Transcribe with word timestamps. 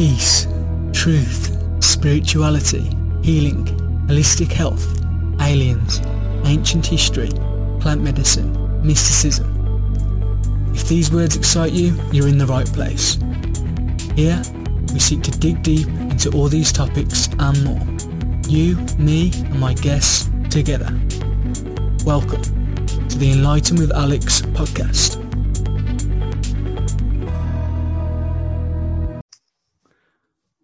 peace, 0.00 0.46
truth, 0.94 1.54
spirituality, 1.84 2.96
healing, 3.22 3.66
holistic 4.08 4.50
health, 4.50 4.98
aliens, 5.42 6.00
ancient 6.46 6.86
history, 6.86 7.28
plant 7.80 8.00
medicine, 8.00 8.50
mysticism. 8.82 9.44
If 10.74 10.88
these 10.88 11.12
words 11.12 11.36
excite 11.36 11.72
you, 11.72 11.94
you're 12.12 12.28
in 12.28 12.38
the 12.38 12.46
right 12.46 12.66
place. 12.72 13.18
Here, 14.16 14.42
we 14.90 15.00
seek 15.00 15.20
to 15.24 15.32
dig 15.32 15.62
deep 15.62 15.88
into 15.88 16.32
all 16.32 16.48
these 16.48 16.72
topics 16.72 17.28
and 17.38 17.62
more. 17.62 17.86
You, 18.48 18.76
me, 18.98 19.32
and 19.34 19.60
my 19.60 19.74
guests 19.74 20.30
together. 20.48 20.98
Welcome 22.06 22.40
to 23.10 23.18
the 23.18 23.32
Enlighten 23.32 23.76
with 23.76 23.92
Alex 23.92 24.40
podcast. 24.40 25.19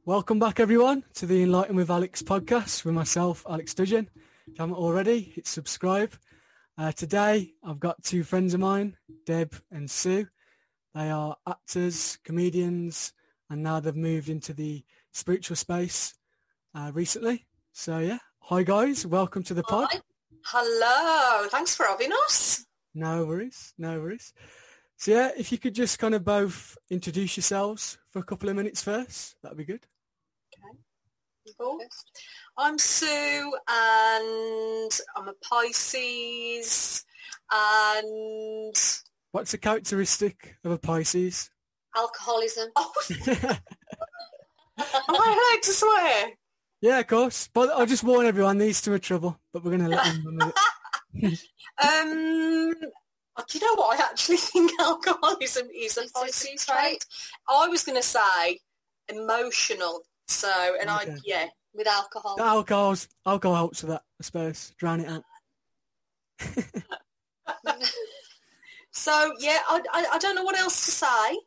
Welcome 0.06 0.38
back 0.38 0.60
everyone 0.60 1.02
to 1.14 1.26
the 1.26 1.42
Enlighten 1.42 1.74
with 1.74 1.90
Alex 1.90 2.22
podcast 2.22 2.84
with 2.84 2.94
myself, 2.94 3.44
Alex 3.50 3.74
Dudgeon. 3.74 4.08
If 4.14 4.46
you 4.46 4.54
haven't 4.56 4.76
already, 4.76 5.20
hit 5.20 5.48
subscribe. 5.48 6.12
Uh, 6.78 6.92
today 6.92 7.54
I've 7.64 7.80
got 7.80 8.04
two 8.04 8.22
friends 8.22 8.54
of 8.54 8.60
mine, 8.60 8.96
Deb 9.24 9.56
and 9.72 9.90
Sue. 9.90 10.28
They 10.94 11.10
are 11.10 11.36
actors, 11.48 12.18
comedians, 12.22 13.14
and 13.50 13.64
now 13.64 13.80
they've 13.80 13.96
moved 13.96 14.28
into 14.28 14.52
the 14.52 14.84
spiritual 15.12 15.56
space 15.56 16.14
uh, 16.72 16.92
recently. 16.94 17.44
So 17.72 17.98
yeah, 17.98 18.18
hi 18.38 18.62
guys, 18.62 19.04
welcome 19.04 19.42
to 19.42 19.54
the 19.54 19.64
pod. 19.64 19.88
Hi. 19.90 20.00
Hello, 20.44 21.48
thanks 21.48 21.74
for 21.74 21.84
having 21.84 22.12
us. 22.26 22.64
No 22.94 23.24
worries, 23.24 23.74
no 23.76 23.98
worries. 23.98 24.32
So 24.98 25.10
yeah, 25.10 25.32
if 25.36 25.50
you 25.50 25.58
could 25.58 25.74
just 25.74 25.98
kind 25.98 26.14
of 26.14 26.24
both 26.24 26.78
introduce 26.90 27.36
yourselves 27.36 27.98
for 28.10 28.20
a 28.20 28.24
couple 28.24 28.48
of 28.48 28.54
minutes 28.54 28.84
first, 28.84 29.34
that'd 29.42 29.58
be 29.58 29.64
good. 29.64 29.84
Cool. 31.58 31.78
I'm 32.58 32.78
Sue 32.78 33.52
and 33.68 35.00
I'm 35.16 35.28
a 35.28 35.34
Pisces 35.42 37.04
and 37.52 38.74
What's 39.32 39.54
a 39.54 39.58
characteristic 39.58 40.56
of 40.64 40.72
a 40.72 40.78
Pisces? 40.78 41.50
alcoholism. 41.96 42.68
oh, 42.76 42.92
am 43.28 43.56
I 44.78 45.50
allowed 45.54 45.62
to 45.62 45.70
swear? 45.72 46.30
Yeah, 46.82 46.98
of 46.98 47.06
course. 47.06 47.48
But 47.54 47.70
I'll 47.70 47.86
just 47.86 48.04
warn 48.04 48.26
everyone, 48.26 48.58
these 48.58 48.82
two 48.82 48.92
are 48.92 48.98
trouble, 48.98 49.38
but 49.52 49.64
we're 49.64 49.76
going 49.78 49.88
to 49.90 49.96
let 49.96 50.04
them 50.04 50.24
run 50.26 50.36
with 50.48 50.54
it. 51.32 51.40
Um, 51.78 52.72
do 52.72 53.58
you 53.58 53.60
know 53.60 53.74
what? 53.74 54.00
I 54.00 54.02
actually 54.02 54.38
think 54.38 54.72
alcoholism 54.80 55.68
is 55.74 55.98
a 55.98 56.02
Is 56.02 56.06
it 56.06 56.10
a 56.10 56.18
Pisces 56.18 56.64
trait? 56.66 56.78
trait. 56.78 57.06
I 57.48 57.68
was 57.68 57.84
going 57.84 57.96
to 58.00 58.02
say 58.02 58.58
emotional. 59.08 60.02
So, 60.28 60.76
and 60.80 60.90
I, 60.90 61.16
yeah, 61.24 61.46
with 61.74 61.86
alcohol. 61.86 62.36
The 62.36 62.42
alcohol's, 62.44 63.08
alcohol 63.24 63.56
helps 63.56 63.82
with 63.82 63.90
that, 63.90 64.02
I 64.20 64.22
suppose. 64.22 64.72
Drown 64.78 65.00
it 65.00 65.08
out. 65.08 65.22
So 68.92 69.34
yeah, 69.38 69.58
I, 69.68 69.80
I, 69.92 70.06
I 70.14 70.18
don't 70.18 70.34
know 70.34 70.42
what 70.42 70.58
else 70.58 70.86
to 70.86 70.90
say 70.90 71.38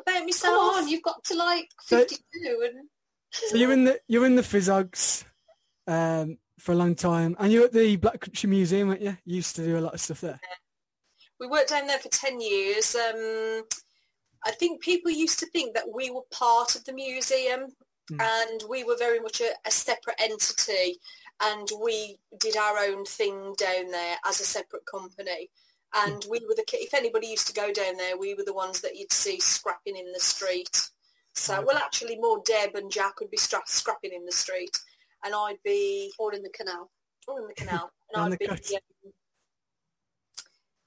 about 0.00 0.24
myself. 0.24 0.54
Come 0.54 0.84
on, 0.84 0.88
you've 0.88 1.02
got 1.02 1.22
to 1.24 1.36
like 1.36 1.68
So- 1.82 1.98
52 1.98 2.18
and 2.64 2.88
So 3.30 3.56
you're 3.56 3.72
in 3.72 3.84
the 3.84 4.00
you're 4.08 4.24
in 4.26 4.36
the 4.36 4.42
Physogs 4.42 5.24
um, 5.86 6.38
for 6.58 6.72
a 6.72 6.76
long 6.76 6.94
time, 6.94 7.36
and 7.38 7.52
you're 7.52 7.64
at 7.64 7.72
the 7.72 7.96
Black 7.96 8.20
Country 8.20 8.48
Museum, 8.48 8.88
weren't 8.88 9.02
you? 9.02 9.16
You 9.26 9.36
used 9.36 9.54
to 9.56 9.64
do 9.64 9.76
a 9.76 9.80
lot 9.80 9.92
of 9.92 10.00
stuff 10.00 10.22
there. 10.22 10.40
we 11.40 11.46
worked 11.46 11.68
down 11.70 11.86
there 11.88 11.98
for 11.98 12.08
10 12.08 12.40
years. 12.40 12.94
Um, 12.94 13.64
I 14.46 14.52
think 14.52 14.82
people 14.82 15.10
used 15.10 15.40
to 15.40 15.46
think 15.46 15.74
that 15.74 15.92
we 15.92 16.10
were 16.10 16.22
part 16.30 16.74
of 16.76 16.84
the 16.84 16.92
museum 16.92 17.66
Mm. 18.10 18.20
and 18.20 18.64
we 18.68 18.84
were 18.84 18.96
very 18.98 19.18
much 19.18 19.40
a, 19.40 19.50
a 19.66 19.70
separate 19.70 20.16
entity 20.20 20.98
and 21.42 21.68
we 21.82 22.18
did 22.38 22.56
our 22.56 22.78
own 22.78 23.04
thing 23.04 23.54
down 23.56 23.90
there 23.90 24.16
as 24.26 24.40
a 24.40 24.44
separate 24.44 24.84
company. 24.86 25.50
And 25.96 26.24
we 26.28 26.40
were 26.40 26.54
the, 26.54 26.64
if 26.72 26.92
anybody 26.92 27.28
used 27.28 27.46
to 27.46 27.52
go 27.54 27.72
down 27.72 27.96
there, 27.96 28.18
we 28.18 28.34
were 28.34 28.42
the 28.44 28.52
ones 28.52 28.80
that 28.80 28.96
you'd 28.96 29.12
see 29.12 29.38
scrapping 29.40 29.96
in 29.96 30.12
the 30.12 30.20
street. 30.20 30.90
So, 31.34 31.54
Okay. 31.54 31.64
well, 31.64 31.78
actually 31.78 32.16
more 32.16 32.42
Deb 32.44 32.74
and 32.74 32.90
Jack 32.90 33.20
would 33.20 33.30
be 33.30 33.36
stra- 33.36 33.62
scrapping 33.66 34.12
in 34.12 34.24
the 34.26 34.32
street 34.32 34.76
and 35.24 35.34
I'd 35.34 35.62
be 35.64 36.12
or 36.18 36.34
in 36.34 36.42
the 36.42 36.50
canal. 36.50 36.90
or 37.26 37.40
in 37.40 37.46
the 37.48 37.54
canal. 37.54 37.90
And 38.12 38.34
I'd 38.34 38.38
be 38.38 38.48
um, 38.48 38.58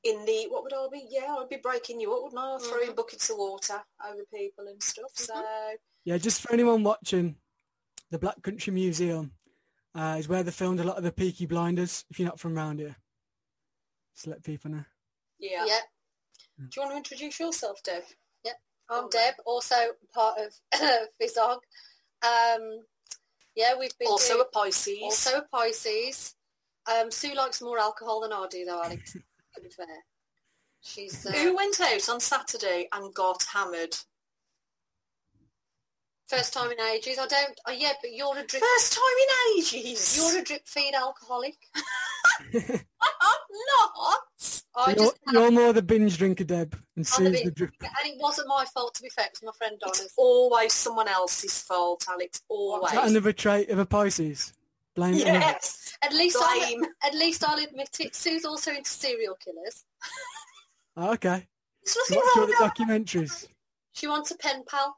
in 0.03 0.25
the 0.25 0.45
what 0.49 0.63
would 0.63 0.73
I 0.73 0.87
be? 0.91 1.05
Yeah, 1.09 1.35
I'd 1.39 1.49
be 1.49 1.57
breaking 1.57 1.99
you 1.99 2.13
up, 2.13 2.23
wouldn't 2.23 2.39
I? 2.41 2.57
Throwing 2.59 2.95
buckets 2.95 3.29
of 3.29 3.37
water 3.37 3.81
over 4.07 4.21
people 4.33 4.67
and 4.67 4.81
stuff. 4.81 5.11
So 5.15 5.33
Yeah, 6.05 6.17
just 6.17 6.41
for 6.41 6.53
anyone 6.53 6.83
watching, 6.83 7.35
the 8.11 8.19
Black 8.19 8.41
Country 8.41 8.71
Museum 8.73 9.31
uh, 9.95 10.15
is 10.19 10.27
where 10.27 10.43
they 10.43 10.51
filmed 10.51 10.79
a 10.79 10.83
lot 10.83 10.97
of 10.97 11.03
the 11.03 11.11
Peaky 11.11 11.45
Blinders. 11.45 12.05
If 12.09 12.19
you're 12.19 12.27
not 12.27 12.39
from 12.39 12.55
around 12.57 12.79
here, 12.79 12.95
just 14.15 14.27
let 14.27 14.43
people 14.43 14.71
know. 14.71 14.85
yeah. 15.39 15.65
Yeah. 15.65 15.79
Do 16.59 16.67
you 16.75 16.81
want 16.81 16.93
to 16.93 16.97
introduce 16.97 17.39
yourself, 17.39 17.81
Deb? 17.83 18.03
I'm 18.89 19.03
Oh, 19.03 19.09
Deb, 19.09 19.33
also 19.45 19.75
part 20.13 20.39
of 20.39 20.53
Fizog. 21.21 21.57
Um, 22.23 22.83
yeah, 23.53 23.73
we've 23.77 23.91
been 23.99 24.07
Also 24.07 24.35
doing- 24.35 24.45
a 24.49 24.57
Pisces. 24.57 24.97
also 25.01 25.39
a 25.39 25.41
Pisces. 25.53 26.35
Um, 26.89 27.11
Sue 27.11 27.33
likes 27.35 27.61
more 27.61 27.77
alcohol 27.79 28.21
than 28.21 28.31
I 28.31 28.47
do, 28.49 28.63
though, 28.63 28.81
Alex. 28.81 29.17
to 29.57 29.63
be 29.63 29.69
fair, 29.69 29.85
she's 30.81 31.25
uh, 31.25 31.31
who 31.31 31.55
went 31.55 31.79
out 31.81 32.09
on 32.09 32.19
Saturday 32.19 32.87
and 32.93 33.13
got 33.13 33.43
hammered? 33.53 33.95
first 36.27 36.53
time 36.53 36.71
in 36.71 36.79
ages. 36.93 37.17
I 37.19 37.27
don't. 37.27 37.59
Oh, 37.67 37.71
yeah, 37.71 37.93
but 38.01 38.11
you're 38.13 38.37
a 38.37 38.45
drip. 38.45 38.61
First 38.61 38.93
time 38.93 39.03
in 39.23 39.59
ages. 39.59 40.17
You're 40.17 40.41
a 40.41 40.43
drip 40.43 40.67
feed 40.67 40.93
alcoholic. 40.93 41.55
I'm 42.53 42.79
not. 43.79 43.91
I 44.75 44.89
you're, 44.89 44.95
just 44.95 45.17
you're 45.31 45.51
more 45.51 45.73
the 45.73 45.81
binge 45.81 46.17
drinker, 46.17 46.43
Deb, 46.43 46.77
and 46.95 47.09
I'm 47.17 47.23
the 47.25 47.45
the 47.45 47.51
drip. 47.51 47.71
and 47.81 48.13
it 48.13 48.19
wasn't 48.19 48.47
my 48.47 48.65
fault 48.73 48.93
to 48.95 49.01
be 49.01 49.09
fair. 49.09 49.25
It 49.25 49.31
was 49.41 49.43
my 49.43 49.51
friend 49.57 49.77
It's 49.81 49.97
Donna's. 49.99 50.13
always 50.17 50.73
someone 50.73 51.07
else's 51.07 51.61
fault, 51.63 52.05
Alex. 52.07 52.41
Always. 52.47 52.91
Is 52.91 52.97
that 52.97 53.07
another 53.07 53.33
trait 53.33 53.69
of 53.69 53.79
a 53.79 53.85
Pisces? 53.85 54.53
Blame 54.97 55.13
it 55.13 55.19
yes. 55.27 55.95
At 56.03 56.11
least 56.13 56.37
I'll, 56.41 56.85
at 57.05 57.13
least 57.13 57.43
I'll 57.47 57.63
admit 57.63 57.97
it. 57.99 58.15
Sue's 58.15 58.45
also 58.45 58.71
into 58.71 58.89
serial 58.89 59.35
killers. 59.35 59.85
Oh, 60.97 61.13
okay. 61.13 61.47
There's 61.83 61.93
So 61.93 61.99
nothing 62.15 62.17
watch 62.17 62.25
all 62.35 62.41
the 62.41 62.47
with 62.47 62.59
that. 62.59 62.75
documentaries. 62.75 63.47
She 63.93 64.07
wants 64.07 64.31
a 64.31 64.37
pen 64.37 64.63
pal. 64.67 64.97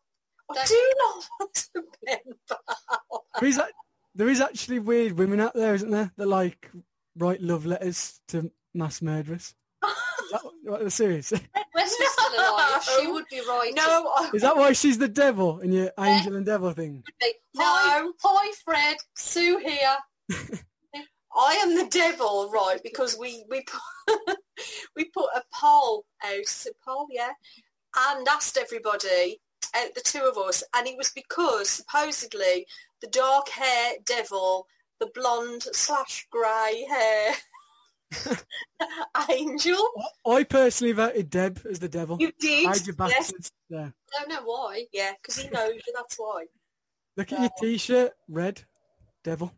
I 0.49 0.65
do 0.65 0.93
not 0.99 1.29
want 1.39 1.67
a 1.75 1.81
pen 2.05 2.17
pal. 2.47 3.25
There 3.41 3.49
is, 3.49 3.57
a- 3.57 3.67
there 4.15 4.29
is 4.29 4.39
actually 4.41 4.79
weird 4.79 5.17
women 5.19 5.41
out 5.41 5.53
there, 5.53 5.73
isn't 5.75 5.91
there, 5.91 6.11
that 6.15 6.27
like 6.27 6.71
write 7.17 7.41
love 7.41 7.65
letters 7.65 8.21
to 8.29 8.49
mass 8.73 9.01
murderers. 9.01 9.53
Is 10.29 10.41
that 10.41 10.72
what 10.72 10.84
the 10.84 10.91
series? 10.91 11.31
West 11.75 11.95
still 11.95 12.34
alive. 12.40 12.84
She 12.84 13.07
would 13.07 13.25
be 13.31 13.40
right. 13.47 13.72
No, 13.75 14.12
I- 14.16 14.29
Is 14.34 14.41
that 14.44 14.56
why 14.56 14.73
she's 14.73 14.97
the 14.97 15.07
devil 15.07 15.59
in 15.59 15.72
your 15.72 15.91
angel 16.00 16.35
and 16.35 16.45
devil 16.45 16.72
thing? 16.72 17.03
Hi, 17.22 17.31
No. 17.56 18.13
hi, 18.23 18.51
Fred. 18.63 18.97
Sue 19.16 19.57
here. 19.59 19.97
I 21.35 21.53
am 21.63 21.75
the 21.75 21.88
devil, 21.89 22.50
right? 22.53 22.79
Because 22.84 23.18
we 23.18 23.44
we 23.50 23.63
put, 23.63 24.38
we 24.95 25.06
put 25.06 25.29
a 25.35 25.41
poll 25.53 26.06
out, 26.23 26.66
a 26.68 26.72
poll, 26.85 27.07
yeah, 27.12 27.31
and 27.97 28.28
asked 28.28 28.57
everybody, 28.57 29.39
out 29.75 29.94
the 29.95 30.01
two 30.01 30.22
of 30.22 30.38
us, 30.38 30.63
and 30.75 30.88
it 30.88 30.97
was 30.97 31.12
because 31.12 31.69
supposedly 31.69 32.66
the 33.01 33.07
dark 33.07 33.50
hair 33.50 33.94
devil, 34.06 34.66
the 35.00 35.09
blonde 35.13 35.63
slash 35.72 36.28
grey 36.31 36.85
hair 36.89 37.34
angel, 39.29 39.77
I 40.25 40.43
personally 40.43 40.93
voted 40.93 41.29
Deb 41.29 41.61
as 41.69 41.79
the 41.79 41.89
devil. 41.89 42.17
you 42.19 42.31
did, 42.39 42.67
Hide 42.67 42.87
your 42.87 42.95
yes, 42.99 43.17
bastards. 43.17 43.51
Yeah. 43.69 43.89
I 43.89 44.19
don't 44.19 44.29
know 44.29 44.41
why. 44.45 44.85
yeah, 44.91 45.13
because 45.21 45.41
he 45.41 45.49
knows 45.49 45.73
you. 45.73 45.93
That's 45.95 46.15
why. 46.17 46.45
Look 47.17 47.33
at 47.33 47.39
your 47.39 47.50
t-shirt, 47.59 48.11
red, 48.27 48.63
devil. 49.23 49.53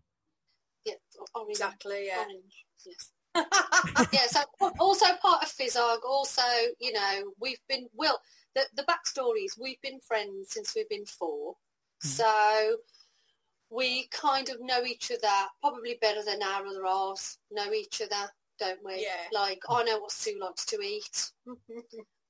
Yeah, 0.86 0.94
orange. 1.36 1.51
Exactly, 1.51 2.07
yeah. 2.07 2.19
Orange. 2.19 2.65
Yes. 2.86 3.12
yeah, 4.13 4.27
so 4.27 4.42
also 4.80 5.06
part 5.21 5.44
of 5.44 5.50
Fizog, 5.50 6.00
also, 6.06 6.42
you 6.80 6.92
know, 6.92 7.31
we've 7.39 7.62
been, 7.69 7.88
well, 7.94 8.19
the, 8.56 8.63
the 8.75 8.83
backstory 8.83 9.45
is 9.45 9.57
we've 9.59 9.81
been 9.81 10.00
friends 10.06 10.51
since 10.51 10.74
we've 10.75 10.89
been 10.89 11.06
four. 11.06 11.56
Mhm. 12.04 12.07
So 12.07 12.77
we 13.69 14.07
kind 14.12 14.50
of 14.50 14.57
know 14.59 14.83
each 14.83 15.12
other 15.12 15.47
probably 15.62 15.97
better 16.01 16.24
than 16.24 16.44
our 16.44 16.65
other 16.65 16.83
halves 16.86 17.38
know 17.51 17.71
each 17.71 18.01
other, 18.01 18.30
don't 18.62 18.80
we? 18.86 19.02
Yeah. 19.02 19.28
Like, 19.38 19.62
I 19.69 19.84
know 19.84 20.00
what 20.00 20.12
Sue 20.12 20.38
likes 20.40 20.66
to 20.68 20.80
eat. 20.81 21.31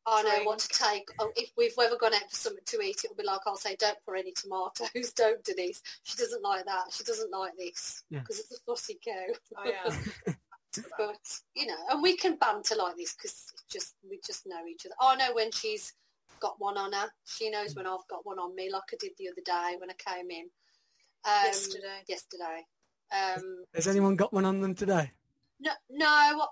I 0.07 0.24
know 0.24 0.44
what 0.45 0.57
to 0.60 0.68
take. 0.69 1.07
Oh, 1.19 1.31
if 1.36 1.51
we've 1.57 1.74
ever 1.80 1.95
gone 1.95 2.16
out 2.16 2.28
for 2.30 2.36
something 2.36 2.63
to 2.66 2.81
eat, 2.81 3.01
it'll 3.04 3.16
be 3.16 3.24
like 3.24 3.42
I'll 3.45 3.56
say, 3.56 3.75
"Don't 3.78 3.98
put 4.04 4.18
any 4.18 4.31
tomatoes. 4.31 5.13
Don't 5.16 5.44
do 5.44 5.54
this." 5.56 5.80
She 6.04 6.18
doesn't 6.18 6.42
like 6.42 6.66
that. 6.66 6.86
She 6.92 7.04
doesn't 7.04 7.31
like 7.31 7.51
this 7.57 8.04
Yeah. 8.10 8.19
because 8.19 8.39
it's 8.39 8.51
a 8.51 8.60
fussy 8.66 8.98
cow. 9.06 9.62
I 9.63 9.74
am. 9.86 10.36
but 10.98 11.19
you 11.56 11.68
know, 11.68 11.78
and 11.92 12.01
we 12.01 12.18
can 12.18 12.38
banter 12.38 12.75
like 12.75 12.98
this 12.98 13.13
because 13.13 13.45
just 13.69 13.94
we 14.10 14.19
just 14.25 14.48
know 14.48 14.66
each 14.68 14.88
other. 14.88 14.95
I 15.00 15.16
know 15.18 15.36
when 15.36 15.51
she's 15.51 15.94
got 16.39 16.56
one 16.57 16.77
on 16.77 16.94
her. 16.94 17.10
She 17.25 17.51
knows 17.51 17.75
when 17.75 17.86
I've 17.86 18.07
got 18.10 18.25
one 18.25 18.39
on 18.39 18.56
me, 18.56 18.72
like 18.72 18.84
I 18.92 18.98
did 19.00 19.12
the 19.19 19.30
other 19.30 19.44
day 19.45 19.77
when 19.80 19.92
I 19.92 20.16
came 20.16 20.31
in. 20.31 20.50
Um, 21.25 21.45
Yesterday. 21.45 22.01
Yesterday. 22.07 22.66
Um, 23.13 23.66
Has 23.75 23.88
anyone 23.88 24.16
got 24.16 24.34
one 24.34 24.45
on 24.45 24.62
them 24.62 24.74
today? 24.74 25.12
No, 25.62 25.72
no, 25.90 26.38
what, 26.38 26.50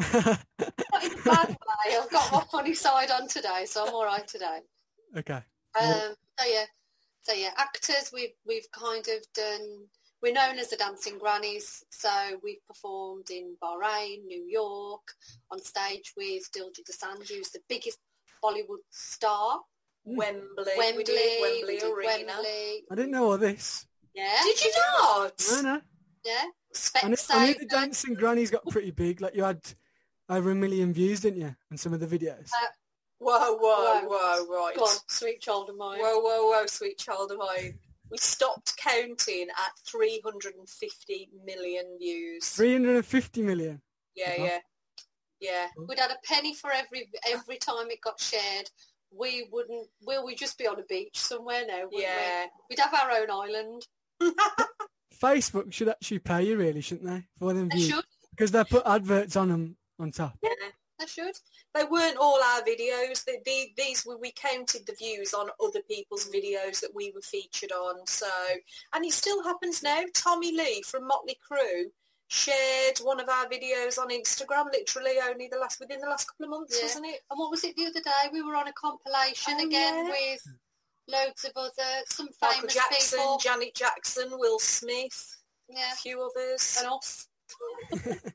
not 0.12 1.04
in 1.04 1.12
a 1.12 1.22
bad 1.24 1.48
way. 1.48 1.96
I've 1.96 2.10
got 2.10 2.32
my 2.32 2.42
funny 2.50 2.74
side 2.74 3.10
on 3.10 3.28
today, 3.28 3.64
so 3.66 3.86
I'm 3.86 3.94
all 3.94 4.04
right 4.04 4.26
today. 4.26 4.58
okay. 5.16 5.40
Um, 5.80 6.14
so 6.38 6.46
yeah, 6.46 6.64
so 7.22 7.32
yeah, 7.34 7.50
actors. 7.56 8.10
We've 8.12 8.30
we've 8.46 8.70
kind 8.72 9.06
of 9.08 9.24
done. 9.34 9.86
We're 10.22 10.32
known 10.34 10.58
as 10.58 10.68
the 10.68 10.76
Dancing 10.76 11.18
Grannies, 11.18 11.82
so 11.90 12.10
we've 12.42 12.64
performed 12.66 13.30
in 13.30 13.56
Bahrain, 13.62 14.24
New 14.26 14.44
York, 14.46 15.00
on 15.50 15.58
stage 15.62 16.12
with 16.16 16.42
Diljit 16.54 16.84
Dosanjh, 16.90 17.28
who's 17.30 17.50
the 17.50 17.60
biggest 17.68 17.98
Bollywood 18.44 18.84
star. 18.90 19.60
Wembley. 20.04 20.72
Wembley, 20.78 20.96
We 20.96 21.04
did 21.04 21.42
we 21.42 21.42
Wembley 21.42 21.76
did 21.78 21.92
Arena. 21.92 22.32
Wembley. 22.34 22.84
I 22.90 22.94
didn't 22.96 23.10
know 23.12 23.30
all 23.30 23.38
this. 23.38 23.86
Yeah, 24.14 24.40
Did 24.42 24.60
you 24.64 24.72
not? 24.98 25.32
No, 25.52 25.60
no. 25.62 25.80
yeah. 26.24 26.44
I 27.02 27.08
knew, 27.08 27.16
I 27.30 27.46
knew 27.48 27.54
the 27.54 27.66
Specsavers. 27.66 27.68
dancing 27.68 28.14
grannies 28.14 28.50
got 28.50 28.66
pretty 28.68 28.90
big. 28.90 29.20
Like 29.20 29.34
you 29.34 29.44
had 29.44 29.60
over 30.28 30.50
a 30.50 30.54
million 30.54 30.92
views, 30.92 31.20
didn't 31.20 31.40
you, 31.40 31.54
on 31.70 31.76
some 31.76 31.92
of 31.92 32.00
the 32.00 32.06
videos? 32.06 32.48
Uh, 32.54 32.66
Whoa, 33.22 33.56
whoa, 33.58 34.00
Whoa. 34.06 34.08
whoa, 34.08 34.46
right. 34.64 34.74
Go 34.76 34.84
on, 34.84 34.96
sweet 35.08 35.42
child 35.42 35.68
of 35.68 35.76
mine. 35.76 35.98
Whoa, 36.00 36.20
whoa, 36.20 36.48
whoa, 36.50 36.66
sweet 36.66 36.96
child 36.98 37.30
of 37.32 37.38
mine. 37.38 37.78
We 38.10 38.16
stopped 38.16 38.76
counting 38.78 39.48
at 39.50 39.72
350 39.86 41.28
million 41.44 41.84
views. 41.98 42.48
350 42.48 43.42
million. 43.42 43.82
Yeah, 44.16 44.30
Uh-huh. 44.38 44.44
yeah. 44.44 44.58
Yeah. 45.40 45.66
We'd 45.88 45.98
had 45.98 46.10
a 46.10 46.16
penny 46.24 46.54
for 46.54 46.70
every 46.72 47.10
every 47.30 47.56
time 47.58 47.90
it 47.90 48.00
got 48.00 48.18
shared. 48.20 48.70
We 49.12 49.48
wouldn't. 49.52 49.88
Will 50.02 50.24
we 50.24 50.34
just 50.34 50.56
be 50.58 50.66
on 50.66 50.78
a 50.78 50.82
beach 50.84 51.18
somewhere 51.18 51.64
now? 51.66 51.76
wouldn't 51.84 51.94
we? 51.94 52.02
Yeah. 52.02 52.46
We'd 52.68 52.78
have 52.78 52.94
our 52.94 53.10
own 53.10 53.30
island. 53.30 53.86
Facebook 55.22 55.72
should 55.72 55.88
actually 55.88 56.18
pay 56.20 56.42
you, 56.44 56.56
really, 56.56 56.80
shouldn't 56.80 57.06
they, 57.08 57.24
for 57.38 57.52
them 57.52 57.68
They 57.68 57.76
views? 57.78 57.88
should. 57.90 58.04
Because 58.30 58.50
they 58.52 58.64
put 58.64 58.86
adverts 58.86 59.36
on 59.36 59.48
them 59.48 59.76
on 59.98 60.10
top. 60.12 60.36
yeah. 60.42 60.50
They 60.98 61.06
should. 61.06 61.34
They 61.74 61.84
weren't 61.84 62.18
all 62.18 62.38
our 62.42 62.60
videos. 62.60 63.24
The, 63.24 63.38
the, 63.46 63.72
these 63.78 64.04
were, 64.04 64.18
we 64.18 64.32
counted 64.32 64.86
the 64.86 64.94
views 64.98 65.32
on 65.32 65.48
other 65.64 65.80
people's 65.88 66.28
videos 66.28 66.80
that 66.80 66.90
we 66.94 67.10
were 67.14 67.22
featured 67.22 67.72
on. 67.72 68.06
So, 68.06 68.26
and 68.94 69.04
it 69.06 69.12
still 69.12 69.42
happens 69.42 69.82
now. 69.82 70.02
Tommy 70.12 70.52
Lee 70.54 70.82
from 70.82 71.06
Motley 71.06 71.38
Crue 71.50 71.84
shared 72.28 72.98
one 72.98 73.18
of 73.18 73.28
our 73.30 73.46
videos 73.46 73.98
on 73.98 74.10
Instagram 74.10 74.66
literally 74.72 75.12
only 75.26 75.48
the 75.50 75.58
last 75.58 75.80
within 75.80 76.00
the 76.00 76.06
last 76.06 76.26
couple 76.26 76.44
of 76.44 76.50
months, 76.50 76.76
Yeah. 76.78 76.84
wasn't 76.84 77.06
it? 77.06 77.20
And 77.30 77.38
what 77.38 77.50
was 77.50 77.64
it 77.64 77.74
the 77.76 77.86
other 77.86 78.00
day? 78.00 78.28
We 78.30 78.42
were 78.42 78.54
on 78.56 78.68
a 78.68 78.72
compilation 78.74 79.54
Oh, 79.58 79.66
again 79.66 80.04
yeah. 80.06 80.10
with 80.10 80.42
loads 81.10 81.44
of 81.44 81.52
other 81.56 81.70
some 82.08 82.28
Michael 82.40 82.60
famous 82.60 82.74
Jackson, 82.74 83.18
people. 83.18 83.38
Janet 83.38 83.74
Jackson, 83.74 84.28
Will 84.32 84.58
Smith, 84.58 85.36
yeah, 85.68 85.92
a 85.92 85.96
few 85.96 86.20
others. 86.22 86.78
and 86.80 86.92
us. 86.92 87.28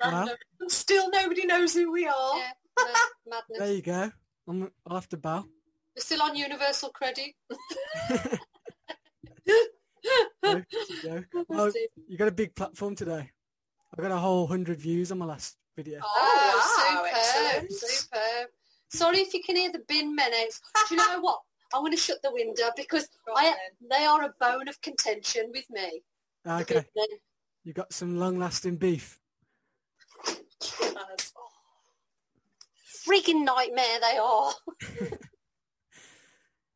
Wow. 0.00 0.28
Still 0.68 1.10
nobody 1.10 1.44
knows 1.44 1.74
who 1.74 1.90
we 1.90 2.06
are. 2.06 2.36
Yeah, 2.38 2.50
no, 2.78 2.84
madness. 3.26 3.58
There 3.58 3.72
you 3.72 3.82
go. 3.82 4.12
I'm, 4.48 4.70
I'll 4.86 4.94
have 4.96 5.08
to 5.08 5.16
bow. 5.16 5.44
We're 5.96 6.02
still 6.02 6.22
on 6.22 6.36
universal 6.36 6.90
credit. 6.90 7.32
There 10.42 10.66
you 10.70 11.02
go. 11.02 11.42
Well, 11.48 11.72
you 12.06 12.16
got 12.16 12.28
a 12.28 12.32
big 12.32 12.54
platform 12.54 12.94
today. 12.94 13.30
I 13.96 14.02
got 14.02 14.12
a 14.12 14.16
whole 14.16 14.46
hundred 14.46 14.78
views 14.78 15.10
on 15.12 15.18
my 15.18 15.26
last 15.26 15.56
video. 15.76 16.00
Oh, 16.02 16.06
oh 16.06 17.02
wow, 17.02 17.04
superb, 17.04 17.64
excellent. 17.66 17.72
superb. 17.72 18.48
Sorry 18.90 19.18
if 19.18 19.34
you 19.34 19.42
can 19.42 19.56
hear 19.56 19.72
the 19.72 19.82
bin 19.88 20.14
men. 20.14 20.30
Do 20.30 20.94
you 20.94 20.96
know 20.96 21.20
what? 21.20 21.40
I'm 21.74 21.82
going 21.82 21.92
to 21.92 21.98
shut 21.98 22.18
the 22.22 22.32
window 22.32 22.70
because 22.76 23.08
Go 23.26 23.34
I, 23.36 23.54
they 23.90 24.04
are 24.04 24.22
a 24.24 24.32
bone 24.40 24.68
of 24.68 24.80
contention 24.80 25.50
with 25.52 25.64
me. 25.70 26.02
the 26.44 26.60
Okay, 26.62 26.84
you 27.64 27.72
got 27.72 27.92
some 27.92 28.18
long-lasting 28.18 28.76
beef. 28.76 29.20
Freaking 33.06 33.44
nightmare 33.44 34.00
they 34.00 34.18
are. 34.18 34.52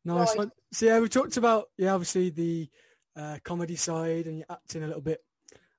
Nice 0.05 0.29
Right. 0.29 0.37
one. 0.37 0.51
So 0.73 0.85
yeah, 0.85 0.99
we 0.99 1.07
talked 1.07 1.37
about 1.37 1.69
yeah, 1.77 1.93
obviously 1.93 2.29
the 2.29 2.69
uh, 3.15 3.37
comedy 3.45 3.77
side 3.77 4.25
and 4.27 4.37
your 4.37 4.45
acting 4.49 4.83
a 4.83 4.87
little 4.87 5.01
bit, 5.01 5.21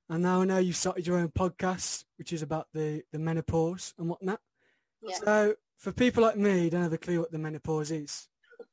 and 0.09 0.23
now 0.23 0.41
I 0.41 0.45
know 0.47 0.57
you've 0.59 0.77
started 0.77 1.07
your 1.07 1.19
own 1.19 1.29
podcast, 1.29 2.05
which 2.17 2.33
is 2.33 2.41
about 2.41 2.69
the 2.73 3.03
the 3.13 3.19
menopause 3.19 3.93
and 3.99 4.09
whatnot. 4.09 4.41
Yeah. 5.03 5.17
So 5.23 5.55
for 5.77 5.93
people 5.93 6.23
like 6.23 6.39
me, 6.39 6.71
don't 6.71 6.83
have 6.83 6.95
a 6.95 6.99
clue 6.99 7.21
what 7.21 7.33
the 7.33 7.39
menopause 7.39 7.91
is. 7.91 8.27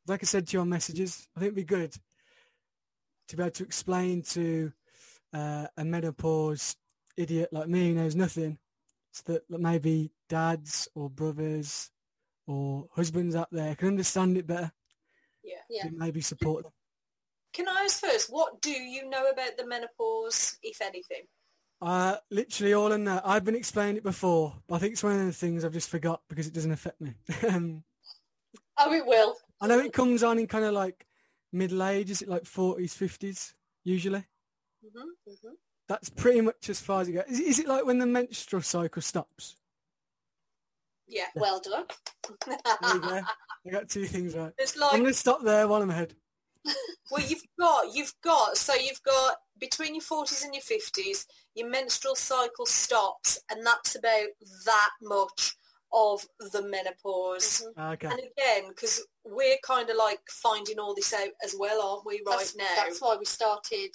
Like 0.07 0.23
I 0.23 0.25
said 0.25 0.47
to 0.47 0.57
you 0.57 0.61
on 0.61 0.69
messages, 0.69 1.27
I 1.35 1.39
think 1.39 1.47
it'd 1.53 1.55
be 1.55 1.63
good 1.63 1.93
to 3.27 3.37
be 3.37 3.43
able 3.43 3.51
to 3.51 3.63
explain 3.63 4.21
to 4.23 4.71
uh, 5.33 5.67
a 5.77 5.85
menopause 5.85 6.75
idiot 7.17 7.49
like 7.51 7.67
me 7.67 7.89
who 7.89 7.95
knows 7.95 8.15
nothing, 8.15 8.57
so 9.11 9.33
that 9.33 9.47
that 9.49 9.61
maybe 9.61 10.11
dads 10.27 10.87
or 10.95 11.09
brothers 11.09 11.91
or 12.47 12.87
husbands 12.95 13.35
out 13.35 13.49
there 13.51 13.75
can 13.75 13.89
understand 13.89 14.37
it 14.37 14.47
better 14.47 14.71
Yeah. 15.43 15.55
Yeah. 15.69 15.89
maybe 15.91 16.21
support 16.21 16.63
them. 16.63 16.71
Can 17.53 17.67
I 17.67 17.83
ask 17.83 17.99
first, 17.99 18.31
what 18.31 18.61
do 18.61 18.71
you 18.71 19.09
know 19.09 19.29
about 19.29 19.57
the 19.57 19.67
menopause, 19.67 20.57
if 20.63 20.81
anything? 20.81 21.23
Uh, 21.81 22.17
literally 22.29 22.73
all 22.73 22.91
in 22.91 23.03
that. 23.05 23.23
I've 23.25 23.43
been 23.43 23.55
explaining 23.55 23.97
it 23.97 24.03
before, 24.03 24.53
but 24.67 24.75
I 24.75 24.79
think 24.79 24.93
it's 24.93 25.03
one 25.03 25.19
of 25.19 25.25
the 25.25 25.33
things 25.33 25.65
I've 25.65 25.73
just 25.73 25.89
forgot 25.89 26.21
because 26.29 26.47
it 26.47 26.53
doesn't 26.53 26.71
affect 26.71 27.01
me. 27.01 27.13
um, 27.49 27.83
Oh, 28.77 28.93
it 28.93 29.05
will. 29.05 29.35
I 29.61 29.67
know 29.67 29.79
it 29.79 29.93
comes 29.93 30.23
on 30.23 30.39
in 30.39 30.47
kind 30.47 30.65
of 30.65 30.73
like 30.73 31.05
middle 31.53 31.83
age, 31.83 32.09
is 32.09 32.21
it 32.23 32.27
like 32.27 32.43
40s, 32.43 32.97
50s 32.97 33.53
usually? 33.83 34.25
hmm 34.81 35.01
hmm 35.27 35.53
That's 35.87 36.09
pretty 36.09 36.41
much 36.41 36.69
as 36.69 36.81
far 36.81 37.01
as 37.01 37.07
it 37.09 37.13
goes. 37.13 37.25
Is, 37.29 37.39
is 37.39 37.59
it 37.59 37.67
like 37.67 37.85
when 37.85 37.99
the 37.99 38.07
menstrual 38.07 38.63
cycle 38.63 39.01
stops? 39.01 39.57
Yeah. 41.07 41.25
Well 41.35 41.59
done. 41.59 41.85
There 42.47 42.95
you 42.95 43.01
go. 43.01 43.21
I 43.67 43.69
got 43.69 43.89
two 43.89 44.05
things 44.05 44.35
right. 44.35 44.53
It's 44.57 44.75
I'm 44.81 45.01
going 45.01 45.11
to 45.11 45.13
stop 45.13 45.43
there 45.43 45.67
while 45.67 45.81
I'm 45.83 45.89
ahead. 45.89 46.15
well, 47.11 47.23
you've 47.27 47.43
got 47.59 47.93
you've 47.93 48.13
got 48.23 48.57
so 48.57 48.73
you've 48.73 49.01
got 49.03 49.37
between 49.59 49.93
your 49.95 50.03
forties 50.03 50.43
and 50.43 50.53
your 50.53 50.61
fifties, 50.61 51.27
your 51.53 51.69
menstrual 51.69 52.15
cycle 52.15 52.65
stops, 52.65 53.39
and 53.51 53.65
that's 53.65 53.95
about 53.95 54.27
that 54.65 54.89
much 55.01 55.55
of 55.93 56.25
the 56.51 56.61
menopause. 56.61 57.65
Mhm. 57.77 57.93
Okay. 57.93 58.07
And 58.07 58.19
again, 58.19 58.69
because 58.69 59.05
we're 59.25 59.57
kind 59.63 59.89
of 59.89 59.97
like 59.97 60.21
finding 60.29 60.79
all 60.79 60.93
this 60.95 61.13
out 61.13 61.33
as 61.43 61.55
well, 61.57 61.81
aren't 61.81 62.05
we? 62.05 62.21
Right 62.25 62.37
that's, 62.39 62.55
now, 62.55 62.75
That's 62.75 63.01
why 63.01 63.15
we 63.17 63.25
started, 63.25 63.91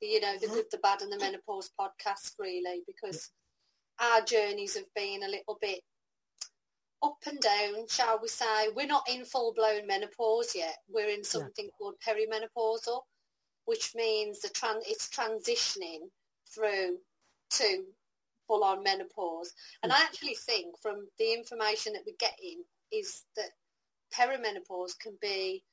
the, 0.00 0.06
you 0.06 0.20
know, 0.20 0.36
the 0.38 0.48
Mhm. 0.48 0.52
good, 0.54 0.70
the 0.70 0.78
bad, 0.78 1.02
and 1.02 1.12
the 1.12 1.18
menopause 1.18 1.70
podcast, 1.78 2.34
really, 2.38 2.82
because 2.86 3.30
our 3.98 4.20
journeys 4.22 4.74
have 4.74 4.92
been 4.94 5.22
a 5.22 5.28
little 5.28 5.56
bit 5.60 5.82
up 7.02 7.18
and 7.26 7.40
down, 7.40 7.86
shall 7.88 8.18
we 8.18 8.28
say. 8.28 8.68
We're 8.70 8.86
not 8.86 9.08
in 9.08 9.24
full-blown 9.24 9.86
menopause 9.86 10.54
yet. 10.54 10.78
We're 10.88 11.10
in 11.10 11.22
something 11.24 11.70
called 11.78 12.00
perimenopausal, 12.00 13.02
which 13.66 13.94
means 13.94 14.40
the 14.40 14.48
tran- 14.48 14.82
it's 14.86 15.08
transitioning 15.08 16.10
through 16.52 16.98
to 17.50 17.95
full-on 18.46 18.82
menopause. 18.82 19.52
And 19.82 19.92
I 19.92 20.00
actually 20.02 20.34
think 20.34 20.78
from 20.80 21.08
the 21.18 21.32
information 21.32 21.92
that 21.94 22.02
we're 22.06 22.14
getting 22.18 22.62
is 22.92 23.24
that 23.36 23.50
perimenopause 24.16 24.98
can 24.98 25.16
be 25.20 25.64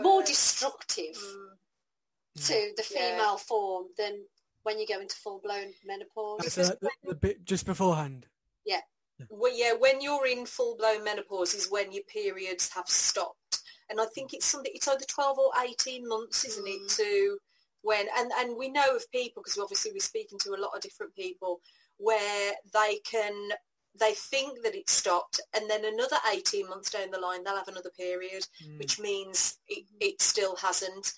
more 0.00 0.22
destructive 0.22 1.16
Mm, 1.16 2.46
to 2.46 2.72
the 2.76 2.86
Yeah. 2.90 3.10
female 3.16 3.36
form 3.36 3.88
than 3.96 4.26
when 4.64 4.78
you 4.78 4.86
go 4.86 4.98
into 5.00 5.14
full-blown 5.16 5.72
menopause. 5.84 6.40
That's 6.54 6.70
uh, 6.70 6.74
the, 6.80 6.90
the 7.04 7.14
bit 7.14 7.44
just 7.44 7.64
beforehand. 7.66 8.26
yeah, 8.64 8.80
well, 9.28 9.52
yeah, 9.56 9.72
when 9.74 10.00
you're 10.00 10.26
in 10.26 10.44
full 10.46 10.76
blown 10.76 11.04
menopause 11.04 11.54
is 11.54 11.70
when 11.70 11.92
your 11.92 12.02
periods 12.04 12.70
have 12.70 12.88
stopped, 12.88 13.60
and 13.88 14.00
I 14.00 14.06
think 14.06 14.34
it's 14.34 14.46
something. 14.46 14.72
It's 14.74 14.88
either 14.88 15.04
twelve 15.06 15.38
or 15.38 15.52
eighteen 15.64 16.08
months, 16.08 16.44
isn't 16.44 16.66
it? 16.66 16.80
Mm. 16.82 16.96
To 16.96 17.38
when 17.84 18.06
and 18.18 18.32
and 18.40 18.56
we 18.58 18.68
know 18.68 18.96
of 18.96 19.10
people 19.12 19.42
because 19.42 19.58
obviously 19.58 19.92
we're 19.92 20.00
speaking 20.00 20.38
to 20.40 20.54
a 20.54 20.60
lot 20.60 20.74
of 20.74 20.80
different 20.80 21.14
people 21.14 21.60
where 21.98 22.52
they 22.72 22.98
can 23.08 23.50
they 23.98 24.12
think 24.12 24.62
that 24.64 24.74
it 24.74 24.90
stopped 24.90 25.40
and 25.54 25.70
then 25.70 25.84
another 25.84 26.16
18 26.32 26.68
months 26.68 26.90
down 26.90 27.10
the 27.12 27.18
line 27.20 27.44
they'll 27.44 27.56
have 27.56 27.68
another 27.68 27.92
period 27.96 28.44
Mm. 28.64 28.78
which 28.78 28.98
means 28.98 29.58
it, 29.68 29.84
it 30.00 30.20
still 30.22 30.56
hasn't 30.56 31.12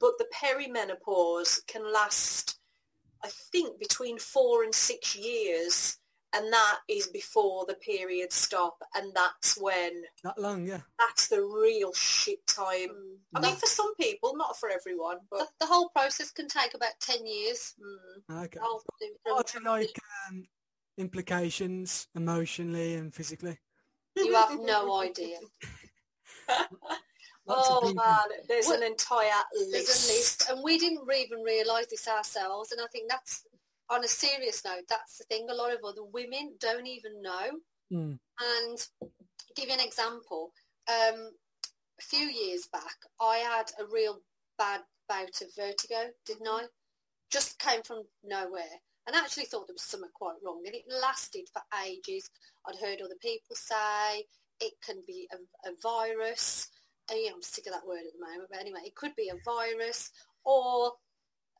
but 0.00 0.12
the 0.18 0.26
perimenopause 0.42 1.58
can 1.66 1.92
last 1.92 2.58
i 3.24 3.28
think 3.52 3.78
between 3.78 4.18
four 4.18 4.64
and 4.64 4.74
six 4.74 5.14
years 5.16 5.98
and 6.34 6.52
that 6.52 6.78
is 6.88 7.06
before 7.08 7.64
the 7.66 7.74
periods 7.74 8.34
stop 8.34 8.76
and 8.94 9.12
that's 9.14 9.56
when 9.60 10.02
That 10.24 10.38
long, 10.38 10.66
yeah. 10.66 10.80
that's 10.98 11.28
the 11.28 11.42
real 11.42 11.92
shit 11.92 12.46
time 12.46 12.88
Mm. 12.90 13.16
i 13.36 13.40
mean 13.40 13.56
for 13.56 13.66
some 13.66 13.94
people 13.96 14.36
not 14.36 14.58
for 14.58 14.68
everyone 14.70 15.18
but 15.30 15.48
the 15.60 15.66
whole 15.66 15.88
process 15.90 16.30
can 16.30 16.48
take 16.48 16.74
about 16.74 16.92
10 17.00 17.26
years. 17.26 17.74
mm, 17.80 18.44
Okay. 18.44 18.58
Whole 18.62 18.82
What 19.24 19.54
are 19.56 19.60
like 19.62 19.96
um, 20.28 20.44
implications 20.98 22.08
emotionally 22.14 22.94
and 22.96 23.14
physically? 23.14 23.58
You 24.16 24.34
have 24.34 24.58
no 24.60 25.00
idea. 25.00 25.38
Lots 27.44 27.68
oh 27.70 27.92
man, 27.94 28.38
there's 28.48 28.66
Well, 28.68 28.76
an 28.76 28.84
entire 28.84 29.42
list. 29.54 29.72
There's 29.72 29.88
a 29.88 30.12
list, 30.12 30.50
and 30.50 30.62
we 30.62 30.78
didn't 30.78 31.00
even 31.12 31.40
realise 31.42 31.86
this 31.90 32.06
ourselves. 32.06 32.70
And 32.70 32.80
I 32.80 32.86
think 32.92 33.08
that's, 33.10 33.44
on 33.92 34.04
a 34.04 34.08
serious 34.08 34.64
note, 34.64 34.84
that's 34.88 35.18
the 35.18 35.24
thing. 35.24 35.46
A 35.50 35.54
lot 35.54 35.72
of 35.72 35.80
other 35.84 36.04
women 36.04 36.54
don't 36.60 36.86
even 36.86 37.20
know. 37.20 37.50
Mm. 37.92 38.18
And 38.40 38.78
give 39.54 39.68
you 39.68 39.74
an 39.74 39.80
example. 39.80 40.52
Um, 40.88 41.30
a 41.98 42.02
few 42.02 42.26
years 42.26 42.68
back, 42.72 42.96
I 43.20 43.36
had 43.36 43.70
a 43.78 43.84
real 43.92 44.20
bad 44.58 44.80
bout 45.08 45.40
of 45.42 45.48
vertigo, 45.56 46.10
didn't 46.26 46.48
I? 46.48 46.64
Just 47.30 47.58
came 47.58 47.82
from 47.82 48.04
nowhere. 48.24 48.80
And 49.06 49.14
I 49.14 49.18
actually 49.18 49.44
thought 49.44 49.66
there 49.66 49.74
was 49.74 49.82
something 49.82 50.10
quite 50.14 50.36
wrong. 50.44 50.62
And 50.64 50.74
it 50.74 50.84
lasted 50.88 51.48
for 51.52 51.62
ages. 51.86 52.30
I'd 52.66 52.80
heard 52.80 53.02
other 53.02 53.18
people 53.20 53.56
say 53.56 54.24
it 54.60 54.72
can 54.84 55.02
be 55.06 55.28
a, 55.32 55.68
a 55.68 55.72
virus. 55.82 56.68
Uh, 57.10 57.14
I'm 57.14 57.42
sick 57.42 57.66
of 57.66 57.72
that 57.72 57.86
word 57.86 58.06
at 58.06 58.12
the 58.18 58.24
moment. 58.24 58.48
But 58.50 58.60
anyway, 58.60 58.80
it 58.86 58.94
could 58.94 59.14
be 59.16 59.28
a 59.28 59.42
virus. 59.44 60.10
Or 60.44 60.92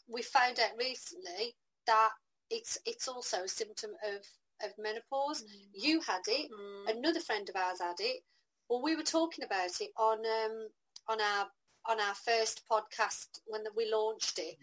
we 0.09 0.23
found 0.23 0.61
out 0.61 0.79
recently 0.79 1.57
that 1.87 2.11
it's 2.53 2.79
it's 2.85 3.09
also 3.09 3.45
a 3.45 3.49
symptom 3.49 3.91
of, 4.05 4.21
of 4.63 4.73
menopause. 4.79 5.43
You 5.75 6.01
had 6.07 6.21
it. 6.29 6.51
Mm. 6.51 6.99
Another 6.99 7.21
friend 7.21 7.49
of 7.49 7.57
ours 7.57 7.81
had 7.81 7.97
it. 7.99 8.21
Well, 8.69 8.83
we 8.83 8.95
were 8.95 9.03
talking 9.03 9.45
about 9.45 9.81
it 9.81 9.91
on 9.99 10.19
um, 10.19 10.69
on 11.09 11.21
our 11.21 11.47
on 11.89 11.99
our 11.99 12.15
first 12.15 12.63
podcast 12.71 13.41
when 13.47 13.63
we 13.75 13.91
launched 13.91 14.39
it, 14.39 14.57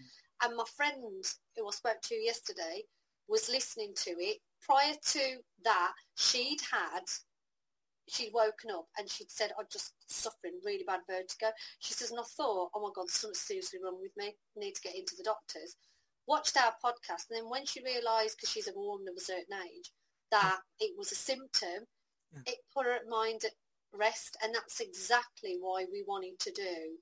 and 0.43 0.55
my 0.55 0.63
friend 0.77 1.23
who 1.57 1.67
I 1.67 1.71
spoke 1.71 2.01
to 2.03 2.15
yesterday 2.15 2.83
was 3.27 3.49
listening 3.49 3.93
to 3.95 4.11
it. 4.11 4.37
Prior 4.61 4.93
to 4.93 5.37
that, 5.63 5.91
she'd 6.15 6.61
had 6.71 7.03
she'd 8.07 8.33
woken 8.33 8.71
up 8.71 8.85
and 8.97 9.09
she'd 9.09 9.31
said, 9.31 9.51
"I'm 9.57 9.65
just 9.71 9.93
suffering 10.07 10.59
really 10.63 10.83
bad 10.85 11.01
vertigo." 11.09 11.51
She 11.79 11.93
says, 11.93 12.11
and 12.11 12.19
I 12.19 12.23
thought, 12.37 12.69
"Oh 12.75 12.81
my 12.81 12.91
God, 12.95 13.09
something's 13.09 13.41
seriously 13.41 13.79
wrong 13.83 13.99
with 13.99 14.15
me. 14.15 14.27
I 14.27 14.59
need 14.59 14.75
to 14.75 14.81
get 14.81 14.95
into 14.95 15.15
the 15.15 15.23
doctors." 15.23 15.75
Watched 16.29 16.57
our 16.57 16.73
podcast, 16.83 17.25
and 17.29 17.37
then 17.37 17.49
when 17.49 17.65
she 17.65 17.81
realised, 17.83 18.37
because 18.37 18.51
she's 18.51 18.67
a 18.67 18.73
woman 18.75 19.07
of 19.09 19.15
a 19.17 19.19
certain 19.19 19.55
age, 19.65 19.89
that 20.29 20.59
it 20.79 20.95
was 20.95 21.11
a 21.11 21.15
symptom, 21.15 21.87
Yeah. 22.31 22.41
it 22.45 22.59
put 22.71 22.85
her 22.85 22.99
mind 23.07 23.45
at 23.45 23.53
rest, 23.91 24.37
and 24.43 24.53
that's 24.53 24.79
exactly 24.79 25.57
why 25.59 25.85
we 25.91 26.03
wanted 26.03 26.37
to 26.41 26.51
do 26.51 26.99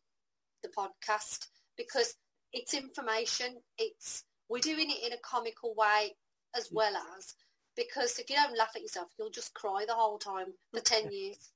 the 0.62 0.69
podcast 0.69 1.48
because 1.75 2.15
it's 2.53 2.74
information. 2.74 3.62
It's 3.77 4.24
we're 4.48 4.60
doing 4.60 4.89
it 4.89 5.03
in 5.05 5.12
a 5.12 5.17
comical 5.17 5.75
way 5.75 6.15
as 6.55 6.69
mm. 6.69 6.75
well 6.75 6.96
as 7.17 7.36
because 7.75 8.17
if 8.19 8.29
you 8.29 8.38
don't 8.38 8.57
laugh 8.57 8.72
at 8.75 8.81
yourself, 8.81 9.10
you'll 9.19 9.29
just 9.29 9.53
cry 9.53 9.84
the 9.86 9.93
whole 9.93 10.17
time 10.17 10.53
for 10.74 10.79
ten 10.79 11.12
years. 11.12 11.51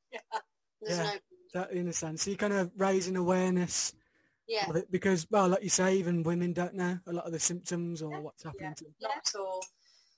There's 0.82 0.98
Yeah. 0.98 1.13
no 1.13 1.20
That 1.54 1.72
in 1.72 1.88
a 1.88 1.94
sense, 1.94 2.24
so 2.24 2.32
you're 2.32 2.38
kind 2.38 2.54
of 2.54 2.70
raising 2.75 3.16
awareness 3.16 3.94
yeah. 4.51 4.81
because, 4.91 5.25
well, 5.31 5.48
like 5.48 5.63
you 5.63 5.70
say, 5.70 5.96
even 5.96 6.24
women 6.24 6.51
don't 6.53 6.75
know 6.75 7.00
a 7.08 7.13
lot 7.13 7.25
of 7.25 7.31
the 7.31 7.39
symptoms 7.39 8.01
or 8.01 8.20
what's 8.22 8.43
happening 8.43 8.70
Yeah. 8.70 8.74
to 8.75 8.84
them. 8.84 8.93
Not 9.01 9.12
at 9.17 9.39
all. 9.39 9.63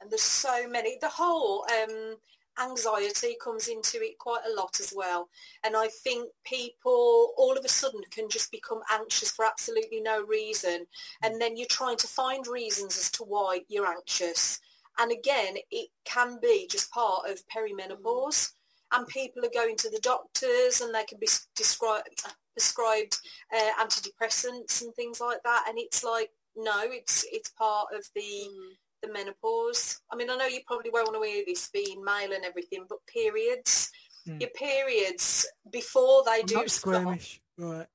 And 0.01 0.11
there's 0.11 0.21
so 0.21 0.67
many. 0.67 0.97
The 0.99 1.09
whole 1.09 1.65
um, 1.71 2.15
anxiety 2.61 3.35
comes 3.41 3.67
into 3.67 3.97
it 4.01 4.17
quite 4.17 4.41
a 4.45 4.53
lot 4.53 4.79
as 4.79 4.93
well. 4.95 5.29
And 5.63 5.75
I 5.75 5.87
think 6.03 6.29
people 6.45 7.33
all 7.37 7.57
of 7.57 7.63
a 7.63 7.69
sudden 7.69 8.01
can 8.11 8.29
just 8.29 8.51
become 8.51 8.81
anxious 8.91 9.31
for 9.31 9.45
absolutely 9.45 10.01
no 10.01 10.23
reason. 10.25 10.85
And 11.21 11.41
then 11.41 11.55
you're 11.55 11.67
trying 11.67 11.97
to 11.97 12.07
find 12.07 12.45
reasons 12.47 12.97
as 12.97 13.11
to 13.11 13.23
why 13.23 13.61
you're 13.69 13.87
anxious. 13.87 14.59
And 14.99 15.11
again, 15.11 15.55
it 15.71 15.89
can 16.05 16.39
be 16.41 16.67
just 16.69 16.91
part 16.91 17.29
of 17.29 17.41
perimenopause. 17.47 18.51
And 18.91 19.07
people 19.07 19.43
are 19.43 19.49
going 19.53 19.75
to 19.77 19.89
the 19.89 19.99
doctors 20.03 20.81
and 20.81 20.93
they 20.93 21.03
can 21.05 21.17
be 21.19 21.27
described, 21.55 22.23
prescribed 22.53 23.17
uh, 23.55 23.72
antidepressants 23.83 24.81
and 24.81 24.93
things 24.95 25.19
like 25.19 25.41
that. 25.43 25.65
And 25.67 25.77
it's 25.77 26.03
like, 26.03 26.29
no, 26.55 26.81
it's 26.83 27.25
it's 27.31 27.50
part 27.51 27.88
of 27.93 28.05
the 28.15 28.22
Mm. 28.22 28.77
the 29.01 29.12
menopause. 29.12 30.00
I 30.12 30.15
mean, 30.15 30.29
I 30.29 30.38
know 30.38 30.45
you 30.45 30.62
probably 30.65 30.89
won't 30.89 31.12
want 31.12 31.22
to 31.22 31.29
hear 31.29 31.43
this 31.45 31.69
being 31.74 32.03
male 32.03 32.31
and 32.33 32.45
everything, 32.45 32.86
but 32.88 33.00
periods, 33.07 33.89
Mm. 34.27 34.39
your 34.39 34.50
periods 34.51 35.45
before 35.69 36.24
they 36.24 36.39
I'm 36.39 36.45
do 36.45 36.55
not 36.55 36.65
squirmish, 36.67 37.39
right? 37.57 37.88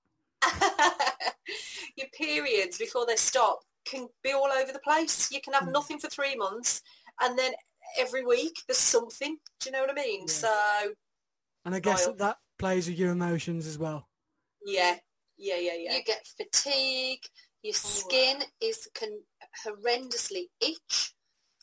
your 1.97 2.09
periods 2.13 2.79
before 2.79 3.07
they 3.07 3.17
stop 3.17 3.61
can 3.87 4.09
be 4.23 4.33
all 4.33 4.53
over 4.53 4.73
the 4.73 4.81
place. 4.81 5.31
You 5.31 5.41
can 5.41 5.55
have 5.55 5.65
Mm. 5.65 5.73
nothing 5.73 5.99
for 5.99 6.09
three 6.09 6.37
months, 6.37 6.83
and 7.21 7.39
then 7.39 7.55
every 7.97 8.25
week 8.25 8.55
there's 8.67 8.79
something. 8.79 9.39
Do 9.61 9.69
you 9.69 9.73
know 9.73 9.81
what 9.81 9.91
I 9.91 9.95
mean? 9.95 10.23
Yeah. 10.23 10.35
So 10.35 10.95
And 11.65 11.75
I 11.75 11.81
guess 11.81 12.07
that 12.19 12.39
plays 12.59 12.89
with 12.89 12.99
your 12.99 13.13
emotions 13.13 13.67
as 13.67 13.79
well. 13.79 14.08
Yeah, 14.65 14.97
yeah, 15.37 15.57
yeah, 15.57 15.75
yeah. 15.79 15.95
You 15.97 16.03
get 16.05 16.27
fatigue. 16.37 17.23
Your 17.63 17.75
Oh, 17.75 17.89
wow. 17.89 17.91
skin 17.91 18.43
is 18.61 18.89
can 18.95 19.21
horrendously 19.67 20.45
itch 20.61 21.13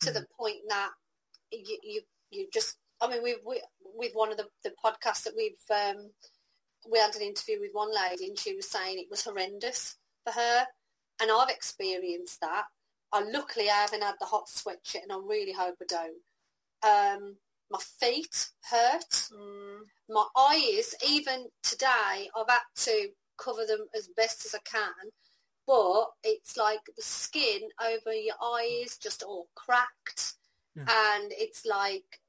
to 0.02 0.12
the 0.12 0.26
point 0.38 0.58
that 0.70 0.92
you 1.52 1.78
you, 1.84 2.02
you 2.32 2.48
just. 2.54 2.78
I 3.02 3.08
mean, 3.10 3.24
we 3.24 3.38
we 3.46 3.62
with 3.96 4.12
one 4.14 4.32
of 4.32 4.38
the, 4.38 4.48
the 4.64 4.72
podcasts 4.84 5.24
that 5.24 5.34
we've 5.38 5.54
um, 5.74 6.10
we 6.92 7.00
had 7.00 7.16
an 7.16 7.22
interview 7.22 7.60
with 7.62 7.72
one 7.74 7.92
lady 7.94 8.28
and 8.28 8.38
she 8.38 8.56
was 8.56 8.70
saying 8.70 9.00
it 9.00 9.08
was 9.10 9.24
horrendous 9.24 9.96
for 10.26 10.34
her, 10.34 10.66
and 11.22 11.32
I've 11.32 11.50
experienced 11.50 12.42
that. 12.42 12.66
I 13.14 13.22
luckily 13.24 13.70
I 13.70 13.76
haven't 13.76 14.04
had 14.04 14.16
the 14.20 14.26
hot 14.26 14.50
sweat 14.50 14.80
yet, 14.94 15.04
and 15.04 15.12
I 15.14 15.18
really 15.18 15.54
hope 15.54 15.76
I 15.82 15.86
don't. 15.88 17.18
Um, 17.24 17.36
my 17.70 17.80
feet 18.00 18.50
hurt 18.70 19.30
Mm, 19.32 19.80
my 20.10 20.26
eyes, 20.38 20.94
even 21.08 21.48
today, 21.64 22.30
I've 22.36 22.50
had 22.50 22.60
to 22.86 23.10
cover 23.38 23.66
them 23.66 23.88
as 23.96 24.08
best 24.16 24.46
as 24.46 24.56
I 24.56 24.60
can. 24.60 25.12
But 25.68 26.12
it's 26.24 26.58
like 26.58 26.82
the 26.96 27.02
skin 27.02 27.62
over 27.82 28.14
your 28.14 28.36
eyes 28.42 28.98
just 28.98 29.24
all 29.24 29.48
cracked, 29.56 30.34
Yeah. 30.76 30.84
and 30.88 31.32
it's 31.32 31.66
like 31.66 32.22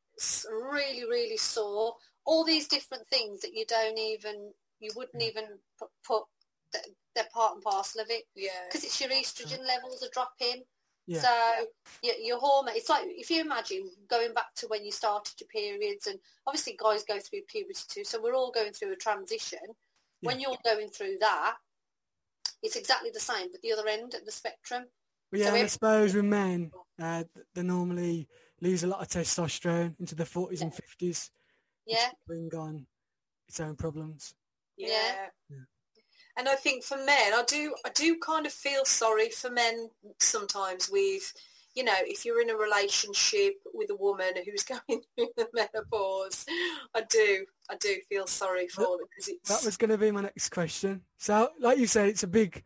really, 0.51 1.05
really 1.05 1.37
sore. 1.37 1.97
All 2.25 2.45
these 2.45 2.67
different 2.67 3.07
things 3.09 3.41
that 3.43 3.53
you 3.55 3.67
don't 3.67 3.99
even, 3.99 4.55
you 4.81 4.91
wouldn't 4.97 5.23
Yeah. 5.23 5.29
even 5.29 5.61
put, 5.79 5.91
put 6.03 6.25
they're 7.15 7.29
part 7.33 7.55
and 7.55 7.63
parcel 7.63 8.01
of 8.03 8.11
it 8.11 8.25
yeah. 8.35 8.51
because 8.69 8.85
it's 8.85 9.01
your 9.01 9.11
estrogen 9.11 9.67
levels 9.67 10.03
are 10.03 10.11
dropping. 10.13 10.65
Yeah. 11.07 11.21
So 11.21 11.67
your, 12.03 12.15
your 12.17 12.39
hormone, 12.41 12.75
it's 12.77 12.89
like 12.89 13.05
if 13.07 13.31
you 13.31 13.41
imagine 13.41 13.91
going 14.09 14.35
back 14.35 14.55
to 14.57 14.67
when 14.67 14.85
you 14.85 14.91
started 14.91 15.35
your 15.41 15.49
periods, 15.49 16.07
and 16.09 16.19
obviously 16.47 16.77
guys 16.83 17.05
go 17.05 17.19
through 17.21 17.43
puberty 17.49 17.81
too, 17.89 18.05
so 18.05 18.21
we're 18.21 18.35
all 18.35 18.51
going 18.51 18.73
through 18.73 18.93
a 18.93 18.97
transition. 18.97 19.59
When 20.23 20.41
you're 20.41 20.57
going 20.65 20.89
through 20.89 21.19
that, 21.21 21.55
it's 22.63 22.75
exactly 22.77 23.11
the 23.13 23.21
same, 23.21 23.53
but 23.53 23.61
the 23.63 23.73
other 23.73 23.87
end 23.87 24.15
of 24.15 24.25
the 24.25 24.33
spectrum. 24.33 24.87
But 25.31 25.41
yeah, 25.41 25.47
So 25.47 25.51
and 25.51 25.59
I 25.59 25.65
if- 25.65 25.71
suppose 25.71 26.15
with 26.15 26.25
men, 26.25 26.73
uh, 27.01 27.25
they 27.55 27.63
normally 27.63 28.27
lose 28.61 28.83
a 28.83 28.87
lot 28.89 29.01
of 29.03 29.09
testosterone 29.09 29.95
into 30.01 30.15
the 30.15 30.25
40s 30.25 30.63
and 30.63 30.73
50s, 30.73 31.31
Yeah, 31.87 32.09
bring 32.27 32.51
on 32.57 32.87
its 33.47 33.61
own 33.61 33.77
problems. 33.77 34.35
Yeah. 34.77 35.29
Yeah. 35.51 35.57
And 36.37 36.49
I 36.49 36.55
think 36.55 36.85
for 36.85 36.97
men, 36.99 37.33
I 37.33 37.43
do, 37.47 37.75
I 37.85 37.91
do 37.91 38.19
kind 38.19 38.47
of 38.47 38.53
feel 38.53 38.85
sorry 38.85 39.31
for 39.31 39.51
men 39.51 39.89
sometimes 40.21 40.91
with, 40.91 41.33
you 41.75 41.83
know, 41.83 41.95
if 42.01 42.25
you're 42.25 42.43
in 42.43 42.51
a 42.51 42.57
relationship 42.57 43.55
with 43.73 43.91
a 43.91 43.97
woman 43.97 44.33
who's 44.45 44.63
going 44.89 45.03
through 45.17 45.29
the 45.37 45.49
menopause, 45.55 46.45
I 46.95 47.03
do, 47.09 47.47
I 47.71 47.77
do 47.81 47.97
feel 48.09 48.27
sorry 48.27 48.69
for 48.69 48.83
them 48.83 48.99
because 49.11 49.29
it's, 49.29 49.49
That 49.49 49.65
was 49.65 49.77
going 49.79 49.91
to 49.91 49.99
be 49.99 50.11
my 50.11 50.23
next 50.23 50.51
question. 50.51 51.03
So, 51.19 51.51
like 51.61 51.79
you 51.79 51.87
said, 51.87 52.09
it's 52.09 52.23
a 52.23 52.29
big 52.29 52.63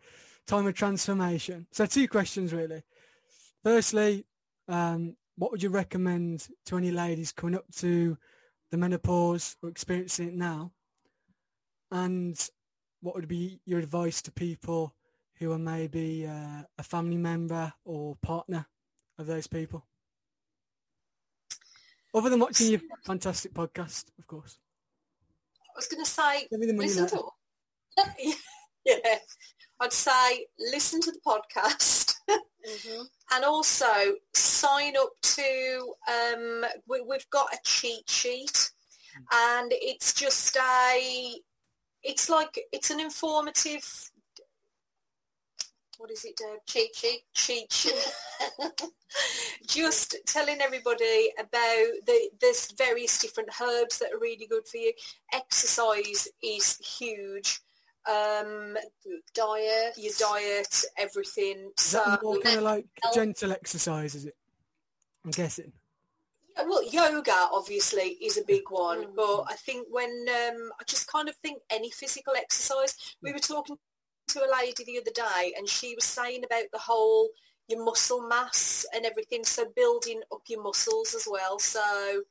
time 0.46 0.66
of 0.66 0.74
transformation. 0.74 1.66
So, 1.70 1.86
two 1.86 2.08
questions 2.08 2.52
really. 2.52 2.82
Firstly, 3.62 4.26
um, 4.68 5.16
what 5.36 5.52
would 5.52 5.62
you 5.62 5.70
recommend 5.70 6.48
to 6.66 6.76
any 6.76 6.90
ladies 6.90 7.32
coming 7.32 7.54
up 7.54 7.64
to 7.76 8.16
the 8.70 8.76
menopause 8.76 9.56
or 9.62 9.68
experiencing 9.68 10.28
it 10.28 10.34
now? 10.34 10.72
And 11.92 12.36
what 13.00 13.14
would 13.14 13.28
be 13.28 13.60
your 13.64 13.78
advice 13.78 14.22
to 14.22 14.32
people 14.32 14.94
who 15.38 15.52
are 15.52 15.58
maybe 15.58 16.26
uh, 16.26 16.62
a 16.78 16.82
family 16.82 17.16
member 17.16 17.72
or 17.84 18.16
partner 18.22 18.66
of 19.18 19.26
those 19.26 19.46
people? 19.46 19.86
Other 22.14 22.30
than 22.30 22.40
watching 22.40 22.68
your 22.68 22.80
fantastic 23.06 23.54
podcast, 23.54 24.06
of 24.18 24.26
course. 24.26 24.58
I 25.60 25.72
was 25.76 25.86
going 25.86 26.04
to 26.04 26.10
say, 26.10 26.46
Give 26.50 26.58
me 26.60 26.66
the 26.66 26.74
money 26.74 26.88
listen 26.88 27.04
later. 27.04 27.16
to, 27.96 28.34
yeah, 28.84 29.18
I'd 29.80 29.92
say 29.92 30.46
listen 30.58 31.00
to 31.02 31.12
the 31.12 31.20
podcast. 31.26 32.14
hmm 32.28 33.02
and 33.32 33.44
also 33.44 33.86
sign 34.34 34.94
up 34.98 35.10
to 35.22 35.94
um 36.08 36.64
we, 36.88 37.00
we've 37.00 37.28
got 37.30 37.52
a 37.52 37.58
cheat 37.64 38.08
sheet 38.08 38.70
and 39.32 39.72
it's 39.72 40.12
just 40.12 40.56
a 40.56 41.40
it's 42.02 42.28
like 42.28 42.58
it's 42.72 42.90
an 42.90 43.00
informative 43.00 43.84
what 46.00 46.10
is 46.10 46.24
it, 46.24 46.34
Deb? 46.38 46.60
Cheat 46.66 46.96
sheet. 46.96 47.20
Cheat 47.34 47.70
sheet. 47.70 48.12
Just 49.66 50.16
telling 50.26 50.62
everybody 50.62 51.30
about 51.38 51.86
the 52.06 52.30
there's 52.40 52.72
various 52.72 53.18
different 53.18 53.50
herbs 53.60 53.98
that 53.98 54.12
are 54.14 54.18
really 54.18 54.46
good 54.46 54.66
for 54.66 54.78
you. 54.78 54.94
Exercise 55.34 56.26
is 56.42 56.78
huge. 56.78 57.60
Um, 58.08 58.78
Diet. 59.34 59.92
your 59.98 60.12
diet, 60.18 60.84
everything. 60.96 61.70
Is 61.76 61.84
So, 61.84 61.98
that 61.98 62.22
more 62.22 62.38
kind 62.38 62.56
of 62.56 62.62
like 62.62 62.86
gentle 63.12 63.52
exercise, 63.52 64.14
is 64.14 64.24
it? 64.24 64.36
I'm 65.26 65.32
guessing. 65.32 65.70
Well, 66.68 66.84
yoga 66.84 67.48
obviously 67.52 68.16
is 68.22 68.36
a 68.38 68.44
big 68.44 68.70
one, 68.70 69.06
Mm. 69.06 69.14
but 69.16 69.44
I 69.48 69.54
think 69.56 69.86
when 69.90 70.26
um, 70.28 70.72
I 70.80 70.84
just 70.86 71.06
kind 71.06 71.28
of 71.28 71.36
think 71.36 71.62
any 71.70 71.90
physical 71.90 72.34
exercise. 72.34 72.94
We 73.22 73.32
were 73.32 73.38
talking 73.38 73.76
to 74.28 74.44
a 74.44 74.50
lady 74.60 74.84
the 74.84 74.98
other 74.98 75.10
day, 75.10 75.54
and 75.56 75.68
she 75.68 75.94
was 75.94 76.04
saying 76.04 76.44
about 76.44 76.64
the 76.72 76.78
whole 76.78 77.30
your 77.68 77.84
muscle 77.84 78.26
mass 78.26 78.84
and 78.94 79.06
everything, 79.06 79.44
so 79.44 79.64
building 79.76 80.20
up 80.32 80.42
your 80.48 80.62
muscles 80.62 81.14
as 81.14 81.26
well. 81.30 81.58
So, 81.60 82.22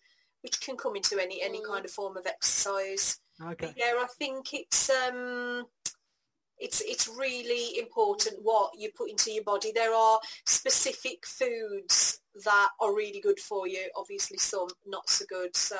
which 0.41 0.59
can 0.59 0.75
come 0.77 0.95
into 0.97 1.17
any 1.19 1.41
any 1.41 1.59
Mm. 1.61 1.67
kind 1.67 1.85
of 1.85 1.91
form 1.91 2.17
of 2.17 2.25
exercise. 2.27 3.19
Okay. 3.41 3.67
But 3.67 3.77
yeah, 3.77 3.93
I 3.97 4.07
think 4.17 4.53
it's 4.53 4.89
um, 4.89 5.65
it's 6.57 6.81
it's 6.81 7.07
really 7.07 7.79
important 7.79 8.41
what 8.41 8.77
you 8.77 8.91
put 8.91 9.09
into 9.09 9.31
your 9.31 9.43
body. 9.45 9.71
There 9.71 9.93
are 9.93 10.19
specific 10.45 11.25
foods 11.25 12.19
that 12.45 12.69
are 12.79 12.95
really 12.95 13.19
good 13.19 13.39
for 13.39 13.67
you. 13.67 13.89
Obviously, 13.95 14.37
some 14.37 14.67
not 14.85 15.09
so 15.09 15.25
good. 15.29 15.55
So, 15.55 15.77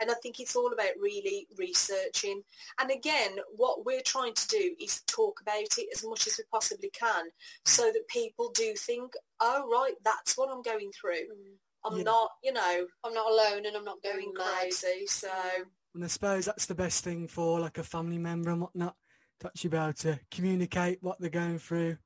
and 0.00 0.10
I 0.10 0.14
think 0.22 0.40
it's 0.40 0.56
all 0.56 0.72
about 0.72 0.90
really 1.00 1.46
researching. 1.56 2.42
And 2.80 2.90
again, 2.90 3.32
what 3.56 3.84
we're 3.86 4.02
trying 4.04 4.34
to 4.34 4.48
do 4.48 4.74
is 4.80 5.02
talk 5.06 5.40
about 5.40 5.56
it 5.78 5.88
as 5.94 6.04
much 6.04 6.26
as 6.26 6.36
we 6.38 6.44
possibly 6.52 6.90
can, 6.90 7.26
so 7.64 7.82
that 7.84 8.08
people 8.08 8.50
do 8.50 8.74
think, 8.74 9.12
oh 9.40 9.68
right, 9.70 9.94
that's 10.04 10.36
what 10.36 10.50
I'm 10.50 10.62
going 10.62 10.90
through. 10.98 11.12
Mm. 11.12 11.56
I'm 11.84 11.96
Yeah. 11.98 12.02
not, 12.04 12.30
you 12.42 12.52
know, 12.52 12.86
I'm 13.04 13.14
not 13.14 13.30
alone 13.30 13.64
and 13.66 13.76
I'm 13.76 13.84
not 13.84 14.02
going 14.02 14.32
going 14.32 14.34
mad. 14.36 14.58
crazy. 14.60 15.06
So. 15.06 15.28
And 15.94 16.04
I 16.04 16.08
suppose 16.08 16.44
that's 16.44 16.66
the 16.66 16.74
best 16.74 17.04
thing 17.04 17.28
for 17.28 17.60
like 17.60 17.78
a 17.78 17.84
family 17.84 18.18
member 18.18 18.50
and 18.50 18.60
whatnot 18.60 18.96
to 19.40 19.46
actually 19.46 19.70
be 19.70 19.76
able 19.76 19.92
to 19.92 20.18
communicate 20.30 20.98
what 21.02 21.18
they're 21.20 21.30
going 21.30 21.58
through, 21.58 21.96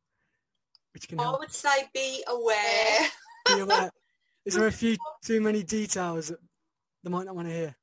which 0.93 1.09
can 1.09 1.19
I 1.19 1.25
help. 1.25 1.41
would 1.41 1.53
say 1.53 1.89
be 1.95 2.23
aware. 2.29 2.99
Be 3.55 3.61
aware. 3.61 3.91
Is 4.45 4.55
there 4.55 4.67
a 4.67 4.73
few 4.73 4.97
too 5.25 5.41
many 5.41 5.63
details 5.63 6.29
that 6.29 6.39
they 7.03 7.11
might 7.11 7.27
not 7.27 7.37
want 7.37 7.49
to 7.49 7.55
hear? 7.55 7.77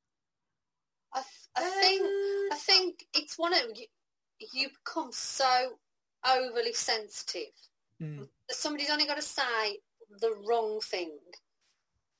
I, 1.14 1.22
th- 1.22 1.48
I 1.56 1.80
think 1.80 2.02
I 2.52 2.56
think 2.56 3.06
it's 3.14 3.38
one 3.38 3.52
of 3.52 3.60
you, 3.74 3.86
you 4.52 4.68
become 4.84 5.10
so 5.12 5.78
overly 6.26 6.72
sensitive 6.72 7.52
Mm. 8.00 8.28
that 8.48 8.54
somebody's 8.54 8.90
only 8.90 9.06
got 9.06 9.16
to 9.16 9.22
say 9.22 9.80
the 10.20 10.32
wrong 10.46 10.80
thing 10.80 11.18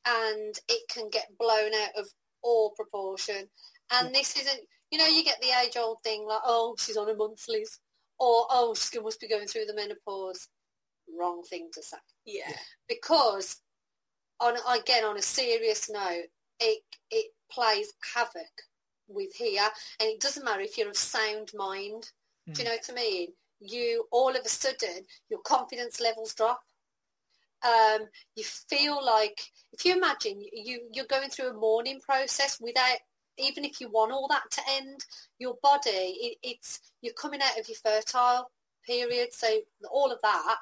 and 0.04 0.58
it 0.68 0.88
can 0.88 1.08
get 1.08 1.38
blown 1.38 1.72
out 1.72 1.90
of 1.96 2.08
all 2.42 2.72
proportion. 2.72 3.48
And 3.92 4.12
this 4.12 4.36
isn't, 4.36 4.60
you 4.90 4.98
know, 4.98 5.06
you 5.06 5.22
get 5.22 5.40
the 5.40 5.52
age-old 5.64 5.98
thing 6.02 6.26
like, 6.26 6.40
oh, 6.44 6.74
she's 6.80 6.96
on 6.96 7.08
a 7.08 7.14
monthlies 7.14 7.78
or, 8.18 8.46
oh, 8.50 8.74
she 8.74 8.98
must 8.98 9.20
be 9.20 9.28
going 9.28 9.46
through 9.46 9.66
the 9.66 9.74
menopause. 9.74 10.48
Wrong 11.18 11.42
thing 11.42 11.68
to 11.74 11.82
say. 11.82 11.96
yeah. 12.24 12.52
Because, 12.88 13.56
on 14.40 14.54
again, 14.68 15.04
on 15.04 15.16
a 15.16 15.22
serious 15.22 15.90
note, 15.90 16.26
it, 16.60 16.82
it 17.10 17.32
plays 17.50 17.92
havoc 18.14 18.46
with 19.08 19.34
here. 19.34 19.68
And 20.00 20.08
it 20.08 20.20
doesn't 20.20 20.44
matter 20.44 20.60
if 20.60 20.78
you're 20.78 20.88
of 20.88 20.96
sound 20.96 21.50
mind. 21.54 22.10
Do 22.52 22.62
you 22.62 22.68
know 22.68 22.74
what 22.74 22.90
I 22.90 22.94
mean? 22.94 23.28
You, 23.60 24.06
all 24.10 24.30
of 24.30 24.42
a 24.44 24.48
sudden, 24.48 25.04
your 25.28 25.40
confidence 25.40 26.00
levels 26.00 26.34
drop 26.34 26.60
um, 27.64 28.06
you 28.36 28.44
feel 28.44 29.04
like 29.04 29.40
if 29.72 29.84
you 29.84 29.96
imagine 29.96 30.42
you 30.52 30.80
you're 30.92 31.06
going 31.06 31.28
through 31.28 31.50
a 31.50 31.54
mourning 31.54 32.00
process 32.00 32.58
without 32.60 32.98
even 33.36 33.64
if 33.64 33.80
you 33.80 33.90
want 33.90 34.12
all 34.12 34.28
that 34.28 34.50
to 34.50 34.60
end 34.76 35.04
your 35.38 35.56
body 35.62 35.90
it, 35.90 36.38
it's 36.42 36.80
you're 37.02 37.14
coming 37.14 37.40
out 37.42 37.58
of 37.58 37.68
your 37.68 37.76
fertile 37.76 38.50
period 38.86 39.28
so 39.32 39.48
all 39.90 40.12
of 40.12 40.20
that 40.22 40.56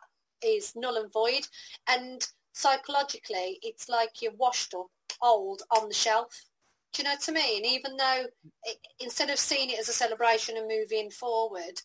is 0.46 0.72
null 0.76 0.96
and 0.96 1.12
void 1.12 1.46
and 1.88 2.26
psychologically 2.52 3.58
it's 3.62 3.88
like 3.88 4.22
you're 4.22 4.32
washed 4.36 4.74
up 4.74 4.86
old 5.22 5.62
on 5.76 5.88
the 5.88 5.94
shelf 5.94 6.44
do 6.92 7.02
you 7.02 7.08
know 7.08 7.14
what 7.14 7.28
I 7.28 7.32
mean 7.32 7.64
even 7.64 7.96
though 7.96 8.24
it, 8.64 8.78
instead 9.00 9.30
of 9.30 9.38
seeing 9.38 9.70
it 9.70 9.78
as 9.78 9.88
a 9.88 9.92
celebration 9.92 10.56
and 10.56 10.68
moving 10.68 11.10
forward 11.10 11.80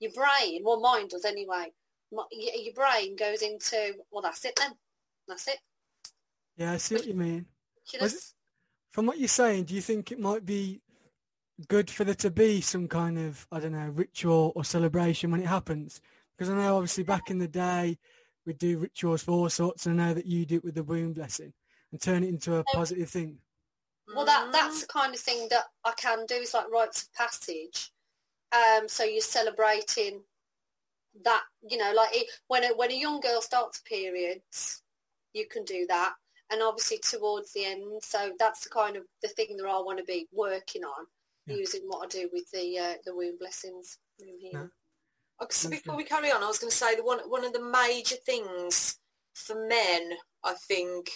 your 0.00 0.12
brain 0.12 0.62
well 0.64 0.80
mine 0.80 1.08
does 1.08 1.24
anyway 1.24 1.72
my, 2.12 2.24
your, 2.30 2.74
brain 2.74 3.16
goes 3.16 3.42
into, 3.42 3.94
well, 4.10 4.22
that's 4.22 4.44
it 4.44 4.56
then. 4.56 4.72
That's 5.28 5.48
it. 5.48 5.58
Yeah, 6.56 6.72
I 6.72 6.76
see 6.76 6.94
what 6.94 7.06
you 7.06 7.14
mean. 7.14 7.46
You 7.92 7.98
Was 8.00 8.12
just- 8.12 8.34
From 8.90 9.06
what 9.06 9.18
you're 9.18 9.28
saying, 9.28 9.64
do 9.64 9.74
you 9.74 9.80
think 9.82 10.12
it 10.12 10.20
might 10.20 10.44
be 10.46 10.80
good 11.68 11.90
for 11.90 12.04
there 12.04 12.14
to 12.14 12.30
be 12.30 12.60
some 12.60 12.88
kind 12.88 13.18
of, 13.18 13.46
I 13.50 13.60
don't 13.60 13.72
know, 13.72 13.88
ritual 13.88 14.52
or 14.54 14.64
celebration 14.64 15.30
when 15.30 15.40
it 15.40 15.46
happens? 15.46 16.00
Because 16.36 16.50
I 16.50 16.56
know 16.56 16.76
obviously 16.76 17.04
back 17.04 17.30
in 17.30 17.38
the 17.38 17.48
day 17.48 17.98
we 18.46 18.52
do 18.54 18.78
rituals 18.78 19.22
for 19.22 19.32
all 19.32 19.48
sorts 19.48 19.86
and 19.86 20.00
I 20.00 20.06
know 20.08 20.14
that 20.14 20.26
you 20.26 20.46
do 20.46 20.56
it 20.56 20.64
with 20.64 20.74
the 20.76 20.84
womb 20.84 21.12
blessing 21.12 21.52
and 21.92 22.00
turn 22.00 22.22
it 22.24 22.28
into 22.28 22.56
a 22.56 22.64
positive 22.74 23.10
thing. 23.10 23.38
well, 24.14 24.24
that 24.24 24.50
that's 24.52 24.80
the 24.82 24.86
kind 24.86 25.14
of 25.14 25.20
thing 25.20 25.48
that 25.50 25.64
I 25.84 25.92
can 25.96 26.24
do. 26.26 26.36
is 26.36 26.54
like 26.54 26.70
rites 26.70 27.02
of 27.02 27.12
passage. 27.14 27.90
Um, 28.52 28.88
so 28.88 29.04
you're 29.04 29.20
celebrating 29.20 30.20
that, 31.24 31.42
you 31.68 31.76
know, 31.78 31.92
like 31.94 32.10
it, 32.12 32.28
when 32.48 32.64
a, 32.64 32.68
when 32.68 32.90
a 32.92 32.94
young 32.94 33.20
girl 33.20 33.40
starts 33.40 33.80
periods, 33.80 34.82
you 35.32 35.46
can 35.48 35.64
do 35.64 35.86
that. 35.88 36.12
And 36.52 36.62
obviously 36.62 36.98
towards 36.98 37.52
the 37.52 37.64
end, 37.64 37.82
so 38.02 38.30
that's 38.38 38.62
the 38.62 38.70
kind 38.70 38.96
of 38.96 39.02
the 39.22 39.28
thing 39.28 39.56
that 39.56 39.66
I 39.66 39.80
want 39.80 39.98
to 39.98 40.04
be 40.04 40.28
working 40.32 40.84
on, 40.84 41.06
Yeah. 41.46 41.56
using 41.56 41.82
what 41.86 42.04
I 42.04 42.06
do 42.08 42.30
with 42.32 42.48
the 42.52 42.78
uh, 42.78 42.94
the 43.04 43.14
womb 43.16 43.36
blessings. 43.38 43.98
No. 44.52 44.70
So 45.50 45.68
before 45.70 45.96
we 45.96 46.04
carry 46.04 46.30
on, 46.30 46.42
I 46.42 46.46
was 46.46 46.58
going 46.58 46.70
to 46.70 46.76
say 46.76 46.94
that 46.96 47.04
one 47.04 47.18
one 47.28 47.44
of 47.44 47.52
the 47.52 47.62
major 47.62 48.16
things 48.24 48.98
for 49.34 49.54
men, 49.68 50.10
I 50.44 50.54
think, 50.68 51.10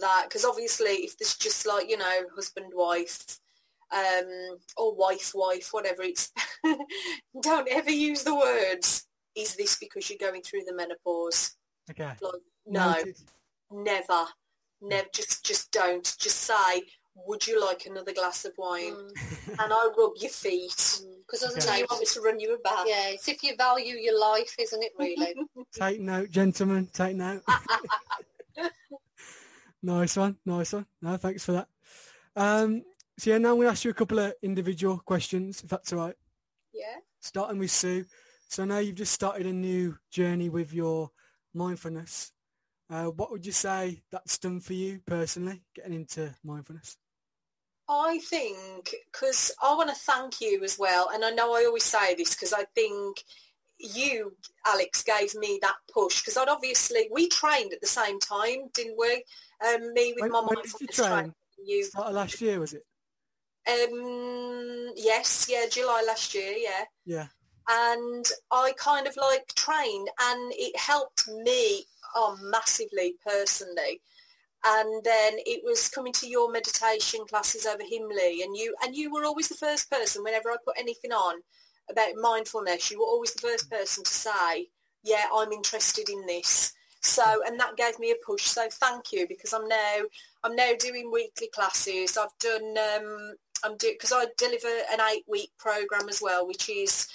that 0.00 0.26
because 0.28 0.44
obviously 0.44 0.90
if 0.90 1.16
there's 1.18 1.36
just 1.36 1.66
like 1.66 1.88
you 1.88 1.96
know 1.96 2.20
husband 2.34 2.72
wife, 2.74 3.38
um, 3.92 4.58
or 4.76 4.94
wife 4.94 5.32
wife 5.34 5.68
whatever, 5.72 6.02
it's 6.02 6.30
don't 7.42 7.68
ever 7.68 7.90
use 7.90 8.22
the 8.22 8.34
words. 8.34 9.06
Is 9.34 9.56
this 9.56 9.76
because 9.78 10.08
you're 10.08 10.18
going 10.30 10.42
through 10.42 10.62
the 10.66 10.74
menopause? 10.74 11.56
Okay. 11.90 12.04
Like, 12.20 12.34
no, 12.66 12.92
Noted. 12.92 13.16
never, 13.70 14.26
never. 14.80 15.08
Just 15.12 15.44
just 15.44 15.72
don't. 15.72 16.04
Just 16.20 16.36
say, 16.42 16.82
would 17.26 17.46
you 17.46 17.60
like 17.64 17.86
another 17.86 18.12
glass 18.12 18.44
of 18.44 18.52
wine? 18.58 18.94
Mm, 18.94 19.58
And 19.58 19.72
I 19.72 19.88
rub 19.98 20.12
your 20.16 20.30
feet. 20.30 21.00
Because 21.34 21.56
Okay. 21.56 21.60
So 21.60 21.74
you 21.74 21.86
want 21.90 22.00
me 22.00 22.06
to 22.06 22.20
run 22.20 22.40
you 22.40 22.54
a 22.54 22.58
bath? 22.58 22.84
Yeah, 22.86 23.08
it's 23.08 23.28
if 23.28 23.42
you 23.42 23.56
value 23.56 23.96
your 23.96 24.18
life, 24.18 24.54
isn't 24.58 24.82
it? 24.82 24.92
Really. 24.98 25.34
Take 25.72 26.00
note, 26.00 26.30
gentlemen. 26.30 26.88
Take 26.92 27.16
note. 27.16 27.42
nice 29.82 30.16
one. 30.16 30.36
Nice 30.46 30.72
one. 30.72 30.86
No, 31.02 31.16
thanks 31.16 31.44
for 31.44 31.52
that. 31.52 31.68
Um, 32.36 32.84
so 33.18 33.30
yeah, 33.30 33.38
now 33.38 33.50
I'm 33.50 33.56
going 33.56 33.66
to 33.66 33.72
ask 33.72 33.84
you 33.84 33.90
a 33.90 33.94
couple 33.94 34.18
of 34.20 34.34
individual 34.42 34.98
questions, 34.98 35.62
if 35.62 35.70
that's 35.70 35.92
all 35.92 36.06
right. 36.06 36.14
Yeah. 36.72 36.96
Starting 37.20 37.58
with 37.58 37.70
Sue. 37.70 38.04
So 38.48 38.64
now 38.64 38.78
you've 38.78 38.96
just 38.96 39.12
started 39.12 39.46
a 39.46 39.52
new 39.52 39.96
journey 40.10 40.48
with 40.48 40.72
your 40.72 41.10
mindfulness. 41.52 42.32
Uh, 42.90 43.06
what 43.06 43.30
would 43.30 43.44
you 43.44 43.52
say 43.52 44.02
that's 44.12 44.38
done 44.38 44.60
for 44.60 44.74
you 44.74 45.00
personally, 45.06 45.62
getting 45.74 45.94
into 45.94 46.32
mindfulness? 46.44 46.96
I 47.88 48.18
think 48.18 48.94
because 49.12 49.52
I 49.62 49.74
want 49.74 49.90
to 49.90 49.94
thank 49.94 50.40
you 50.40 50.62
as 50.64 50.78
well, 50.78 51.10
and 51.12 51.24
I 51.24 51.30
know 51.30 51.54
I 51.54 51.64
always 51.66 51.84
say 51.84 52.14
this 52.14 52.34
because 52.34 52.52
I 52.52 52.64
think 52.74 53.18
you, 53.78 54.32
Alex, 54.66 55.02
gave 55.02 55.34
me 55.34 55.58
that 55.62 55.74
push 55.92 56.20
because 56.22 56.36
I'd 56.36 56.48
obviously 56.48 57.08
we 57.12 57.28
trained 57.28 57.72
at 57.72 57.80
the 57.80 57.86
same 57.86 58.18
time, 58.20 58.68
didn't 58.72 58.96
we? 58.98 59.24
Um, 59.66 59.92
me 59.92 60.12
with 60.14 60.22
When- 60.22 60.32
my 60.32 60.40
when 60.40 60.62
did 60.62 60.72
you 60.80 60.86
train? 60.86 61.08
training, 61.08 61.34
You, 61.62 61.88
last 61.94 62.40
year, 62.40 62.58
was 62.60 62.72
it? 62.74 62.84
um, 63.68 64.92
yes, 64.96 65.46
yeah, 65.48 65.66
July 65.70 66.04
last 66.06 66.34
year, 66.34 66.52
yeah. 66.52 66.84
Yeah. 67.06 67.26
and 67.68 68.26
I 68.50 68.72
kind 68.76 69.06
of 69.06 69.16
like 69.16 69.54
trained 69.54 70.08
and 70.20 70.52
it 70.54 70.76
helped 70.78 71.26
me 71.28 71.84
oh, 72.14 72.38
massively 72.42 73.14
personally. 73.26 74.00
And 74.66 75.04
then 75.04 75.34
it 75.44 75.62
was 75.62 75.88
coming 75.88 76.12
to 76.14 76.28
your 76.28 76.50
meditation 76.50 77.20
classes 77.28 77.66
over 77.66 77.82
Himley 77.82 78.42
and 78.42 78.56
you 78.56 78.74
and 78.82 78.96
you 78.96 79.12
were 79.12 79.24
always 79.24 79.48
the 79.48 79.54
first 79.54 79.90
person 79.90 80.24
whenever 80.24 80.50
I 80.50 80.56
put 80.64 80.78
anything 80.78 81.12
on 81.12 81.40
about 81.90 82.14
mindfulness, 82.20 82.90
you 82.90 82.98
were 82.98 83.06
always 83.06 83.34
the 83.34 83.46
first 83.46 83.70
person 83.70 84.04
to 84.04 84.10
say, 84.10 84.68
yeah, 85.02 85.26
I'm 85.34 85.52
interested 85.52 86.08
in 86.08 86.24
this. 86.26 86.72
So, 87.02 87.22
and 87.46 87.60
that 87.60 87.76
gave 87.76 87.98
me 87.98 88.10
a 88.10 88.26
push. 88.26 88.44
So 88.44 88.66
thank 88.70 89.12
you 89.12 89.26
because 89.28 89.52
I'm 89.52 89.68
now, 89.68 89.96
I'm 90.42 90.56
now 90.56 90.70
doing 90.78 91.10
weekly 91.12 91.48
classes. 91.54 92.16
I've 92.16 92.36
done, 92.40 92.74
um, 92.78 93.34
I'm 93.62 93.76
doing, 93.76 93.94
because 93.94 94.12
I 94.12 94.26
deliver 94.38 94.68
an 94.90 95.00
eight 95.12 95.24
week 95.28 95.50
program 95.58 96.08
as 96.08 96.22
well, 96.22 96.46
which 96.46 96.70
is 96.70 97.06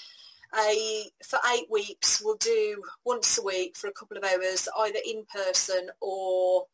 a 0.55 1.09
for 1.25 1.39
eight 1.53 1.65
weeks. 1.71 2.21
We'll 2.23 2.37
do 2.37 2.83
once 3.05 3.39
a 3.39 3.43
week 3.43 3.75
for 3.75 3.87
a 3.87 3.93
couple 3.93 4.17
of 4.17 4.23
hours, 4.23 4.67
either 4.79 4.99
in 5.07 5.25
person 5.33 5.89
or 6.01 6.65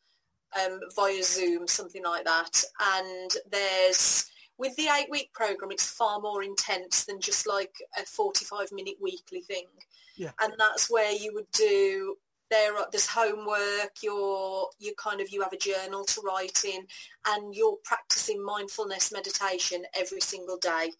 um, 0.63 0.79
via 0.95 1.23
Zoom, 1.23 1.67
something 1.67 2.03
like 2.03 2.25
that. 2.25 2.63
And 2.81 3.31
there's 3.51 4.29
with 4.57 4.75
the 4.77 4.87
eight 4.97 5.09
week 5.09 5.33
program, 5.33 5.71
it's 5.71 5.89
far 5.89 6.19
more 6.19 6.43
intense 6.43 7.05
than 7.05 7.19
just 7.19 7.47
like 7.47 7.75
a 7.99 8.05
45 8.05 8.71
minute 8.71 8.95
weekly 9.01 9.41
thing. 9.41 9.65
Yeah. 10.15 10.31
And 10.41 10.53
that's 10.57 10.89
where 10.89 11.11
you 11.11 11.33
would 11.33 11.51
do 11.51 12.15
there 12.51 12.73
there's 12.91 13.07
homework 13.07 13.91
you're 14.03 14.69
you 14.79 14.93
kind 14.97 15.19
of 15.19 15.29
you 15.29 15.41
have 15.41 15.53
a 15.53 15.57
journal 15.57 16.05
to 16.05 16.21
write 16.21 16.63
in 16.63 16.85
and 17.29 17.55
you're 17.55 17.77
practicing 17.83 18.43
mindfulness 18.43 19.11
meditation 19.11 19.83
every 19.97 20.21
single 20.21 20.57
day 20.57 20.91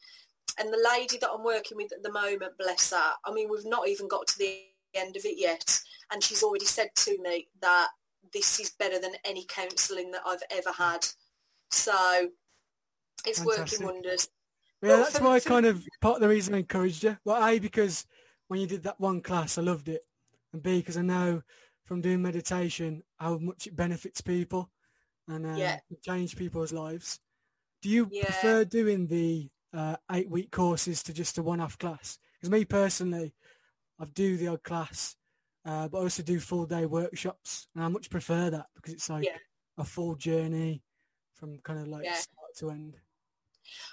and 0.60 0.74
the 0.74 0.90
lady 0.92 1.18
that 1.20 1.30
i'm 1.30 1.44
working 1.44 1.78
with 1.78 1.92
at 1.94 2.02
the 2.02 2.12
moment 2.12 2.52
bless 2.58 2.92
her 2.92 3.12
i 3.26 3.32
mean 3.32 3.48
we've 3.50 3.66
not 3.66 3.88
even 3.88 4.08
got 4.08 4.26
to 4.26 4.38
the 4.40 4.64
end 4.96 5.16
of 5.16 5.26
it 5.26 5.38
yet 5.38 5.80
and 6.12 6.24
she's 6.24 6.42
already 6.42 6.66
said 6.66 6.90
to 6.96 7.18
me 7.22 7.48
that 7.62 7.90
this 8.36 8.60
is 8.60 8.70
better 8.78 9.00
than 9.00 9.14
any 9.26 9.44
counselling 9.50 10.12
that 10.12 10.22
i've 10.28 10.44
ever 10.52 10.72
had 10.78 11.08
so 11.72 12.30
it's 13.26 13.40
Fantastic. 13.40 13.80
working 13.80 13.86
wonders 13.96 14.28
Yeah, 14.84 14.90
Well, 14.90 14.98
that's 15.06 15.20
why 15.20 15.40
for- 15.40 15.50
kind 15.50 15.66
of 15.66 15.84
part 16.02 16.18
of 16.18 16.22
the 16.22 16.30
reason 16.30 16.54
I 16.54 16.60
encouraged 16.60 17.04
you. 17.04 17.18
Well, 17.26 17.44
A, 17.44 17.58
because 17.60 18.06
when 18.50 18.60
you 18.60 18.68
did 18.68 18.84
that 18.84 19.00
one 19.00 19.22
class, 19.22 19.58
I 19.58 19.62
loved 19.64 19.88
it. 19.90 20.06
And 20.54 20.62
B, 20.62 20.80
because 20.80 20.98
I 20.98 21.02
know 21.02 21.42
from 21.86 22.02
doing 22.02 22.22
meditation 22.22 23.02
how 23.18 23.38
much 23.40 23.66
it 23.66 23.76
benefits 23.76 24.22
people 24.22 24.70
and 25.28 25.46
uh, 25.48 25.56
Yeah. 25.58 25.80
change 26.04 26.36
people's 26.36 26.72
lives. 26.74 27.20
Do 27.82 27.90
you 27.90 28.08
Yeah. 28.12 28.26
prefer 28.26 28.64
doing 28.66 29.08
the 29.08 29.50
uh, 29.74 29.96
eight-week 30.12 30.52
courses 30.52 31.02
to 31.04 31.14
just 31.14 31.38
a 31.40 31.44
one-off 31.44 31.78
class? 31.80 32.20
Because 32.36 32.52
me 32.52 32.64
personally, 32.66 33.34
I 33.98 34.06
do 34.06 34.38
the 34.38 34.50
odd 34.50 34.62
class, 34.64 35.16
uh, 35.66 35.88
but 35.88 35.98
I 35.98 36.02
also 36.02 36.24
do 36.24 36.40
full-day 36.40 36.86
workshops, 36.86 37.68
and 37.76 37.84
I 37.84 37.88
much 37.88 38.10
prefer 38.10 38.50
that 38.50 38.68
because 38.76 38.94
it's 38.94 39.10
like 39.10 39.26
Yeah. 39.26 39.38
a 39.78 39.84
full 39.84 40.16
journey 40.16 40.84
from 41.34 41.60
kind 41.60 41.80
of 41.80 41.88
like 41.88 42.06
Yeah. 42.06 42.16
start 42.16 42.56
to 42.58 42.70
end. 42.72 43.00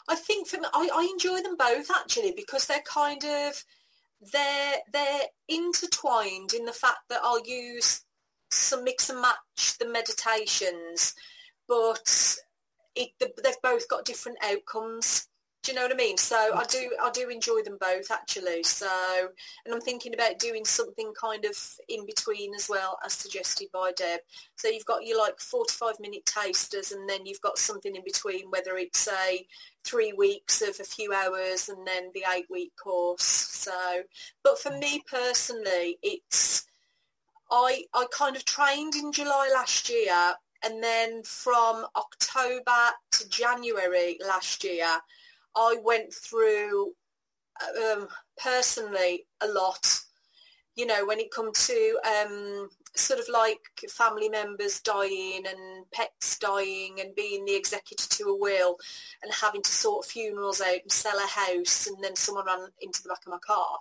I 0.09 0.15
think 0.17 0.49
for 0.49 0.59
me, 0.61 0.67
I, 0.73 0.89
I 0.93 1.03
enjoy 1.11 1.41
them 1.43 1.57
both 1.57 1.91
actually 1.91 2.33
because 2.33 2.67
they're 2.67 2.83
kind 2.83 3.25
of 3.25 3.65
they're 4.33 4.77
they're 4.93 5.23
intertwined 5.49 6.53
in 6.53 6.65
the 6.65 6.73
fact 6.73 7.09
that 7.09 7.21
I'll 7.25 7.45
use 7.45 8.05
some 8.51 8.85
mix 8.85 9.09
and 9.11 9.21
match 9.21 9.79
the 9.79 9.87
meditations, 9.87 11.15
but 11.67 12.37
it 12.95 13.11
they've 13.19 13.63
both 13.63 13.89
got 13.89 14.05
different 14.05 14.39
outcomes. 14.43 15.29
Do 15.63 15.71
you 15.71 15.77
know 15.77 15.83
what 15.83 15.93
I 15.93 15.97
mean? 15.97 16.19
So 16.19 16.37
I 16.37 16.65
do 16.65 16.91
I 17.01 17.11
do 17.11 17.29
enjoy 17.29 17.63
them 17.63 17.79
both 17.81 18.11
actually. 18.11 18.65
So 18.65 18.89
and 19.65 19.73
I'm 19.73 19.81
thinking 19.81 20.13
about 20.13 20.41
doing 20.41 20.65
something 20.65 21.13
kind 21.21 21.45
of 21.45 21.57
in 21.89 22.05
between 22.05 22.53
as 22.55 22.69
well 22.69 22.99
as 23.05 23.13
suggested 23.13 23.69
by 23.73 23.93
Deb. 23.97 24.21
So 24.57 24.69
you've 24.69 24.87
got 24.87 25.07
your 25.07 25.19
like 25.19 25.39
45 25.39 26.01
minute 26.01 26.27
tasters 26.27 26.91
and 26.91 27.09
then 27.09 27.27
you've 27.27 27.41
got 27.41 27.59
something 27.59 27.95
in 27.95 28.03
between 28.05 28.51
whether 28.51 28.77
it's 28.77 29.07
a 29.09 29.47
three 29.85 30.13
weeks 30.13 30.63
of 30.63 30.81
a 30.81 30.85
few 30.85 31.13
hours 31.13 31.69
and 31.69 31.87
then 31.87 32.11
the 32.13 32.25
eight 32.35 32.47
week 32.51 32.73
course. 32.83 33.23
So, 33.23 34.03
but 34.43 34.59
for 34.59 34.77
me 34.79 35.03
personally, 35.09 35.99
it's, 36.03 36.65
I, 37.51 37.85
I 37.95 38.07
kind 38.11 38.35
of 38.35 38.45
trained 38.45 38.95
in 38.95 39.13
July 39.13 39.51
last 39.55 39.89
year 39.89 40.35
and 40.65 40.83
then 40.83 41.23
from 41.25 41.87
October 41.97 42.93
to 43.13 43.29
January 43.29 44.19
last 44.27 44.63
year, 44.65 44.87
I 45.57 45.77
went 45.83 46.13
through 46.13 46.93
um, 47.79 48.09
personally 48.43 49.27
a 49.41 49.49
lot. 49.49 50.01
You 50.75 50.87
know, 50.87 51.05
when 51.05 51.21
it 51.21 51.31
come 51.31 51.53
to 51.53 51.99
um, 52.07 52.69
sort 52.97 53.21
of 53.21 53.27
like 53.33 53.61
family 53.89 54.29
members 54.29 54.81
dying 54.81 55.43
and 55.49 55.85
pets 55.93 56.39
dying 56.39 56.99
and 57.01 57.15
being 57.15 57.45
the 57.45 57.55
executor 57.55 58.09
to 58.09 58.25
a 58.25 58.37
will 58.37 58.77
and 59.23 59.33
having 59.33 59.63
to 59.63 59.71
sort 59.71 60.07
funerals 60.07 60.61
out 60.61 60.81
and 60.83 60.93
sell 60.93 61.17
a 61.17 61.27
house 61.27 61.87
and 61.87 61.97
then 62.03 62.15
someone 62.15 62.47
ran 62.47 62.67
into 62.81 63.03
the 63.03 63.09
back 63.09 63.21
of 63.27 63.33
my 63.33 63.39
car 63.39 63.79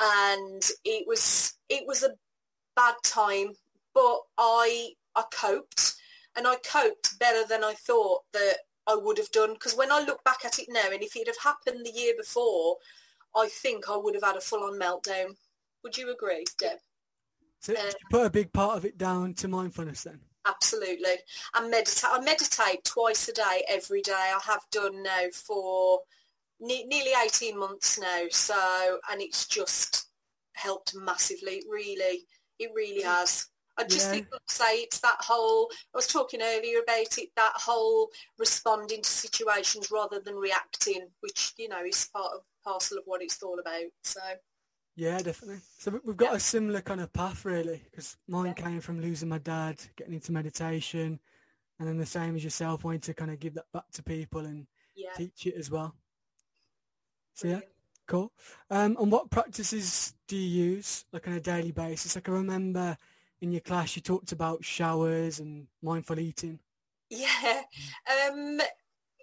and 0.00 0.62
it 0.84 1.06
was 1.06 1.54
it 1.68 1.84
was 1.86 2.02
a 2.02 2.14
bad 2.74 2.94
time 3.04 3.52
but 3.94 4.18
I 4.38 4.90
I 5.14 5.24
coped 5.32 5.94
and 6.36 6.46
I 6.46 6.56
coped 6.56 7.18
better 7.18 7.46
than 7.46 7.62
I 7.62 7.74
thought 7.74 8.22
that 8.32 8.58
I 8.86 8.94
would 8.94 9.18
have 9.18 9.30
done 9.30 9.54
because 9.54 9.76
when 9.76 9.92
I 9.92 10.00
look 10.00 10.22
back 10.24 10.44
at 10.44 10.58
it 10.58 10.66
now 10.68 10.90
and 10.90 11.02
if 11.02 11.16
it 11.16 11.26
had 11.26 11.36
happened 11.42 11.84
the 11.84 11.92
year 11.92 12.14
before 12.16 12.76
I 13.36 13.48
think 13.48 13.88
I 13.88 13.96
would 13.96 14.14
have 14.14 14.24
had 14.24 14.36
a 14.36 14.40
full-on 14.40 14.78
meltdown 14.78 15.36
would 15.82 15.96
you 15.96 16.12
agree 16.12 16.44
Deb? 16.58 16.78
So 17.60 17.74
um, 17.74 17.86
you 17.86 17.92
put 18.10 18.26
a 18.26 18.30
big 18.30 18.52
part 18.52 18.76
of 18.76 18.84
it 18.84 18.98
down 18.98 19.34
to 19.34 19.48
mindfulness 19.48 20.02
then? 20.02 20.20
Absolutely. 20.46 21.16
And 21.54 21.70
meditate. 21.70 22.10
I 22.10 22.20
meditate 22.20 22.84
twice 22.84 23.28
a 23.28 23.32
day, 23.32 23.64
every 23.68 24.00
day. 24.00 24.12
I 24.12 24.40
have 24.44 24.62
done 24.70 25.02
now 25.02 25.26
for 25.32 26.00
ne- 26.60 26.86
nearly 26.86 27.12
18 27.24 27.58
months 27.58 27.98
now. 27.98 28.24
So, 28.30 28.98
and 29.10 29.20
it's 29.20 29.46
just 29.46 30.08
helped 30.54 30.94
massively. 30.94 31.62
Really, 31.68 32.26
it 32.58 32.70
really 32.74 33.02
mm. 33.02 33.06
has. 33.06 33.48
I 33.76 33.84
just 33.84 34.06
Yeah. 34.06 34.12
think, 34.12 34.28
say, 34.48 34.80
it's 34.82 35.00
that 35.00 35.18
whole, 35.20 35.70
I 35.94 35.96
was 35.96 36.06
talking 36.06 36.42
earlier 36.42 36.80
about 36.80 37.18
it, 37.18 37.30
that 37.36 37.52
whole 37.54 38.10
responding 38.38 39.02
to 39.02 39.08
situations 39.08 39.90
rather 39.90 40.20
than 40.20 40.34
reacting, 40.36 41.08
which, 41.20 41.54
you 41.56 41.68
know, 41.68 41.82
is 41.84 42.08
part 42.12 42.32
of, 42.34 42.42
parcel 42.62 42.98
of 42.98 43.04
what 43.06 43.22
it's 43.22 43.42
all 43.42 43.58
about. 43.58 43.90
So, 44.02 44.20
Yeah, 44.96 45.18
definitely. 45.22 45.62
So 45.78 45.92
we- 45.92 46.00
we've 46.04 46.16
got 46.16 46.32
Yeah. 46.32 46.36
a 46.36 46.40
similar 46.40 46.82
kind 46.82 47.00
of 47.00 47.12
path 47.12 47.44
really, 47.46 47.78
because 47.78 48.18
mine 48.26 48.52
came 48.54 48.80
from 48.82 49.00
losing 49.00 49.30
my 49.30 49.38
dad, 49.38 49.80
getting 49.96 50.12
into 50.14 50.32
meditation, 50.32 51.20
and 51.78 51.88
then 51.88 51.96
the 51.96 52.04
same 52.04 52.36
as 52.36 52.44
yourself, 52.44 52.84
wanting 52.84 53.00
to 53.02 53.14
kind 53.14 53.30
of 53.30 53.38
give 53.38 53.54
that 53.54 53.70
back 53.72 53.90
to 53.92 54.02
people 54.02 54.44
and 54.44 54.66
yeah. 54.94 55.14
teach 55.14 55.46
it 55.46 55.54
as 55.54 55.70
well. 55.70 55.96
So 57.32 57.48
yeah, 57.48 57.60
cool. 58.06 58.32
Um, 58.68 58.98
and 59.00 59.10
what 59.10 59.30
practices 59.30 60.12
do 60.26 60.36
you 60.36 60.74
use, 60.74 61.06
like 61.12 61.26
on 61.28 61.34
a 61.34 61.40
daily 61.40 61.72
basis? 61.72 62.14
Like 62.16 62.28
I 62.28 62.32
remember 62.32 62.98
in 63.40 63.52
your 63.52 63.60
class 63.60 63.96
you 63.96 64.02
talked 64.02 64.32
about 64.32 64.64
showers 64.64 65.40
and 65.40 65.66
mindful 65.82 66.18
eating. 66.18 66.58
Yeah. 67.08 67.62
Um, 68.28 68.60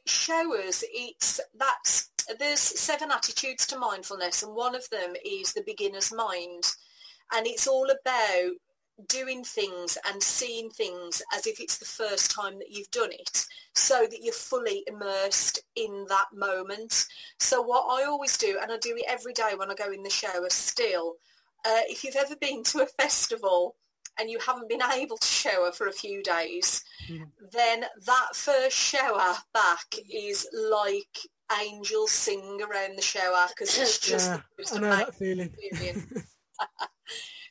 showers, 0.05 0.83
it's 0.91 1.39
that's 1.57 2.09
there's 2.39 2.59
seven 2.59 3.11
attitudes 3.11 3.65
to 3.67 3.79
mindfulness 3.79 4.43
and 4.43 4.53
one 4.53 4.75
of 4.75 4.89
them 4.89 5.13
is 5.25 5.53
the 5.53 5.63
beginner's 5.65 6.13
mind. 6.13 6.63
And 7.33 7.45
it's 7.45 7.67
all 7.67 7.89
about 7.89 8.51
doing 9.07 9.43
things 9.43 9.97
and 10.09 10.21
seeing 10.23 10.69
things 10.69 11.21
as 11.33 11.45
if 11.45 11.59
it's 11.59 11.77
the 11.77 11.85
first 11.85 12.31
time 12.31 12.57
that 12.57 12.71
you've 12.71 12.89
done 12.91 13.11
it 13.11 13.45
so 13.75 14.07
that 14.09 14.23
you're 14.23 14.33
fully 14.33 14.83
immersed 14.87 15.59
in 15.75 16.05
that 16.09 16.27
moment. 16.33 17.05
So 17.39 17.61
what 17.61 17.85
I 18.01 18.05
always 18.05 18.37
do, 18.37 18.57
and 18.61 18.71
I 18.71 18.77
do 18.77 18.95
it 18.95 19.05
every 19.07 19.33
day 19.33 19.51
when 19.55 19.69
I 19.69 19.75
go 19.75 19.91
in 19.91 20.03
the 20.03 20.09
shower 20.09 20.49
still, 20.49 21.15
uh, 21.65 21.81
if 21.87 22.03
you've 22.03 22.15
ever 22.15 22.35
been 22.35 22.63
to 22.63 22.81
a 22.81 22.87
festival 22.87 23.75
and 24.19 24.29
you 24.29 24.39
haven't 24.39 24.69
been 24.69 24.81
able 24.81 25.17
to 25.17 25.27
shower 25.27 25.71
for 25.71 25.87
a 25.87 25.91
few 25.91 26.21
days, 26.23 26.83
Mhm. 27.09 27.31
then 27.51 27.85
that 28.05 28.35
first 28.35 28.75
shower 28.77 29.35
back 29.53 29.95
is 30.11 30.47
like 30.53 31.17
angels 31.61 32.11
sing 32.11 32.61
around 32.61 32.97
the 32.97 33.01
shower 33.01 33.47
because 33.49 33.77
it's 33.77 33.99
just 34.11 34.31
yeah, 34.31 34.41
I 34.75 34.79
know 34.79 34.89
that 34.95 35.15
feeling. 35.15 35.53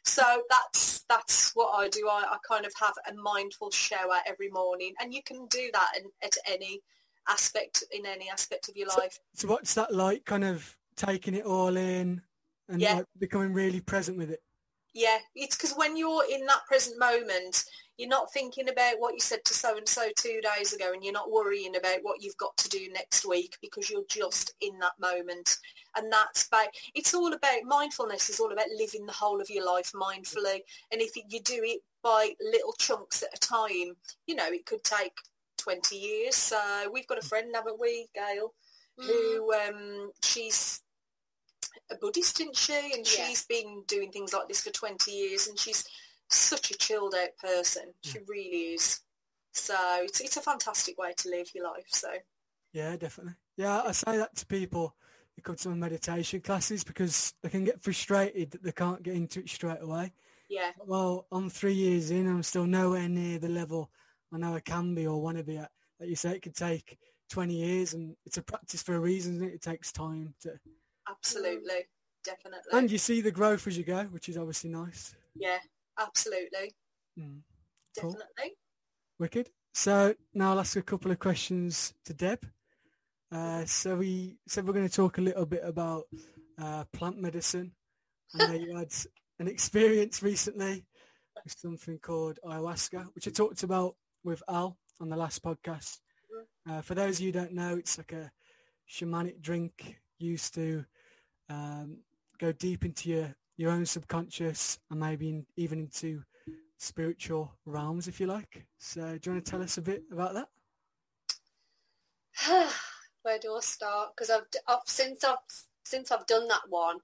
So 0.05 0.22
that's 0.50 1.05
that's 1.09 1.50
what 1.55 1.72
I 1.74 1.88
do. 1.88 2.09
I, 2.09 2.22
I 2.31 2.37
kind 2.48 2.64
of 2.64 2.72
have 2.79 2.94
a 3.11 3.14
mindful 3.14 3.70
shower 3.72 4.18
every 4.24 4.48
morning, 4.50 4.94
and 5.00 5.12
you 5.12 5.20
can 5.22 5.46
do 5.46 5.68
that 5.72 5.88
in, 5.98 6.05
at 6.22 6.37
any 6.46 6.81
aspect 7.29 7.83
in 7.90 8.07
any 8.07 8.31
aspect 8.31 8.68
of 8.68 8.76
your 8.76 8.87
life. 8.87 9.18
so 9.35 9.48
what's 9.48 9.74
that 9.74 9.92
like? 9.92 10.24
Kind 10.24 10.44
of 10.44 10.76
taking 10.96 11.35
it 11.35 11.44
all 11.44 11.76
in 11.76 12.22
and 12.68 12.81
Yeah. 12.81 12.94
like 12.94 13.07
becoming 13.18 13.52
really 13.52 13.81
present 13.81 14.16
with 14.16 14.31
it. 14.31 14.42
Yeah, 14.96 15.18
it's 15.35 15.54
because 15.54 15.74
when 15.76 15.94
you're 15.94 16.24
in 16.32 16.46
that 16.46 16.64
present 16.66 16.98
moment, 16.98 17.64
you're 17.98 18.09
not 18.09 18.32
thinking 18.32 18.70
about 18.70 18.94
what 18.98 19.12
you 19.12 19.20
said 19.20 19.44
to 19.44 19.52
so 19.52 19.76
and 19.76 19.87
so 19.87 20.09
two 20.16 20.40
days 20.56 20.72
ago, 20.72 20.92
and 20.94 21.04
you're 21.04 21.12
not 21.12 21.30
worrying 21.30 21.76
about 21.76 21.98
what 22.00 22.22
you've 22.22 22.37
got 22.38 22.56
to 22.56 22.68
do 22.70 22.88
next 22.94 23.26
week 23.26 23.59
because 23.61 23.90
you're 23.90 24.06
just 24.09 24.54
in 24.62 24.78
that 24.78 24.92
moment. 24.98 25.59
And 25.96 26.11
that's 26.11 26.46
about. 26.46 26.68
It's 26.94 27.12
all 27.12 27.35
about 27.35 27.62
mindfulness. 27.64 28.30
Is 28.30 28.40
all 28.40 28.54
about 28.54 28.70
living 28.74 29.04
the 29.04 29.12
whole 29.12 29.38
of 29.38 29.50
your 29.50 29.66
life 29.66 29.92
mindfully. 29.94 30.61
And 30.90 31.02
if 31.02 31.14
you 31.14 31.40
do 31.42 31.61
it 31.62 31.82
by 32.02 32.30
little 32.40 32.72
chunks 32.78 33.22
at 33.22 33.37
a 33.37 33.38
time, 33.38 33.96
you 34.26 34.35
know, 34.35 34.48
it 34.48 34.64
could 34.64 34.82
take 34.82 35.12
20 35.59 35.94
years. 35.94 36.37
So 36.37 36.59
we've 36.90 37.06
got 37.06 37.22
a 37.22 37.28
friend, 37.28 37.50
haven't 37.54 37.78
we, 37.78 38.09
Gail, 38.14 38.54
Mm. 38.98 39.04
who 39.04 39.52
um, 39.52 40.11
she's 40.22 40.80
a 41.90 41.96
Buddhist, 41.96 42.40
isn't 42.40 42.57
she? 42.57 42.92
And 42.94 43.07
Yeah. 43.07 43.29
she's 43.29 43.44
been 43.44 43.83
doing 43.87 44.11
things 44.12 44.33
like 44.33 44.49
this 44.49 44.61
for 44.61 44.70
20 44.70 45.11
years 45.11 45.46
and 45.46 45.59
she's 45.59 45.85
such 46.29 46.70
a 46.70 46.75
chilled 46.75 47.14
out 47.14 47.37
person. 47.38 47.94
She 48.03 48.18
hmm. 48.18 48.25
really 48.27 48.75
is. 48.75 49.01
So 49.53 49.77
it's, 50.03 50.20
it's 50.20 50.37
a 50.37 50.42
fantastic 50.42 50.99
way 50.99 51.14
to 51.14 51.31
live 51.31 51.55
your 51.55 51.64
life. 51.64 51.87
So 51.88 52.12
Yeah, 52.72 52.96
definitely. 52.96 53.35
Yeah, 53.57 53.83
I 53.83 53.92
say 53.92 54.18
that 54.18 54.37
to 54.37 54.46
people 54.46 54.96
who 55.35 55.42
come 55.42 55.57
to 55.57 55.68
my 55.70 55.77
meditation 55.77 56.40
classes 56.40 56.85
because 56.85 57.33
they 57.42 57.49
can 57.49 57.64
get 57.64 57.83
frustrated 57.83 58.51
that 58.51 58.62
they 58.62 58.72
can't 58.72 59.03
get 59.03 59.14
into 59.14 59.40
it 59.40 59.49
straight 59.49 59.81
away. 59.81 60.12
Yeah. 60.49 60.72
Well, 60.85 61.27
I'm 61.33 61.51
three 61.51 61.75
years 61.75 62.11
in, 62.11 62.29
I'm 62.29 62.42
still 62.42 62.66
nowhere 62.66 63.09
near 63.09 63.38
the 63.38 63.49
level 63.49 63.90
I 64.33 64.38
know 64.38 64.55
I 64.55 64.61
can 64.61 64.94
be 64.94 65.07
or 65.07 65.20
want 65.20 65.38
to 65.38 65.44
be 65.44 65.59
at. 65.59 65.70
Like 65.99 66.11
you 66.11 66.16
say, 66.16 66.33
it 66.33 66.42
could 66.42 66.57
take 66.57 66.99
20 67.31 67.55
years 67.55 67.94
and 67.94 68.14
it's 68.25 68.37
a 68.37 68.42
practice 68.42 68.83
for 68.83 68.94
a 68.94 69.01
reason, 69.01 69.42
it? 69.42 69.55
it? 69.55 69.62
takes 69.62 69.92
time 69.92 70.35
to... 70.42 70.53
Absolutely, 71.09 71.87
definitely. 72.25 72.73
And 72.73 72.90
you 72.90 72.99
see 72.99 73.21
the 73.21 73.31
growth 73.31 73.66
as 73.66 73.79
you 73.79 73.85
go, 73.85 74.05
which 74.05 74.29
is 74.29 74.37
obviously 74.37 74.71
nice. 74.71 75.14
Yeah, 75.35 75.59
absolutely. 75.99 76.75
Mm. 77.19 77.40
Definitely. 77.95 78.25
Cool. 78.38 78.51
Wicked. 79.19 79.51
So 79.73 80.14
now 80.35 80.53
I'll 80.53 80.61
ask 80.61 80.77
a 80.77 80.83
couple 80.83 81.11
of 81.11 81.19
questions 81.19 81.95
to 82.05 82.14
Deb. 82.14 82.45
Uh, 83.33 83.64
so 83.64 83.97
we 83.97 84.38
said 84.47 84.66
we're 84.66 84.73
going 84.73 84.88
to 84.88 84.95
talk 84.95 85.19
a 85.19 85.23
little 85.23 85.47
bit 85.47 85.62
about 85.64 86.05
uh, 86.59 86.85
plant 86.92 87.21
medicine. 87.21 87.73
I 88.35 88.47
know 88.47 88.55
you 88.55 88.77
had 88.77 88.92
an 89.38 89.49
experience 89.49 90.23
recently 90.23 90.85
with 91.45 91.55
something 91.59 91.99
called 91.99 92.38
ayahuasca, 92.45 93.07
which 93.14 93.29
I 93.29 93.31
talked 93.31 93.62
about 93.62 93.97
with 94.25 94.42
Al 94.49 94.77
on 95.01 95.09
the 95.09 95.16
last 95.16 95.42
podcast. 95.42 95.99
Mm-hmm. 96.35 96.73
Uh, 96.73 96.83
for 96.83 96.95
those 96.95 97.16
of 97.16 97.21
you 97.21 97.33
who 97.33 97.38
don't 97.38 97.53
know, 97.53 97.77
it's 97.77 97.99
like 97.99 98.12
a 98.12 98.31
shamanic 98.90 99.40
drink 99.40 100.01
used 100.19 100.55
to 100.55 100.85
um, 101.48 101.98
go 102.38 102.52
deep 102.52 102.85
into 102.85 103.11
your, 103.11 103.35
your 103.56 103.70
own 103.70 103.87
subconscious 103.87 104.78
and 104.90 105.00
maybe 105.00 105.28
in, 105.28 105.46
even 105.56 105.78
into 105.80 106.22
spiritual 106.78 107.52
realms, 107.64 108.09
if 108.09 108.20
you 108.20 108.26
like. 108.26 108.66
So 108.78 109.00
do 109.00 109.20
you 109.30 109.32
want 109.32 109.44
to 109.44 109.50
tell 109.50 109.62
us 109.62 109.78
a 109.78 109.82
bit 109.82 110.02
about 110.12 110.35
that? 110.35 110.48
Where 113.22 113.38
do 113.38 113.54
I 113.54 113.61
start? 113.61 114.11
Because 114.14 114.30
I've, 114.30 114.46
I've 114.68 114.80
since 114.87 115.24
I've 115.24 115.38
since 115.85 116.12
I've 116.12 116.26
done 116.26 116.48
that 116.48 116.62
one, 116.68 116.98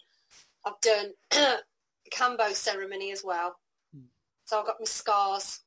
I've 0.64 0.80
done 0.80 1.12
Kambo 2.12 2.52
ceremony 2.52 3.12
as 3.12 3.22
well. 3.24 3.56
Hmm. 3.94 4.04
So 4.44 4.60
I've 4.60 4.66
got 4.66 4.76
my 4.78 4.84
scars. 4.84 5.60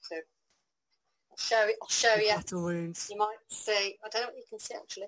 So 0.00 0.16
I'll 0.16 1.38
show 1.38 1.66
it. 1.68 1.76
I'll 1.80 1.88
show 1.88 2.14
you. 2.16 2.34
Battle 2.34 2.62
wounds. 2.62 3.08
You 3.10 3.18
might 3.18 3.36
see. 3.48 3.96
I 4.04 4.08
don't 4.10 4.22
know 4.22 4.28
what 4.28 4.36
you 4.36 4.44
can 4.48 4.58
see 4.58 4.74
actually. 4.74 5.06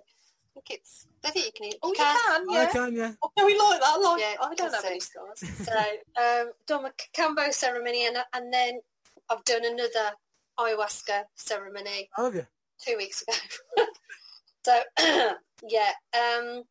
I 0.57 0.61
think 0.61 0.81
it's. 0.81 1.07
I 1.25 1.31
think 1.31 1.47
you 1.47 1.53
can. 1.53 1.79
Oh, 1.83 1.88
you 1.88 1.95
can. 1.95 2.17
can 2.17 2.55
yeah. 2.55 2.61
I 2.61 2.67
can. 2.67 2.95
Yeah. 2.95 3.12
Oh, 3.23 3.31
we 3.45 3.59
like 3.59 3.81
that. 3.81 4.01
Like, 4.01 4.21
yeah, 4.21 4.35
I 4.40 4.55
don't 4.55 4.73
have 4.73 4.83
see. 4.83 4.88
any 4.88 5.01
scars. 5.01 5.38
so 5.64 5.73
um, 6.23 6.53
done 6.67 6.83
my 6.85 6.90
Kambo 7.17 7.53
ceremony, 7.53 8.07
and 8.07 8.17
and 8.35 8.53
then 8.53 8.81
I've 9.31 9.45
done 9.45 9.64
another 9.64 10.12
ayahuasca 10.59 11.25
ceremony. 11.35 12.09
Oh, 12.17 12.27
have 12.27 12.35
you? 12.35 12.47
Two 12.85 12.97
weeks 12.97 13.23
ago. 13.23 13.87
so 14.64 14.81
yeah. 15.69 15.90
Um, 16.14 16.62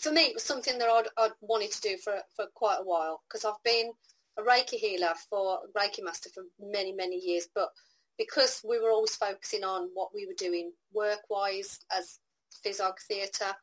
for 0.00 0.12
me, 0.12 0.22
it 0.22 0.34
was 0.34 0.44
something 0.44 0.78
that 0.78 0.88
I'd, 0.88 1.08
I'd 1.18 1.32
wanted 1.40 1.72
to 1.72 1.80
do 1.80 1.98
for 1.98 2.14
for 2.34 2.46
quite 2.54 2.78
a 2.80 2.84
while 2.84 3.22
because 3.28 3.44
I've 3.44 3.62
been 3.64 3.92
a 4.38 4.42
Reiki 4.42 4.78
healer 4.78 5.12
for 5.28 5.58
Reiki 5.76 6.02
master 6.02 6.30
for 6.30 6.44
many 6.58 6.92
many 6.92 7.16
years, 7.16 7.48
but 7.54 7.68
because 8.16 8.62
we 8.68 8.80
were 8.80 8.90
always 8.90 9.14
focusing 9.14 9.62
on 9.62 9.90
what 9.94 10.10
we 10.14 10.26
were 10.26 10.34
doing 10.36 10.72
work-wise 10.92 11.78
as 11.96 12.18
physog 12.64 12.94
theatre, 13.08 13.54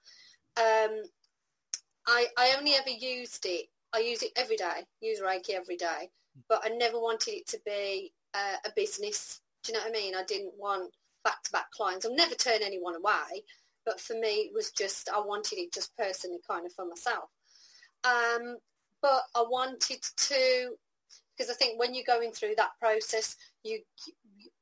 um, 0.58 1.04
I, 2.08 2.28
I 2.38 2.56
only 2.58 2.74
ever 2.74 2.90
used 2.90 3.46
it. 3.46 3.68
I 3.94 4.00
use 4.00 4.24
it 4.24 4.32
every 4.36 4.58
day, 4.58 4.86
use 5.02 5.22
Reiki 5.22 5.52
every 5.52 5.78
day, 5.78 6.10
but 6.50 6.62
I 6.64 6.70
never 6.70 7.00
wanted 7.00 7.34
it 7.34 7.48
to 7.48 7.60
be 7.66 8.12
uh, 8.34 8.58
a 8.66 8.70
business. 8.76 9.42
Do 9.64 9.72
you 9.72 9.78
know 9.78 9.86
what 9.86 9.98
I 9.98 10.00
mean? 10.00 10.16
I 10.16 10.24
didn't 10.24 10.54
want 10.58 10.92
back-to-back 11.24 11.72
clients. 11.72 12.06
I'll 12.06 12.16
never 12.16 12.36
turn 12.36 12.60
anyone 12.62 12.96
away, 12.96 13.44
but 13.86 14.00
for 14.00 14.14
me 14.14 14.48
it 14.48 14.52
was 14.54 14.72
just 14.72 15.10
I 15.10 15.20
wanted 15.20 15.58
it 15.60 15.74
just 15.74 15.96
personally 15.98 16.40
kind 16.48 16.66
of 16.66 16.74
for 16.74 16.86
myself. 16.86 17.30
Um, 18.04 18.58
but 19.02 19.22
I 19.36 19.42
wanted 19.42 20.02
to 20.02 20.76
because 21.36 21.52
I 21.52 21.56
think 21.56 21.80
when 21.80 21.94
you're 21.94 22.04
going 22.08 22.32
through 22.32 22.56
that 22.58 22.72
process, 22.80 23.36
you 23.64 23.80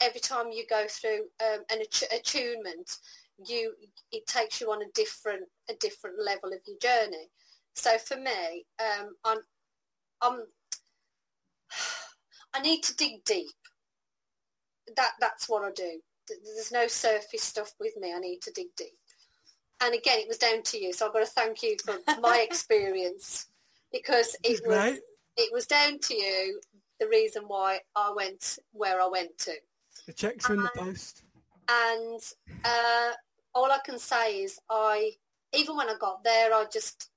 every 0.01 0.19
time 0.19 0.51
you 0.51 0.65
go 0.69 0.85
through 0.89 1.25
um, 1.41 1.61
an 1.71 1.79
attunement, 2.11 2.97
you 3.45 3.73
it 4.11 4.25
takes 4.27 4.61
you 4.61 4.71
on 4.71 4.81
a 4.81 4.91
different 4.93 5.43
a 5.69 5.73
different 5.79 6.17
level 6.23 6.53
of 6.53 6.59
your 6.65 6.77
journey. 6.79 7.29
So 7.75 7.97
for 7.97 8.17
me, 8.17 8.65
um, 8.79 9.15
I'm 9.23 9.39
I'm 10.21 10.39
I 12.53 12.61
need 12.61 12.83
to 12.83 12.95
dig 12.95 13.23
deep. 13.25 13.51
That 14.95 15.11
that's 15.19 15.49
what 15.49 15.63
I 15.63 15.71
do. 15.71 15.99
There's 16.27 16.71
no 16.71 16.87
surface 16.87 17.43
stuff 17.43 17.73
with 17.79 17.93
me. 17.99 18.13
I 18.13 18.19
need 18.19 18.41
to 18.43 18.51
dig 18.51 18.67
deep 18.77 18.97
and 19.83 19.93
again, 19.93 20.19
it 20.19 20.27
was 20.27 20.37
down 20.37 20.63
to 20.63 20.77
you. 20.77 20.93
So 20.93 21.07
I've 21.07 21.13
got 21.13 21.19
to 21.19 21.25
thank 21.25 21.61
you 21.61 21.75
for 21.83 21.95
my 22.21 22.39
experience 22.49 23.47
because 23.91 24.35
it 24.43 24.61
was 24.65 24.77
right. 24.77 24.99
it 25.37 25.51
was 25.53 25.67
down 25.67 25.99
to 25.99 26.15
you 26.15 26.59
the 26.99 27.07
reason 27.07 27.43
why 27.47 27.79
I 27.95 28.13
went 28.15 28.59
where 28.71 29.01
I 29.01 29.07
went 29.07 29.37
to. 29.39 29.53
The 30.07 30.13
checks 30.13 30.49
are 30.49 30.53
in 30.53 30.63
the 30.63 30.71
post. 30.75 31.23
And 31.69 32.21
uh, 32.65 33.11
all 33.55 33.71
I 33.71 33.79
can 33.85 33.99
say 33.99 34.37
is 34.37 34.59
I, 34.69 35.11
even 35.53 35.75
when 35.75 35.89
I 35.89 35.95
got 35.99 36.23
there, 36.23 36.53
I 36.53 36.65
just, 36.71 37.09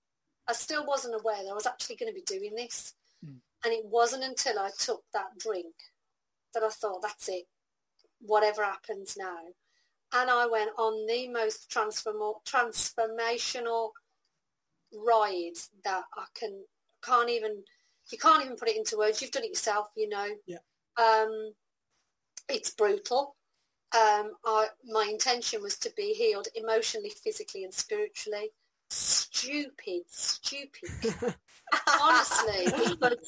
I 0.49 0.53
still 0.53 0.85
wasn't 0.87 1.20
aware 1.20 1.42
that 1.42 1.51
I 1.51 1.55
was 1.55 1.66
actually 1.66 1.96
going 1.96 2.12
to 2.12 2.14
be 2.14 2.22
doing 2.22 2.55
this. 2.55 2.94
Mm. 3.25 3.37
And 3.64 3.72
it 3.72 3.85
wasn't 3.85 4.25
until 4.25 4.59
I 4.59 4.70
took 4.79 5.03
that 5.12 5.38
drink 5.38 5.75
that 6.55 6.62
I 6.62 6.68
thought, 6.68 7.03
that's 7.03 7.29
it. 7.29 7.44
Whatever 8.20 8.64
happens 8.64 9.16
now, 9.18 9.37
and 10.14 10.31
I 10.31 10.46
went 10.46 10.70
on 10.79 11.07
the 11.07 11.29
most 11.29 11.70
transform- 11.70 12.40
transformational 12.46 13.90
ride 14.94 15.59
that 15.85 16.05
I 16.16 16.25
can 16.35 16.64
can't 17.05 17.29
even 17.29 17.62
you 18.11 18.18
can't 18.18 18.44
even 18.44 18.57
put 18.57 18.68
it 18.68 18.77
into 18.77 18.96
words. 18.96 19.20
You've 19.20 19.33
done 19.33 19.44
it 19.44 19.51
yourself, 19.51 19.88
you 19.96 20.09
know. 20.09 20.27
Yeah. 20.46 20.59
Um, 20.96 21.53
it's 22.49 22.70
brutal. 22.70 23.36
Um, 23.97 24.33
I, 24.45 24.67
my 24.85 25.09
intention 25.11 25.63
was 25.63 25.79
to 25.79 25.91
be 25.97 26.13
healed 26.13 26.49
emotionally, 26.55 27.11
physically, 27.11 27.65
and 27.65 27.73
spiritually. 27.73 28.51
Stupid, 28.91 30.03
stupid. 30.09 30.91
Honestly, 32.03 32.97
but 33.01 33.19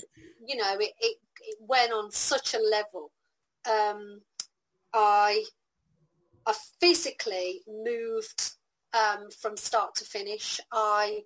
you 0.46 0.56
know, 0.56 0.74
it, 0.78 0.92
it, 1.00 1.16
it 1.40 1.56
went 1.60 1.92
on 1.92 2.10
such 2.10 2.54
a 2.54 2.58
level. 2.58 3.12
Um, 3.68 4.20
I 4.92 5.44
I 6.46 6.54
physically 6.80 7.62
moved 7.66 8.52
um, 8.94 9.30
from 9.30 9.56
start 9.56 9.94
to 9.96 10.04
finish. 10.04 10.60
I 10.72 11.22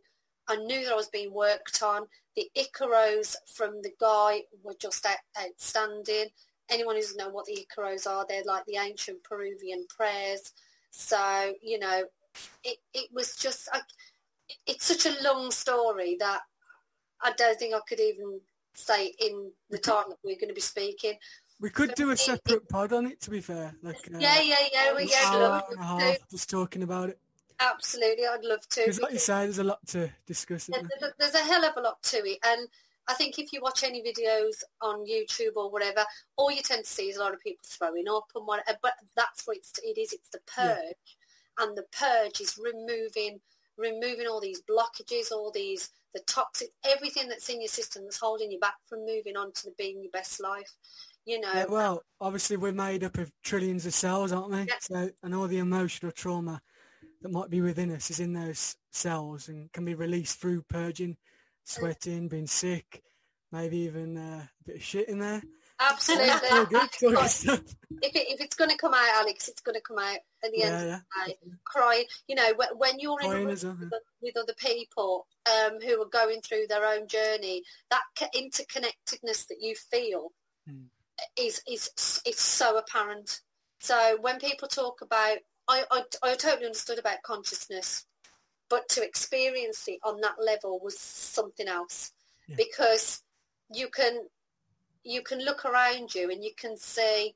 I 0.49 0.57
knew 0.57 0.85
that 0.85 0.93
I 0.93 0.97
was 0.97 1.09
being 1.09 1.33
worked 1.33 1.83
on. 1.83 2.07
The 2.37 2.51
Icaros 2.57 3.37
from 3.55 3.83
the 3.83 3.93
guy 4.01 4.43
were 4.63 4.77
just 4.79 5.07
outstanding. 5.41 6.29
Anyone 6.73 6.95
who 6.97 7.03
doesn't 7.03 7.19
know 7.19 7.29
what 7.29 7.45
the 7.45 7.67
Icaros 7.67 8.07
are, 8.11 8.25
they're 8.29 8.43
like 8.45 8.65
the 8.65 8.79
ancient 8.79 9.23
Peruvian 9.23 9.87
prayers. 9.89 10.53
So, 10.91 11.53
you 11.63 11.79
know, 11.79 12.05
it, 12.65 12.79
it 12.95 13.09
was 13.13 13.37
just, 13.37 13.69
I, 13.73 13.81
it's 14.67 14.87
such 14.87 15.07
a 15.07 15.23
long 15.23 15.51
story 15.51 16.17
that 16.19 16.41
I 17.23 17.33
don't 17.37 17.59
think 17.59 17.75
I 17.75 17.81
could 17.89 18.01
even 18.01 18.41
say 18.75 19.13
in 19.21 19.51
the 19.71 19.79
time 19.79 20.05
that 20.09 20.19
we're 20.25 20.37
going 20.37 20.49
to 20.49 20.55
be 20.55 20.61
speaking. 20.61 21.15
We 21.61 21.71
could 21.71 21.95
do 21.95 22.11
a 22.11 22.17
separate 22.17 22.69
pod 22.69 22.93
on 22.93 23.07
it, 23.07 23.21
to 23.21 23.31
be 23.31 23.41
fair. 23.41 23.75
Like, 23.83 24.09
uh, 24.13 24.19
yeah, 24.19 24.41
yeah, 24.41 24.57
yeah. 24.73 24.95
We 24.97 25.09
yeah, 25.11 25.31
love 25.31 25.65
and 25.71 25.79
a 25.79 25.85
half 25.85 26.29
just 26.31 26.51
talking 26.51 26.83
about 26.83 27.11
it. 27.11 27.19
Absolutely, 27.61 28.27
I'd 28.27 28.45
love 28.45 28.69
to. 28.71 28.81
Because, 28.81 29.01
like 29.01 29.13
you 29.13 29.19
say, 29.19 29.45
there's 29.45 29.59
a 29.59 29.65
lot 29.65 29.79
to 29.89 30.11
discuss. 30.27 30.67
There's, 30.67 31.13
there's 31.19 31.35
a 31.35 31.39
hell 31.39 31.65
of 31.65 31.77
a 31.77 31.81
lot 31.81 32.03
to 32.03 32.17
it, 32.17 32.39
and 32.45 32.67
I 33.09 33.15
think 33.15 33.39
if 33.39 33.53
you 33.53 33.61
watch 33.61 33.83
any 33.83 34.03
videos 34.03 34.63
on 34.81 35.07
YouTube 35.07 35.57
or 35.57 35.71
whatever, 35.71 36.05
all 36.37 36.53
you 36.53 36.63
tend 36.63 36.85
to 36.85 36.91
see 36.91 37.09
is 37.09 37.17
a 37.17 37.21
lot 37.21 37.35
of 37.35 37.41
people 37.41 37.65
throwing 37.67 38.05
up 38.09 38.27
and 38.35 38.47
whatever. 38.47 38.71
Uh, 38.71 38.75
but 38.83 38.95
that's 39.17 39.47
what 39.47 39.57
it's, 39.57 39.73
it 39.85 39.99
is. 39.99 40.13
It's 40.13 40.29
the 40.31 40.41
purge, 40.47 40.77
yeah. 40.79 41.65
and 41.65 41.77
the 41.77 41.85
purge 41.99 42.41
is 42.41 42.59
removing 42.63 43.41
removing 43.79 44.27
all 44.27 44.41
these 44.41 44.63
blockages, 44.63 45.33
all 45.33 45.51
these 45.51 45.91
the 46.15 46.21
toxic, 46.27 46.69
everything 46.85 47.27
that's 47.27 47.49
in 47.49 47.61
your 47.61 47.69
system 47.69 48.03
that's 48.05 48.21
holding 48.21 48.51
you 48.51 48.61
back 48.61 48.75
from 48.87 49.07
moving 49.07 49.35
on 49.35 49.51
to 49.51 49.65
the 49.65 49.75
being 49.79 50.03
your 50.03 50.11
best 50.13 50.43
life 50.43 50.71
you 51.25 51.41
know. 51.41 51.53
Yeah, 51.55 51.67
well, 51.69 52.03
obviously 52.21 52.57
we're 52.57 52.73
made 52.73 53.05
up 53.05 53.19
of 53.19 53.31
trillions 53.43 53.87
of 53.87 53.95
cells, 53.95 54.33
aren't 54.33 54.51
we? 54.51 54.59
Yeah. 54.59 54.75
So, 54.81 55.11
and 55.23 55.35
all 55.35 55.47
the 55.47 55.59
emotional 55.59 56.13
trauma 56.13 56.61
that 57.23 57.33
might 57.33 57.51
be 57.51 57.61
within 57.61 57.93
us 57.93 58.11
is 58.11 58.21
in 58.21 58.33
those 58.33 58.77
cells 58.91 59.49
and 59.49 59.73
can 59.73 59.85
be 59.85 59.95
released 59.95 60.41
through 60.41 60.63
purging, 60.63 61.17
sweating, 61.65 62.29
being 62.29 62.47
sick, 62.47 63.03
maybe 63.51 63.79
even 63.79 64.17
uh, 64.17 64.47
a 64.47 64.65
bit 64.65 64.77
of 64.77 64.83
shit 64.83 65.09
in 65.09 65.19
there. 65.19 65.43
Absolutely. 65.81 66.65
good, 66.67 66.89
if, 67.01 68.15
it, 68.15 68.31
if 68.31 68.41
it's 68.41 68.55
going 68.55 68.71
to 68.71 68.77
come 68.77 68.95
out, 68.95 69.09
Alex, 69.15 69.49
it's 69.49 69.61
going 69.61 69.75
to 69.75 69.81
come 69.81 69.99
out 69.99 70.19
at 70.45 70.53
the 70.53 70.59
yeah, 70.59 70.67
end 70.67 70.87
yeah. 70.87 70.95
of 70.95 71.03
the 71.27 71.33
day. 71.33 71.39
Crying, 71.65 72.05
you 72.29 72.37
know, 72.37 72.53
when 72.77 73.01
you're 73.01 73.21
in 73.21 73.33
a 73.33 73.35
room 73.35 73.45
well, 73.47 74.01
with 74.23 74.37
other 74.37 74.55
people 74.59 75.27
um, 75.47 75.81
who 75.81 76.01
are 76.01 76.09
going 76.09 76.41
through 76.41 76.67
their 76.69 76.87
own 76.87 77.09
journey, 77.09 77.63
that 77.91 78.03
interconnectedness 78.35 79.47
that 79.49 79.59
you 79.61 79.75
feel 79.75 80.33
hmm 80.69 80.85
is 81.39 81.63
is 81.69 81.91
is 82.27 82.39
so 82.39 82.79
apparent. 82.79 83.41
So 83.81 84.17
when 84.21 84.39
people 84.39 84.69
talk 84.69 85.01
about, 85.03 85.39
I, 85.69 85.85
I, 85.91 86.03
I 86.23 86.35
totally 86.35 86.67
understood 86.67 86.99
about 86.99 87.23
consciousness, 87.23 88.05
but 88.73 88.89
to 88.89 89.05
experience 89.05 89.87
it 89.87 89.99
on 90.03 90.19
that 90.23 90.37
level 90.43 90.81
was 90.83 90.99
something 90.99 91.69
else. 91.69 92.13
Yeah. 92.49 92.57
because 92.57 93.23
you 93.73 93.89
can 93.89 94.15
you 95.05 95.23
can 95.23 95.41
look 95.45 95.65
around 95.67 96.15
you 96.15 96.31
and 96.31 96.43
you 96.43 96.53
can 96.57 96.77
see 96.79 97.35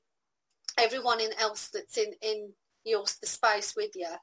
everyone 0.78 1.20
else 1.38 1.68
that's 1.68 1.98
in 1.98 2.12
in 2.22 2.52
your 2.84 3.04
the 3.20 3.26
space 3.26 3.74
with 3.76 3.92
you 3.94 4.14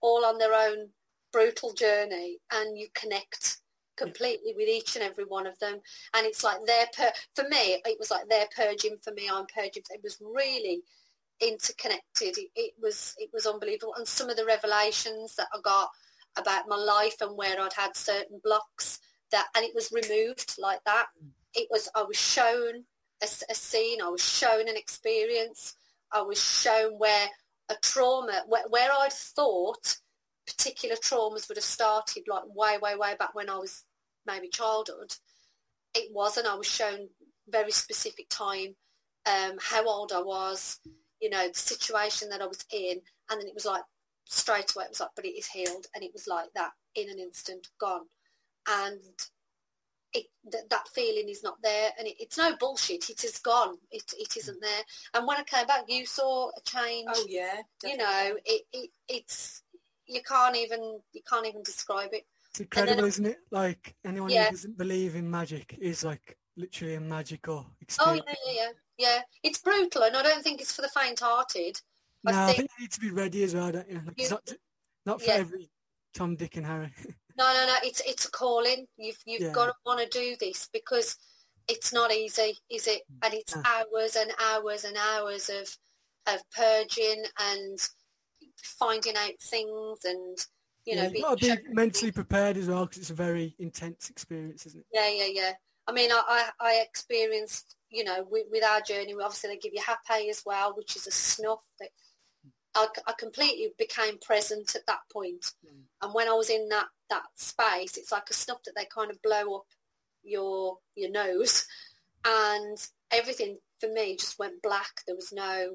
all 0.00 0.24
on 0.24 0.38
their 0.38 0.54
own 0.54 0.88
brutal 1.32 1.72
journey 1.72 2.38
and 2.52 2.76
you 2.76 2.88
connect 2.94 3.58
completely 3.96 4.52
with 4.56 4.68
each 4.68 4.96
and 4.96 5.04
every 5.04 5.24
one 5.24 5.46
of 5.46 5.58
them. 5.60 5.80
And 6.14 6.26
it's 6.26 6.42
like 6.42 6.58
they're 6.66 6.90
pur- 6.96 7.18
for 7.36 7.48
me 7.48 7.80
it 7.84 7.98
was 7.98 8.10
like 8.10 8.28
they're 8.28 8.54
purging 8.56 8.96
for 9.02 9.12
me 9.12 9.30
i'm 9.32 9.46
purging 9.46 9.84
it 9.90 10.02
was 10.02 10.18
really 10.20 10.82
interconnected. 11.40 12.36
It, 12.38 12.50
it 12.56 12.72
was 12.82 13.14
it 13.18 13.30
was 13.32 13.46
unbelievable. 13.46 13.94
And 13.96 14.08
some 14.08 14.28
of 14.30 14.36
the 14.36 14.44
revelations 14.44 15.36
that 15.36 15.48
i 15.54 15.60
got 15.62 15.90
about 16.36 16.68
my 16.68 16.76
life 16.76 17.16
and 17.20 17.36
where 17.36 17.60
i'd 17.60 17.72
had 17.72 17.96
certain 17.96 18.40
blocks 18.42 19.00
that 19.32 19.46
and 19.54 19.64
it 19.64 19.74
was 19.74 19.92
removed 19.92 20.54
like 20.58 20.80
that. 20.84 21.06
It 21.54 21.68
was 21.70 21.88
i 21.94 22.02
was 22.02 22.16
shown 22.16 22.84
a 23.22 23.54
scene 23.54 24.02
i 24.02 24.08
was 24.08 24.22
shown 24.22 24.68
an 24.68 24.76
experience 24.76 25.74
i 26.12 26.20
was 26.20 26.38
shown 26.38 26.98
where 26.98 27.28
a 27.70 27.74
trauma 27.80 28.42
where, 28.46 28.68
where 28.68 28.90
i'd 29.00 29.12
thought 29.12 29.96
particular 30.46 30.96
traumas 30.96 31.48
would 31.48 31.56
have 31.56 31.64
started 31.64 32.24
like 32.28 32.42
way 32.54 32.76
way 32.80 32.94
way 32.94 33.14
back 33.18 33.34
when 33.34 33.48
i 33.48 33.56
was 33.56 33.84
maybe 34.26 34.48
childhood. 34.48 35.14
It 35.94 36.10
wasn't. 36.12 36.48
I 36.48 36.56
was 36.56 36.66
shown 36.66 37.08
very 37.48 37.70
specific 37.70 38.28
time 38.28 38.74
um, 39.26 39.56
how 39.60 39.86
old 39.86 40.12
i 40.12 40.20
was 40.20 40.78
you 41.20 41.30
know 41.30 41.48
the 41.48 41.58
situation 41.58 42.28
that 42.28 42.42
i 42.42 42.46
was 42.46 42.64
in 42.72 43.00
and 43.30 43.40
then 43.40 43.46
it 43.46 43.54
was 43.54 43.64
like 43.64 43.82
straight 44.28 44.74
away 44.74 44.84
it 44.84 44.90
was 44.90 45.00
like 45.00 45.10
but 45.16 45.24
it 45.24 45.38
is 45.38 45.46
healed 45.46 45.86
and 45.94 46.02
it 46.04 46.12
was 46.12 46.26
like 46.26 46.48
that 46.54 46.70
in 46.94 47.08
an 47.08 47.18
instant 47.18 47.68
gone 47.80 48.06
and 48.68 49.00
it, 50.12 50.26
th- 50.50 50.64
that 50.70 50.88
feeling 50.94 51.28
is 51.28 51.42
not 51.42 51.56
there 51.62 51.90
and 51.98 52.08
it, 52.08 52.14
it's 52.18 52.38
no 52.38 52.56
bullshit 52.56 53.10
it 53.10 53.22
is 53.24 53.38
gone 53.38 53.76
it, 53.90 54.02
it 54.18 54.36
isn't 54.36 54.60
there 54.60 54.82
and 55.14 55.26
when 55.26 55.36
i 55.36 55.42
came 55.42 55.66
back 55.66 55.82
you 55.88 56.06
saw 56.06 56.48
a 56.48 56.60
change 56.64 57.08
Oh 57.12 57.26
yeah. 57.28 57.56
you 57.84 57.96
know 57.96 58.36
it, 58.44 58.62
it 58.72 58.90
it's 59.08 59.62
you 60.06 60.22
can't 60.22 60.56
even 60.56 61.00
you 61.12 61.20
can't 61.28 61.46
even 61.46 61.62
describe 61.62 62.10
it 62.12 62.24
It's 62.50 62.60
incredible, 62.60 63.02
then- 63.02 63.08
isn't 63.08 63.26
it? 63.26 63.38
Like 63.50 63.94
anyone 64.04 64.30
Yeah. 64.30 64.46
who 64.46 64.50
doesn't 64.52 64.78
believe 64.78 65.16
in 65.16 65.30
magic 65.30 65.76
is 65.80 66.02
like 66.04 66.38
literally 66.56 66.94
a 66.94 67.00
magical 67.00 67.66
oh 67.66 67.72
experience. 67.80 68.24
yeah 68.26 68.34
yeah 68.46 68.52
yeah 68.62 68.70
yeah 68.98 69.20
it's 69.42 69.58
brutal 69.58 70.04
and 70.04 70.16
i 70.16 70.22
don't 70.22 70.42
think 70.42 70.60
it's 70.62 70.72
for 70.72 70.80
the 70.82 70.88
faint-hearted 70.88 71.76
I 71.76 71.80
no, 72.34 72.42
I 72.42 72.46
think- 72.46 72.56
think 72.58 72.70
you 72.78 72.84
need 72.84 72.92
to 72.92 73.00
be 73.00 73.10
ready 73.10 73.42
as 73.44 73.54
well, 73.54 73.72
don't 73.72 73.88
you? 73.90 74.02
Like, 74.04 74.18
You- 74.20 74.30
not 74.30 74.52
not 75.04 75.20
for 75.20 75.26
Yeah. 75.28 75.34
every 75.34 75.70
Tom, 76.14 76.34
Dick, 76.36 76.56
and 76.56 76.66
Harry. 76.66 76.92
no 77.36 77.44
no 77.52 77.66
no 77.66 77.76
it's 77.82 78.00
it's 78.06 78.24
a 78.24 78.30
calling 78.30 78.86
you've 78.96 79.18
you've 79.26 79.42
Yeah. 79.42 79.52
got 79.52 79.66
to 79.66 79.74
want 79.84 80.00
to 80.00 80.06
do 80.08 80.36
this 80.40 80.68
because 80.72 81.16
it's 81.68 81.92
not 81.92 82.10
easy 82.12 82.58
is 82.70 82.86
it 82.86 83.02
and 83.22 83.34
it's 83.34 83.54
hours 83.56 84.16
and 84.16 84.32
hours 84.40 84.84
and 84.84 84.96
hours 84.96 85.50
of 85.50 85.76
of 86.26 86.40
purging 86.50 87.24
and 87.38 87.78
finding 88.56 89.16
out 89.16 89.38
things 89.40 89.98
and 90.04 90.38
you 90.84 90.96
know 90.96 91.02
yeah, 91.02 91.08
being 91.08 91.14
you've 91.16 91.24
got 91.24 91.38
to 91.40 91.56
be 91.62 91.74
mentally 91.74 92.12
prepared 92.12 92.56
as 92.56 92.68
well 92.68 92.86
because 92.86 92.98
it's 93.02 93.10
a 93.10 93.14
very 93.14 93.54
intense 93.58 94.08
experience, 94.08 94.64
isn't 94.66 94.80
it? 94.80 94.86
Yeah, 94.92 95.08
yeah, 95.10 95.26
yeah. 95.26 95.52
I 95.88 95.92
mean, 95.92 96.10
I, 96.10 96.22
I, 96.26 96.50
I 96.68 96.74
experienced, 96.88 97.76
you 97.90 98.02
know, 98.04 98.26
with, 98.28 98.46
with 98.50 98.64
our 98.64 98.80
journey, 98.80 99.14
we 99.14 99.22
obviously 99.22 99.50
they 99.50 99.56
give 99.58 99.72
you 99.72 99.80
hapé 99.82 100.28
as 100.30 100.42
well, 100.44 100.74
which 100.76 100.96
is 100.96 101.06
a 101.06 101.10
snuff. 101.12 101.60
That 101.80 101.90
I, 102.76 102.86
I 103.06 103.12
completely 103.18 103.72
became 103.78 104.18
present 104.18 104.74
at 104.74 104.86
that 104.86 105.00
point. 105.12 105.52
Mm. 105.64 105.82
And 106.02 106.14
when 106.14 106.28
I 106.28 106.32
was 106.34 106.50
in 106.50 106.68
that, 106.68 106.86
that 107.10 107.24
space, 107.34 107.96
it's 107.96 108.12
like 108.12 108.28
a 108.30 108.34
snuff 108.34 108.62
that 108.64 108.74
they 108.76 108.86
kind 108.94 109.10
of 109.10 109.22
blow 109.22 109.56
up 109.56 109.66
your 110.22 110.78
your 110.94 111.10
nose, 111.10 111.66
and 112.24 112.76
everything 113.10 113.58
for 113.80 113.88
me 113.90 114.16
just 114.16 114.38
went 114.38 114.62
black. 114.62 115.02
There 115.06 115.16
was 115.16 115.32
no 115.32 115.74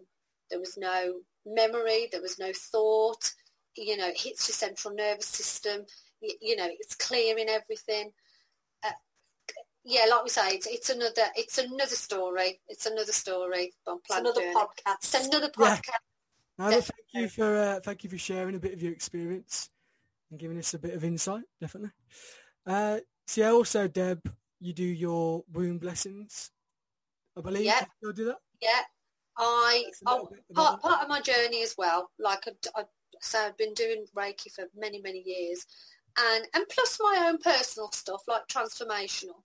there 0.50 0.60
was 0.60 0.78
no 0.78 1.16
memory. 1.46 2.08
There 2.12 2.22
was 2.22 2.40
no 2.40 2.52
thought. 2.54 3.32
You 3.76 3.98
know, 3.98 4.08
it 4.08 4.20
hits 4.20 4.48
your 4.48 4.54
central 4.56 4.94
nervous 4.94 5.28
system. 5.28 5.86
You, 6.22 6.36
you 6.42 6.56
know, 6.56 6.68
it's 6.70 6.96
clearing 6.96 7.48
everything 7.50 8.12
yeah, 9.84 10.06
like 10.10 10.24
we 10.24 10.30
say, 10.30 10.50
it's, 10.50 10.68
it's 10.68 10.90
another 10.90 11.24
it's 11.36 11.58
another 11.58 11.96
story. 11.96 12.62
It's 12.68 12.86
another 12.86 13.12
story 13.12 13.74
on 13.88 14.00
It's 14.06 14.16
another 14.16 14.42
Journey. 14.42 14.56
podcast. 14.56 14.96
It's 15.04 15.28
another 15.28 15.52
Yeah. 15.58 15.78
Thank 16.70 16.90
you 17.14 17.28
for 17.30 17.58
uh, 17.58 17.80
thank 17.84 18.04
you 18.04 18.10
for 18.10 18.18
sharing 18.18 18.56
a 18.56 18.60
bit 18.60 18.74
of 18.74 18.82
your 18.82 18.92
experience 18.92 19.70
and 20.30 20.40
giving 20.40 20.58
us 20.58 20.74
a 20.74 20.80
bit 20.80 20.94
of 20.94 21.04
insight. 21.04 21.44
Definitely. 21.60 21.92
Uh, 22.66 23.00
so 23.28 23.42
yeah, 23.42 23.52
also 23.52 23.88
Deb, 23.88 24.20
you 24.60 24.74
do 24.74 24.84
your 24.84 25.44
womb 25.52 25.78
blessings, 25.78 26.52
I 27.38 27.42
believe. 27.42 27.66
Yeah. 27.66 27.86
You 28.02 28.14
do 28.14 28.26
that. 28.26 28.38
Yeah, 28.62 28.82
I 29.38 29.84
That's 29.86 30.02
a 30.02 30.10
little 30.10 30.38
oh, 30.52 30.54
part 30.54 30.82
part 30.82 31.04
of 31.04 31.10
my 31.10 31.22
journey 31.22 31.64
as 31.64 31.76
well. 31.78 32.10
Like 32.20 32.48
I, 32.48 32.82
I 32.82 32.84
so 33.22 33.40
I've 33.40 33.58
been 33.58 33.74
doing 33.74 34.06
Reiki 34.16 34.52
for 34.54 34.66
many 34.76 35.02
many 35.02 35.24
years, 35.26 35.66
and 36.18 36.46
and 36.54 36.66
plus 36.70 37.00
my 37.02 37.28
own 37.28 37.38
personal 37.38 37.92
stuff 37.92 38.24
like 38.28 38.48
transformational. 38.48 39.42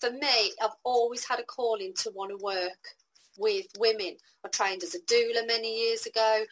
For 0.00 0.10
me, 0.10 0.52
I've 0.62 0.76
always 0.84 1.26
had 1.26 1.40
a 1.40 1.44
calling 1.44 1.94
to 2.00 2.10
want 2.14 2.30
to 2.30 2.44
work 2.44 2.96
with 3.38 3.66
women. 3.78 4.16
I 4.44 4.48
trained 4.48 4.82
as 4.82 4.94
a 4.94 5.00
doula 5.00 5.46
many 5.46 5.88
years 5.88 6.06
ago. 6.06 6.44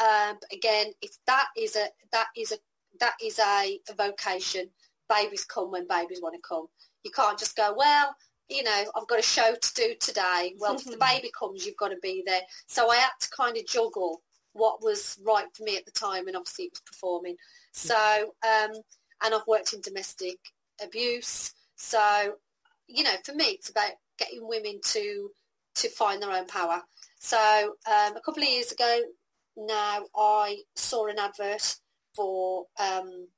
Um, 0.00 0.38
but 0.40 0.52
again, 0.52 0.92
it's 1.02 1.18
that 1.26 1.46
is 1.56 1.76
a 1.76 1.88
that 2.12 2.28
is 2.36 2.52
a 2.52 2.56
that 3.00 3.14
is 3.22 3.38
a, 3.38 3.80
a 3.88 3.94
vocation. 3.96 4.68
Babies 5.08 5.44
come 5.44 5.70
when 5.70 5.86
babies 5.88 6.20
want 6.22 6.34
to 6.34 6.40
come. 6.46 6.66
You 7.02 7.10
can't 7.10 7.38
just 7.38 7.56
go, 7.56 7.74
well, 7.76 8.14
you 8.48 8.62
know, 8.62 8.84
I've 8.94 9.08
got 9.08 9.18
a 9.18 9.22
show 9.22 9.54
to 9.60 9.74
do 9.74 9.94
today. 10.00 10.54
Well, 10.58 10.76
if 10.76 10.84
the 10.84 10.96
baby 11.00 11.30
comes, 11.36 11.66
you've 11.66 11.76
got 11.76 11.88
to 11.88 11.98
be 12.02 12.22
there. 12.26 12.42
So 12.66 12.90
I 12.90 12.96
had 12.96 13.10
to 13.20 13.28
kind 13.36 13.56
of 13.56 13.66
juggle 13.66 14.22
what 14.52 14.82
was 14.82 15.18
right 15.24 15.46
for 15.54 15.62
me 15.62 15.76
at 15.76 15.84
the 15.84 15.92
time, 15.92 16.26
and 16.26 16.36
obviously 16.36 16.66
it 16.66 16.72
was 16.72 16.80
performing. 16.80 17.36
So, 17.72 17.96
um, 18.44 18.72
and 19.22 19.34
I've 19.34 19.46
worked 19.46 19.72
in 19.72 19.80
domestic 19.80 20.38
abuse. 20.82 21.52
So, 21.76 22.34
you 22.88 23.04
know, 23.04 23.14
for 23.24 23.34
me, 23.34 23.44
it's 23.44 23.70
about 23.70 23.92
getting 24.18 24.46
women 24.46 24.80
to 24.82 25.30
to 25.80 25.88
find 25.90 26.22
their 26.22 26.32
own 26.32 26.46
power. 26.46 26.82
So, 27.18 27.38
um, 27.86 28.16
a 28.16 28.20
couple 28.24 28.42
of 28.42 28.48
years 28.48 28.72
ago, 28.72 29.00
now 29.56 30.06
I 30.16 30.58
saw 30.74 31.06
an 31.06 31.18
advert 31.18 31.76
for 32.14 32.66
um, 32.78 33.28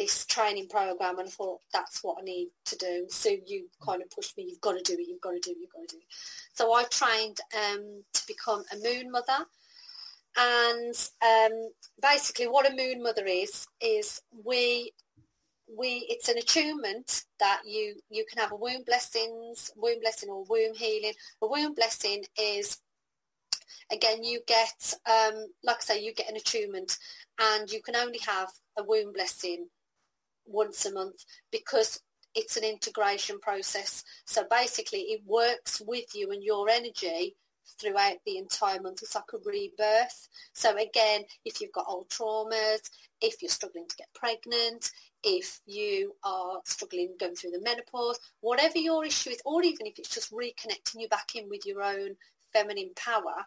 this 0.00 0.24
training 0.24 0.66
program 0.68 1.18
and 1.18 1.28
I 1.28 1.30
thought 1.30 1.60
that's 1.72 2.02
what 2.02 2.16
I 2.20 2.24
need 2.24 2.48
to 2.66 2.76
do. 2.76 3.06
So 3.10 3.30
you 3.46 3.66
kind 3.84 4.00
of 4.02 4.10
pushed 4.10 4.36
me, 4.36 4.46
you've 4.48 4.60
got 4.60 4.72
to 4.72 4.82
do 4.82 4.98
it, 4.98 5.06
you've 5.08 5.20
got 5.20 5.32
to 5.32 5.40
do 5.40 5.50
it, 5.50 5.58
you've 5.60 5.72
got 5.72 5.88
to 5.88 5.96
do 5.96 6.00
it. 6.00 6.06
So 6.54 6.72
I 6.72 6.84
trained 6.84 7.38
um, 7.54 8.02
to 8.14 8.22
become 8.26 8.64
a 8.72 8.76
moon 8.76 9.10
mother. 9.10 9.44
And 10.38 10.94
um, 11.22 11.70
basically 12.00 12.46
what 12.46 12.70
a 12.70 12.74
moon 12.74 13.02
mother 13.02 13.26
is, 13.26 13.66
is 13.82 14.22
we, 14.44 14.92
we, 15.76 16.06
it's 16.08 16.28
an 16.28 16.38
attunement 16.38 17.24
that 17.38 17.62
you, 17.64 17.96
you 18.10 18.24
can 18.28 18.42
have 18.42 18.52
a 18.52 18.56
womb 18.56 18.82
blessings, 18.84 19.70
womb 19.76 20.00
blessing 20.00 20.28
or 20.28 20.44
womb 20.44 20.74
healing. 20.74 21.12
A 21.42 21.46
womb 21.46 21.74
blessing 21.74 22.24
is 22.38 22.78
again 23.92 24.22
you 24.22 24.40
get 24.46 24.94
um, 25.08 25.46
like 25.64 25.76
I 25.76 25.80
say 25.80 26.02
you 26.02 26.14
get 26.14 26.30
an 26.30 26.36
attunement 26.36 26.96
and 27.40 27.70
you 27.70 27.82
can 27.82 27.96
only 27.96 28.20
have 28.26 28.48
a 28.78 28.84
womb 28.84 29.12
blessing 29.12 29.66
once 30.46 30.86
a 30.86 30.92
month 30.92 31.24
because 31.50 32.00
it's 32.34 32.56
an 32.56 32.64
integration 32.64 33.38
process. 33.40 34.04
So 34.24 34.44
basically 34.50 35.00
it 35.00 35.22
works 35.26 35.82
with 35.84 36.06
you 36.14 36.30
and 36.30 36.42
your 36.42 36.68
energy 36.68 37.36
throughout 37.80 38.16
the 38.26 38.36
entire 38.38 38.80
month. 38.80 39.02
It's 39.02 39.14
like 39.14 39.24
a 39.34 39.38
rebirth. 39.44 40.28
So 40.52 40.76
again, 40.76 41.22
if 41.44 41.60
you've 41.60 41.72
got 41.72 41.86
old 41.88 42.08
traumas, 42.08 42.80
if 43.20 43.42
you're 43.42 43.50
struggling 43.50 43.86
to 43.88 43.96
get 43.96 44.08
pregnant, 44.14 44.90
if 45.22 45.60
you 45.66 46.14
are 46.24 46.60
struggling 46.64 47.14
going 47.18 47.34
through 47.34 47.50
the 47.50 47.60
menopause, 47.60 48.18
whatever 48.40 48.78
your 48.78 49.04
issue 49.04 49.30
is, 49.30 49.40
or 49.44 49.62
even 49.62 49.86
if 49.86 49.98
it's 49.98 50.08
just 50.14 50.32
reconnecting 50.32 51.00
you 51.00 51.08
back 51.08 51.34
in 51.34 51.48
with 51.48 51.66
your 51.66 51.82
own 51.82 52.16
feminine 52.52 52.90
power, 52.96 53.44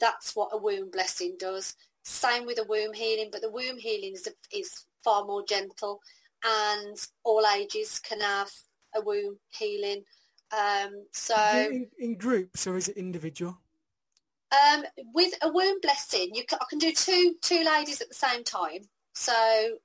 that's 0.00 0.34
what 0.34 0.50
a 0.52 0.58
womb 0.58 0.90
blessing 0.90 1.36
does. 1.38 1.76
Same 2.02 2.46
with 2.46 2.58
a 2.58 2.64
womb 2.64 2.92
healing, 2.92 3.28
but 3.30 3.42
the 3.42 3.50
womb 3.50 3.78
healing 3.78 4.14
is, 4.14 4.28
is 4.52 4.84
far 5.04 5.24
more 5.24 5.44
gentle 5.44 6.00
and 6.44 6.96
all 7.24 7.44
ages 7.56 7.98
can 7.98 8.20
have 8.20 8.50
a 8.94 9.00
womb 9.00 9.38
healing. 9.48 10.02
Um, 10.52 11.04
so 11.12 11.36
in, 11.70 11.88
in 11.98 12.14
groups 12.14 12.66
or 12.66 12.76
is 12.76 12.88
it 12.88 12.96
individual? 12.96 13.58
um, 14.52 14.84
with 15.14 15.34
a 15.42 15.48
womb 15.50 15.80
blessing, 15.80 16.30
you 16.34 16.44
can, 16.44 16.58
I 16.60 16.64
can 16.68 16.78
do 16.78 16.92
two 16.92 17.34
two 17.42 17.64
ladies 17.64 18.00
at 18.00 18.08
the 18.08 18.14
same 18.14 18.44
time. 18.44 18.88
So 19.18 19.32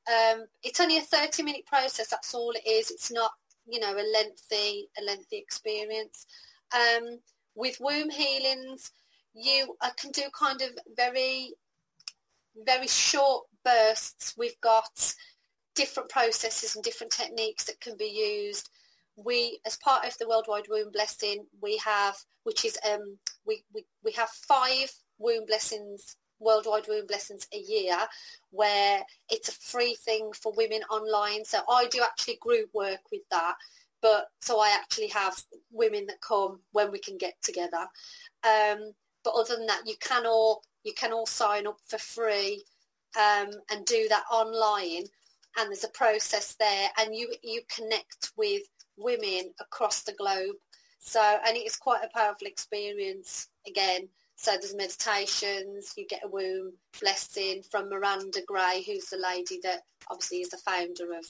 um, 0.08 0.46
it's 0.62 0.80
only 0.80 1.00
a 1.00 1.02
thirty 1.02 1.42
minute 1.42 1.66
process. 1.66 2.08
That's 2.08 2.36
all 2.36 2.52
it 2.52 2.70
is. 2.70 2.92
It's 2.92 3.12
not 3.12 3.32
you 3.68 3.80
know 3.80 3.92
a 3.92 4.06
lengthy 4.14 4.90
a 5.00 5.04
lengthy 5.04 5.38
experience. 5.38 6.28
Um, 6.72 7.20
with 7.56 7.78
womb 7.80 8.12
healings, 8.12 8.92
you 9.34 9.76
I 9.82 9.90
can 9.98 10.12
do 10.12 10.22
kind 10.40 10.62
of 10.62 10.70
very 10.96 11.54
very 12.64 12.88
short 12.88 13.46
bursts. 13.66 14.36
We've 14.38 14.62
got 14.62 15.16
different 15.74 16.10
processes 16.10 16.76
and 16.76 16.84
different 16.84 17.12
techniques 17.12 17.64
that 17.64 17.82
can 17.82 17.98
be 17.98 18.06
used. 18.46 18.70
We, 19.16 19.60
as 19.66 19.78
part 19.78 20.06
of 20.06 20.16
the 20.20 20.28
Worldwide 20.28 20.68
Womb 20.70 20.92
Blessing, 20.92 21.48
we 21.60 21.78
have, 21.78 22.16
which 22.44 22.66
is, 22.66 22.78
um, 22.88 23.18
we, 23.48 23.64
we, 23.74 23.86
we 24.04 24.12
have 24.12 24.30
five 24.30 24.92
womb 25.18 25.46
blessings, 25.48 26.16
Worldwide 26.44 26.88
Womb 26.88 27.08
Blessings 27.08 27.48
a 27.54 27.58
year, 27.58 27.98
where 28.52 29.02
it's 29.30 29.50
a 29.50 29.54
free 29.54 29.96
thing 29.96 30.32
for 30.34 30.54
women 30.56 30.82
online. 30.90 31.46
So 31.46 31.60
I 31.70 31.88
do 31.88 32.02
actually 32.04 32.38
group 32.42 32.70
work 32.74 33.00
with 33.12 33.22
that. 33.32 33.56
But 34.02 34.28
so 34.42 34.60
I 34.60 34.70
actually 34.70 35.08
have 35.08 35.42
women 35.72 36.06
that 36.08 36.20
come 36.22 36.60
when 36.74 36.92
we 36.92 37.00
can 37.00 37.18
get 37.18 37.36
together. 37.42 37.88
Um, 38.44 38.92
but 39.24 39.34
other 39.34 39.56
than 39.56 39.68
that, 39.68 39.84
you 39.86 39.96
can 40.00 40.26
all 40.26 40.64
you 40.84 40.94
can 40.94 41.14
all 41.14 41.26
sign 41.26 41.66
up 41.66 41.78
for 41.88 41.98
free 41.98 42.64
um, 43.18 43.50
and 43.72 43.86
do 43.86 44.08
that 44.10 44.24
online. 44.32 45.06
And 45.58 45.70
there's 45.70 45.86
a 45.86 45.90
process 45.90 46.56
there, 46.56 46.90
and 47.00 47.16
you 47.16 47.34
you 47.44 47.62
connect 47.74 48.32
with 48.36 48.64
women 48.98 49.54
across 49.60 50.02
the 50.02 50.14
globe. 50.14 50.56
So, 51.00 51.22
and 51.22 51.58
it's 51.58 51.76
quite 51.76 52.04
a 52.04 52.18
powerful 52.18 52.48
experience 52.48 53.48
again. 53.68 54.10
So 54.44 54.52
there's 54.60 54.76
meditations, 54.76 55.94
you 55.96 56.06
get 56.06 56.26
a 56.26 56.28
womb 56.28 56.74
blessing 57.00 57.64
from 57.72 57.88
Miranda 57.88 58.42
Gray, 58.46 58.84
who's 58.86 59.06
the 59.06 59.16
lady 59.18 59.58
that 59.64 59.84
obviously 60.12 60.42
is 60.42 60.50
the 60.50 60.58
founder 60.58 61.14
of 61.18 61.26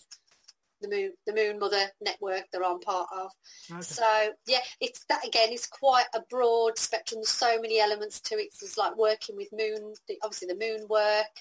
the 0.81 0.89
Moon, 0.89 1.11
the 1.27 1.35
Moon 1.35 1.59
Mother 1.59 1.85
Network 2.01 2.45
they're 2.51 2.63
on 2.63 2.79
part 2.79 3.07
of. 3.15 3.29
Okay. 3.71 3.81
So 3.83 4.03
yeah, 4.47 4.61
it's 4.81 5.05
that 5.09 5.23
again. 5.27 5.49
It's 5.51 5.67
quite 5.67 6.07
a 6.15 6.21
broad 6.27 6.79
spectrum. 6.79 7.19
There's 7.19 7.29
so 7.29 7.61
many 7.61 7.79
elements 7.79 8.19
to 8.21 8.35
it. 8.35 8.47
It's 8.59 8.79
like 8.79 8.97
working 8.97 9.35
with 9.35 9.49
moon, 9.53 9.93
obviously 10.23 10.47
the 10.47 10.55
moon 10.55 10.87
work, 10.89 11.35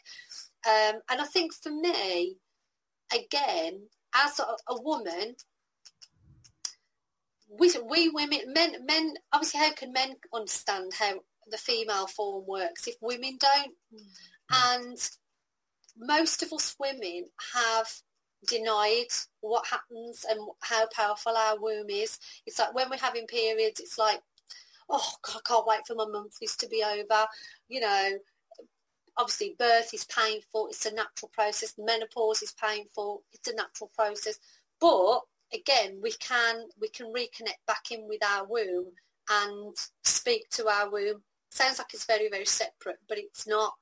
um, 0.68 1.00
and 1.10 1.22
I 1.22 1.24
think 1.24 1.54
for 1.54 1.72
me, 1.72 2.36
again, 3.14 3.80
as 4.14 4.38
a, 4.38 4.44
a 4.68 4.82
woman, 4.82 5.36
we, 7.58 7.72
we 7.88 8.10
women, 8.10 8.40
men, 8.52 8.84
men, 8.84 9.14
obviously, 9.32 9.60
how 9.60 9.72
can 9.72 9.92
men 9.92 10.16
understand 10.34 10.92
how 10.98 11.14
the 11.50 11.58
female 11.58 12.06
form 12.06 12.44
works 12.46 12.86
if 12.86 12.96
women 13.00 13.38
don't? 13.38 13.74
Mm. 13.94 14.74
And 14.74 15.10
most 15.96 16.42
of 16.42 16.52
us 16.52 16.76
women 16.78 17.26
have 17.54 17.88
denied 18.46 19.06
what 19.40 19.66
happens 19.66 20.24
and 20.28 20.40
how 20.60 20.86
powerful 20.94 21.36
our 21.36 21.58
womb 21.58 21.90
is. 21.90 22.18
It's 22.46 22.58
like 22.58 22.74
when 22.74 22.90
we're 22.90 22.96
having 22.96 23.26
periods, 23.26 23.80
it's 23.80 23.98
like, 23.98 24.20
oh, 24.88 25.12
God, 25.22 25.36
I 25.36 25.48
can't 25.48 25.66
wait 25.66 25.86
for 25.86 25.94
my 25.94 26.06
monthlies 26.06 26.56
to 26.56 26.68
be 26.68 26.82
over. 26.84 27.26
You 27.68 27.80
know, 27.80 28.18
obviously 29.16 29.56
birth 29.58 29.92
is 29.94 30.04
painful. 30.04 30.68
It's 30.68 30.86
a 30.86 30.92
natural 30.92 31.30
process. 31.32 31.74
Menopause 31.78 32.42
is 32.42 32.52
painful. 32.52 33.22
It's 33.32 33.48
a 33.48 33.54
natural 33.54 33.90
process. 33.94 34.38
But 34.80 35.20
again, 35.52 36.00
we 36.02 36.12
can 36.12 36.64
we 36.80 36.88
can 36.88 37.12
reconnect 37.12 37.66
back 37.66 37.90
in 37.90 38.08
with 38.08 38.24
our 38.24 38.46
womb 38.46 38.86
and 39.30 39.76
speak 40.02 40.48
to 40.50 40.68
our 40.68 40.90
womb. 40.90 41.22
Sounds 41.52 41.76
like 41.76 41.92
it's 41.92 42.06
very 42.06 42.30
very 42.30 42.46
separate, 42.46 42.96
but 43.10 43.18
it's 43.18 43.46
not. 43.46 43.74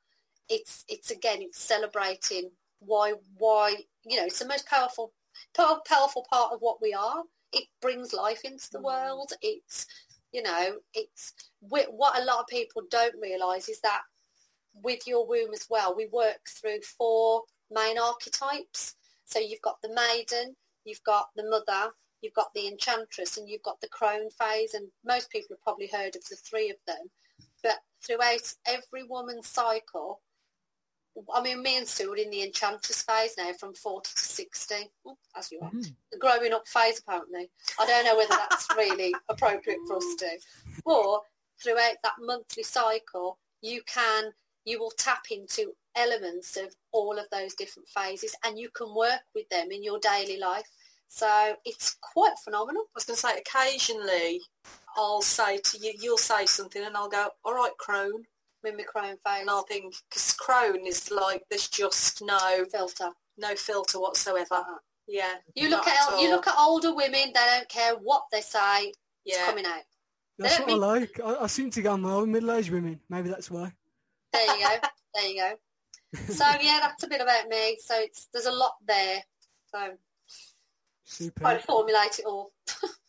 It's 0.48 0.84
it's 0.88 1.12
again 1.12 1.38
it's 1.40 1.60
celebrating 1.60 2.50
why 2.80 3.12
why 3.38 3.76
you 4.04 4.16
know 4.16 4.26
it's 4.26 4.40
the 4.40 4.48
most 4.48 4.66
powerful 4.66 5.12
powerful 5.54 6.26
part 6.28 6.52
of 6.52 6.58
what 6.60 6.82
we 6.82 6.92
are. 6.92 7.22
It 7.52 7.66
brings 7.80 8.12
life 8.12 8.40
into 8.42 8.68
the 8.72 8.80
mm. 8.80 8.86
world. 8.86 9.32
It's 9.40 9.86
you 10.32 10.42
know 10.42 10.78
it's 10.94 11.32
what 11.60 12.20
a 12.20 12.24
lot 12.24 12.40
of 12.40 12.48
people 12.48 12.82
don't 12.90 13.14
realise 13.22 13.68
is 13.68 13.80
that 13.82 14.02
with 14.82 15.06
your 15.06 15.24
womb 15.24 15.54
as 15.54 15.68
well, 15.70 15.94
we 15.96 16.08
work 16.12 16.40
through 16.48 16.80
four 16.98 17.42
main 17.70 18.00
archetypes. 18.00 18.96
So 19.26 19.38
you've 19.38 19.62
got 19.62 19.80
the 19.80 19.94
maiden, 19.94 20.56
you've 20.84 21.04
got 21.04 21.28
the 21.36 21.48
mother, 21.48 21.92
you've 22.20 22.34
got 22.34 22.52
the 22.52 22.66
enchantress, 22.66 23.36
and 23.36 23.48
you've 23.48 23.62
got 23.62 23.80
the 23.80 23.88
crone 23.88 24.28
phase. 24.30 24.74
And 24.74 24.88
most 25.04 25.30
people 25.30 25.54
have 25.54 25.62
probably 25.62 25.88
heard 25.92 26.16
of 26.16 26.24
the 26.28 26.34
three 26.34 26.68
of 26.68 26.76
them. 26.88 27.10
But 28.00 28.18
throughout 28.18 28.54
every 28.66 29.04
woman's 29.08 29.48
cycle, 29.48 30.20
I 31.34 31.42
mean, 31.42 31.62
me 31.62 31.78
and 31.78 31.86
Sue 31.86 32.12
are 32.12 32.16
in 32.16 32.30
the 32.30 32.42
enchantress 32.42 33.02
phase 33.02 33.34
now 33.36 33.52
from 33.52 33.74
40 33.74 34.10
to 34.14 34.22
60, 34.22 34.74
as 35.36 35.50
you 35.50 35.58
are. 35.60 35.70
Mm. 35.70 35.92
The 36.12 36.18
growing 36.18 36.52
up 36.52 36.66
phase, 36.68 37.00
apparently. 37.00 37.50
I 37.78 37.86
don't 37.86 38.04
know 38.04 38.16
whether 38.16 38.36
that's 38.36 38.68
really 38.76 39.14
appropriate 39.28 39.80
for 39.86 39.96
us 39.96 40.14
to. 40.18 40.38
Or 40.84 41.20
throughout 41.62 41.96
that 42.02 42.14
monthly 42.20 42.62
cycle, 42.62 43.38
you 43.60 43.82
can, 43.86 44.30
you 44.64 44.78
will 44.78 44.92
tap 44.96 45.24
into 45.30 45.72
elements 45.96 46.56
of 46.56 46.74
all 46.92 47.18
of 47.18 47.26
those 47.32 47.54
different 47.54 47.88
phases 47.88 48.34
and 48.44 48.58
you 48.58 48.70
can 48.74 48.94
work 48.94 49.20
with 49.34 49.48
them 49.48 49.72
in 49.72 49.82
your 49.82 49.98
daily 49.98 50.38
life. 50.38 50.68
So 51.08 51.56
it's 51.64 51.96
quite 52.00 52.34
phenomenal. 52.44 52.82
I 52.82 52.94
was 52.94 53.04
going 53.04 53.16
to 53.16 53.20
say, 53.20 53.36
occasionally 53.36 54.40
I'll 54.96 55.22
say 55.22 55.58
to 55.58 55.78
you, 55.78 55.92
you'll 56.00 56.18
say 56.18 56.46
something 56.46 56.84
and 56.84 56.96
I'll 56.96 57.08
go, 57.08 57.28
all 57.44 57.54
right, 57.54 57.76
crone, 57.78 58.24
Mimic 58.62 58.88
crone 58.88 59.16
phase. 59.24 59.40
And 59.40 59.50
I 59.50 59.62
think, 59.68 59.94
because 60.08 60.32
crone 60.34 60.86
is 60.86 61.10
like, 61.10 61.44
there's 61.48 61.68
just 61.68 62.22
no 62.22 62.64
filter, 62.70 63.10
no 63.38 63.54
filter 63.54 64.00
whatsoever. 64.00 64.54
Uh-huh. 64.54 64.78
Yeah. 65.06 65.34
You 65.54 65.70
look 65.70 65.86
at, 65.86 66.12
at 66.12 66.20
you 66.20 66.30
look 66.30 66.46
at 66.46 66.54
older 66.58 66.94
women, 66.94 67.32
they 67.34 67.46
don't 67.56 67.68
care 67.68 67.94
what 67.94 68.24
they 68.30 68.40
say, 68.40 68.92
yeah. 69.24 69.36
it's 69.36 69.44
coming 69.44 69.66
out. 69.66 69.82
That's 70.38 70.58
what 70.58 70.68
mean... 70.68 70.82
I 70.82 70.86
like. 70.86 71.20
I, 71.22 71.34
I, 71.40 71.46
seem 71.46 71.70
to 71.70 71.82
go 71.82 71.92
on 71.92 72.02
well 72.02 72.20
with 72.20 72.30
middle-aged 72.30 72.70
women. 72.70 73.00
Maybe 73.08 73.28
that's 73.28 73.50
why. 73.50 73.72
There 74.32 74.56
you 74.56 74.62
go. 74.62 74.88
there 75.14 75.28
you 75.28 75.36
go. 75.36 75.52
So 76.32 76.44
yeah, 76.60 76.78
that's 76.80 77.04
a 77.04 77.08
bit 77.08 77.20
about 77.20 77.46
me. 77.48 77.78
So 77.80 77.94
it's 77.96 78.26
there's 78.32 78.46
a 78.46 78.52
lot 78.52 78.72
there. 78.84 79.22
So 79.72 79.92
Super. 81.04 81.40
try 81.40 81.54
to 81.54 81.62
formulate 81.62 82.18
it 82.18 82.24
all. 82.24 82.50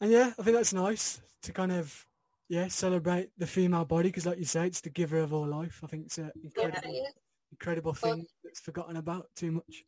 and 0.00 0.10
yeah, 0.10 0.32
I 0.38 0.42
think 0.42 0.56
that's 0.56 0.72
nice 0.72 1.20
to 1.42 1.52
kind 1.52 1.72
of 1.72 2.06
yeah, 2.50 2.66
celebrate 2.66 3.30
the 3.38 3.46
female 3.46 3.84
body 3.84 4.08
because, 4.08 4.26
like 4.26 4.38
you 4.38 4.44
say, 4.44 4.66
it's 4.66 4.80
the 4.80 4.90
giver 4.90 5.18
of 5.18 5.32
all 5.32 5.46
life. 5.46 5.80
I 5.84 5.86
think 5.86 6.06
it's 6.06 6.18
an 6.18 6.32
incredible, 6.42 6.92
yeah, 6.92 7.08
incredible 7.52 7.94
thing 7.94 8.26
that's 8.42 8.58
forgotten 8.58 8.96
about 8.96 9.28
too 9.36 9.52
much. 9.52 9.84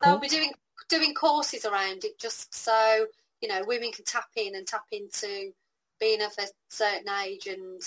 Cool. 0.00 0.12
I'll 0.12 0.20
be 0.20 0.28
doing 0.28 0.52
doing 0.88 1.12
courses 1.12 1.64
around 1.64 2.04
it 2.04 2.18
just 2.18 2.54
so 2.54 3.06
you 3.40 3.48
know 3.48 3.62
women 3.66 3.90
can 3.90 4.04
tap 4.04 4.28
in 4.36 4.54
and 4.54 4.66
tap 4.66 4.84
into 4.92 5.52
being 5.98 6.22
of 6.22 6.32
a 6.38 6.46
certain 6.68 7.08
age 7.24 7.48
and 7.48 7.82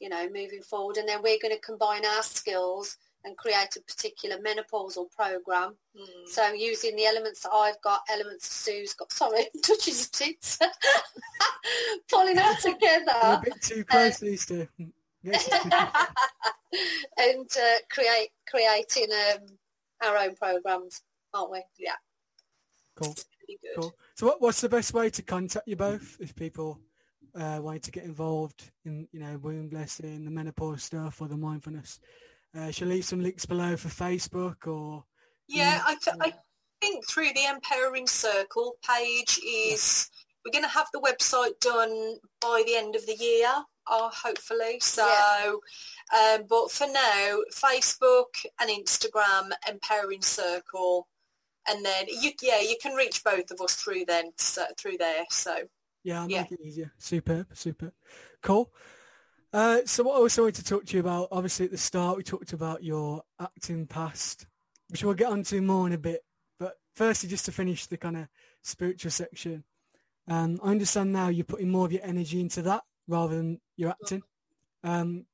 you 0.00 0.08
know 0.08 0.26
moving 0.26 0.62
forward, 0.62 0.96
and 0.96 1.08
then 1.08 1.22
we're 1.22 1.38
going 1.40 1.54
to 1.54 1.60
combine 1.60 2.04
our 2.04 2.22
skills 2.24 2.96
and 3.24 3.36
create 3.36 3.76
a 3.76 3.80
particular 3.80 4.36
menopausal 4.38 5.10
program. 5.10 5.76
Mm. 5.98 6.28
So 6.28 6.52
using 6.52 6.96
the 6.96 7.04
elements 7.04 7.40
that 7.40 7.52
I've 7.52 7.80
got, 7.82 8.00
elements 8.10 8.48
Sue's 8.54 8.94
got, 8.94 9.12
sorry, 9.12 9.46
touches 9.62 10.08
the 10.08 10.16
tits, 10.16 10.58
pulling 12.10 12.36
that 12.36 12.60
together. 12.60 13.12
a 13.22 13.40
bit 13.44 13.60
too 13.60 13.84
close, 13.84 14.18
these 14.18 14.46
two. 14.46 14.68
and 15.24 15.34
uh, 17.56 17.78
create 17.90 18.30
creating 18.48 19.08
um, 19.12 19.40
our 20.04 20.16
own 20.16 20.34
programs, 20.36 21.02
aren't 21.34 21.50
we? 21.50 21.62
Yeah. 21.78 21.96
Cool. 22.94 23.14
Cool. 23.76 23.94
So, 24.14 24.26
what, 24.26 24.40
what's 24.40 24.60
the 24.60 24.68
best 24.68 24.94
way 24.94 25.10
to 25.10 25.22
contact 25.22 25.66
you 25.66 25.76
both 25.76 26.16
if 26.20 26.34
people 26.34 26.80
uh, 27.34 27.58
wanted 27.62 27.82
to 27.84 27.90
get 27.90 28.04
involved 28.04 28.70
in, 28.84 29.08
you 29.12 29.20
know, 29.20 29.38
womb 29.38 29.68
blessing, 29.68 30.24
the 30.24 30.30
menopause 30.30 30.82
stuff, 30.82 31.20
or 31.20 31.28
the 31.28 31.36
mindfulness? 31.36 32.00
Uh, 32.56 32.70
shall 32.70 32.88
leave 32.88 33.04
some 33.04 33.20
links 33.22 33.46
below 33.46 33.76
for 33.76 33.88
Facebook 33.88 34.66
or? 34.66 35.04
Yeah, 35.48 35.82
I, 35.86 35.96
th- 36.02 36.16
I 36.20 36.32
think 36.80 37.08
through 37.08 37.28
the 37.34 37.46
Empowering 37.50 38.06
Circle 38.06 38.76
page 38.86 39.40
is 39.46 40.10
we're 40.44 40.52
going 40.52 40.64
to 40.64 40.70
have 40.70 40.88
the 40.92 41.00
website 41.00 41.58
done 41.60 42.16
by 42.40 42.62
the 42.66 42.76
end 42.76 42.96
of 42.96 43.04
the 43.06 43.16
year, 43.16 43.48
uh, 43.86 44.10
hopefully. 44.10 44.78
So, 44.80 45.06
yeah. 45.06 46.36
um, 46.36 46.44
but 46.48 46.70
for 46.70 46.86
now, 46.86 47.38
Facebook 47.52 48.26
and 48.60 48.70
Instagram, 48.70 49.50
Empowering 49.68 50.22
Circle, 50.22 51.08
and 51.68 51.84
then 51.84 52.06
you, 52.08 52.30
yeah, 52.40 52.60
you 52.60 52.76
can 52.80 52.94
reach 52.94 53.22
both 53.24 53.50
of 53.50 53.60
us 53.60 53.74
through 53.74 54.04
then 54.06 54.32
so, 54.36 54.64
through 54.78 54.96
there. 54.98 55.24
So 55.30 55.56
yeah, 56.04 56.22
I'll 56.22 56.30
yeah. 56.30 56.42
make 56.42 56.52
it 56.52 56.60
easier. 56.62 56.92
Superb, 56.98 57.48
superb, 57.52 57.92
cool. 58.42 58.72
Uh, 59.52 59.78
so 59.86 60.02
what 60.02 60.16
I 60.16 60.18
also 60.18 60.42
wanted 60.42 60.56
to 60.56 60.64
talk 60.64 60.84
to 60.86 60.94
you 60.96 61.00
about, 61.00 61.28
obviously 61.32 61.64
at 61.64 61.70
the 61.70 61.78
start 61.78 62.16
we 62.16 62.22
talked 62.22 62.52
about 62.52 62.84
your 62.84 63.22
acting 63.40 63.86
past, 63.86 64.46
which 64.88 65.02
we'll 65.02 65.14
get 65.14 65.30
onto 65.30 65.60
more 65.62 65.86
in 65.86 65.94
a 65.94 65.98
bit. 65.98 66.20
But 66.58 66.74
firstly, 66.94 67.28
just 67.28 67.46
to 67.46 67.52
finish 67.52 67.86
the 67.86 67.96
kind 67.96 68.16
of 68.16 68.28
spiritual 68.62 69.10
section, 69.10 69.64
um, 70.28 70.60
I 70.62 70.70
understand 70.70 71.12
now 71.12 71.28
you're 71.28 71.44
putting 71.44 71.70
more 71.70 71.86
of 71.86 71.92
your 71.92 72.04
energy 72.04 72.40
into 72.40 72.60
that 72.62 72.82
rather 73.06 73.36
than 73.36 73.60
your 73.76 73.90
acting. 73.90 74.22
Um, 74.84 75.24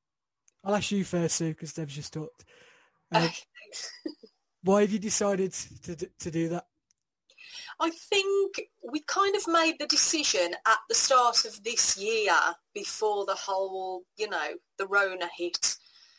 I'll 0.63 0.77
ask 0.77 0.93
you 0.93 1.05
first, 1.05 1.37
Sue, 1.37 1.49
because 1.49 1.73
Deb's 1.73 1.95
just 1.95 2.13
talked. 2.13 2.45
Uh, 3.13 3.29
why 4.63 4.83
have 4.83 4.93
you 4.93 4.99
decided 4.99 5.53
to 5.83 5.97
to 5.97 6.31
do 6.31 6.49
that? 6.51 6.65
I 7.81 7.91
think 7.91 8.69
we 8.83 9.01
kind 9.01 9.37
of 9.37 9.47
made 9.49 9.77
the 9.79 9.87
decision 9.87 10.55
at 10.67 10.79
the 10.89 10.95
start 10.95 11.45
of 11.45 11.63
this 11.65 11.97
year 11.97 12.33
before 12.75 13.25
the 13.27 13.35
whole, 13.35 14.05
you 14.17 14.29
know, 14.29 14.55
the 14.79 14.87
Rona 14.87 15.29
hit, 15.37 15.77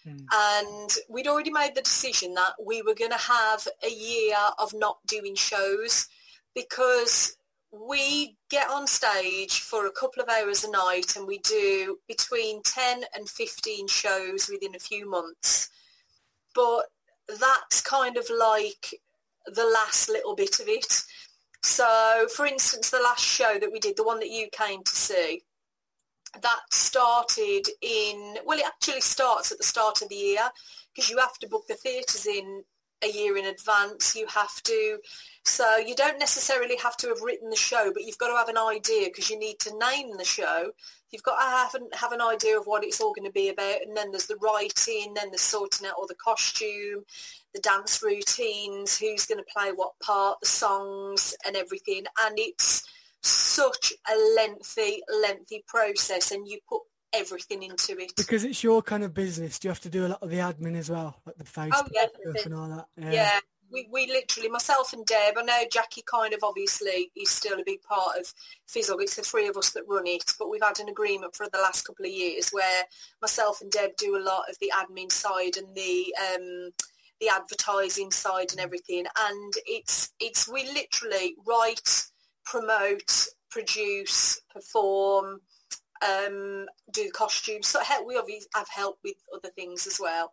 Mm. 0.07 0.27
and 0.31 0.91
we'd 1.09 1.27
already 1.27 1.49
made 1.49 1.73
the 1.73 1.81
decision 1.81 2.35
that 2.35 2.53
we 2.63 2.83
were 2.83 2.93
going 2.93 3.11
to 3.11 3.17
have 3.17 3.67
a 3.81 3.89
year 3.89 4.37
of 4.59 4.71
not 4.73 4.99
doing 5.07 5.33
shows 5.33 6.07
because 6.53 7.35
we 7.71 8.37
get 8.49 8.69
on 8.69 8.85
stage 8.85 9.61
for 9.61 9.87
a 9.87 9.91
couple 9.91 10.21
of 10.21 10.29
hours 10.29 10.63
a 10.63 10.69
night 10.69 11.15
and 11.15 11.25
we 11.27 11.39
do 11.39 11.99
between 12.07 12.61
10 12.63 13.03
and 13.15 13.27
15 13.27 13.87
shows 13.87 14.47
within 14.47 14.75
a 14.75 14.79
few 14.79 15.09
months. 15.09 15.69
But 16.53 16.85
that's 17.39 17.81
kind 17.81 18.15
of 18.15 18.29
like 18.29 19.01
the 19.47 19.65
last 19.65 20.07
little 20.07 20.35
bit 20.35 20.59
of 20.59 20.69
it. 20.69 21.03
So, 21.65 22.27
for 22.35 22.45
instance, 22.45 22.91
the 22.91 22.99
last 22.99 23.25
show 23.25 23.57
that 23.59 23.71
we 23.71 23.79
did, 23.79 23.97
the 23.97 24.03
one 24.03 24.19
that 24.19 24.29
you 24.29 24.49
came 24.51 24.83
to 24.83 24.95
see, 24.95 25.41
that 26.39 26.59
started 26.69 27.63
in, 27.81 28.35
well, 28.45 28.59
it 28.59 28.67
actually 28.67 29.01
starts 29.01 29.51
at 29.51 29.57
the 29.57 29.63
start 29.63 30.03
of 30.03 30.09
the 30.09 30.15
year 30.15 30.47
because 30.93 31.09
you 31.09 31.17
have 31.17 31.39
to 31.39 31.49
book 31.49 31.65
the 31.67 31.73
theatres 31.73 32.27
in 32.27 32.63
a 33.03 33.07
year 33.07 33.35
in 33.35 33.45
advance. 33.45 34.15
You 34.15 34.27
have 34.27 34.61
to, 34.61 34.99
so 35.43 35.77
you 35.77 35.95
don't 35.95 36.19
necessarily 36.19 36.77
have 36.77 36.97
to 36.97 37.07
have 37.07 37.21
written 37.23 37.49
the 37.49 37.55
show, 37.55 37.91
but 37.91 38.03
you've 38.03 38.19
got 38.19 38.27
to 38.29 38.37
have 38.37 38.49
an 38.49 38.59
idea 38.59 39.07
because 39.07 39.31
you 39.31 39.39
need 39.39 39.57
to 39.61 39.75
name 39.79 40.15
the 40.17 40.23
show. 40.23 40.69
You've 41.09 41.23
got 41.23 41.39
to 41.39 41.45
have 41.45 41.73
an, 41.73 41.89
have 41.93 42.11
an 42.11 42.21
idea 42.21 42.59
of 42.59 42.67
what 42.67 42.83
it's 42.83 43.01
all 43.01 43.13
going 43.13 43.27
to 43.27 43.33
be 43.33 43.49
about, 43.49 43.81
and 43.81 43.97
then 43.97 44.11
there's 44.11 44.27
the 44.27 44.37
writing, 44.37 45.15
then 45.15 45.31
the 45.31 45.39
sorting 45.39 45.87
out 45.87 45.95
all 45.97 46.05
the 46.05 46.13
costume, 46.13 47.05
the 47.55 47.61
dance 47.61 48.03
routines, 48.03 48.99
who's 48.99 49.25
going 49.25 49.39
to 49.39 49.45
play 49.51 49.71
what 49.73 49.93
part, 50.03 50.39
the 50.41 50.47
songs, 50.47 51.33
and 51.47 51.55
everything. 51.55 52.03
And 52.21 52.35
it's 52.37 52.83
such 53.23 53.93
a 54.07 54.35
lengthy, 54.35 55.01
lengthy 55.21 55.63
process, 55.67 56.31
and 56.31 56.47
you 56.47 56.59
put 56.69 56.81
everything 57.13 57.63
into 57.63 57.97
it. 57.97 58.13
Because 58.17 58.43
it's 58.43 58.63
your 58.63 58.81
kind 58.81 59.03
of 59.03 59.13
business, 59.13 59.57
do 59.57 59.67
you 59.67 59.71
have 59.71 59.79
to 59.81 59.89
do 59.89 60.05
a 60.05 60.09
lot 60.09 60.21
of 60.21 60.29
the 60.29 60.37
admin 60.37 60.75
as 60.75 60.89
well, 60.89 61.15
like 61.25 61.37
the 61.37 61.45
Facebook 61.45 61.71
Oh, 61.73 61.87
yeah. 61.93 62.05
stuff 62.31 62.45
and 62.45 62.53
all 62.53 62.67
that? 62.67 63.13
Yeah. 63.13 63.39
We, 63.71 63.87
we 63.91 64.05
literally, 64.05 64.49
myself 64.49 64.93
and 64.93 65.03
Deb, 65.05 65.37
I 65.37 65.41
know 65.41 65.63
Jackie 65.71 66.03
kind 66.05 66.35
of 66.35 66.41
obviously 66.43 67.11
is 67.15 67.31
still 67.31 67.59
a 67.59 67.63
big 67.65 67.81
part 67.81 68.15
of 68.19 68.31
Fizzle. 68.67 68.99
It's 68.99 69.15
the 69.15 69.23
three 69.23 69.47
of 69.47 69.57
us 69.57 69.71
that 69.71 69.87
run 69.87 70.05
it, 70.05 70.33
but 70.37 70.49
we've 70.51 70.61
had 70.61 70.79
an 70.79 70.87
agreement 70.87 71.35
for 71.35 71.47
the 71.51 71.57
last 71.57 71.81
couple 71.81 72.05
of 72.05 72.11
years 72.11 72.51
where 72.51 72.83
myself 73.23 73.61
and 73.61 73.71
Deb 73.71 73.97
do 73.97 74.17
a 74.17 74.21
lot 74.23 74.49
of 74.49 74.57
the 74.61 74.71
admin 74.75 75.11
side 75.11 75.57
and 75.57 75.75
the 75.75 76.15
um, 76.35 76.69
the 77.19 77.29
advertising 77.29 78.11
side 78.11 78.51
and 78.51 78.59
everything. 78.59 79.05
And 79.17 79.53
it's 79.65 80.11
it's 80.19 80.47
we 80.47 80.65
literally 80.65 81.35
write, 81.45 82.03
promote, 82.45 83.27
produce, 83.49 84.41
perform, 84.53 85.41
um, 86.01 86.65
do 86.91 87.09
costumes. 87.11 87.67
So 87.67 87.79
we 88.05 88.17
obviously 88.17 88.47
have 88.55 88.67
help 88.69 88.99
with 89.03 89.15
other 89.33 89.49
things 89.55 89.87
as 89.87 89.99
well. 89.99 90.31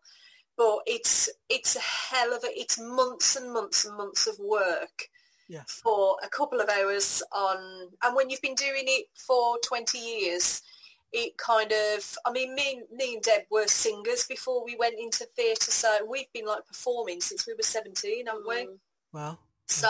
But 0.57 0.81
it's 0.87 1.29
it's 1.49 1.77
a 1.77 1.81
hell 1.81 2.35
of 2.35 2.45
a 2.45 2.49
it's 2.59 2.79
months 2.79 3.37
and 3.37 3.53
months 3.53 3.85
and 3.85 3.97
months 3.97 4.27
of 4.27 4.39
work 4.39 5.09
Yeah. 5.49 5.63
for 5.67 6.17
a 6.23 6.29
couple 6.29 6.61
of 6.61 6.69
hours 6.69 7.23
on 7.33 7.89
and 8.03 8.15
when 8.17 8.29
you've 8.29 8.43
been 8.43 8.55
doing 8.55 8.85
it 8.87 9.07
for 9.17 9.59
20 9.65 9.99
years 9.99 10.63
it 11.13 11.37
kind 11.37 11.73
of 11.73 12.19
I 12.25 12.33
mean 12.33 12.55
me, 12.55 12.83
me 12.95 13.15
and 13.15 13.23
Deb 13.23 13.43
were 13.51 13.67
singers 13.67 14.27
before 14.27 14.65
we 14.65 14.77
went 14.77 14.95
into 14.99 15.25
theatre 15.37 15.71
so 15.71 16.07
we've 16.09 16.33
been 16.33 16.47
like 16.47 16.67
performing 16.67 17.21
since 17.21 17.47
we 17.47 17.55
were 17.55 17.63
17 17.63 18.27
haven't 18.27 18.49
we 18.49 18.55
Mm. 18.55 18.79
Well, 19.13 19.39
so 19.67 19.89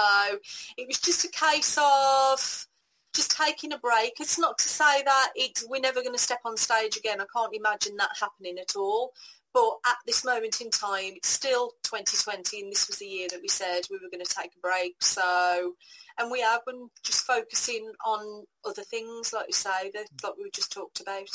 it 0.76 0.86
was 0.86 0.98
just 0.98 1.24
a 1.24 1.28
case 1.28 1.78
of 1.80 2.66
just 3.14 3.36
taking 3.36 3.72
a 3.72 3.78
break. 3.78 4.14
It's 4.20 4.38
not 4.38 4.58
to 4.58 4.68
say 4.68 5.02
that 5.04 5.32
it's, 5.34 5.66
we're 5.68 5.80
never 5.80 6.00
going 6.00 6.14
to 6.14 6.20
step 6.22 6.40
on 6.44 6.56
stage 6.56 6.96
again. 6.96 7.20
I 7.20 7.26
can't 7.34 7.54
imagine 7.54 7.96
that 7.98 8.10
happening 8.18 8.58
at 8.58 8.74
all. 8.76 9.12
But 9.54 9.78
at 9.86 9.96
this 10.06 10.24
moment 10.24 10.60
in 10.60 10.70
time, 10.70 11.12
it's 11.16 11.28
still 11.28 11.72
2020 11.84 12.62
and 12.62 12.72
this 12.72 12.86
was 12.88 12.96
the 12.98 13.06
year 13.06 13.28
that 13.30 13.40
we 13.42 13.48
said 13.48 13.82
we 13.90 13.98
were 13.98 14.08
going 14.10 14.24
to 14.24 14.34
take 14.34 14.52
a 14.56 14.60
break. 14.60 14.96
So, 15.02 15.74
and 16.18 16.30
we 16.30 16.40
have 16.40 16.64
been 16.64 16.88
just 17.04 17.24
focusing 17.26 17.92
on 18.06 18.44
other 18.66 18.82
things, 18.82 19.32
like 19.32 19.48
you 19.48 19.52
say, 19.52 19.90
that, 19.92 20.06
like 20.22 20.34
we 20.38 20.50
just 20.50 20.72
talked 20.72 21.00
about. 21.00 21.28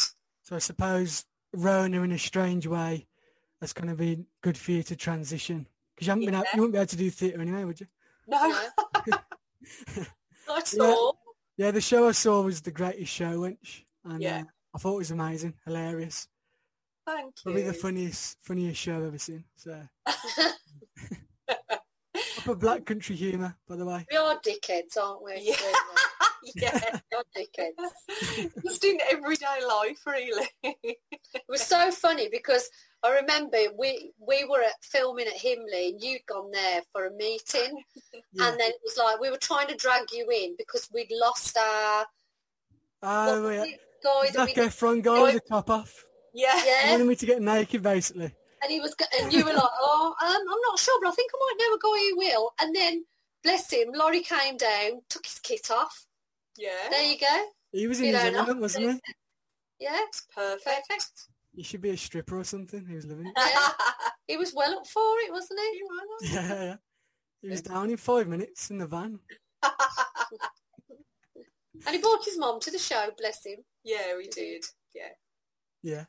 so 0.44 0.56
I 0.56 0.60
suppose 0.60 1.26
Rona 1.54 2.02
in 2.02 2.12
a 2.12 2.18
strange 2.20 2.66
way, 2.66 3.08
that's 3.62 3.74
going 3.74 3.90
to 3.90 3.96
be 3.96 4.26
good 4.42 4.58
for 4.58 4.72
you 4.72 4.84
to 4.84 4.96
transition. 4.96 5.68
Because 5.96 6.08
you 6.08 6.12
haven't 6.12 6.26
been 6.26 6.36
out, 6.36 6.46
you 6.54 6.62
wouldn't 6.62 6.74
be 6.74 6.80
able 6.80 6.88
to 6.88 6.96
do 6.98 7.10
theatre 7.10 7.42
anyway, 7.42 7.64
would 7.64 7.80
you? 7.80 7.88
No, 8.28 8.48
No. 8.48 8.70
not 10.48 10.60
at 10.60 10.74
Yeah. 10.74 10.84
all. 10.84 11.18
Yeah, 11.58 11.72
the 11.72 11.82
show 11.82 12.08
I 12.08 12.12
saw 12.12 12.42
was 12.42 12.62
The 12.62 12.72
Greatest 12.72 13.12
Show, 13.12 13.40
wench. 13.40 13.84
And 14.04 14.22
Yeah. 14.22 14.42
uh, 14.42 14.44
I 14.76 14.78
thought 14.78 14.94
it 14.96 14.98
was 15.00 15.12
amazing, 15.12 15.56
hilarious. 15.66 16.28
Thank 17.08 17.26
you. 17.38 17.44
Probably 17.44 17.64
the 17.64 17.74
funniest, 17.74 18.38
funniest 18.44 18.82
show 18.82 18.98
I've 18.98 19.06
ever 19.06 19.18
seen. 19.18 19.46
So, 19.56 19.82
proper 22.44 22.60
black 22.60 22.86
country 22.86 23.16
humour, 23.16 23.56
by 23.66 23.78
the 23.78 23.86
way. 23.86 24.06
we 24.12 24.18
are 24.18 24.38
dickheads, 24.46 24.98
aren't 25.02 25.24
we? 25.24 25.36
Yeah. 25.40 25.56
yeah. 26.56 27.00
we 27.10 27.18
are 27.18 27.24
dickheads. 27.38 28.52
just 28.62 28.84
in 28.84 28.98
everyday 29.10 29.66
life, 29.66 30.06
really. 30.06 30.50
It 30.64 31.44
was 31.48 31.62
so 31.62 31.92
funny 31.92 32.28
because 32.30 32.70
I 33.04 33.16
remember 33.16 33.58
we 33.80 34.12
we 34.20 34.44
were 34.44 34.62
at 34.62 34.84
filming 34.84 35.28
at 35.28 35.38
Himley 35.38 35.92
and 35.92 36.04
you'd 36.04 36.26
gone 36.28 36.52
there 36.52 36.82
for 36.92 37.06
a 37.06 37.12
meeting 37.12 37.82
Yeah. 38.34 38.50
and 38.50 38.60
then 38.60 38.70
it 38.70 38.82
was 38.84 38.98
like 38.98 39.22
we 39.22 39.30
were 39.30 39.38
trying 39.38 39.68
to 39.68 39.76
drag 39.76 40.12
you 40.12 40.28
in 40.30 40.56
because 40.58 40.90
we'd 40.94 41.12
lost 41.12 41.58
our 41.58 42.06
oh, 43.04 43.44
what 43.44 43.54
yeah. 43.54 43.60
was 43.60 43.70
it, 43.70 43.80
guy 44.04 44.24
that 44.26 44.34
Zac 44.34 44.48
we 44.48 44.54
Efron 44.64 45.02
guy 45.02 45.22
with 45.22 45.34
the 45.36 45.42
top 45.42 45.70
off. 45.70 46.07
Yeah. 46.44 46.60
He 46.62 46.68
yeah 46.70 46.92
wanted 46.92 47.08
me 47.08 47.16
to 47.16 47.26
get 47.26 47.42
naked, 47.42 47.82
basically. 47.82 48.32
and 48.62 48.70
he 48.72 48.80
was 48.80 48.94
go- 48.96 49.06
and 49.20 49.32
you 49.34 49.44
were 49.46 49.54
like 49.54 49.76
oh 49.82 50.16
um, 50.22 50.42
I'm 50.54 50.62
not 50.70 50.80
sure 50.80 51.00
but 51.02 51.10
I 51.10 51.16
think 51.18 51.32
I 51.34 51.38
might 51.40 51.60
know 51.60 51.74
a 51.76 51.80
guy 51.86 52.00
who 52.10 52.18
will 52.18 52.52
and 52.62 52.76
then 52.76 53.06
bless 53.44 53.72
him 53.72 53.88
Laurie 53.94 54.24
came 54.24 54.58
down 54.58 55.02
took 55.10 55.26
his 55.26 55.40
kit 55.40 55.70
off 55.72 56.06
Yeah. 56.58 56.90
there 56.90 57.04
you 57.12 57.18
go 57.20 57.36
He 57.72 57.88
was 57.88 58.00
in 58.00 58.08
You 58.08 58.16
his 58.18 58.24
element, 58.34 58.62
wasn't 58.62 58.86
he? 59.06 59.14
yeah 59.80 60.00
Perfect. 60.36 60.66
perfect 60.66 61.12
He 61.56 61.64
should 61.64 61.82
be 61.82 61.92
a 61.92 61.98
stripper 61.98 62.38
or 62.40 62.44
something. 62.44 62.86
He 62.88 62.96
was 62.96 63.06
living 63.06 63.28
it. 63.28 63.34
Yeah. 63.38 63.70
he 64.28 64.38
was 64.38 64.54
well 64.56 64.74
up 64.80 64.88
for 64.88 65.02
it 65.26 65.32
wasn't 65.32 65.60
he 66.22 66.34
Yeah, 66.34 66.64
yeah. 66.64 66.76
He 67.42 67.50
was 67.50 67.62
down 67.62 67.90
in 67.92 67.98
five 67.98 68.28
minutes 68.28 68.70
in 68.72 68.78
the 68.80 68.88
van. 68.88 69.20
and 71.86 71.96
he 71.96 72.02
brought 72.02 72.26
his 72.26 72.38
mom 72.38 72.60
to 72.60 72.72
the 72.72 72.80
show 72.80 73.10
bless 73.18 73.46
him 73.46 73.60
yeah, 73.84 74.18
we 74.18 74.28
did. 74.28 74.64
Yeah. 74.94 75.04
Yeah, 75.84 75.94
yeah. 75.94 76.06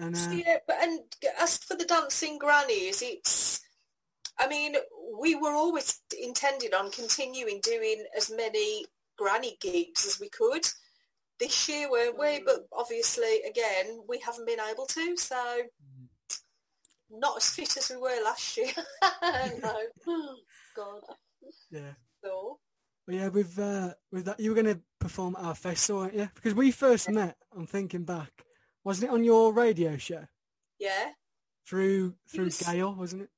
And 0.00 0.16
uh, 0.16 0.30
yeah, 0.30 0.56
but 0.66 0.76
and 0.80 1.00
as 1.40 1.58
for 1.58 1.76
the 1.76 1.84
dancing 1.84 2.38
grannies, 2.38 3.02
it's. 3.02 3.60
I 4.38 4.48
mean, 4.48 4.74
we 5.20 5.34
were 5.34 5.52
always 5.52 6.00
intended 6.18 6.72
on 6.72 6.90
continuing 6.90 7.60
doing 7.62 8.06
as 8.16 8.32
many 8.34 8.86
granny 9.18 9.58
gigs 9.60 10.06
as 10.06 10.18
we 10.18 10.30
could. 10.30 10.66
This 11.38 11.68
year, 11.68 11.90
weren't 11.90 12.18
we? 12.18 12.40
Mm. 12.40 12.44
But 12.46 12.66
obviously, 12.72 13.42
again, 13.48 14.00
we 14.08 14.18
haven't 14.18 14.46
been 14.46 14.60
able 14.60 14.86
to. 14.86 15.16
So, 15.18 15.62
not 17.10 17.36
as 17.36 17.50
fit 17.50 17.76
as 17.76 17.90
we 17.90 17.98
were 17.98 18.24
last 18.24 18.56
year. 18.56 18.72
no 19.62 19.76
God 20.76 21.02
yeah. 21.70 21.92
So, 22.22 22.58
yeah, 23.08 23.28
with 23.28 23.58
uh, 23.58 23.94
with 24.12 24.26
that, 24.26 24.40
you 24.40 24.50
were 24.50 24.62
going 24.62 24.74
to 24.74 24.80
perform 24.98 25.36
at 25.38 25.44
our 25.44 25.54
festival, 25.54 26.02
weren't 26.02 26.14
you? 26.14 26.28
Because 26.34 26.54
we 26.54 26.70
first 26.70 27.10
met. 27.10 27.36
I'm 27.56 27.66
thinking 27.66 28.04
back. 28.04 28.30
Wasn't 28.84 29.10
it 29.10 29.12
on 29.14 29.24
your 29.24 29.52
radio 29.52 29.96
show 29.96 30.24
yeah, 30.78 31.10
through 31.66 32.14
through 32.28 32.46
was- 32.46 32.58
Gail? 32.62 32.94
Wasn't 32.94 33.22
it? 33.22 33.30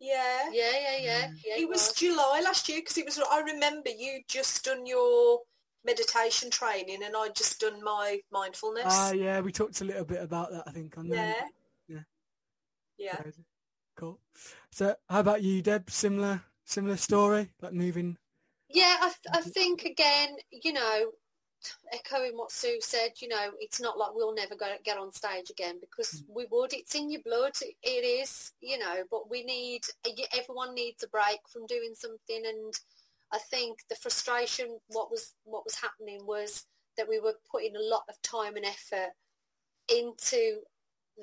yeah. 0.00 0.50
Yeah, 0.52 0.70
yeah, 0.72 0.96
yeah. 1.00 1.30
Yeah 1.46 1.62
It 1.62 1.68
was 1.68 1.92
July 1.92 2.40
last 2.44 2.68
year 2.68 2.80
because 2.80 2.98
it 2.98 3.04
was. 3.04 3.20
I 3.30 3.40
remember 3.40 3.90
you 3.90 4.20
just 4.28 4.64
done 4.64 4.86
your 4.86 5.40
meditation 5.84 6.50
training, 6.50 7.02
and 7.04 7.14
I 7.16 7.28
just 7.36 7.60
done 7.60 7.82
my 7.84 8.20
mindfulness. 8.32 8.84
Ah, 8.86 9.12
yeah. 9.12 9.40
We 9.40 9.52
talked 9.52 9.80
a 9.80 9.84
little 9.84 10.04
bit 10.04 10.22
about 10.22 10.50
that. 10.52 10.64
I 10.66 10.72
think 10.72 10.96
on 10.98 11.08
there. 11.08 11.34
yeah, 11.88 11.98
Yeah. 12.98 13.14
yeah. 13.24 13.30
Cool. 13.96 14.18
So, 14.70 14.94
how 15.08 15.20
about 15.20 15.42
you, 15.42 15.60
Deb? 15.62 15.90
Similar 15.90 16.42
similar 16.64 16.96
story, 16.96 17.50
like 17.60 17.72
moving. 17.72 18.16
Yeah, 18.72 18.96
I, 19.00 19.08
th- 19.08 19.34
I 19.34 19.40
think 19.50 19.84
again, 19.84 20.36
you 20.50 20.72
know, 20.72 21.10
echoing 21.92 22.32
what 22.36 22.52
Sue 22.52 22.78
said, 22.80 23.12
you 23.20 23.28
know, 23.28 23.50
it's 23.58 23.80
not 23.80 23.98
like 23.98 24.10
we'll 24.14 24.34
never 24.34 24.54
go 24.54 24.66
get 24.84 24.98
on 24.98 25.12
stage 25.12 25.50
again 25.50 25.76
because 25.80 26.22
mm. 26.22 26.34
we 26.34 26.46
would. 26.50 26.72
It's 26.72 26.94
in 26.94 27.10
your 27.10 27.22
blood. 27.22 27.52
It, 27.60 27.74
it 27.82 28.04
is, 28.04 28.52
you 28.60 28.78
know, 28.78 29.04
but 29.10 29.30
we 29.30 29.44
need, 29.44 29.82
everyone 30.36 30.74
needs 30.74 31.02
a 31.02 31.08
break 31.08 31.40
from 31.52 31.66
doing 31.66 31.92
something. 31.94 32.42
And 32.46 32.74
I 33.32 33.38
think 33.50 33.78
the 33.88 33.96
frustration, 33.96 34.78
what 34.88 35.10
was, 35.10 35.34
what 35.44 35.64
was 35.64 35.74
happening 35.74 36.26
was 36.26 36.66
that 36.96 37.08
we 37.08 37.20
were 37.20 37.34
putting 37.50 37.76
a 37.76 37.82
lot 37.82 38.04
of 38.08 38.20
time 38.22 38.56
and 38.56 38.64
effort 38.64 39.12
into 39.94 40.60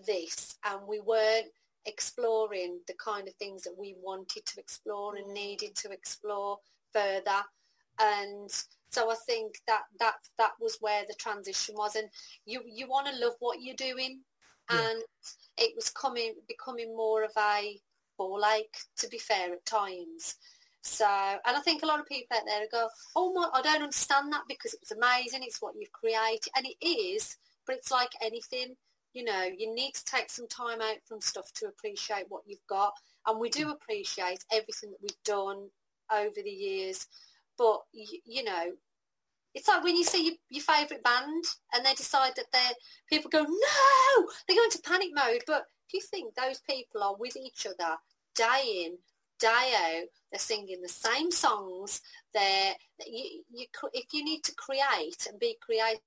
this 0.05 0.55
and 0.65 0.79
we 0.87 0.99
weren't 0.99 1.47
exploring 1.85 2.79
the 2.87 2.93
kind 3.03 3.27
of 3.27 3.33
things 3.35 3.63
that 3.63 3.75
we 3.77 3.95
wanted 4.03 4.45
to 4.45 4.59
explore 4.59 5.15
and 5.15 5.27
mm. 5.27 5.33
needed 5.33 5.75
to 5.75 5.91
explore 5.91 6.57
further 6.93 7.43
and 7.99 8.63
so 8.89 9.11
I 9.11 9.15
think 9.25 9.59
that 9.67 9.83
that 9.99 10.15
that 10.37 10.51
was 10.59 10.77
where 10.79 11.03
the 11.07 11.15
transition 11.15 11.75
was 11.77 11.95
and 11.95 12.09
you 12.45 12.61
you 12.65 12.87
want 12.87 13.07
to 13.07 13.15
love 13.25 13.33
what 13.39 13.61
you're 13.61 13.75
doing 13.75 14.21
Yeah. 14.71 14.89
and 14.89 15.03
it 15.57 15.75
was 15.75 15.89
coming 15.89 16.33
becoming 16.47 16.95
more 16.95 17.23
of 17.23 17.31
a 17.37 17.79
ball 18.17 18.43
ache. 18.55 18.77
To 18.97 19.07
be 19.07 19.17
fair, 19.19 19.53
at 19.53 19.65
times. 19.65 20.35
So, 20.81 21.05
and 21.05 21.57
I 21.57 21.59
think 21.61 21.83
a 21.83 21.85
lot 21.85 21.99
of 21.99 22.05
people 22.07 22.37
out 22.37 22.43
there 22.45 22.65
go, 22.71 22.87
"Oh 23.15 23.33
my, 23.33 23.49
I 23.53 23.61
don't 23.61 23.83
understand 23.83 24.31
that 24.33 24.43
because 24.47 24.73
it 24.73 24.79
was 24.81 24.91
amazing. 24.91 25.43
It's 25.43 25.61
what 25.61 25.75
you've 25.77 25.91
created, 25.91 26.49
and 26.55 26.65
it 26.65 26.77
is. 26.85 27.37
But 27.65 27.75
it's 27.77 27.91
like 27.91 28.11
anything, 28.21 28.75
you 29.13 29.23
know. 29.23 29.43
You 29.43 29.73
need 29.73 29.93
to 29.95 30.05
take 30.05 30.29
some 30.29 30.47
time 30.47 30.81
out 30.81 30.97
from 31.05 31.19
stuff 31.21 31.51
to 31.55 31.67
appreciate 31.67 32.25
what 32.29 32.43
you've 32.47 32.65
got, 32.67 32.93
and 33.25 33.39
we 33.39 33.49
do 33.49 33.69
appreciate 33.71 34.43
everything 34.51 34.91
that 34.91 35.01
we've 35.01 35.23
done 35.25 35.69
over 36.11 36.41
the 36.41 36.49
years. 36.49 37.05
But 37.57 37.81
you, 37.93 38.19
you 38.25 38.43
know, 38.43 38.71
it's 39.53 39.67
like 39.67 39.83
when 39.83 39.95
you 39.95 40.03
see 40.03 40.25
your, 40.25 40.35
your 40.49 40.63
favourite 40.63 41.03
band 41.03 41.43
and 41.73 41.85
they 41.85 41.93
decide 41.93 42.33
that 42.35 42.45
they're 42.53 42.71
people 43.09 43.29
go 43.29 43.43
no, 43.43 44.27
they 44.47 44.55
go 44.55 44.63
into 44.63 44.79
panic 44.83 45.09
mode. 45.13 45.41
But 45.47 45.65
if 45.87 45.93
you 45.93 46.01
think 46.01 46.35
those 46.35 46.59
people 46.69 47.01
are 47.03 47.15
with 47.17 47.35
each 47.35 47.65
other 47.65 47.95
day 48.35 48.85
in, 48.85 48.97
day 49.39 49.73
out, 49.75 50.07
they're 50.31 50.39
singing 50.39 50.81
the 50.81 50.89
same 50.89 51.31
songs. 51.31 52.01
They're 52.33 52.73
you, 53.05 53.43
you 53.51 53.65
if 53.93 54.13
you 54.13 54.23
need 54.23 54.43
to 54.43 54.55
create 54.55 55.27
and 55.29 55.39
be 55.39 55.57
creative, 55.61 56.01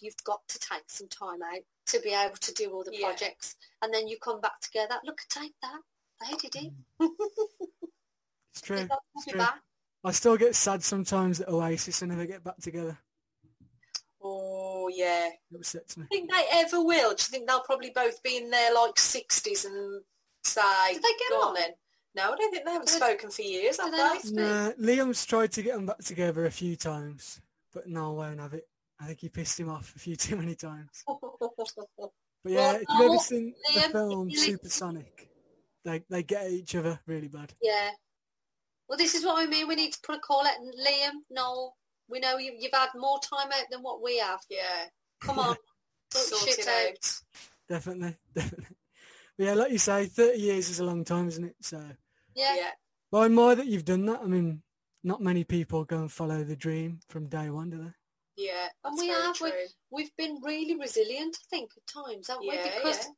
you've 0.00 0.24
got 0.24 0.40
to 0.48 0.58
take 0.58 0.88
some 0.88 1.08
time 1.08 1.42
out 1.42 1.60
to 1.86 2.00
be 2.00 2.10
able 2.10 2.36
to 2.36 2.52
do 2.54 2.70
all 2.72 2.84
the 2.84 2.90
Yeah. 2.92 3.08
projects, 3.08 3.56
and 3.82 3.92
then 3.94 4.08
you 4.08 4.18
come 4.18 4.40
back 4.40 4.60
together. 4.60 4.96
Look, 5.04 5.20
take 5.28 5.54
that. 5.62 5.80
They 6.20 6.36
did 6.36 6.56
it. 6.66 6.72
Mm. 7.00 7.08
It's 8.52 8.62
true. 8.62 8.88
It's 9.14 9.26
true. 9.26 9.38
back. 9.38 9.60
I 10.02 10.12
still 10.12 10.36
get 10.36 10.54
sad 10.54 10.82
sometimes 10.82 11.38
that 11.38 11.48
Oasis 11.48 12.02
and 12.02 12.10
never 12.10 12.26
get 12.26 12.42
back 12.44 12.56
together. 12.58 12.98
Oh 14.22 14.88
yeah. 14.94 15.28
It 15.50 15.56
upsets 15.56 15.96
me. 15.96 16.04
I 16.04 16.14
think 16.14 16.30
they 16.30 16.44
ever 16.52 16.82
will. 16.82 17.10
Do 17.10 17.22
you 17.22 17.30
think 17.30 17.48
they'll 17.48 17.60
probably 17.60 17.90
both 17.94 18.22
be 18.22 18.36
in 18.36 18.50
their 18.50 18.74
like 18.74 18.98
sixties 18.98 19.64
and 19.64 20.02
say, 20.44 20.60
Did 20.92 21.02
they 21.02 21.08
get 21.18 21.30
"Go 21.30 21.48
on? 21.48 21.54
then"? 21.54 21.70
No, 22.14 22.32
I 22.32 22.36
don't 22.36 22.50
think 22.50 22.64
they 22.64 22.72
haven't 22.72 22.88
Did- 22.88 22.96
spoken 22.96 23.30
for 23.30 23.42
years, 23.42 23.78
have 23.78 23.92
did 23.92 24.00
they 24.00 24.30
they? 24.30 24.42
Nah, 24.42 24.70
Liam's 25.04 25.24
tried 25.24 25.52
to 25.52 25.62
get 25.62 25.74
them 25.76 25.86
back 25.86 25.98
together 25.98 26.44
a 26.46 26.50
few 26.50 26.76
times, 26.76 27.40
but 27.72 27.86
no, 27.88 28.12
I 28.20 28.28
won't 28.28 28.40
have 28.40 28.54
it. 28.54 28.66
I 29.00 29.06
think 29.06 29.20
he 29.20 29.28
pissed 29.28 29.58
him 29.60 29.70
off 29.70 29.94
a 29.96 29.98
few 29.98 30.16
too 30.16 30.36
many 30.36 30.54
times. 30.54 31.04
But 32.42 32.52
yeah, 32.52 32.72
Well, 32.72 32.74
if 32.76 32.86
you've 32.88 33.00
ever 33.02 33.08
no, 33.14 33.18
seen 33.18 33.54
the 33.74 33.80
film 33.90 34.30
Supersonic, 34.30 35.28
they 35.84 36.02
they 36.08 36.22
get 36.22 36.46
at 36.46 36.50
each 36.52 36.74
other 36.74 36.98
really 37.06 37.28
bad. 37.28 37.52
Yeah. 37.60 37.90
Well, 38.90 38.98
this 38.98 39.14
is 39.14 39.24
what 39.24 39.40
I 39.40 39.46
mean. 39.46 39.68
We 39.68 39.76
need 39.76 39.92
to 39.92 39.98
put 40.04 40.16
a 40.16 40.18
call 40.18 40.44
out. 40.44 40.56
Liam, 40.84 41.12
Noel, 41.30 41.76
we 42.08 42.18
know 42.18 42.38
you, 42.38 42.52
you've 42.58 42.72
had 42.74 42.88
more 42.96 43.20
time 43.20 43.46
out 43.52 43.66
than 43.70 43.82
what 43.82 44.02
we 44.02 44.18
have. 44.18 44.40
yeah, 44.50 44.86
Come 45.22 45.38
on. 45.38 45.56
Sort 46.12 46.26
sort 46.40 46.48
shit 46.50 46.58
it 46.58 46.66
out. 46.66 46.88
out. 46.88 47.20
Definitely, 47.68 48.16
definitely. 48.34 48.76
But 49.38 49.44
yeah, 49.46 49.54
like 49.54 49.70
you 49.70 49.78
say, 49.78 50.06
30 50.06 50.38
years 50.40 50.68
is 50.68 50.80
a 50.80 50.84
long 50.84 51.04
time, 51.04 51.28
isn't 51.28 51.44
it? 51.44 51.54
So, 51.60 51.80
Yeah. 52.34 52.56
Yeah. 52.56 52.70
but 53.12 53.18
I 53.18 53.24
admire 53.26 53.54
that 53.54 53.66
you've 53.68 53.84
done 53.84 54.06
that. 54.06 54.20
I 54.20 54.26
mean, 54.26 54.60
not 55.04 55.22
many 55.22 55.44
people 55.44 55.84
go 55.84 55.98
and 56.00 56.10
follow 56.10 56.42
the 56.42 56.56
dream 56.56 56.98
from 57.08 57.28
day 57.28 57.48
one, 57.48 57.70
do 57.70 57.78
they? 57.78 57.92
Yeah, 58.44 58.66
And 58.84 58.98
that's 58.98 59.00
we 59.00 59.08
have. 59.08 59.36
true. 59.36 59.50
We've 59.92 60.10
been 60.18 60.40
really 60.42 60.74
resilient, 60.76 61.36
I 61.40 61.46
think, 61.48 61.70
at 61.76 61.86
times, 61.86 62.26
haven't 62.26 62.42
Yeah, 62.44 62.64
we? 62.64 62.70
Because, 62.74 63.06
yeah. 63.06 63.12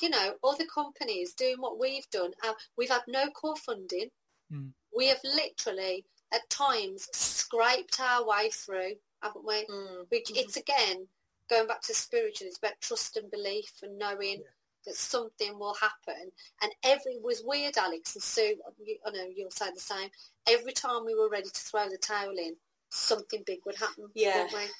you 0.00 0.08
know, 0.08 0.34
other 0.42 0.64
companies 0.74 1.34
doing 1.34 1.56
what 1.60 1.78
we've 1.78 2.08
done, 2.10 2.30
uh, 2.44 2.54
we've 2.78 2.88
had 2.88 3.02
no 3.08 3.28
core 3.28 3.56
funding. 3.56 4.08
Mm. 4.50 4.70
We 4.96 5.08
have 5.08 5.20
literally, 5.22 6.04
at 6.32 6.48
times, 6.50 7.08
scraped 7.12 8.00
our 8.00 8.26
way 8.26 8.50
through, 8.50 8.94
haven't 9.22 9.44
we? 9.44 9.66
Mm. 9.66 10.06
Which 10.08 10.30
it's 10.34 10.56
again 10.56 11.06
going 11.50 11.66
back 11.66 11.82
to 11.82 11.94
spiritual. 11.94 12.48
It's 12.48 12.58
about 12.58 12.80
trust 12.80 13.16
and 13.16 13.30
belief 13.30 13.70
and 13.82 13.98
knowing 13.98 14.42
that 14.86 14.94
something 14.96 15.58
will 15.58 15.74
happen. 15.74 16.30
And 16.62 16.72
every 16.84 17.18
was 17.22 17.42
weird, 17.44 17.76
Alex 17.76 18.14
and 18.14 18.22
Sue. 18.22 18.56
you- 18.82 18.98
I 19.04 19.10
know 19.10 19.24
you'll 19.34 19.50
say 19.50 19.70
the 19.72 19.80
same. 19.80 20.10
Every 20.48 20.72
time 20.72 21.04
we 21.04 21.14
were 21.14 21.28
ready 21.28 21.50
to 21.50 21.60
throw 21.60 21.88
the 21.88 21.98
towel 21.98 22.36
in, 22.38 22.56
something 22.90 23.42
big 23.44 23.60
would 23.66 23.76
happen. 23.76 24.08
Yeah. 24.14 24.44
wouldn't 24.44 24.62
we? 24.62 24.70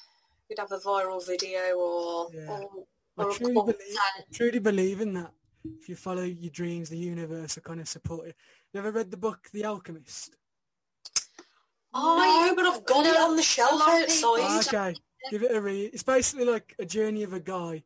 We'd 0.49 0.59
have 0.59 0.71
a 0.71 0.79
viral 0.79 1.25
video 1.25 1.73
or 1.77 2.29
Yeah. 2.33 2.49
Or, 2.49 2.87
or 3.17 3.29
a 3.31 3.33
truly 3.33 3.53
call 3.53 3.63
believe, 3.65 3.79
saying, 3.81 4.25
truly 4.31 4.59
believe 4.59 5.01
in 5.01 5.13
that. 5.13 5.33
If 5.81 5.89
you 5.89 5.95
follow 5.97 6.23
your 6.23 6.51
dreams, 6.51 6.89
the 6.89 6.97
universe 6.97 7.55
will 7.55 7.63
kind 7.63 7.81
of 7.81 7.89
support 7.89 8.27
you. 8.27 8.33
You 8.73 8.79
ever 8.79 8.91
read 8.91 9.11
the 9.11 9.17
book 9.17 9.47
The 9.53 9.65
Alchemist? 9.65 10.35
I- 11.93 12.47
no, 12.49 12.55
but 12.55 12.65
I've 12.65 12.85
got 12.85 13.05
it 13.05 13.17
on 13.17 13.35
the 13.35 13.41
shelf 13.43 13.71
a 13.71 13.75
lot 13.75 14.01
outside. 14.03 14.67
Okay, 14.67 14.99
give 15.31 15.43
it 15.43 15.55
a 15.55 15.61
read. 15.61 15.91
It's 15.93 16.03
basically 16.03 16.45
like 16.45 16.75
a 16.79 16.85
journey 16.85 17.23
of 17.23 17.33
a 17.33 17.39
guy 17.39 17.83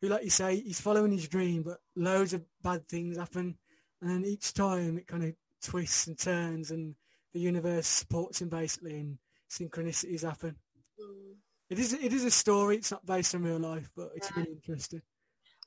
who, 0.00 0.08
like 0.08 0.24
you 0.24 0.30
say, 0.30 0.56
he's 0.60 0.80
following 0.80 1.12
his 1.12 1.28
dream, 1.28 1.62
but 1.62 1.78
loads 1.96 2.34
of 2.34 2.44
bad 2.62 2.86
things 2.88 3.16
happen, 3.16 3.56
and 4.02 4.10
then 4.10 4.24
each 4.24 4.52
time 4.52 4.98
it 4.98 5.06
kind 5.06 5.24
of 5.24 5.34
twists 5.62 6.08
and 6.08 6.18
turns, 6.18 6.70
and 6.70 6.94
the 7.32 7.40
universe 7.40 7.86
supports 7.86 8.42
him 8.42 8.48
basically, 8.48 8.98
and 8.98 9.18
synchronicities 9.48 10.22
happen. 10.22 10.56
Mm. 11.00 11.36
It 11.70 11.78
is 11.78 11.92
it 11.94 12.12
is 12.12 12.24
a 12.24 12.30
story. 12.30 12.76
It's 12.76 12.90
not 12.90 13.06
based 13.06 13.34
on 13.34 13.44
real 13.44 13.58
life, 13.58 13.88
but 13.96 14.10
it's 14.14 14.30
Yeah. 14.30 14.40
really 14.40 14.52
interesting. 14.52 15.00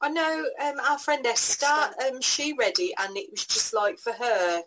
I 0.01 0.09
know 0.09 0.45
um, 0.63 0.79
our 0.87 0.99
friend 0.99 1.25
Esther, 1.25 1.65
um, 1.65 2.21
she 2.21 2.53
read 2.53 2.73
it 2.79 2.93
and 2.99 3.17
it 3.17 3.29
was 3.31 3.45
just 3.45 3.73
like 3.73 3.97
for 3.99 4.13
her, 4.13 4.61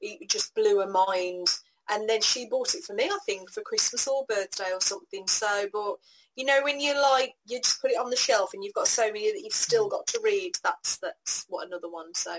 it 0.00 0.28
just 0.28 0.54
blew 0.54 0.80
her 0.80 0.90
mind. 0.90 1.48
And 1.90 2.08
then 2.08 2.22
she 2.22 2.46
bought 2.46 2.74
it 2.74 2.82
for 2.82 2.94
me, 2.94 3.04
I 3.04 3.18
think, 3.26 3.50
for 3.50 3.60
Christmas 3.60 4.08
or 4.08 4.24
birthday 4.26 4.72
or 4.72 4.80
something. 4.80 5.26
So, 5.28 5.66
but 5.72 5.96
you 6.34 6.44
know, 6.46 6.60
when 6.62 6.80
you 6.80 7.00
like, 7.00 7.34
you 7.46 7.60
just 7.60 7.80
put 7.80 7.90
it 7.90 7.98
on 7.98 8.10
the 8.10 8.16
shelf 8.16 8.54
and 8.54 8.64
you've 8.64 8.74
got 8.74 8.88
so 8.88 9.06
many 9.06 9.30
that 9.30 9.42
you've 9.42 9.52
still 9.52 9.88
got 9.88 10.06
to 10.08 10.20
read. 10.24 10.52
That's 10.64 10.96
that's 10.96 11.44
what 11.48 11.66
another 11.66 11.90
one. 11.90 12.14
So, 12.14 12.36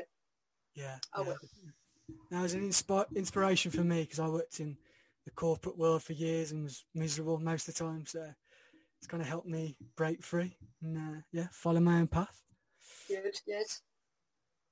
Yeah. 0.74 0.98
Oh, 1.14 1.26
yeah. 1.26 1.34
That 2.32 2.42
was 2.42 2.54
an 2.54 2.68
inspi- 2.68 3.16
inspiration 3.16 3.72
for 3.72 3.84
me 3.84 4.02
because 4.02 4.20
I 4.20 4.28
worked 4.28 4.60
in 4.60 4.78
the 5.26 5.32
corporate 5.32 5.78
world 5.78 6.04
for 6.04 6.14
years 6.14 6.52
and 6.52 6.64
was 6.64 6.84
miserable 6.94 7.40
most 7.40 7.68
of 7.68 7.76
the 7.76 7.84
time. 7.84 8.06
So 8.06 8.28
it's 9.06 9.12
kind 9.12 9.22
of 9.22 9.30
helped 9.30 9.48
me 9.48 9.78
break 9.96 10.24
free 10.24 10.58
and 10.82 10.98
uh, 10.98 11.22
yeah, 11.32 11.46
follow 11.52 11.80
my 11.80 12.00
own 12.00 12.08
path. 12.08 12.42
good. 13.08 13.40
Good. 13.46 13.68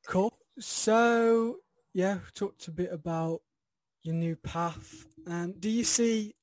Cool. 0.07 0.35
So 0.57 1.57
yeah, 1.93 2.17
talked 2.33 2.67
a 2.67 2.71
bit 2.71 2.91
about 2.91 3.41
your 4.01 4.15
new 4.15 4.35
path. 4.37 5.05
Um, 5.27 5.53
do 5.59 5.69
you 5.69 5.83
see 5.83 6.33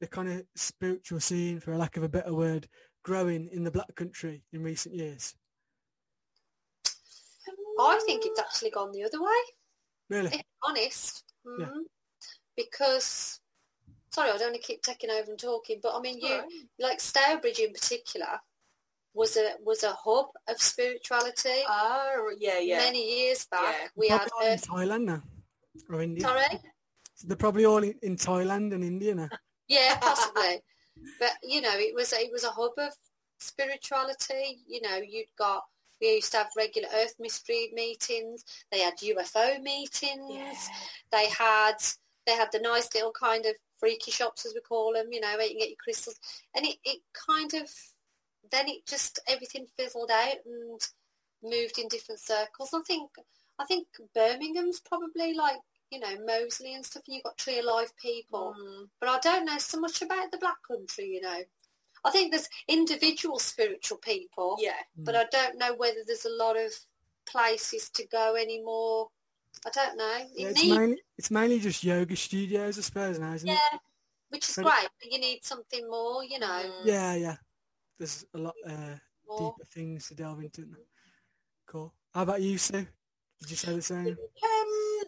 the 0.00 0.06
kind 0.06 0.30
of 0.30 0.46
spiritual 0.56 1.20
scene, 1.20 1.60
for 1.60 1.72
a 1.72 1.76
lack 1.76 1.98
of 1.98 2.04
a 2.04 2.08
better 2.08 2.32
word, 2.32 2.66
growing 3.04 3.50
in 3.52 3.64
the 3.64 3.70
Black 3.70 3.94
Country 3.96 4.42
in 4.54 4.62
recent 4.62 4.94
years? 4.94 5.34
I 7.78 8.00
think 8.06 8.24
it's 8.24 8.40
actually 8.40 8.70
gone 8.70 8.92
the 8.92 9.04
other 9.04 9.22
way. 9.22 9.42
Really? 10.08 10.28
if 10.28 10.36
I'm 10.36 10.70
honest. 10.70 11.24
Yeah. 11.58 11.66
Mhm. 11.66 11.82
Because, 12.56 13.39
sorry, 14.10 14.30
I 14.30 14.36
don't 14.38 14.50
want 14.52 14.62
to 14.62 14.66
keep 14.66 14.82
taking 14.82 15.10
over 15.10 15.30
and 15.30 15.38
talking, 15.38 15.78
but 15.82 15.94
I 15.96 16.00
mean, 16.00 16.18
you 16.20 16.28
Alright. 16.34 16.48
like 16.78 17.00
Stourbridge 17.00 17.58
in 17.60 17.72
particular 17.72 18.40
was 19.14 19.36
a 19.36 19.54
was 19.64 19.82
a 19.82 19.92
hub 20.04 20.26
of 20.48 20.60
spirituality. 20.60 21.62
Oh, 21.68 22.32
yeah, 22.38 22.58
yeah. 22.60 22.78
Many 22.78 23.22
years 23.24 23.46
back, 23.50 23.74
Yeah. 23.80 23.88
we 23.96 24.08
had. 24.08 24.28
Probably 24.28 24.32
all 24.38 24.46
in 24.46 24.52
Earth, 24.54 24.66
Thailand 24.68 25.04
now, 25.04 25.22
or 25.90 26.02
India. 26.02 26.22
sorry, 26.22 26.60
They're 27.24 27.36
probably 27.36 27.64
all 27.64 27.82
in, 27.82 27.94
in 28.02 28.16
Thailand 28.16 28.72
and 28.74 28.84
India 28.84 29.14
now. 29.14 29.28
yeah, 29.68 29.96
possibly, 30.00 30.60
but 31.18 31.32
you 31.42 31.60
know, 31.60 31.72
it 31.74 31.94
was 31.94 32.12
it 32.12 32.30
was 32.32 32.44
a 32.44 32.50
hub 32.50 32.72
of 32.78 32.92
spirituality. 33.38 34.58
You 34.66 34.80
know, 34.82 34.96
you'd 34.96 35.26
got. 35.38 35.64
We 36.00 36.14
used 36.14 36.32
to 36.32 36.38
have 36.38 36.48
regular 36.56 36.88
Earth 36.94 37.14
Mystery 37.20 37.70
meetings. 37.74 38.42
They 38.72 38.78
had 38.80 38.96
UFO 38.98 39.60
meetings. 39.62 40.30
Yeah. 40.30 40.54
they 41.12 41.28
had 41.28 41.74
they 42.26 42.32
had 42.32 42.48
the 42.52 42.58
nice 42.60 42.88
little 42.94 43.12
kind 43.12 43.44
of 43.44 43.54
freaky 43.80 44.10
shops 44.10 44.46
as 44.46 44.54
we 44.54 44.60
call 44.60 44.92
them, 44.92 45.06
you 45.10 45.20
know, 45.20 45.34
where 45.36 45.46
you 45.46 45.50
can 45.50 45.58
get 45.58 45.68
your 45.70 45.76
crystals. 45.82 46.20
And 46.54 46.64
it, 46.66 46.76
it 46.84 47.00
kind 47.28 47.54
of 47.54 47.68
then 48.52 48.68
it 48.68 48.86
just 48.86 49.18
everything 49.28 49.66
fizzled 49.78 50.10
out 50.10 50.36
and 50.46 50.80
moved 51.42 51.78
in 51.78 51.88
different 51.88 52.20
circles. 52.20 52.70
I 52.74 52.80
think 52.86 53.10
I 53.58 53.64
think 53.64 53.86
Birmingham's 54.14 54.80
probably 54.80 55.34
like, 55.34 55.58
you 55.90 56.00
know, 56.00 56.16
Moseley 56.26 56.74
and 56.74 56.84
stuff 56.84 57.02
and 57.06 57.14
you've 57.14 57.24
got 57.24 57.36
Tree 57.36 57.58
of 57.58 57.64
Life 57.64 57.92
people. 58.00 58.54
Mm. 58.60 58.88
But 59.00 59.08
I 59.08 59.18
don't 59.18 59.44
know 59.46 59.58
so 59.58 59.80
much 59.80 60.02
about 60.02 60.30
the 60.30 60.38
black 60.38 60.56
country, 60.66 61.06
you 61.06 61.20
know. 61.20 61.40
I 62.04 62.10
think 62.10 62.32
there's 62.32 62.48
individual 62.66 63.38
spiritual 63.38 63.98
people, 63.98 64.56
Yeah. 64.58 64.72
but 64.96 65.14
I 65.14 65.24
don't 65.30 65.58
know 65.58 65.74
whether 65.74 66.00
there's 66.06 66.24
a 66.24 66.30
lot 66.30 66.56
of 66.58 66.72
places 67.26 67.90
to 67.90 68.06
go 68.06 68.36
anymore. 68.36 69.08
I 69.66 69.70
don't 69.70 69.96
know. 69.96 70.16
It 70.18 70.30
Yeah, 70.34 70.48
it's 70.48 70.62
needs- 70.62 70.76
mainly 70.76 71.02
it's 71.18 71.30
mainly 71.30 71.60
just 71.60 71.84
yoga 71.84 72.16
studios, 72.16 72.78
I 72.78 72.82
suppose, 72.82 73.18
now, 73.18 73.34
isn't 73.34 73.48
it? 73.48 73.52
yeah, 73.52 73.78
which 74.30 74.48
is 74.48 74.56
But- 74.56 74.64
great, 74.64 74.88
but 75.02 75.12
you 75.12 75.18
need 75.18 75.44
something 75.44 75.88
more, 75.90 76.24
you 76.24 76.38
know, 76.38 76.46
Mm. 76.46 76.86
Yeah, 76.86 77.14
yeah. 77.14 77.36
There's 77.98 78.24
a 78.34 78.38
lot 78.38 78.54
uh, 78.66 78.96
deeper 79.38 79.64
things 79.66 80.08
to 80.08 80.14
delve 80.14 80.40
into. 80.42 80.66
Cool. 81.66 81.92
How 82.14 82.22
about 82.22 82.40
you, 82.40 82.56
Sue? 82.58 82.86
Did 83.40 83.50
you 83.50 83.56
say 83.56 83.74
the 83.74 83.82
same? 83.82 84.16
Um, 84.42 85.02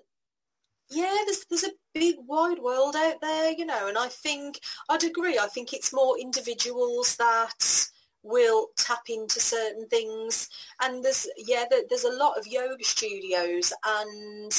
yeah, 0.91 1.17
there's 1.25 1.45
there's 1.47 1.65
a 1.65 1.73
big 1.95 2.17
wide 2.21 2.59
world 2.59 2.95
out 2.97 3.21
there, 3.21 3.53
you 3.53 3.65
know, 3.65 3.89
and 3.89 3.97
I 3.97 4.09
think 4.09 4.61
I'd 4.91 5.05
agree. 5.05 5.39
I 5.39 5.47
think 5.49 5.73
it's 5.73 5.93
more 5.93 6.19
individuals 6.19 7.17
that 7.17 7.89
will 8.23 8.69
tap 8.77 9.03
into 9.09 9.41
certain 9.41 9.87
things. 9.89 10.49
And 10.81 11.05
there's 11.05 11.29
yeah, 11.37 11.65
there, 11.71 11.83
there's 11.89 12.05
a 12.05 12.13
lot 12.17 12.39
of 12.39 12.47
yoga 12.47 12.85
studios 12.85 13.73
and 13.87 14.53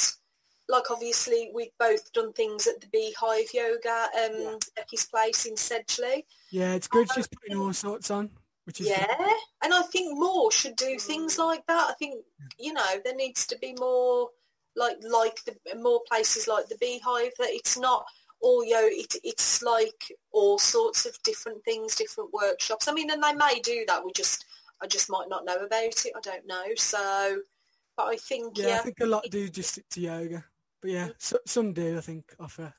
like 0.69 0.89
obviously 0.89 1.51
we've 1.53 1.77
both 1.77 2.11
done 2.13 2.31
things 2.33 2.67
at 2.67 2.79
the 2.79 2.87
Beehive 2.87 3.53
Yoga, 3.53 4.07
um, 4.23 4.31
Yeah. 4.39 4.55
Becky's 4.75 5.05
place 5.05 5.45
in 5.45 5.55
Sedgley. 5.55 6.23
Yeah, 6.51 6.73
it's 6.73 6.87
good 6.87 7.11
She's 7.13 7.27
putting 7.27 7.57
all 7.57 7.73
sorts 7.73 8.09
on, 8.11 8.29
which 8.65 8.79
is 8.79 8.87
Yeah, 8.87 9.05
good. 9.17 9.27
and 9.63 9.73
I 9.73 9.81
think 9.83 10.17
more 10.17 10.51
should 10.51 10.75
do 10.77 10.97
things 10.99 11.37
like 11.37 11.65
that. 11.67 11.89
I 11.89 11.93
think 11.93 12.23
you 12.57 12.73
know 12.73 12.85
there 13.03 13.15
needs 13.15 13.45
to 13.47 13.57
be 13.59 13.73
more 13.79 14.29
like 14.75 14.97
like 15.07 15.37
the 15.45 15.55
more 15.77 16.01
places 16.09 16.47
like 16.47 16.67
the 16.67 16.77
Beehive 16.77 17.33
that 17.39 17.49
it's 17.49 17.77
not 17.77 18.05
all 18.43 18.63
yo. 18.63 18.79
It, 18.81 19.15
it's 19.23 19.63
like 19.63 20.11
all 20.31 20.59
sorts 20.59 21.05
of 21.05 21.17
different 21.23 21.63
things, 21.63 21.95
different 21.95 22.31
workshops. 22.33 22.87
I 22.87 22.93
mean, 22.93 23.09
and 23.09 23.23
they 23.23 23.33
may 23.33 23.59
do 23.63 23.85
that. 23.87 24.05
We 24.05 24.11
just 24.11 24.45
I 24.81 24.87
just 24.87 25.09
might 25.09 25.29
not 25.29 25.45
know 25.45 25.55
about 25.55 26.05
it. 26.05 26.13
I 26.15 26.19
don't 26.21 26.45
know. 26.45 26.63
So, 26.75 27.37
but 27.97 28.03
I 28.03 28.17
think 28.17 28.57
Yeah, 28.57 28.67
yeah, 28.67 28.75
I 28.75 28.79
think 28.79 28.99
a 29.01 29.05
lot 29.05 29.25
do 29.31 29.49
just 29.49 29.71
stick 29.71 29.89
to 29.91 30.01
yoga. 30.01 30.43
But 30.81 30.91
yeah, 30.91 31.07
mm. 31.07 31.13
so, 31.17 31.37
some 31.47 31.73
do, 31.73 31.97
I 31.97 32.01
think, 32.01 32.35
offer 32.39 32.73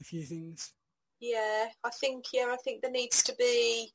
a 0.00 0.04
few 0.04 0.22
things. 0.22 0.72
Yeah, 1.18 1.66
I 1.84 1.90
think 1.90 2.26
yeah, 2.32 2.46
I 2.48 2.56
think 2.56 2.80
there 2.80 2.90
needs 2.90 3.22
to 3.24 3.34
be, 3.36 3.92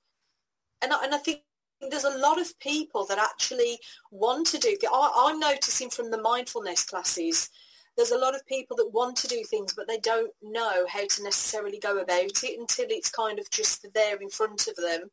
and 0.84 0.94
I, 0.94 1.06
and 1.06 1.16
I 1.16 1.18
think 1.18 1.42
there's 1.90 2.04
a 2.04 2.18
lot 2.18 2.40
of 2.40 2.60
people 2.60 3.06
that 3.06 3.18
actually 3.18 3.80
want 4.12 4.48
to 4.48 4.58
do. 4.58 4.76
I, 4.92 5.28
I'm 5.30 5.40
noticing 5.40 5.90
from 5.90 6.12
the 6.12 6.22
mindfulness 6.22 6.84
classes, 6.84 7.50
there's 7.98 8.12
a 8.12 8.18
lot 8.18 8.36
of 8.36 8.46
people 8.46 8.76
that 8.78 8.92
want 8.94 9.16
to 9.18 9.28
do 9.28 9.44
things, 9.44 9.74
but 9.74 9.88
they 9.88 10.00
don't 10.00 10.32
know 10.42 10.86
how 10.88 11.06
to 11.08 11.24
necessarily 11.24 11.80
go 11.80 12.00
about 12.00 12.44
it 12.44 12.60
until 12.60 12.86
it's 12.90 13.10
kind 13.10 13.40
of 13.40 13.50
just 13.50 13.86
there 13.94 14.18
in 14.18 14.30
front 14.30 14.68
of 14.68 14.76
them, 14.76 15.10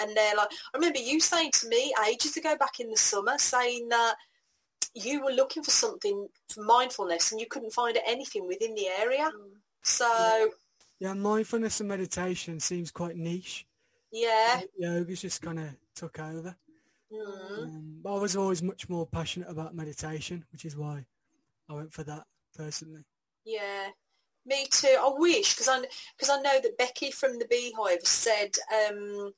and 0.00 0.16
they're 0.16 0.36
like, 0.36 0.48
I 0.74 0.76
remember 0.78 0.98
you 0.98 1.20
saying 1.20 1.52
to 1.52 1.68
me 1.68 1.92
ages 2.08 2.36
ago 2.36 2.56
back 2.56 2.80
in 2.80 2.90
the 2.90 2.96
summer, 2.96 3.36
saying 3.38 3.88
that 3.88 4.14
you 4.94 5.22
were 5.24 5.32
looking 5.32 5.62
for 5.62 5.70
something 5.70 6.28
for 6.48 6.62
mindfulness 6.62 7.32
and 7.32 7.40
you 7.40 7.46
couldn't 7.48 7.72
find 7.72 7.98
anything 8.06 8.46
within 8.46 8.74
the 8.74 8.86
area. 9.00 9.30
So 9.82 10.50
Yeah, 10.98 11.14
mindfulness 11.14 11.80
and 11.80 11.88
meditation 11.88 12.60
seems 12.60 12.90
quite 12.90 13.16
niche. 13.16 13.66
yeah. 14.12 14.60
Yoga's 14.80 15.20
just 15.20 15.42
kind 15.42 15.58
of 15.58 15.68
took 15.94 16.18
over. 16.20 16.56
Mm. 17.12 17.58
Um, 17.58 18.00
but 18.02 18.16
I 18.16 18.18
was 18.20 18.36
always 18.36 18.62
much 18.62 18.88
more 18.88 19.06
passionate 19.06 19.48
about 19.50 19.74
meditation, 19.74 20.44
which 20.52 20.64
is 20.64 20.76
why 20.76 21.06
I 21.68 21.74
went 21.74 21.92
for 21.92 22.02
that 22.04 22.24
personally. 22.56 23.02
Yeah, 23.44 23.88
me 24.46 24.66
too. 24.70 24.96
I 24.98 25.10
wish 25.16 25.54
because 25.54 25.68
I 25.68 25.80
because 26.16 26.30
I 26.30 26.40
know 26.40 26.60
that 26.62 26.78
Becky 26.78 27.10
from 27.10 27.38
the 27.38 27.46
Beehive 27.46 28.04
said 28.04 28.56
um, 28.88 29.32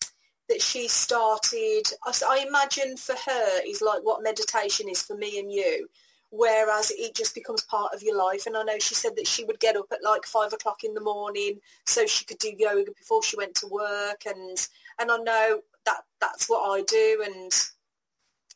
that 0.49 0.63
she 0.63 0.89
started. 0.89 1.83
I 2.07 2.45
imagine 2.47 2.97
for 2.97 3.15
her 3.27 3.61
is 3.67 3.83
like 3.83 4.01
what 4.03 4.23
meditation 4.23 4.89
is 4.89 5.03
for 5.03 5.17
me 5.17 5.39
and 5.39 5.53
you, 5.53 5.89
whereas 6.31 6.93
it 6.97 7.15
just 7.15 7.35
becomes 7.35 7.63
part 7.65 7.95
of 7.95 8.03
your 8.03 8.17
life. 8.17 8.47
And 8.47 8.57
I 8.57 8.63
know 8.63 8.79
she 8.79 8.95
said 8.95 9.17
that 9.17 9.27
she 9.27 9.45
would 9.45 9.61
get 9.61 9.77
up 9.77 9.87
at 9.93 10.05
like 10.05 10.25
five 10.25 10.53
o'clock 10.53 10.85
in 10.85 10.95
the 10.95 11.01
morning 11.01 11.59
so 11.87 12.07
she 12.07 12.25
could 12.25 12.39
do 12.39 12.53
yoga 12.57 12.93
before 12.97 13.23
she 13.23 13.37
went 13.37 13.55
to 13.57 13.67
work, 13.69 14.23
and 14.27 14.69
and 15.01 15.11
I 15.11 15.17
know 15.19 15.61
that 15.87 16.03
that's 16.21 16.49
what 16.49 16.69
I 16.71 16.83
do 16.83 17.25
and. 17.27 17.53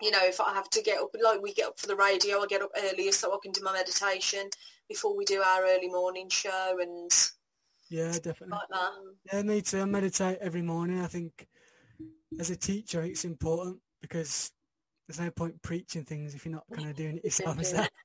You 0.04 0.10
know, 0.10 0.20
if 0.22 0.38
I 0.38 0.52
have 0.52 0.68
to 0.70 0.82
get 0.82 1.00
up, 1.00 1.14
like 1.22 1.40
we 1.40 1.54
get 1.54 1.68
up 1.68 1.80
for 1.80 1.86
the 1.86 1.96
radio, 1.96 2.40
I 2.42 2.46
get 2.46 2.60
up 2.60 2.70
earlier 2.76 3.10
so 3.10 3.32
I 3.32 3.38
can 3.42 3.52
do 3.52 3.62
my 3.62 3.72
meditation 3.72 4.50
before 4.86 5.16
we 5.16 5.24
do 5.24 5.40
our 5.40 5.64
early 5.64 5.88
morning 5.88 6.28
show 6.28 6.76
and 6.78 7.10
Yeah, 7.88 8.12
definitely. 8.12 8.48
like 8.50 8.68
that. 8.70 8.90
Yeah, 9.32 9.42
me 9.42 9.62
too. 9.62 9.80
I 9.80 9.86
meditate 9.86 10.38
every 10.42 10.60
morning. 10.60 11.00
I 11.00 11.06
think 11.06 11.48
as 12.38 12.50
a 12.50 12.56
teacher, 12.56 13.02
it's 13.02 13.24
important 13.24 13.78
because 14.02 14.52
there's 15.08 15.20
no 15.20 15.30
point 15.30 15.62
preaching 15.62 16.04
things 16.04 16.34
if 16.34 16.44
you're 16.44 16.52
not 16.52 16.64
kind 16.70 16.90
of 16.90 16.96
doing 16.96 17.16
it 17.16 17.24
yourself. 17.24 17.58
Is 17.60 17.72
that? 17.72 17.90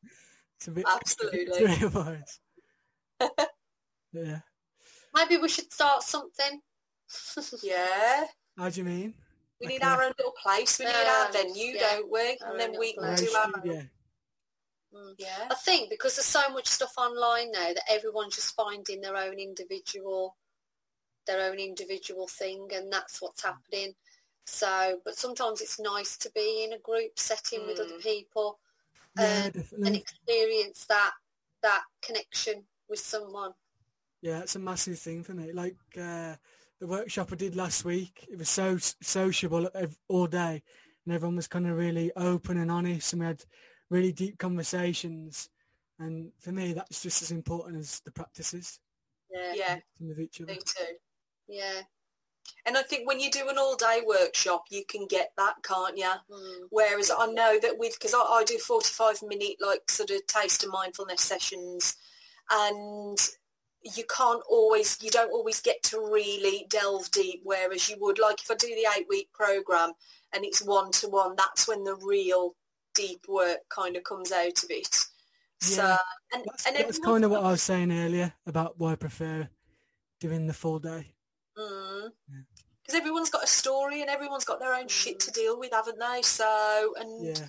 It's 0.58 0.68
a 0.68 0.72
bit 0.72 0.86
Absolutely. 0.90 1.60
yeah. 4.12 4.40
Maybe 5.16 5.38
we 5.38 5.48
should 5.48 5.72
start 5.72 6.04
something. 6.04 6.60
Yeah. 7.64 8.26
How 8.58 8.70
do 8.70 8.82
you 8.82 8.86
mean? 8.86 9.14
We 9.60 9.68
need 9.68 9.84
our 9.84 10.02
own 10.04 10.14
little 10.18 10.34
place. 10.42 10.80
We 10.80 10.86
need 10.86 10.92
Yeah, 10.92 11.26
our 11.26 11.32
venue, 11.32 11.74
yeah. 11.74 11.80
don't 11.80 12.12
we? 12.12 12.38
And 12.42 12.60
then 12.60 12.80
we 12.80 12.94
can 12.94 13.16
do 13.16 13.34
our 13.36 13.52
own. 13.66 13.90
Mm. 14.94 15.16
Yeah. 15.18 15.48
I 15.52 15.56
think 15.56 15.90
because 15.90 16.16
there's 16.16 16.26
so 16.26 16.50
much 16.50 16.68
stuff 16.68 16.94
online 16.98 17.52
now 17.52 17.74
that 17.74 17.84
everyone's 17.90 18.36
just 18.36 18.56
finding 18.56 19.02
their 19.02 19.16
own 19.16 19.38
individual, 19.38 20.36
their 21.28 21.50
own 21.52 21.60
individual 21.60 22.28
thing, 22.28 22.70
and 22.74 22.92
that's 22.92 23.22
what's 23.22 23.44
happening. 23.44 23.94
So, 24.46 25.00
but 25.06 25.16
sometimes 25.16 25.62
it's 25.62 25.80
nice 25.80 26.18
to 26.18 26.32
be 26.34 26.64
in 26.64 26.74
a 26.74 26.80
group 26.80 27.20
setting 27.20 27.68
with 27.68 27.80
other 27.80 28.00
Mm. 28.00 28.02
people 28.02 28.60
Yeah, 29.18 29.46
um, 29.46 29.86
and 29.86 29.96
experience 29.96 30.86
that 30.86 31.12
that 31.62 31.84
connection 32.02 32.66
with 32.88 33.00
someone. 33.00 33.54
Yeah, 34.22 34.40
it's 34.40 34.56
a 34.56 34.60
massive 34.60 34.98
thing 34.98 35.24
for 35.24 35.34
me. 35.34 35.52
Like 35.52 35.78
uh, 35.98 36.36
the 36.80 36.88
workshop 36.88 37.30
I 37.32 37.36
did 37.36 37.56
last 37.56 37.84
week, 37.86 38.26
it 38.32 38.38
was 38.38 38.50
so 38.50 38.78
sociable 38.78 39.70
all 40.08 40.28
day, 40.28 40.62
and 41.06 41.14
everyone 41.16 41.36
was 41.36 41.48
kind 41.48 41.68
of 41.68 41.78
really 41.78 42.12
open 42.16 42.58
and 42.58 42.72
honest, 42.72 43.14
and 43.14 43.20
we 43.22 43.26
had 43.28 43.44
really 43.90 44.12
deep 44.12 44.38
conversations. 44.38 45.50
And 46.00 46.32
for 46.40 46.52
me, 46.52 46.74
that's 46.74 47.02
just 47.04 47.22
as 47.22 47.32
important 47.32 47.78
as 47.80 48.00
the 48.06 48.12
practices 48.12 48.80
Yeah, 49.30 49.54
Yeah, 49.56 49.80
with 50.00 50.20
each 50.20 50.40
other. 50.42 50.54
me 50.54 50.60
too. 50.64 50.96
yeah. 51.48 51.82
And 52.66 52.78
I 52.78 52.82
think 52.84 53.08
when 53.08 53.20
you 53.20 53.30
do 53.30 53.48
an 53.50 53.58
all-day 53.58 54.02
workshop, 54.06 54.64
you 54.70 54.84
can 54.86 55.06
get 55.08 55.32
that, 55.38 55.56
can't 55.64 55.98
you? 55.98 56.12
Mm. 56.32 56.68
Whereas 56.70 57.12
I 57.16 57.28
know 57.28 57.60
that 57.62 57.78
with, 57.78 57.94
because 57.94 58.14
I, 58.14 58.20
I 58.20 58.44
do 58.46 58.58
45 58.58 59.22
minute 59.24 59.58
like 59.60 59.90
sort 59.92 60.10
of 60.10 60.26
taste 60.28 60.64
of 60.64 60.72
mindfulness 60.72 61.22
sessions 61.22 61.96
and 62.50 63.18
you 63.84 64.04
can't 64.06 64.42
always, 64.50 64.98
you 65.02 65.10
don't 65.10 65.32
always 65.32 65.62
get 65.62 65.82
to 65.84 66.00
really 66.00 66.66
delve 66.70 67.10
deep, 67.12 67.42
whereas 67.44 67.90
you 67.90 67.96
would, 68.00 68.20
like 68.20 68.42
if 68.42 68.52
I 68.52 68.56
do 68.56 68.68
the 68.68 68.88
eight 68.98 69.06
week 69.10 69.30
program 69.34 69.92
and 70.34 70.44
it's 70.44 70.62
one-to-one, 70.62 71.36
that's 71.38 71.68
when 71.68 71.84
the 71.84 71.96
real 71.96 72.56
deep 72.94 73.26
work 73.28 73.60
kind 73.70 73.96
of 73.96 74.04
comes 74.04 74.32
out 74.32 74.64
of 74.64 74.70
it. 74.70 75.06
So, 75.62 75.84
Yeah. 75.84 75.98
and, 76.34 76.44
That's, 76.46 76.68
and 76.68 76.76
that's 76.76 77.00
kind 77.00 77.24
of 77.24 77.32
what 77.32 77.44
I 77.44 77.52
was 77.52 77.62
saying 77.64 77.92
earlier 77.92 78.34
about 78.46 78.78
why 78.78 78.94
I 78.94 78.96
prefer 78.96 79.48
doing 80.20 80.48
the 80.48 80.54
full 80.54 80.80
day. 80.80 81.14
Mm. 81.58 82.10
Yeah. 82.30 82.42
Because 82.82 83.00
everyone's 83.00 83.30
got 83.30 83.44
a 83.44 83.48
story 83.48 84.02
and 84.02 84.10
everyone's 84.10 84.46
got 84.46 84.60
their 84.60 84.74
own 84.74 84.88
shit 84.88 85.20
to 85.22 85.32
deal 85.32 85.60
with, 85.60 85.72
haven't 85.72 86.00
they? 86.00 86.22
So, 86.22 86.94
and 87.00 87.26
Yeah, 87.26 87.46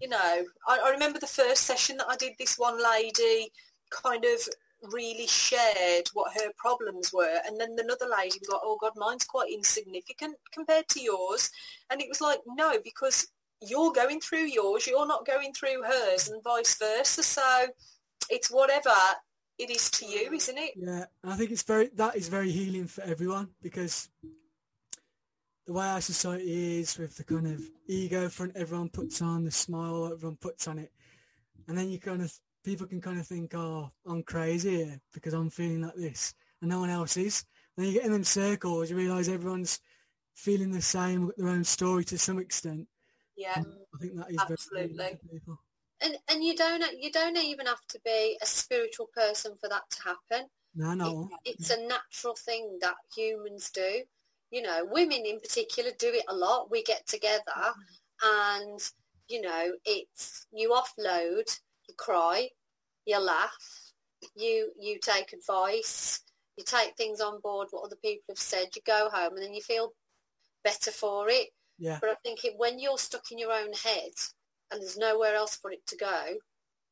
you 0.00 0.08
know, 0.08 0.44
I, 0.66 0.78
I 0.78 0.90
remember 0.90 1.18
the 1.18 1.26
first 1.26 1.64
session 1.64 1.98
that 1.98 2.06
I 2.08 2.16
did. 2.16 2.32
This 2.38 2.58
one 2.58 2.82
lady 2.82 3.52
kind 3.90 4.24
of 4.24 4.40
really 4.82 5.26
shared 5.26 6.08
what 6.14 6.32
her 6.34 6.50
problems 6.56 7.12
were, 7.12 7.40
and 7.46 7.60
then 7.60 7.76
another 7.78 8.06
lady 8.06 8.38
like, 8.48 8.60
"Oh 8.62 8.76
God, 8.80 8.92
mine's 8.96 9.24
quite 9.24 9.52
insignificant 9.52 10.36
compared 10.52 10.88
to 10.88 11.00
yours," 11.00 11.50
and 11.90 12.00
it 12.00 12.08
was 12.08 12.20
like, 12.20 12.40
"No, 12.46 12.78
because 12.82 13.28
you're 13.60 13.92
going 13.92 14.20
through 14.20 14.44
yours, 14.44 14.86
you're 14.86 15.06
not 15.06 15.26
going 15.26 15.52
through 15.52 15.82
hers, 15.82 16.28
and 16.28 16.42
vice 16.42 16.76
versa. 16.78 17.22
So 17.22 17.68
it's 18.30 18.50
whatever 18.50 18.94
it 19.58 19.70
is 19.70 19.90
to 19.92 20.06
you, 20.06 20.32
isn't 20.32 20.58
it?" 20.58 20.74
yeah. 20.76 21.06
I 21.24 21.36
think 21.36 21.50
it's 21.50 21.62
very 21.62 21.88
that 21.94 22.16
is 22.16 22.28
very 22.28 22.50
healing 22.50 22.86
for 22.86 23.02
everyone 23.02 23.50
because 23.62 24.08
the 25.66 25.72
way 25.72 25.86
our 25.86 26.00
society 26.00 26.80
is 26.80 26.96
with 26.96 27.16
the 27.16 27.24
kind 27.24 27.46
of 27.46 27.62
ego 27.86 28.28
front 28.28 28.56
everyone 28.56 28.88
puts 28.88 29.20
on, 29.20 29.44
the 29.44 29.50
smile 29.50 30.10
everyone 30.12 30.36
puts 30.36 30.66
on 30.68 30.78
it, 30.78 30.92
and 31.66 31.76
then 31.76 31.90
you 31.90 31.98
kind 31.98 32.22
of 32.22 32.32
people 32.64 32.86
can 32.86 33.00
kind 33.00 33.18
of 33.18 33.26
think, 33.26 33.54
oh, 33.54 33.90
I'm 34.06 34.22
crazy 34.22 34.76
here 34.76 35.00
because 35.12 35.34
I'm 35.34 35.50
feeling 35.50 35.82
like 35.82 35.96
this, 35.96 36.34
and 36.60 36.70
no 36.70 36.80
one 36.80 36.90
else 36.90 37.16
is. 37.16 37.44
And 37.76 37.84
then 37.84 37.92
you 37.92 37.98
get 37.98 38.06
in 38.06 38.12
them 38.12 38.24
circles, 38.24 38.90
you 38.90 38.96
realise 38.96 39.28
everyone's 39.28 39.80
feeling 40.34 40.70
the 40.70 40.82
same, 40.82 41.26
with 41.26 41.36
their 41.36 41.48
own 41.48 41.64
story 41.64 42.04
to 42.04 42.18
some 42.18 42.38
extent. 42.38 42.86
Yeah, 43.36 43.62
I 43.94 43.98
think 44.00 44.16
that 44.16 44.30
is 44.30 44.38
Absolutely. 44.38 45.18
And 46.00 46.16
and 46.28 46.44
you 46.44 46.54
don't 46.54 46.84
you 47.00 47.10
don't 47.10 47.36
even 47.36 47.66
have 47.66 47.84
to 47.88 48.00
be 48.04 48.38
a 48.40 48.46
spiritual 48.46 49.08
person 49.14 49.54
for 49.60 49.68
that 49.68 49.82
to 49.90 50.02
happen. 50.02 50.48
No, 50.74 50.94
no. 50.94 51.28
It, 51.44 51.56
it's 51.58 51.70
a 51.70 51.86
natural 51.86 52.36
thing 52.36 52.78
that 52.80 52.94
humans 53.16 53.70
do. 53.70 54.02
You 54.50 54.62
know, 54.62 54.86
women 54.90 55.26
in 55.26 55.40
particular 55.40 55.90
do 55.98 56.08
it 56.08 56.24
a 56.28 56.34
lot. 56.34 56.70
We 56.70 56.82
get 56.82 57.06
together 57.06 57.42
mm-hmm. 57.48 58.62
and, 58.62 58.90
you 59.28 59.40
know, 59.40 59.72
it's 59.84 60.46
you 60.52 60.70
offload, 60.70 61.58
you 61.88 61.94
cry, 61.96 62.48
you 63.06 63.18
laugh, 63.20 63.92
you 64.36 64.70
you 64.78 64.98
take 65.00 65.32
advice, 65.32 66.20
you 66.56 66.64
take 66.64 66.96
things 66.96 67.20
on 67.20 67.40
board 67.40 67.68
what 67.70 67.84
other 67.84 67.96
people 67.96 68.24
have 68.28 68.38
said, 68.38 68.68
you 68.74 68.82
go 68.86 69.08
home 69.12 69.34
and 69.34 69.42
then 69.42 69.54
you 69.54 69.62
feel 69.62 69.92
better 70.64 70.90
for 70.90 71.28
it. 71.28 71.48
Yeah, 71.78 71.98
But 72.00 72.10
I 72.10 72.14
think 72.24 72.44
it, 72.44 72.54
when 72.56 72.78
you're 72.78 72.98
stuck 72.98 73.30
in 73.30 73.38
your 73.38 73.52
own 73.52 73.72
head 73.72 74.10
and 74.70 74.80
there's 74.80 74.98
nowhere 74.98 75.34
else 75.36 75.56
for 75.56 75.70
it 75.70 75.86
to 75.86 75.96
go, 75.96 76.34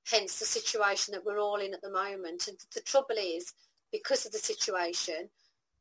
hence 0.07 0.39
the 0.39 0.45
situation 0.45 1.13
that 1.13 1.25
we're 1.25 1.41
all 1.41 1.57
in 1.57 1.75
at 1.75 1.83
the 1.83 1.91
moment. 1.91 2.47
And 2.47 2.57
the 2.73 2.81
trouble 2.81 3.17
is, 3.19 3.53
because 3.93 4.25
of 4.25 4.33
the 4.33 4.39
situation, 4.39 5.29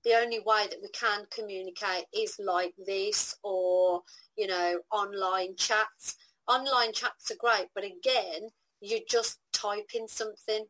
the 0.03 0.13
only 0.13 0.39
way 0.39 0.65
that 0.69 0.81
we 0.81 0.89
can 0.89 1.25
communicate 1.29 2.05
is 2.13 2.39
like 2.39 2.73
this 2.85 3.35
or, 3.43 4.01
you 4.35 4.47
know, 4.47 4.79
online 4.91 5.55
chats. 5.55 6.15
Online 6.47 6.93
chats 6.93 7.31
are 7.31 7.35
great, 7.39 7.67
but 7.73 7.83
again, 7.83 8.49
you're 8.85 9.07
just 9.09 9.39
typing 9.53 10.07
something. 10.07 10.65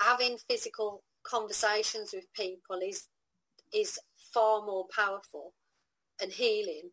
Having 0.00 0.38
physical 0.48 1.02
conversations 1.22 2.12
with 2.12 2.32
people 2.34 2.78
is 2.84 3.08
is 3.74 3.98
far 4.32 4.64
more 4.64 4.86
powerful 4.94 5.52
and 6.20 6.32
healing 6.32 6.90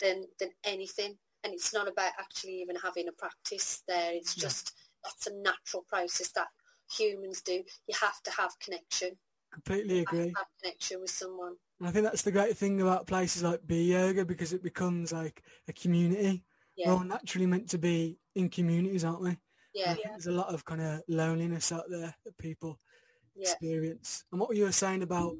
than 0.00 0.24
than 0.38 0.50
anything. 0.64 1.16
And 1.42 1.52
it's 1.52 1.74
not 1.74 1.88
about 1.88 2.12
actually 2.18 2.62
even 2.62 2.76
having 2.76 3.08
a 3.08 3.12
practice 3.12 3.82
there. 3.86 4.12
It's 4.14 4.34
just 4.34 4.72
that's 5.02 5.26
a 5.26 5.34
natural 5.42 5.84
process 5.88 6.30
that 6.32 6.48
humans 6.96 7.42
do. 7.42 7.62
You 7.86 7.94
have 8.00 8.22
to 8.22 8.30
have 8.30 8.58
connection. 8.60 9.10
Completely 9.52 10.00
agree. 10.00 10.32
Have 10.36 10.46
connection 10.62 11.00
with 11.00 11.10
someone. 11.10 11.54
And 11.78 11.88
I 11.88 11.92
think 11.92 12.04
that's 12.04 12.22
the 12.22 12.32
great 12.32 12.56
thing 12.56 12.80
about 12.80 13.06
places 13.06 13.42
like 13.42 13.66
Be 13.66 13.84
Yoga 13.84 14.24
because 14.24 14.52
it 14.52 14.62
becomes 14.62 15.12
like 15.12 15.42
a 15.68 15.72
community. 15.72 16.44
Yeah. 16.76 16.88
We're 16.88 16.94
all 16.94 17.04
naturally 17.04 17.46
meant 17.46 17.68
to 17.70 17.78
be 17.78 18.18
in 18.34 18.48
communities, 18.48 19.04
aren't 19.04 19.20
we? 19.20 19.36
Yeah. 19.74 19.96
There's 20.10 20.26
a 20.26 20.32
lot 20.32 20.54
of 20.54 20.64
kind 20.64 20.80
of 20.80 21.02
loneliness 21.08 21.72
out 21.72 21.84
there 21.90 22.14
that 22.24 22.38
people 22.38 22.78
Yeah. 23.34 23.50
experience. 23.50 24.24
And 24.30 24.40
what 24.40 24.56
you 24.56 24.64
were 24.64 24.72
saying 24.72 25.02
about 25.02 25.36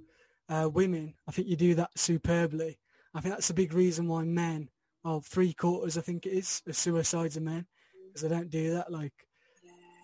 uh, 0.49 0.69
women, 0.73 1.15
I 1.27 1.33
think 1.33 1.49
you 1.49 1.57
do 1.57 1.75
that 1.77 1.97
superbly. 1.99 2.79
I 3.15 3.21
think 3.21 3.35
that's 3.35 3.51
a 3.51 3.55
big 3.55 3.73
reason 3.73 4.09
why 4.09 4.25
men, 4.25 4.69
well, 5.05 5.21
three 5.21 5.55
quarters 5.55 5.97
I 5.97 6.01
think 6.03 6.27
it 6.27 6.33
is, 6.33 6.63
of 6.67 6.77
suicides 6.77 7.37
are 7.37 7.41
men, 7.41 7.67
because 8.09 8.25
I 8.25 8.29
don't 8.29 8.51
do 8.51 8.73
that. 8.75 8.91
Like, 8.91 9.15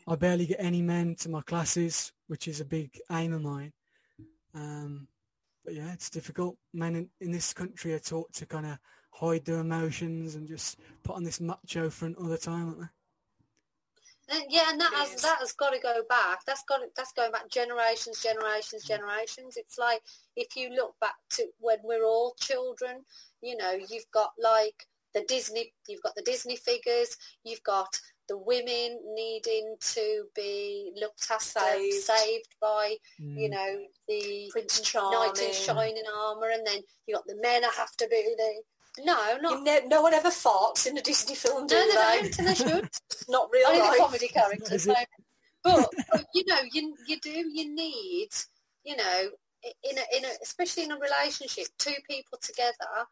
I 0.07 0.15
barely 0.17 0.47
get 0.47 0.61
any 0.61 0.81
men 0.81 1.17
to 1.17 1.29
my 1.29 1.43
classes, 1.43 2.13
which 2.29 2.49
is 2.49 2.61
a 2.61 2.65
big 2.65 2.99
aim 3.11 3.33
of 3.33 3.43
mine. 3.43 3.73
Um, 4.55 5.09
but 5.65 5.75
yeah, 5.75 5.93
it's 5.93 6.11
difficult. 6.11 6.57
Men 6.73 6.97
in, 6.97 7.11
in 7.21 7.33
this 7.33 7.53
country 7.53 7.93
are 7.93 7.99
taught 7.99 8.33
to 8.35 8.47
kind 8.47 8.67
of 8.67 8.79
hide 9.13 9.45
their 9.45 9.59
emotions 9.59 10.37
and 10.37 10.49
just 10.49 10.79
put 11.03 11.17
on 11.17 11.25
this 11.25 11.41
macho 11.41 11.91
front 11.91 12.17
all 12.17 12.29
the 12.29 12.39
time, 12.39 12.69
aren't 12.69 12.81
they? 12.81 12.87
And, 14.33 14.45
yeah, 14.49 14.71
and 14.71 14.81
that 14.81 14.93
has 14.95 15.15
is. 15.15 15.23
that 15.23 15.39
has 15.41 15.53
got 15.53 15.71
to 15.71 15.81
go 15.81 16.03
back. 16.09 16.45
That's 16.47 16.63
got 16.69 16.79
to, 16.79 16.87
that's 16.97 17.13
going 17.13 17.33
back 17.33 17.51
generations, 17.51 18.23
generations, 18.23 18.85
generations. 18.85 19.57
It's 19.57 19.79
like 19.79 20.03
if 20.37 20.55
you 20.57 20.71
look 20.71 20.95
back 21.01 21.17
to 21.31 21.47
when 21.59 21.79
we're 21.83 22.05
all 22.05 22.35
children, 22.39 23.05
you 23.43 23.57
know, 23.57 23.73
you've 23.73 24.11
got 24.13 24.31
like 24.43 24.87
the 25.15 25.25
Disney, 25.27 25.73
you've 25.89 26.03
got 26.03 26.15
the 26.15 26.23
Disney 26.23 26.57
figures, 26.57 27.17
you've 27.45 27.63
got 27.65 27.99
the 28.29 28.39
women 28.39 29.01
needing 29.15 29.75
to 29.81 30.25
be 30.37 30.93
looked 31.01 31.29
at, 31.33 31.43
Saved. 31.43 31.93
saved 32.05 32.55
by, 32.61 32.97
you 33.19 33.49
Mm. 33.49 33.51
know, 33.51 33.87
the 34.07 34.49
Prince 34.53 34.95
knight 34.95 35.43
in 35.43 35.53
shining 35.53 36.05
armour, 36.15 36.51
and 36.51 36.65
then 36.65 36.81
you 37.07 37.15
got 37.17 37.27
the 37.27 37.35
men 37.37 37.63
that 37.63 37.75
have 37.75 37.97
to 37.97 38.07
be 38.07 38.35
the 38.37 38.63
no, 39.05 39.39
not 39.41 39.63
ne- 39.63 39.87
no 39.87 40.03
one 40.03 40.15
ever 40.15 40.31
farts 40.31 40.87
in 40.87 40.97
a 40.99 41.03
Disney 41.03 41.35
film, 41.35 41.67
do 41.67 41.75
no, 41.75 41.81
they 41.83 41.89
they? 41.89 42.23
don't, 42.23 42.39
and 42.39 42.49
they 42.49 42.55
should. 42.55 42.89
Not 43.29 43.49
real 43.53 43.69
only 43.69 43.81
life. 43.81 43.93
the 43.93 44.03
comedy 44.03 44.29
characters. 44.29 44.87
No. 44.87 44.95
But, 45.63 45.91
but 46.11 46.25
you 46.35 46.45
know, 46.47 46.59
you 46.73 46.95
you 47.07 47.21
do 47.21 47.31
you 47.31 47.75
need 47.75 48.29
you 48.85 48.97
know 48.97 49.29
in 49.85 49.99
a 49.99 50.17
in 50.17 50.25
a 50.25 50.29
especially 50.43 50.85
in 50.85 50.93
a 50.93 50.99
relationship, 50.99 51.67
two 51.79 51.95
people 52.09 52.39
together. 52.41 53.07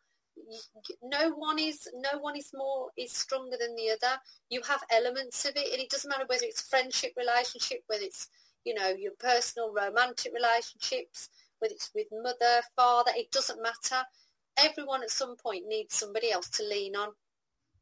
No 1.02 1.30
one 1.30 1.58
is 1.58 1.88
no 1.94 2.18
one 2.20 2.36
is 2.36 2.50
more 2.54 2.88
is 2.96 3.12
stronger 3.12 3.56
than 3.60 3.74
the 3.76 3.90
other. 3.90 4.18
You 4.48 4.62
have 4.66 4.82
elements 4.90 5.44
of 5.44 5.52
it, 5.56 5.72
and 5.72 5.82
it 5.82 5.90
doesn't 5.90 6.08
matter 6.08 6.24
whether 6.26 6.44
it's 6.44 6.62
friendship 6.62 7.12
relationship, 7.16 7.80
whether 7.86 8.04
it's 8.04 8.28
you 8.64 8.74
know 8.74 8.88
your 8.88 9.12
personal 9.18 9.72
romantic 9.72 10.32
relationships, 10.32 11.28
whether 11.58 11.74
it's 11.74 11.90
with 11.94 12.06
mother, 12.12 12.62
father. 12.76 13.12
It 13.14 13.30
doesn't 13.30 13.62
matter. 13.62 14.04
Everyone 14.58 15.02
at 15.02 15.10
some 15.10 15.36
point 15.36 15.64
needs 15.66 15.94
somebody 15.94 16.30
else 16.30 16.48
to 16.50 16.62
lean 16.64 16.96
on. 16.96 17.10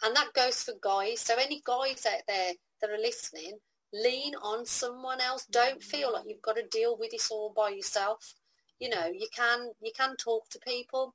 And 0.02 0.14
that 0.14 0.32
goes 0.34 0.62
for 0.62 0.74
guys. 0.80 1.20
So 1.20 1.34
any 1.38 1.62
guys 1.64 2.04
out 2.06 2.22
there 2.28 2.52
that 2.80 2.90
are 2.90 2.98
listening, 2.98 3.58
lean 3.92 4.34
on 4.42 4.66
someone 4.66 5.20
else. 5.20 5.46
Don't 5.46 5.82
feel 5.82 6.12
like 6.12 6.24
you've 6.26 6.42
got 6.42 6.56
to 6.56 6.66
deal 6.70 6.96
with 6.98 7.10
this 7.12 7.30
all 7.30 7.52
by 7.56 7.70
yourself. 7.70 8.34
You 8.78 8.90
know, 8.90 9.06
you 9.06 9.28
can 9.34 9.70
you 9.80 9.90
can 9.96 10.16
talk 10.16 10.50
to 10.50 10.58
people. 10.66 11.14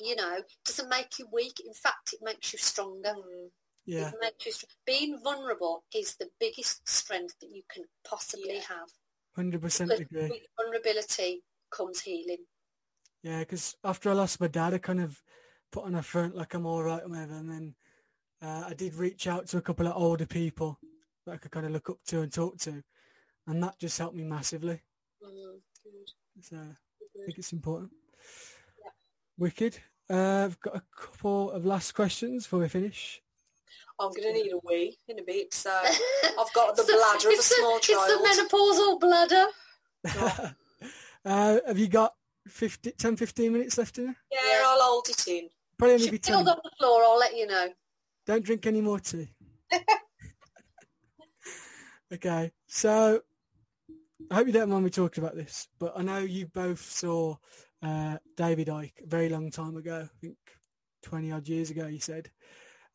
You 0.00 0.16
know, 0.16 0.38
it 0.38 0.46
doesn't 0.64 0.88
make 0.88 1.18
you 1.18 1.26
weak. 1.32 1.60
In 1.64 1.72
fact, 1.72 2.12
it 2.12 2.20
makes 2.22 2.52
you 2.52 2.58
stronger. 2.58 3.10
Mm. 3.10 3.50
Yeah, 3.86 4.08
It 4.08 4.14
makes 4.20 4.46
you 4.46 4.52
str- 4.52 4.66
being 4.86 5.18
vulnerable 5.22 5.84
is 5.94 6.16
the 6.16 6.28
biggest 6.38 6.86
strength 6.88 7.34
that 7.40 7.50
you 7.50 7.62
can 7.72 7.84
possibly 8.04 8.54
Yeah. 8.56 8.60
have. 8.68 8.88
100% 9.36 9.88
Because 9.88 10.00
agree. 10.00 10.28
with 10.28 10.42
vulnerability 10.56 11.42
comes 11.70 12.00
healing. 12.00 12.44
Yeah, 13.22 13.40
because 13.40 13.76
after 13.84 14.10
I 14.10 14.14
lost 14.14 14.40
my 14.40 14.48
dad, 14.48 14.74
I 14.74 14.78
kind 14.78 15.00
of 15.00 15.20
put 15.72 15.84
on 15.84 15.96
a 15.96 16.02
front 16.02 16.34
like 16.34 16.54
I'm 16.54 16.66
all 16.66 16.82
right 16.82 17.02
and 17.02 17.10
whatever. 17.10 17.34
And 17.34 17.50
then 17.50 17.74
uh, 18.42 18.64
I 18.68 18.74
did 18.74 18.94
reach 18.94 19.26
out 19.26 19.46
to 19.48 19.58
a 19.58 19.62
couple 19.62 19.86
of 19.86 19.96
older 19.96 20.26
people 20.26 20.78
that 21.26 21.32
I 21.32 21.36
could 21.36 21.50
kind 21.50 21.66
of 21.66 21.72
look 21.72 21.90
up 21.90 21.98
to 22.08 22.22
and 22.22 22.32
talk 22.32 22.58
to. 22.60 22.82
And 23.46 23.62
that 23.62 23.78
just 23.78 23.98
helped 23.98 24.16
me 24.16 24.24
massively. 24.24 24.80
Mm, 25.22 25.60
good, 25.84 26.44
So 26.44 26.56
I 26.56 27.24
think 27.26 27.38
it's 27.38 27.52
important. 27.52 27.90
Yeah. 28.82 28.90
Wicked. 29.38 29.78
Uh, 30.08 30.44
I've 30.46 30.60
got 30.60 30.76
a 30.76 30.82
couple 30.96 31.50
of 31.50 31.66
last 31.66 31.92
questions 31.92 32.44
before 32.44 32.60
we 32.60 32.68
finish. 32.68 33.20
I'm 34.00 34.10
going 34.10 34.22
to 34.22 34.32
need 34.32 34.52
a 34.52 34.58
wee 34.64 34.96
in 35.08 35.18
a 35.18 35.22
bit, 35.22 35.52
so 35.52 35.70
I've 35.82 36.52
got 36.54 36.74
the 36.74 36.82
It's 36.82 36.92
bladder 36.92 37.28
of 37.28 37.34
a 37.34 37.36
it's 37.36 37.56
small 37.56 37.76
It's 37.76 37.86
the 37.86 38.46
menopausal 38.48 39.00
bladder. 39.00 39.46
uh, 41.24 41.58
have 41.66 41.78
you 41.78 41.86
got 41.86 42.14
50, 42.48 42.92
10, 42.92 43.16
15 43.16 43.52
minutes 43.52 43.78
left 43.78 43.98
in 43.98 44.10
it? 44.10 44.16
Yeah. 44.30 44.62
I'll 44.64 44.80
hold 44.82 45.08
it 45.08 45.28
in. 45.28 45.48
Probably 45.78 45.94
only 45.94 46.04
She 46.06 46.10
be 46.10 46.20
spilled 46.22 46.46
10. 46.46 46.54
on 46.54 46.60
the 46.62 46.70
floor, 46.78 47.02
I'll 47.04 47.18
let 47.18 47.36
you 47.36 47.46
know. 47.46 47.68
Don't 48.26 48.44
drink 48.44 48.66
any 48.66 48.80
more 48.80 49.00
tea. 49.00 49.28
okay, 52.12 52.52
so 52.66 53.20
I 54.30 54.34
hope 54.34 54.46
you 54.46 54.52
don't 54.52 54.68
mind 54.68 54.84
me 54.84 54.90
talking 54.90 55.24
about 55.24 55.36
this, 55.36 55.68
but 55.78 55.94
I 55.96 56.02
know 56.02 56.18
you 56.18 56.46
both 56.46 56.80
saw 56.82 57.36
uh, 57.82 58.18
David 58.36 58.68
Icke 58.68 59.02
a 59.02 59.06
very 59.06 59.28
long 59.28 59.50
time 59.50 59.76
ago. 59.76 60.02
I 60.04 60.18
think 60.20 60.36
20 61.02 61.32
odd 61.32 61.48
years 61.48 61.70
ago, 61.70 61.86
you 61.86 62.00
said. 62.00 62.30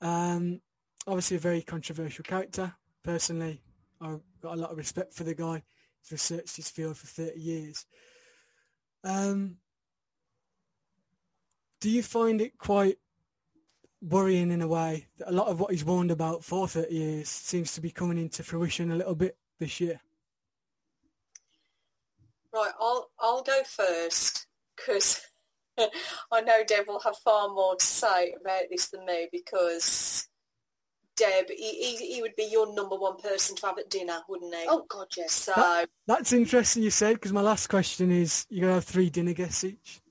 Um, 0.02 0.62
obviously 1.08 1.38
a 1.38 1.40
very 1.40 1.62
controversial 1.62 2.24
character. 2.24 2.74
Personally, 3.04 3.62
I've 4.02 4.22
got 4.42 4.58
a 4.58 4.62
lot 4.62 4.72
of 4.72 4.78
respect 4.78 5.14
for 5.14 5.24
the 5.24 5.36
guy. 5.36 5.64
He's 6.02 6.12
researched 6.12 6.56
his 6.56 6.70
field 6.70 6.98
for 6.98 7.08
30 7.08 7.40
years. 7.40 7.86
Um, 9.06 9.58
do 11.80 11.92
you 11.92 12.02
find 12.02 12.42
it 12.42 12.58
quite 12.58 12.98
worrying 14.02 14.52
in 14.52 14.64
a 14.64 14.68
way 14.68 15.06
that 15.20 15.30
a 15.30 15.32
lot 15.32 15.48
of 15.48 15.60
what 15.60 15.72
he's 15.72 15.86
warned 15.86 16.10
about 16.10 16.44
for 16.44 16.68
30 16.68 16.94
years 16.94 17.30
seems 17.30 17.74
to 17.74 17.82
be 17.82 17.92
coming 17.92 18.18
into 18.18 18.44
fruition 18.44 18.92
a 18.92 18.96
little 18.96 19.14
bit 19.14 19.38
this 19.60 19.80
year? 19.80 20.02
Right, 22.52 22.72
I'll 22.80 23.10
I'll 23.20 23.44
go 23.44 23.62
first 23.66 24.48
because 24.76 25.22
I 25.78 26.42
know 26.42 26.64
Deb 26.66 26.88
will 26.88 27.02
have 27.02 27.18
far 27.18 27.50
more 27.50 27.76
to 27.76 27.86
say 27.86 28.34
about 28.40 28.64
this 28.72 28.88
than 28.88 29.06
me 29.06 29.28
because 29.32 30.28
Deb, 31.16 31.50
he, 31.50 31.96
he, 31.96 32.14
he 32.16 32.22
would 32.22 32.36
be 32.36 32.48
your 32.52 32.74
number 32.74 32.96
one 32.96 33.18
person 33.18 33.56
to 33.56 33.66
have 33.68 33.78
at 33.78 33.90
dinner, 33.90 34.20
wouldn't 34.28 34.54
he? 34.54 34.66
Oh, 34.68 34.86
God, 34.90 35.08
yes. 35.16 35.32
So, 35.32 35.54
That- 35.56 35.90
That's 36.08 36.34
interesting 36.34 36.84
you 36.84 36.90
said 36.92 37.14
because 37.16 37.32
my 37.34 37.42
last 37.42 37.68
question 37.68 38.12
is 38.12 38.46
you're 38.50 38.62
going 38.62 38.72
to 38.72 38.76
have 38.76 38.84
three 38.86 39.10
dinner 39.10 39.34
guests 39.34 39.64
each. 39.64 40.02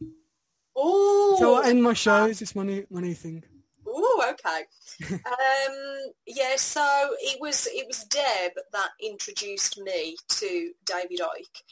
Oh. 0.77 1.37
So 1.39 1.55
I 1.57 1.69
end 1.69 1.83
my 1.83 1.93
shows. 1.93 2.43
It's 2.43 2.57
my 2.57 2.65
new, 2.65 2.87
my 2.91 3.01
new 3.01 3.15
thing. 3.15 3.45
Oh, 3.87 4.33
okay. 4.33 4.65
um, 5.25 6.13
yeah, 6.27 6.57
so 6.57 6.83
it 7.21 7.39
was 7.41 7.69
it 7.73 7.87
was 7.87 8.05
Deb 8.05 8.53
that 8.73 8.89
introduced 9.01 9.79
me 9.79 10.17
to 10.29 10.73
David 10.85 11.21
Icke, 11.21 11.63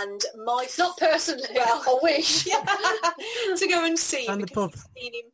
and 0.00 0.20
my 0.44 0.66
Not 0.78 0.96
personally, 0.98 1.44
Well- 1.54 1.82
I 1.86 1.98
wish. 2.02 2.44
to 3.56 3.68
go 3.68 3.84
and 3.84 3.98
see 3.98 4.22
him. 4.22 4.26
Down 4.26 4.40
the 4.40 4.46
because 4.46 4.70
pub. 4.72 4.74
Seen 4.96 5.14
him. 5.14 5.30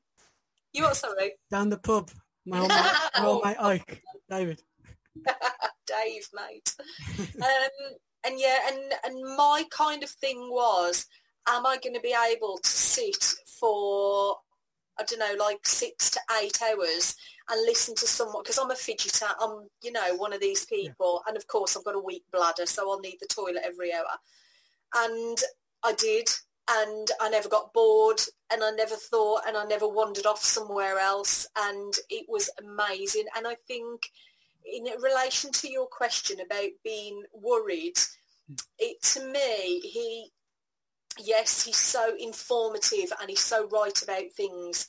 You 0.75 0.83
what? 0.83 0.97
Sorry. 0.97 1.33
Down 1.51 1.71
the 1.71 1.79
pub. 1.79 2.11
My 2.47 2.61
old 2.61 2.69
mate, 3.45 3.57
my 3.61 3.79
Icke. 3.79 4.01
David. 4.31 4.63
Dave, 5.87 6.29
mate. 6.33 6.75
um, 7.19 7.97
and 8.25 8.39
yeah, 8.39 8.59
and 8.69 8.79
and 9.05 9.37
my 9.37 9.65
kind 9.71 10.03
of 10.03 10.11
thing 10.11 10.49
was, 10.51 11.07
am 11.49 11.67
I 11.67 11.79
going 11.83 11.95
to 11.95 12.01
be 12.01 12.15
able 12.33 12.59
to 12.63 12.69
sit 12.69 13.35
for, 13.61 14.37
I 14.99 15.05
don't 15.05 15.19
know, 15.19 15.45
like 15.45 15.67
six 15.67 16.11
to 16.11 16.21
eight 16.41 16.61
hours 16.63 17.15
and 17.51 17.61
listen 17.67 17.95
to 17.97 18.07
someone? 18.07 18.43
Because 18.43 18.59
I'm 18.59 18.71
a 18.71 18.75
fidgeter. 18.75 19.29
I'm, 19.41 19.69
you 19.83 19.93
know, 19.93 20.15
one 20.17 20.33
of 20.33 20.41
these 20.41 20.65
people, 20.67 21.23
and 21.27 21.37
of 21.37 21.47
course 21.49 21.77
I've 21.77 21.85
got 21.85 21.95
a 21.95 22.01
weak 22.01 22.25
bladder, 22.33 22.67
so 22.67 22.91
I'll 22.91 23.01
need 23.01 23.19
the 23.21 23.27
toilet 23.27 23.63
every 23.65 23.93
hour. 23.93 24.05
And 24.95 25.39
I 25.85 25.93
did, 25.95 26.29
and 26.69 27.11
I 27.21 27.29
never 27.31 27.49
got 27.49 27.73
bored, 27.73 28.21
and 28.53 28.63
I 28.63 28.71
never 28.71 28.97
thought, 28.97 29.43
and 29.47 29.57
I 29.57 29.65
never 29.65 29.89
wandered 29.89 30.27
off 30.27 30.43
somewhere 30.43 30.99
else, 30.99 31.47
and 31.57 31.95
it 32.11 32.27
was 32.29 32.51
amazing. 32.59 33.25
And 33.37 33.47
I 33.47 33.57
think 33.67 34.11
in 34.65 34.85
relation 35.01 35.53
to 35.53 35.71
your 35.71 35.87
question 35.87 36.41
about 36.41 36.71
being 36.83 37.23
worried, 37.33 37.99
it 38.79 39.03
to 39.03 39.27
me 39.27 39.81
he 39.81 40.31
yes, 41.19 41.65
he's 41.65 41.77
so 41.77 42.15
informative 42.19 43.13
and 43.21 43.31
he's 43.31 43.41
so 43.41 43.69
right 43.69 44.03
about 44.03 44.31
things, 44.33 44.87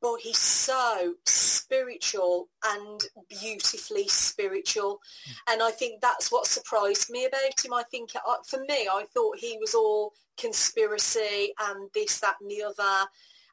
but 0.00 0.20
he's 0.20 0.38
so 0.38 1.14
spiritual 1.26 2.48
and 2.64 3.00
beautifully 3.28 4.08
spiritual. 4.08 5.00
Mm. 5.28 5.52
And 5.52 5.62
I 5.62 5.70
think 5.70 6.00
that's 6.00 6.30
what 6.32 6.46
surprised 6.46 7.10
me 7.10 7.26
about 7.26 7.64
him. 7.64 7.72
I 7.72 7.82
think 7.90 8.10
uh, 8.16 8.36
for 8.46 8.60
me, 8.60 8.88
I 8.90 9.04
thought 9.12 9.38
he 9.38 9.58
was 9.60 9.74
all 9.74 10.12
conspiracy 10.36 11.52
and 11.60 11.90
this, 11.94 12.20
that 12.20 12.36
and 12.40 12.50
the 12.50 12.62
other. 12.62 13.08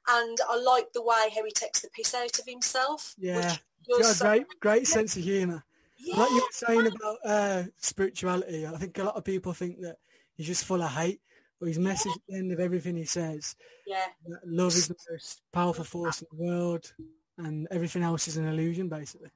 And 0.07 0.37
I 0.49 0.57
like 0.57 0.91
the 0.93 1.01
way 1.01 1.29
how 1.33 1.45
he 1.45 1.51
takes 1.51 1.81
the 1.81 1.89
piss 1.89 2.13
out 2.13 2.39
of 2.39 2.45
himself. 2.45 3.15
Yeah, 3.17 3.55
he's 3.85 3.97
got 3.97 4.11
a 4.11 4.13
so, 4.13 4.25
great, 4.25 4.45
great 4.59 4.87
sense 4.87 5.15
of 5.15 5.23
humour. 5.23 5.63
Yeah. 5.97 6.17
Like 6.17 6.29
you 6.29 6.35
were 6.35 6.41
saying 6.51 6.87
about 6.87 7.17
uh, 7.25 7.63
spirituality, 7.77 8.67
I 8.67 8.77
think 8.77 8.97
a 8.97 9.03
lot 9.03 9.15
of 9.15 9.23
people 9.23 9.53
think 9.53 9.79
that 9.81 9.97
he's 10.35 10.47
just 10.47 10.65
full 10.65 10.81
of 10.81 10.91
hate 10.91 11.21
but 11.63 11.69
his 11.69 11.79
message 11.79 12.11
at 12.11 12.21
the 12.27 12.35
end 12.35 12.51
of 12.51 12.59
everything 12.59 12.97
he 12.97 13.05
says, 13.05 13.55
yeah, 13.87 14.07
love 14.45 14.75
is 14.75 14.89
the 14.89 14.95
most 15.09 15.41
powerful 15.53 15.85
force 15.85 16.21
in 16.21 16.27
the 16.29 16.43
world, 16.43 16.91
and 17.37 17.69
everything 17.71 18.03
else 18.03 18.27
is 18.27 18.35
an 18.35 18.49
illusion, 18.49 18.89
basically. 18.89 19.29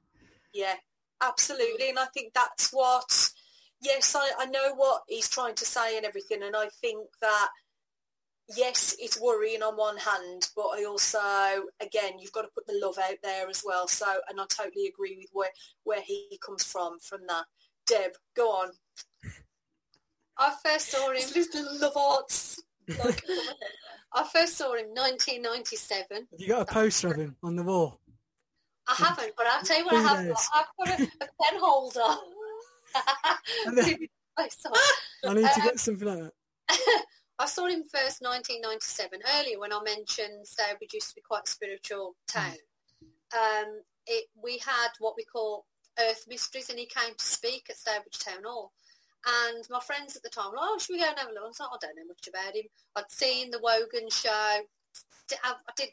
Yeah, 0.52 0.74
absolutely, 1.22 1.88
and 1.88 1.98
I 1.98 2.04
think 2.12 2.34
that's 2.34 2.70
what. 2.70 3.30
Yes, 3.80 4.16
I, 4.16 4.30
I 4.38 4.46
know 4.46 4.74
what 4.74 5.02
he's 5.08 5.28
trying 5.28 5.54
to 5.56 5.64
say 5.64 5.96
and 5.96 6.04
everything, 6.04 6.42
and 6.42 6.56
I 6.56 6.68
think 6.80 7.06
that 7.20 7.48
yes, 8.56 8.96
it's 8.98 9.20
worrying 9.20 9.62
on 9.62 9.76
one 9.76 9.96
hand, 9.96 10.48
but 10.56 10.68
I 10.68 10.84
also, 10.84 11.18
again, 11.80 12.18
you've 12.18 12.32
got 12.32 12.42
to 12.42 12.48
put 12.54 12.66
the 12.66 12.78
love 12.82 12.96
out 12.98 13.16
there 13.22 13.48
as 13.48 13.62
well. 13.64 13.88
So, 13.88 14.06
and 14.28 14.40
I 14.40 14.44
totally 14.48 14.86
agree 14.86 15.16
with 15.18 15.30
where 15.32 15.50
where 15.84 16.02
he 16.02 16.38
comes 16.44 16.64
from 16.64 16.98
from 17.00 17.20
that. 17.28 17.44
Deb, 17.86 18.12
go 18.36 18.50
on. 18.50 18.70
I 20.38 20.54
first 20.64 20.90
saw 20.90 21.10
him. 21.10 21.16
His 21.16 21.34
little 21.54 21.78
love 21.80 21.96
arts. 21.96 22.62
I 24.14 24.26
first 24.32 24.56
saw 24.56 24.74
him 24.74 24.88
1997. 24.94 26.06
Have 26.10 26.26
you 26.38 26.48
got 26.48 26.62
a 26.62 26.72
poster 26.72 27.08
of 27.08 27.16
him 27.16 27.36
on 27.42 27.56
the 27.56 27.62
wall? 27.62 28.00
I 28.88 28.94
haven't, 28.94 29.32
but 29.36 29.46
I'll 29.46 29.62
tell 29.62 29.78
you 29.78 29.84
what 29.84 29.96
I 29.96 30.00
have 30.00 30.28
got. 30.28 30.40
I've 30.54 30.66
got 30.78 31.00
a, 31.00 31.02
a 31.02 31.28
pen 31.42 31.60
holder. 31.60 32.00
I 35.24 35.34
need 35.34 35.50
to 35.50 35.60
get 35.60 35.80
something 35.80 36.06
like 36.06 36.18
that. 36.18 37.04
I 37.38 37.46
saw 37.46 37.66
him 37.66 37.82
first 37.84 38.20
1997. 38.20 39.20
Earlier, 39.38 39.60
when 39.60 39.72
I 39.72 39.80
mentioned 39.84 40.46
Stourbridge 40.46 40.94
used 40.94 41.10
to 41.10 41.14
be 41.14 41.22
quite 41.22 41.46
a 41.46 41.50
spiritual 41.50 42.16
town, 42.26 42.56
um, 43.32 43.82
it, 44.06 44.26
we 44.42 44.58
had 44.58 44.88
what 44.98 45.14
we 45.16 45.24
call 45.24 45.66
Earth 46.00 46.24
Mysteries, 46.28 46.68
and 46.70 46.78
he 46.78 46.86
came 46.86 47.14
to 47.16 47.24
speak 47.24 47.66
at 47.70 47.76
Stourbridge 47.76 48.18
Town 48.18 48.42
Hall. 48.44 48.72
And 49.26 49.64
my 49.70 49.80
friends 49.80 50.16
at 50.16 50.22
the 50.22 50.30
time 50.30 50.50
were, 50.50 50.56
like, 50.56 50.66
oh, 50.68 50.78
should 50.78 50.94
we 50.94 51.00
go 51.00 51.08
and 51.08 51.18
have 51.18 51.28
a 51.28 51.32
look? 51.32 51.44
I 51.44 51.48
was 51.48 51.60
like, 51.60 51.68
I 51.72 51.78
don't 51.80 51.96
know 51.96 52.08
much 52.08 52.28
about 52.28 52.56
him. 52.56 52.64
I'd 52.96 53.10
seen 53.10 53.50
the 53.50 53.60
Wogan 53.62 54.08
show. 54.10 54.60
I 55.44 55.54
did. 55.76 55.90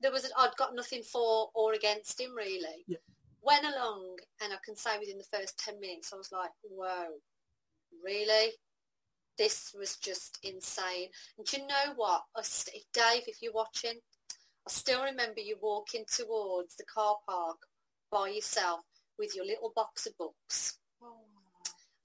There 0.00 0.12
was. 0.12 0.30
I'd 0.36 0.56
got 0.56 0.74
nothing 0.74 1.02
for 1.02 1.50
or 1.54 1.74
against 1.74 2.20
him 2.20 2.34
really. 2.34 2.84
Yeah. 2.86 2.98
Went 3.42 3.64
along, 3.64 4.16
and 4.42 4.52
I 4.52 4.56
can 4.64 4.76
say 4.76 4.98
within 4.98 5.18
the 5.18 5.38
first 5.38 5.58
ten 5.58 5.80
minutes, 5.80 6.12
I 6.12 6.16
was 6.16 6.30
like, 6.32 6.50
whoa, 6.62 7.06
really? 8.04 8.52
This 9.38 9.72
was 9.78 9.96
just 9.96 10.38
insane. 10.42 11.08
And 11.36 11.46
do 11.46 11.60
you 11.60 11.66
know 11.66 11.94
what? 11.96 12.22
Dave, 12.92 13.22
if 13.26 13.40
you're 13.40 13.52
watching, 13.52 14.00
I 14.66 14.70
still 14.70 15.04
remember 15.04 15.40
you 15.40 15.56
walking 15.62 16.04
towards 16.10 16.74
the 16.76 16.84
car 16.92 17.16
park 17.28 17.58
by 18.10 18.28
yourself 18.28 18.80
with 19.18 19.36
your 19.36 19.46
little 19.46 19.72
box 19.74 20.06
of 20.06 20.16
books. 20.18 20.78
Oh 21.00 21.28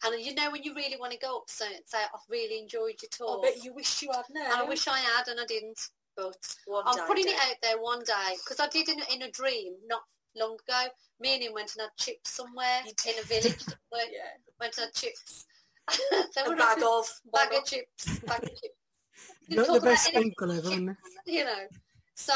and 0.03 0.21
you 0.23 0.35
know 0.35 0.51
when 0.51 0.63
you 0.63 0.75
really 0.75 0.97
want 0.97 1.11
to 1.13 1.17
go 1.17 1.37
up 1.37 1.43
so 1.47 1.65
say, 1.85 1.97
I've 1.97 2.19
really 2.29 2.59
enjoyed 2.59 2.95
your 3.01 3.09
talk. 3.09 3.45
I 3.45 3.49
bet 3.49 3.63
you 3.63 3.73
wish 3.73 4.01
you 4.01 4.09
had 4.11 4.25
now. 4.33 4.45
And 4.45 4.53
I 4.53 4.63
wish 4.63 4.87
I 4.87 4.97
had 4.97 5.27
and 5.27 5.39
I 5.39 5.45
didn't. 5.45 5.79
But 6.15 6.35
one 6.67 6.83
I'm 6.85 7.07
putting 7.07 7.25
day. 7.25 7.31
it 7.31 7.39
out 7.39 7.55
there 7.63 7.81
one 7.81 8.03
day 8.03 8.35
because 8.43 8.59
I 8.59 8.67
did 8.67 8.87
in, 8.87 8.99
in, 9.11 9.23
a 9.23 9.31
dream 9.31 9.73
not 9.87 10.01
long 10.35 10.57
ago. 10.67 10.89
Me 11.19 11.35
and 11.35 11.43
him 11.43 11.53
went 11.53 11.73
and 11.75 11.81
had 11.81 11.97
chips 11.97 12.31
somewhere 12.31 12.81
in 12.85 13.19
a 13.19 13.25
village. 13.25 13.63
went, 13.91 14.09
yeah. 14.11 14.33
went 14.59 14.77
and 14.77 14.85
had 14.85 14.93
chips. 14.93 15.45
they 16.35 16.41
were 16.47 16.53
a 16.53 16.57
bag 16.57 16.81
of 16.83 17.05
bag 17.31 17.53
of 17.53 17.65
chips. 17.65 18.19
Bag 18.19 18.43
of 18.43 18.49
chips. 18.49 18.77
Not 19.49 19.67
the 19.67 19.81
best 19.81 20.15
uncle 20.15 20.51
ever, 20.51 20.97
You 21.25 21.45
know. 21.45 21.67
So 22.15 22.33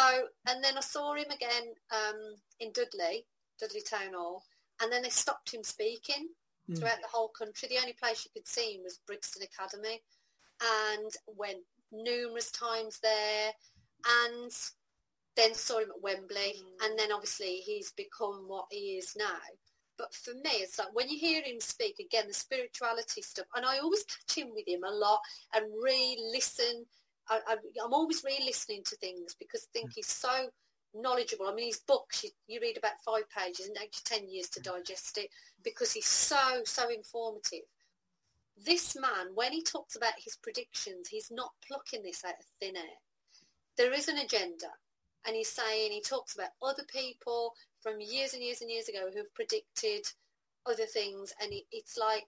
and 0.48 0.64
then 0.64 0.78
I 0.78 0.82
saw 0.82 1.14
him 1.14 1.30
again 1.32 1.74
um, 1.92 2.36
in 2.60 2.72
Dudley, 2.72 3.26
Dudley 3.60 3.82
Town 3.82 4.14
Hall, 4.14 4.44
and 4.82 4.92
then 4.92 5.04
they 5.04 5.10
stopped 5.10 5.54
him 5.54 5.64
speaking 5.64 6.28
mm. 6.70 6.78
throughout 6.78 7.02
the 7.02 7.08
whole 7.12 7.30
country. 7.30 7.70
The 7.70 7.80
only 7.80 7.94
place 7.94 8.26
you 8.26 8.32
could 8.34 8.48
see 8.48 8.74
him 8.74 8.84
was 8.84 9.00
Brixton 9.06 9.44
Academy 9.44 10.02
and 10.62 11.12
went 11.28 11.60
numerous 11.92 12.52
times 12.52 13.00
there 13.02 13.52
and 14.26 14.52
then 15.38 15.54
saw 15.54 15.80
him 15.80 15.92
at 15.96 16.02
Wembley 16.02 16.56
mm. 16.58 16.86
and 16.86 17.00
then 17.00 17.12
obviously 17.14 17.58
he's 17.58 17.92
become 17.94 18.44
what 18.48 18.66
he 18.70 18.98
is 18.98 19.16
now. 19.18 19.40
But 19.98 20.14
for 20.14 20.34
me, 20.34 20.52
it's 20.62 20.78
like 20.78 20.94
when 20.94 21.10
you 21.10 21.18
hear 21.18 21.42
him 21.42 21.60
speak, 21.60 22.00
again, 22.00 22.26
the 22.28 22.34
spirituality 22.34 23.22
stuff, 23.22 23.48
and 23.56 23.66
I 23.66 23.78
always 23.80 24.04
catch 24.04 24.38
him 24.38 24.50
with 24.54 24.68
him 24.68 24.84
a 24.84 24.92
lot 24.92 25.22
and 25.56 25.66
re-listen. 25.82 26.86
I, 27.30 27.40
am 27.84 27.94
always 27.94 28.24
re-listening 28.24 28.84
to 28.86 28.96
things 28.98 29.36
because 29.40 29.68
I 29.68 29.70
think 29.74 29.92
mm. 29.92 29.94
he's 29.96 30.08
so 30.08 30.50
knowledgeable. 30.94 31.48
I 31.48 31.54
mean, 31.54 31.68
his 31.68 31.80
books, 31.80 32.24
you, 32.24 32.30
you 32.48 32.60
read 32.62 32.78
about 32.78 33.02
five 33.06 33.24
pages 33.30 33.68
and 33.68 33.76
it 33.76 33.80
takes 33.82 34.02
you 34.12 34.18
10 34.20 34.30
years 34.30 34.50
to 34.50 34.62
digest 34.62 35.18
it 35.18 35.30
because 35.64 35.92
he's 35.92 36.06
so, 36.06 36.62
so 36.64 36.90
informative. 36.90 37.66
This 38.66 38.96
man, 38.96 39.34
when 39.36 39.52
he 39.52 39.62
talks 39.62 39.96
about 39.96 40.14
his 40.18 40.38
predictions, 40.38 41.10
he's 41.10 41.30
not 41.30 41.52
plucking 41.68 42.04
this 42.04 42.24
out 42.26 42.40
of 42.40 42.46
thin 42.60 42.78
air. 42.78 42.98
There 43.78 43.94
is 43.94 44.08
an 44.08 44.18
agenda. 44.18 44.72
And 45.28 45.36
he's 45.36 45.50
saying, 45.50 45.92
he 45.92 46.02
talks 46.02 46.34
about 46.34 46.50
other 46.64 46.84
people 46.92 47.54
from 47.82 48.00
years 48.00 48.34
and 48.34 48.42
years 48.42 48.62
and 48.62 48.72
years 48.72 48.88
ago 48.88 49.10
who've 49.14 49.34
predicted 49.36 50.08
other 50.66 50.86
things. 50.86 51.34
And 51.42 51.52
it, 51.52 51.66
it's 51.72 51.98
like, 51.98 52.26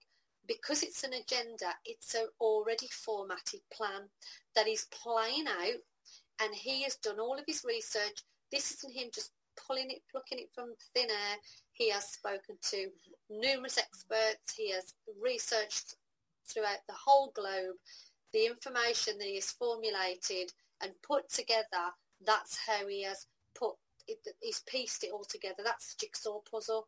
because 0.48 0.84
it's 0.84 1.04
an 1.04 1.14
agenda, 1.14 1.74
it's 1.86 2.14
an 2.14 2.28
already 2.42 2.88
formatted 2.92 3.62
plan 3.72 4.10
that 4.56 4.68
he's 4.68 4.88
playing 4.92 5.46
out 5.48 5.80
and 6.42 6.54
he 6.54 6.84
has 6.84 6.96
done 6.96 7.20
all 7.20 7.38
of 7.38 7.44
his 7.48 7.64
research 7.66 8.24
this 8.52 8.72
isn't 8.72 8.94
him 8.94 9.10
just 9.14 9.32
pulling 9.68 9.92
it, 9.92 10.02
plucking 10.12 10.40
it 10.40 10.50
from 10.54 10.74
thin 10.96 11.10
air. 11.10 11.38
He 11.74 11.90
has 11.92 12.06
spoken 12.06 12.58
to 12.72 12.88
numerous 13.30 13.78
experts. 13.78 14.56
He 14.56 14.72
has 14.72 14.94
researched 15.22 15.96
throughout 16.48 16.80
the 16.88 16.96
whole 16.96 17.32
globe 17.36 17.76
the 18.34 18.46
information 18.46 19.18
that 19.18 19.28
he 19.28 19.36
has 19.36 19.52
formulated 19.52 20.52
and 20.82 20.92
put 21.04 21.30
together. 21.30 21.94
That's 22.26 22.58
how 22.68 22.88
he 22.88 23.04
has 23.04 23.26
put 23.56 23.76
it, 24.08 24.20
he's 24.42 24.64
pieced 24.68 25.04
it 25.04 25.12
all 25.12 25.26
together. 25.26 25.64
That's 25.64 25.94
the 25.94 26.06
jigsaw 26.06 26.40
puzzle. 26.52 26.88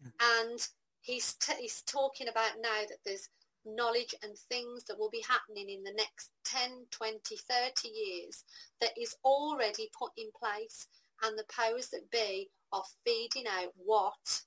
Mm-hmm. 0.00 0.50
And 0.50 0.60
he's, 1.00 1.34
t- 1.34 1.60
he's 1.60 1.82
talking 1.82 2.28
about 2.28 2.52
now 2.60 2.82
that 2.88 2.98
there's 3.04 3.28
knowledge 3.64 4.14
and 4.22 4.36
things 4.36 4.84
that 4.84 4.98
will 4.98 5.10
be 5.10 5.24
happening 5.28 5.68
in 5.68 5.82
the 5.84 5.92
next 5.96 6.30
10, 6.44 6.86
20, 6.90 7.36
30 7.36 7.88
years 7.88 8.44
that 8.80 8.90
is 9.00 9.14
already 9.24 9.88
put 9.96 10.10
in 10.16 10.28
place 10.38 10.86
and 11.22 11.38
the 11.38 11.44
powers 11.54 11.88
that 11.88 12.10
be 12.10 12.50
are 12.72 12.84
feeding 13.04 13.44
out 13.46 13.72
what 13.76 14.42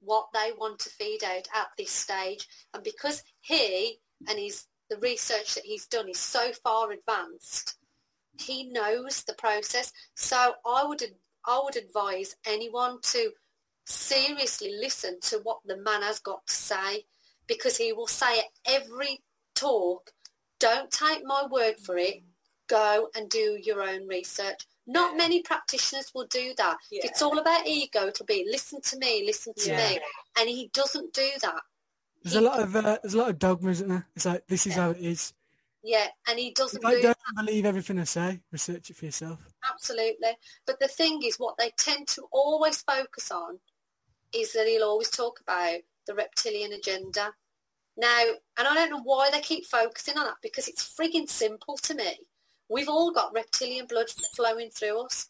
what 0.00 0.26
they 0.34 0.52
want 0.58 0.78
to 0.78 0.90
feed 0.90 1.24
out 1.24 1.48
at 1.54 1.68
this 1.78 1.90
stage. 1.90 2.46
And 2.74 2.84
because 2.84 3.22
he 3.40 3.98
and 4.28 4.38
his 4.38 4.66
the 4.90 4.98
research 4.98 5.54
that 5.54 5.64
he's 5.64 5.86
done 5.86 6.10
is 6.10 6.18
so 6.18 6.52
far 6.62 6.90
advanced, 6.90 7.76
he 8.38 8.70
knows 8.70 9.22
the 9.22 9.34
process. 9.34 9.92
So 10.14 10.54
I 10.66 10.84
would 10.84 11.02
I 11.46 11.60
would 11.62 11.76
advise 11.76 12.36
anyone 12.46 12.98
to 13.02 13.30
seriously 13.86 14.74
listen 14.80 15.18
to 15.20 15.40
what 15.42 15.58
the 15.66 15.76
man 15.76 16.02
has 16.02 16.18
got 16.18 16.46
to 16.46 16.52
say 16.52 17.04
because 17.46 17.76
he 17.76 17.92
will 17.92 18.06
say 18.06 18.38
at 18.38 18.44
every 18.64 19.20
talk, 19.54 20.10
don't 20.58 20.90
take 20.90 21.22
my 21.24 21.46
word 21.50 21.74
for 21.84 21.98
it, 21.98 22.22
go 22.68 23.08
and 23.14 23.28
do 23.28 23.58
your 23.62 23.82
own 23.82 24.06
research. 24.06 24.66
Not 24.86 25.12
yeah. 25.12 25.18
many 25.18 25.42
practitioners 25.42 26.10
will 26.14 26.26
do 26.26 26.54
that. 26.56 26.78
Yeah. 26.90 27.00
If 27.04 27.10
it's 27.12 27.22
all 27.22 27.38
about 27.38 27.66
ego, 27.66 28.06
it'll 28.06 28.26
be 28.26 28.46
listen 28.50 28.80
to 28.82 28.98
me, 28.98 29.24
listen 29.26 29.54
to 29.58 29.70
yeah. 29.70 29.88
me, 29.88 30.00
and 30.38 30.48
he 30.48 30.70
doesn't 30.72 31.12
do 31.12 31.28
that. 31.42 31.60
There's 32.22 32.34
he, 32.34 32.38
a 32.38 32.42
lot 32.42 32.60
of 32.60 32.76
uh, 32.76 32.98
there's 33.02 33.14
a 33.14 33.18
lot 33.18 33.30
of 33.30 33.38
dogma, 33.38 33.70
isn't 33.70 33.88
there? 33.88 34.06
It's 34.14 34.26
like 34.26 34.46
this 34.46 34.66
is 34.66 34.74
how 34.74 34.90
it 34.90 34.98
is. 34.98 35.32
Yeah, 35.86 36.06
and 36.28 36.38
he 36.38 36.52
doesn't 36.52 36.82
like, 36.82 36.96
do 36.96 37.02
don't 37.02 37.18
that. 37.36 37.44
believe 37.44 37.66
everything 37.66 38.00
I 38.00 38.04
say. 38.04 38.40
Research 38.50 38.88
it 38.88 38.96
for 38.96 39.04
yourself. 39.04 39.38
Absolutely, 39.70 40.30
but 40.66 40.80
the 40.80 40.88
thing 40.88 41.22
is, 41.22 41.36
what 41.36 41.58
they 41.58 41.70
tend 41.76 42.08
to 42.08 42.22
always 42.32 42.80
focus 42.80 43.30
on 43.30 43.58
is 44.32 44.54
that 44.54 44.66
he'll 44.66 44.82
always 44.82 45.10
talk 45.10 45.40
about 45.40 45.80
the 46.06 46.14
reptilian 46.14 46.72
agenda. 46.72 47.34
Now, 47.98 48.22
and 48.58 48.66
I 48.66 48.74
don't 48.74 48.90
know 48.90 49.02
why 49.02 49.30
they 49.30 49.40
keep 49.40 49.66
focusing 49.66 50.16
on 50.16 50.24
that 50.24 50.38
because 50.42 50.68
it's 50.68 50.96
frigging 50.98 51.28
simple 51.28 51.76
to 51.82 51.94
me. 51.94 52.18
We've 52.70 52.88
all 52.88 53.12
got 53.12 53.34
reptilian 53.34 53.86
blood 53.86 54.08
flowing 54.34 54.70
through 54.70 55.04
us. 55.04 55.28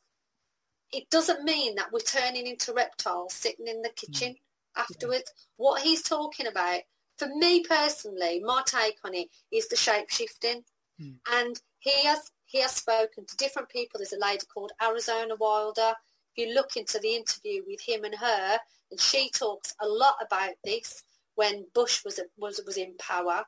It 0.93 1.11
doesn't 1.11 1.43
mean 1.43 1.75
that 1.75 1.93
we're 1.93 1.99
turning 1.99 2.47
into 2.47 2.73
reptiles 2.73 3.35
sitting 3.35 3.67
in 3.67 3.83
the 3.83 3.91
kitchen 3.91 4.35
mm. 4.35 4.81
afterwards. 4.81 5.25
Yeah. 5.27 5.43
What 5.57 5.83
he's 5.83 6.03
talking 6.03 6.47
about, 6.47 6.81
for 7.19 7.29
me 7.29 7.62
personally, 7.62 8.41
my 8.45 8.62
take 8.67 8.99
on 9.05 9.15
it 9.15 9.29
is 9.53 9.69
the 9.69 9.77
shape 9.77 10.11
shifting. 10.11 10.65
Hmm. 10.99 11.12
And 11.33 11.61
he 11.81 12.05
has 12.07 12.31
he 12.47 12.61
has 12.61 12.73
spoken 12.73 13.27
to 13.27 13.37
different 13.37 13.69
people. 13.69 13.99
There's 13.99 14.12
a 14.12 14.19
lady 14.19 14.47
called 14.53 14.73
Arizona 14.83 15.35
Wilder. 15.37 15.95
If 16.37 16.47
you 16.47 16.55
look 16.55 16.77
into 16.77 16.99
the 16.99 17.15
interview 17.15 17.62
with 17.67 17.81
him 17.81 18.05
and 18.05 18.15
her, 18.15 18.59
and 18.91 19.01
she 19.01 19.31
talks 19.31 19.75
a 19.81 19.87
lot 19.87 20.17
about 20.25 20.55
this 20.65 21.03
when 21.35 21.67
Bush 21.75 22.05
was 22.05 22.21
was 22.37 22.61
was 22.67 22.77
in 22.77 22.95
power, 22.99 23.45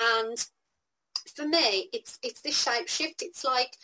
and 0.00 0.46
for 1.34 1.46
me, 1.46 1.88
it's 1.92 2.18
it's 2.22 2.40
this 2.40 2.60
shape 2.60 2.88
shift. 2.88 3.22
It's 3.22 3.44
like 3.44 3.76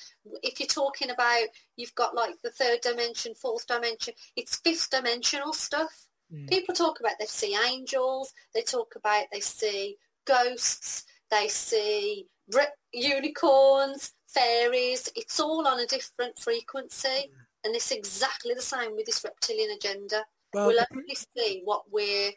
if 0.42 0.60
you're 0.60 0.66
talking 0.66 1.10
about 1.10 1.46
you've 1.76 1.94
got 1.94 2.14
like 2.14 2.34
the 2.42 2.50
third 2.50 2.80
dimension, 2.82 3.34
fourth 3.34 3.66
dimension. 3.66 4.14
It's 4.36 4.56
fifth 4.56 4.90
dimensional 4.90 5.52
stuff. 5.52 6.01
Mm. 6.32 6.48
People 6.48 6.74
talk 6.74 7.00
about 7.00 7.12
they 7.18 7.26
see 7.26 7.56
angels. 7.68 8.32
They 8.54 8.62
talk 8.62 8.94
about 8.96 9.26
they 9.32 9.40
see 9.40 9.96
ghosts. 10.26 11.04
They 11.30 11.48
see 11.48 12.26
re- 12.52 12.66
unicorns, 12.92 14.12
fairies. 14.28 15.10
It's 15.16 15.40
all 15.40 15.66
on 15.66 15.80
a 15.80 15.86
different 15.86 16.38
frequency, 16.38 17.30
and 17.64 17.74
it's 17.74 17.90
exactly 17.90 18.54
the 18.54 18.62
same 18.62 18.96
with 18.96 19.06
this 19.06 19.24
reptilian 19.24 19.70
agenda. 19.76 20.24
Well, 20.52 20.68
we'll 20.68 20.84
only 20.94 21.16
see 21.36 21.62
what 21.64 21.84
we're 21.90 22.32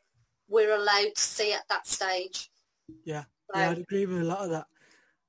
we're 0.48 0.76
allowed 0.76 1.16
to 1.16 1.22
see 1.22 1.54
at 1.54 1.68
that 1.70 1.88
stage. 1.88 2.50
yeah, 3.04 3.24
So, 3.52 3.60
yeah, 3.60 3.72
I'd 3.72 3.80
agree 3.80 4.06
with 4.06 4.22
a 4.22 4.26
lot 4.26 4.40
of 4.40 4.52
that. 4.52 4.68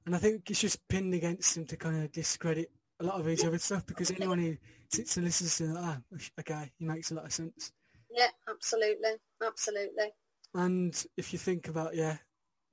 And 0.04 0.14
I 0.14 0.18
think 0.18 0.48
it's 0.50 0.60
just 0.60 0.86
pinned 0.88 1.14
against 1.14 1.56
him 1.56 1.66
to 1.66 1.76
kind 1.76 2.04
of 2.04 2.12
discredit 2.12 2.70
a 3.00 3.04
lot 3.04 3.18
of 3.18 3.26
his 3.26 3.44
other 3.44 3.58
stuff 3.58 3.84
because 3.86 4.10
anyone 4.10 4.38
who 4.38 4.56
sits 4.92 5.16
and 5.16 5.26
listens 5.26 5.56
to 5.56 5.66
that, 5.68 5.76
ah, 5.78 5.98
okay, 6.40 6.70
he 6.78 6.84
makes 6.84 7.10
a 7.10 7.14
lot 7.14 7.24
of 7.24 7.32
sense. 7.32 7.72
Yeah, 8.16 8.28
absolutely, 8.48 9.10
absolutely. 9.44 10.12
And 10.54 11.06
if 11.16 11.32
you 11.32 11.38
think 11.38 11.68
about, 11.68 11.94
yeah, 11.94 12.16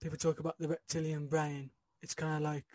people 0.02 0.18
talk 0.18 0.40
about 0.40 0.58
the 0.58 0.68
reptilian 0.68 1.28
brain, 1.28 1.70
it's 2.02 2.16
kind 2.16 2.38
of 2.38 2.42
like 2.42 2.66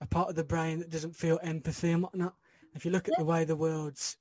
a 0.00 0.06
part 0.06 0.30
of 0.30 0.36
the 0.36 0.44
brain 0.44 0.78
that 0.78 0.90
doesn't 0.90 1.14
feel 1.14 1.38
empathy 1.42 1.90
and 1.90 2.02
whatnot. 2.02 2.34
If 2.74 2.84
you 2.84 2.90
look 2.90 3.08
at 3.08 3.16
the 3.18 3.24
way 3.24 3.44
the 3.44 3.56
world's 3.56 4.16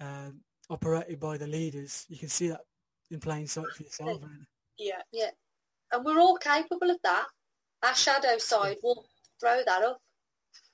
um, 0.00 0.40
operated 0.70 1.20
by 1.20 1.36
the 1.36 1.46
leaders, 1.46 2.04
you 2.08 2.18
can 2.18 2.28
see 2.28 2.48
that 2.48 2.62
in 3.10 3.20
plain 3.20 3.46
sight 3.46 3.66
for 3.74 3.82
yourself. 3.82 4.20
Really. 4.22 4.46
Yeah. 4.78 5.02
Yeah, 5.12 5.30
and 5.92 6.04
we're 6.04 6.18
all 6.18 6.36
capable 6.38 6.90
of 6.90 6.98
that. 7.04 7.26
Our 7.82 7.94
shadow 7.94 8.38
side 8.38 8.78
will 8.82 9.06
throw 9.40 9.62
that 9.64 9.82
up. 9.82 10.00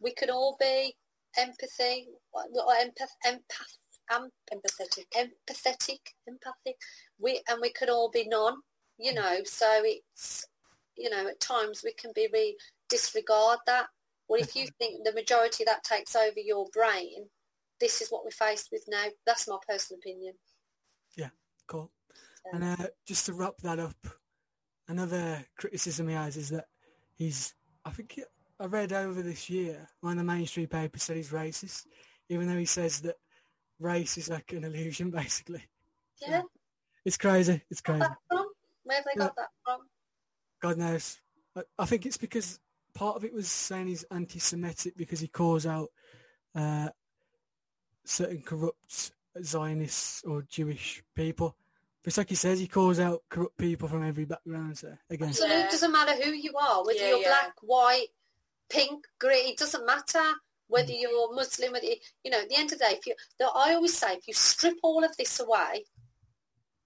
We 0.00 0.12
can 0.12 0.30
all 0.30 0.56
be 0.58 0.94
empathy, 1.36 2.08
empath, 2.36 3.08
empath, 3.26 3.76
um, 4.14 4.28
Empathetic. 4.52 5.06
empathetic, 5.16 6.00
empathic. 6.26 6.76
We 7.18 7.40
and 7.48 7.60
we 7.60 7.72
can 7.72 7.90
all 7.90 8.10
be 8.10 8.26
none. 8.28 8.56
You 8.98 9.14
know, 9.14 9.38
so 9.44 9.66
it's 9.84 10.46
you 10.96 11.10
know 11.10 11.28
at 11.28 11.40
times 11.40 11.82
we 11.84 11.92
can 11.92 12.12
be 12.14 12.28
re- 12.32 12.56
disregard 12.88 13.58
that. 13.66 13.86
Well, 14.28 14.40
if 14.40 14.56
you 14.56 14.66
think 14.78 15.04
the 15.04 15.12
majority 15.12 15.64
of 15.64 15.68
that 15.68 15.84
takes 15.84 16.16
over 16.16 16.38
your 16.38 16.66
brain, 16.72 17.26
this 17.80 18.00
is 18.00 18.08
what 18.08 18.24
we're 18.24 18.30
faced 18.30 18.68
with 18.72 18.84
now. 18.88 19.04
That's 19.26 19.48
my 19.48 19.58
personal 19.68 19.98
opinion. 19.98 20.34
Yeah, 21.16 21.30
cool. 21.66 21.90
And 22.52 22.64
uh, 22.64 22.86
just 23.06 23.26
to 23.26 23.34
wrap 23.34 23.58
that 23.58 23.78
up, 23.78 23.96
another 24.88 25.44
criticism 25.58 26.08
he 26.08 26.14
has 26.14 26.36
is 26.36 26.48
that 26.50 26.66
he's, 27.14 27.54
I 27.84 27.90
think 27.90 28.20
I 28.58 28.66
read 28.66 28.92
over 28.92 29.22
this 29.22 29.50
year, 29.50 29.88
one 30.00 30.12
of 30.12 30.18
the 30.18 30.24
mainstream 30.24 30.68
papers 30.68 31.02
said 31.02 31.16
he's 31.16 31.30
racist, 31.30 31.86
even 32.28 32.46
though 32.48 32.58
he 32.58 32.64
says 32.64 33.00
that 33.00 33.16
race 33.82 34.16
is 34.18 34.28
like 34.28 34.52
an 34.52 34.64
illusion, 34.64 35.10
basically. 35.22 35.62
Yeah, 36.20 36.42
It's 37.04 37.16
crazy. 37.16 37.62
It's 37.70 37.80
crazy. 37.80 38.04
Where 38.28 38.96
have 38.96 39.04
they 39.04 39.18
got 39.18 39.36
that 39.36 39.48
from? 39.64 39.80
God 40.60 40.78
knows. 40.78 41.18
I, 41.56 41.62
I 41.78 41.84
think 41.86 42.06
it's 42.06 42.16
because 42.16 42.60
part 42.94 43.16
of 43.16 43.24
it 43.24 43.32
was 43.32 43.48
saying 43.48 43.88
he's 43.88 44.04
anti-Semitic 44.10 44.96
because 44.96 45.18
he 45.20 45.28
calls 45.28 45.66
out 45.66 45.88
uh, 46.54 46.88
certain 48.04 48.42
corrupt 48.42 49.12
Zionists 49.42 50.22
or 50.24 50.42
Jewish 50.42 51.02
people. 51.16 51.56
But 52.02 52.08
it's 52.08 52.18
like 52.18 52.28
he 52.28 52.34
says, 52.34 52.58
he 52.58 52.66
calls 52.66 52.98
out 53.00 53.22
corrupt 53.30 53.56
people 53.58 53.88
from 53.88 54.06
every 54.06 54.24
background. 54.24 54.78
So 54.78 54.92
again, 55.10 55.28
Absolutely. 55.30 55.62
It 55.62 55.70
doesn't 55.70 55.92
matter 55.92 56.14
who 56.22 56.30
you 56.32 56.52
are, 56.56 56.84
whether 56.84 56.98
Yeah, 56.98 57.08
you're 57.10 57.18
yeah. 57.18 57.28
black, 57.28 57.54
white, 57.62 58.06
pink, 58.68 59.06
grey. 59.18 59.36
It 59.46 59.58
doesn't 59.58 59.86
matter 59.86 60.22
whether 60.72 60.92
you're 60.92 61.34
Muslim. 61.34 61.72
Whether 61.72 61.86
you, 61.86 61.96
you 62.24 62.30
know, 62.30 62.40
at 62.40 62.48
the 62.48 62.56
end 62.56 62.72
of 62.72 62.78
the 62.78 62.84
day, 62.86 62.92
if 62.92 63.06
you, 63.06 63.14
the, 63.38 63.46
I 63.54 63.74
always 63.74 63.96
say, 63.96 64.14
if 64.14 64.26
you 64.26 64.34
strip 64.34 64.76
all 64.82 65.04
of 65.04 65.16
this 65.16 65.38
away, 65.38 65.84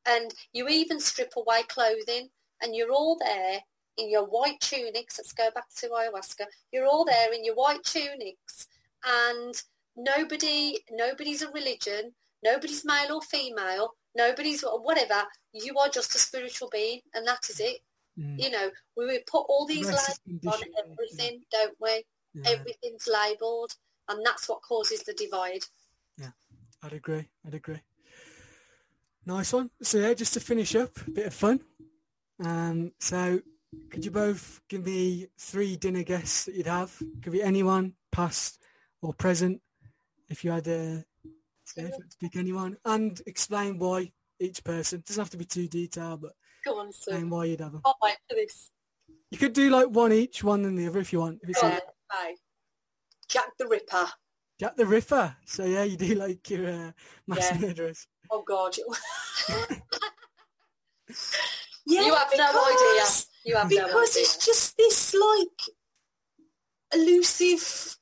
and 0.06 0.34
you 0.52 0.68
even 0.68 1.00
strip 1.00 1.32
away 1.36 1.62
clothing, 1.68 2.28
and 2.62 2.74
you're 2.74 2.92
all 2.92 3.16
there 3.18 3.60
in 3.96 4.10
your 4.10 4.24
white 4.24 4.60
tunics. 4.60 5.18
Let's 5.18 5.32
go 5.32 5.48
back 5.54 5.66
to 5.78 5.88
ayahuasca. 5.88 6.44
You're 6.72 6.86
all 6.86 7.04
there 7.04 7.32
in 7.32 7.44
your 7.44 7.54
white 7.54 7.84
tunics, 7.84 8.66
and 9.04 9.54
nobody, 9.96 10.78
nobody's 10.90 11.42
a 11.42 11.50
religion. 11.50 12.12
Nobody's 12.44 12.84
male 12.84 13.14
or 13.14 13.22
female. 13.22 13.94
Nobody's 14.14 14.62
whatever. 14.62 15.22
You 15.52 15.76
are 15.78 15.88
just 15.88 16.14
a 16.14 16.18
spiritual 16.18 16.68
being, 16.72 17.00
and 17.14 17.26
that 17.26 17.48
is 17.48 17.60
it 17.60 17.78
mm, 18.18 18.42
you 18.42 18.50
know, 18.50 18.70
we 18.96 19.06
would 19.06 19.26
put 19.26 19.46
all 19.48 19.66
these 19.66 19.86
labels 19.86 20.46
on 20.46 20.60
everything, 20.78 21.42
don't 21.50 21.74
we? 21.80 22.04
Yeah, 22.36 22.50
Everything's 22.50 23.08
labelled, 23.08 23.72
and 24.08 24.24
that's 24.24 24.48
what 24.48 24.62
causes 24.62 25.02
the 25.02 25.14
divide. 25.14 25.64
Yeah, 26.18 26.30
I'd 26.82 26.92
agree. 26.92 27.28
I'd 27.46 27.54
agree. 27.54 27.80
Nice 29.24 29.52
one. 29.52 29.70
So 29.82 29.98
yeah, 29.98 30.14
just 30.14 30.34
to 30.34 30.40
finish 30.40 30.74
up, 30.76 30.96
a 31.06 31.10
bit 31.10 31.26
of 31.26 31.34
fun. 31.34 31.60
Um, 32.44 32.92
so 33.00 33.40
could 33.90 34.04
you 34.04 34.10
both 34.10 34.60
give 34.68 34.84
me 34.84 35.28
three 35.38 35.76
dinner 35.76 36.02
guests 36.02 36.44
that 36.44 36.54
you'd 36.54 36.66
have? 36.66 36.94
Could 37.22 37.32
be 37.32 37.42
anyone, 37.42 37.94
past 38.12 38.62
or 39.02 39.12
present, 39.12 39.60
if 40.28 40.44
you 40.44 40.50
had 40.50 40.66
a 40.68 41.04
yeah, 41.76 41.84
if 41.84 41.90
you 41.90 42.02
had 42.02 42.10
to 42.10 42.16
pick 42.20 42.36
anyone, 42.36 42.76
and 42.84 43.20
explain 43.26 43.78
why 43.78 44.12
each 44.38 44.62
person. 44.62 45.02
doesn't 45.06 45.20
have 45.20 45.30
to 45.30 45.36
be 45.36 45.44
too 45.44 45.68
detailed, 45.68 46.22
but 46.22 46.32
Go 46.64 46.78
on, 46.78 46.88
explain 46.88 47.30
why 47.30 47.46
you'd 47.46 47.60
have 47.60 47.72
them. 47.72 47.82
Can't 47.84 47.96
wait 48.02 48.16
for 48.28 48.34
this. 48.34 48.70
You 49.30 49.38
could 49.38 49.52
do 49.52 49.70
like 49.70 49.88
one 49.88 50.12
each, 50.12 50.44
one 50.44 50.64
and 50.64 50.78
the 50.78 50.86
other 50.86 51.00
if 51.00 51.12
you 51.12 51.20
want. 51.20 51.40
If 51.42 51.50
it's 51.50 51.60
Go 51.60 51.68
like 51.68 51.82
on. 52.12 52.34
Jack 53.28 53.48
the 53.58 53.66
Ripper. 53.66 54.06
Jack 54.60 54.76
the 54.76 54.86
Ripper. 54.86 55.36
So 55.44 55.64
yeah, 55.64 55.82
you 55.84 55.96
do 55.96 56.14
like 56.14 56.48
your 56.50 56.68
uh, 56.68 56.92
mass 57.26 57.50
Yeah. 57.52 57.58
murderers. 57.58 58.06
Oh 58.30 58.42
God. 58.42 58.76
yeah, 61.86 62.02
you 62.02 62.14
have 62.14 62.32
no 62.36 62.64
idea. 62.64 63.04
You 63.44 63.54
have 63.56 63.70
no 63.70 63.76
idea. 63.76 63.86
Because 63.86 64.16
it's 64.16 64.44
just 64.44 64.76
this 64.76 65.14
like 65.14 65.74
elusive 66.94 67.96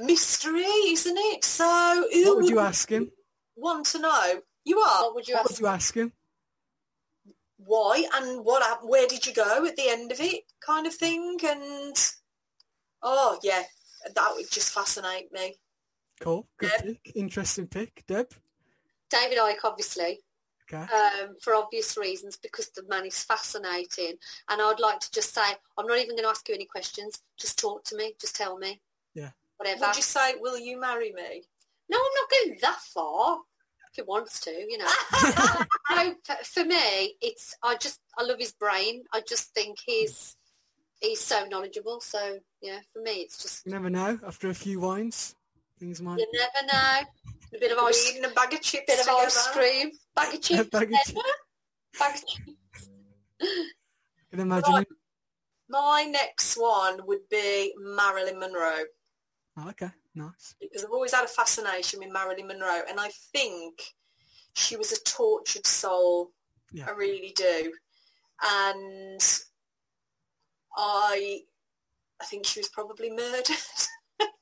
mystery, 0.00 0.62
isn't 0.64 1.16
it? 1.18 1.44
So 1.44 2.06
who 2.12 2.24
What 2.28 2.36
would 2.36 2.48
you 2.50 2.58
ask 2.60 2.88
him? 2.90 3.10
want 3.56 3.86
to 3.86 3.98
know? 3.98 4.40
You 4.64 4.78
are. 4.80 5.02
What 5.04 5.14
would 5.14 5.28
you 5.28 5.34
What 5.34 5.40
ask? 5.42 5.50
would 5.50 5.60
you 5.60 5.66
ask 5.66 5.94
him? 5.94 6.12
why 7.58 8.04
and 8.14 8.44
what 8.44 8.62
hap- 8.62 8.84
where 8.84 9.06
did 9.08 9.26
you 9.26 9.32
go 9.32 9.64
at 9.66 9.74
the 9.76 9.88
end 9.88 10.12
of 10.12 10.20
it 10.20 10.42
kind 10.64 10.86
of 10.86 10.94
thing 10.94 11.36
and 11.42 11.96
oh 13.06 13.38
yeah 13.42 13.62
that 14.14 14.32
would 14.36 14.50
just 14.50 14.72
fascinate 14.74 15.32
me 15.32 15.54
Cool. 16.20 16.48
Good 16.58 16.70
Deb. 16.70 16.84
pick. 17.04 17.12
Interesting 17.14 17.66
pick. 17.66 18.02
Deb. 18.06 18.28
David 19.10 19.36
Icke, 19.36 19.64
obviously, 19.64 20.20
Okay. 20.72 20.82
um, 20.90 21.36
for 21.42 21.54
obvious 21.54 21.96
reasons, 21.98 22.38
because 22.38 22.70
the 22.70 22.82
man 22.88 23.04
is 23.04 23.22
fascinating. 23.22 24.14
And 24.48 24.62
I'd 24.62 24.80
like 24.80 24.98
to 25.00 25.10
just 25.12 25.34
say, 25.34 25.42
I'm 25.76 25.86
not 25.86 25.98
even 25.98 26.16
going 26.16 26.22
to 26.22 26.30
ask 26.30 26.48
you 26.48 26.54
any 26.54 26.64
questions. 26.64 27.22
Just 27.38 27.58
talk 27.58 27.84
to 27.84 27.96
me. 27.96 28.14
Just 28.18 28.34
tell 28.34 28.56
me. 28.56 28.80
Yeah. 29.14 29.28
Whatever. 29.58 29.88
would 29.88 29.96
you 29.96 30.02
say 30.02 30.34
will 30.40 30.58
you 30.58 30.80
marry 30.80 31.12
me 31.12 31.42
No, 31.90 31.98
I'm 31.98 32.14
not 32.20 32.30
going 32.30 32.58
that 32.62 32.80
far. 32.80 33.38
If 33.90 33.96
he 33.96 34.02
wants 34.02 34.40
to, 34.40 34.50
you 34.50 34.78
know. 34.78 34.90
no, 35.90 36.14
for, 36.24 36.36
for 36.44 36.64
me, 36.64 37.14
it's 37.20 37.54
I 37.62 37.76
just 37.76 38.00
I 38.18 38.22
love 38.24 38.38
his 38.38 38.52
brain. 38.52 39.04
I 39.12 39.20
just 39.20 39.52
think 39.54 39.76
he's 39.84 40.34
he's 41.02 41.20
so 41.20 41.44
knowledgeable. 41.46 42.00
So 42.00 42.38
yeah, 42.66 42.78
for 42.92 43.00
me, 43.02 43.12
it's 43.22 43.40
just 43.42 43.64
You 43.66 43.72
never 43.72 43.88
know. 43.90 44.18
After 44.26 44.48
a 44.50 44.54
few 44.54 44.80
wines, 44.80 45.34
things 45.78 46.00
might. 46.02 46.18
you 46.18 46.26
never 46.32 46.66
know. 46.72 47.06
A 47.54 47.58
bit 47.60 47.72
of 47.72 47.78
ice, 47.78 48.10
eating 48.10 48.24
a 48.24 48.28
bag 48.34 48.52
of 48.54 48.60
chips 48.60 48.84
a 48.92 48.92
bit 48.96 49.00
of 49.06 49.08
ice 49.14 49.46
cream, 49.48 49.90
bag 50.14 50.34
of 50.34 50.40
chips, 50.42 50.68
Bag 50.70 50.92
of 50.92 50.98
chips. 51.04 51.12
bag 51.98 52.14
of 52.16 52.26
chips. 52.26 52.88
can 54.30 54.40
imagine. 54.40 54.74
Right. 54.74 54.86
my 55.68 56.04
next 56.10 56.56
one 56.56 57.00
would 57.06 57.28
be 57.30 57.72
Marilyn 57.78 58.38
Monroe 58.38 58.84
Oh, 59.58 59.68
okay. 59.70 59.90
Nice. 60.14 60.54
because 60.60 60.84
I've 60.84 60.90
always 60.90 61.12
had 61.14 61.24
a 61.24 61.28
fascination 61.28 62.00
with 62.00 62.10
Marilyn 62.12 62.46
Monroe 62.46 62.82
and 62.88 62.98
I 62.98 63.10
think 63.32 63.82
she 64.54 64.76
was 64.76 64.92
a 64.92 65.00
tortured 65.04 65.66
soul 65.66 66.30
Yeah. 66.72 66.86
I 66.88 66.92
really 66.92 67.32
do 67.36 67.72
and 68.42 69.20
I 70.76 71.40
I 72.20 72.24
think 72.24 72.46
she 72.46 72.60
was 72.60 72.68
probably 72.68 73.10
murdered 73.10 73.48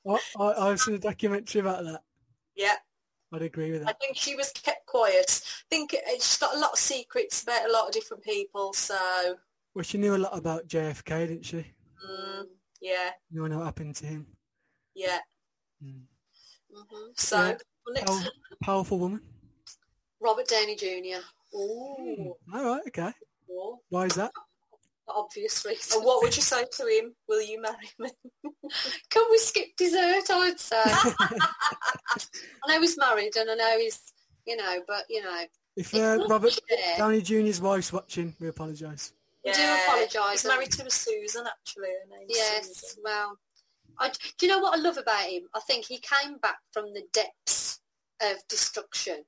I, 0.08 0.18
I, 0.38 0.68
I've 0.68 0.80
seen 0.80 0.94
a 0.94 0.98
documentary 0.98 1.60
about 1.60 1.84
that. 1.84 2.02
yeah 2.54 2.76
I'd 3.32 3.42
agree 3.42 3.72
with 3.72 3.80
that. 3.84 3.88
I 3.90 3.92
think 3.94 4.16
she 4.16 4.36
was 4.36 4.52
kept 4.52 4.86
quiet. 4.86 5.40
I 5.44 5.64
think 5.68 5.92
she's 6.14 6.38
got 6.38 6.54
a 6.54 6.58
lot 6.58 6.70
of 6.72 6.78
secrets 6.78 7.42
about 7.42 7.68
a 7.68 7.72
lot 7.72 7.86
of 7.88 7.92
different 7.92 8.22
people. 8.22 8.72
So 8.74 8.96
Well, 9.74 9.82
she 9.82 9.98
knew 9.98 10.14
a 10.14 10.18
lot 10.18 10.38
about 10.38 10.68
JFK, 10.68 11.26
didn't 11.26 11.44
she? 11.44 11.56
mm, 11.56 12.44
Yeah, 12.80 13.10
You 13.32 13.48
know 13.48 13.58
what 13.58 13.64
happened 13.64 13.96
to 13.96 14.06
him. 14.06 14.26
yeah. 14.94 15.18
Mm. 15.84 16.02
hmm 16.72 17.06
So 17.16 17.36
Yeah. 17.38 17.56
well, 17.86 17.94
next. 17.94 18.06
Pow- 18.06 18.30
powerful 18.62 18.98
woman. 19.00 19.20
Robert 20.20 20.46
Downey 20.46 20.76
Jr. 20.76 21.20
Ooh. 21.56 22.36
All 22.54 22.64
right, 22.64 22.82
okay. 22.86 23.12
Why 23.88 24.06
is 24.06 24.14
that? 24.14 24.30
For 25.06 25.16
obvious 25.16 25.64
reasons. 25.64 25.94
And 25.96 26.04
what 26.04 26.22
would 26.22 26.34
you 26.34 26.42
say 26.42 26.64
to 26.70 26.86
him? 26.86 27.14
Will 27.28 27.42
you 27.42 27.60
marry 27.60 27.90
me? 27.98 28.10
Can 29.10 29.24
we 29.30 29.38
skip 29.38 29.68
dessert? 29.76 30.30
I'd 30.30 30.58
say. 30.58 30.82
I 30.84 32.68
know 32.68 32.80
he's 32.80 32.96
married 32.98 33.36
and 33.36 33.50
I 33.50 33.54
know 33.54 33.78
he's, 33.78 34.00
you 34.46 34.56
know, 34.56 34.80
but 34.86 35.04
you 35.10 35.22
know, 35.22 35.44
If 35.76 35.94
uh, 35.94 36.24
Robert 36.28 36.58
yeah. 36.70 36.96
Downey 36.98 37.20
Jr.'s 37.20 37.60
wife's 37.60 37.92
watching, 37.92 38.34
we 38.40 38.48
apologise. 38.48 39.12
We 39.44 39.52
do 39.52 39.60
apologise. 39.86 40.42
He's 40.42 40.46
married 40.46 40.72
to 40.72 40.86
a 40.86 40.90
Susan, 40.90 41.44
actually. 41.46 41.88
Her 41.88 42.18
name's 42.18 42.32
Yes, 42.34 42.66
Susan. 42.80 43.02
well, 43.04 43.38
I, 43.98 44.08
do 44.38 44.46
you 44.46 44.48
know 44.48 44.58
what 44.58 44.78
I 44.78 44.80
love 44.80 44.96
about 44.96 45.26
him? 45.28 45.42
I 45.54 45.60
think 45.60 45.84
he 45.84 45.98
came 45.98 46.38
back 46.38 46.56
from 46.72 46.86
the 46.94 47.02
depths 47.12 47.80
of 48.22 48.36
destruction. 48.48 49.24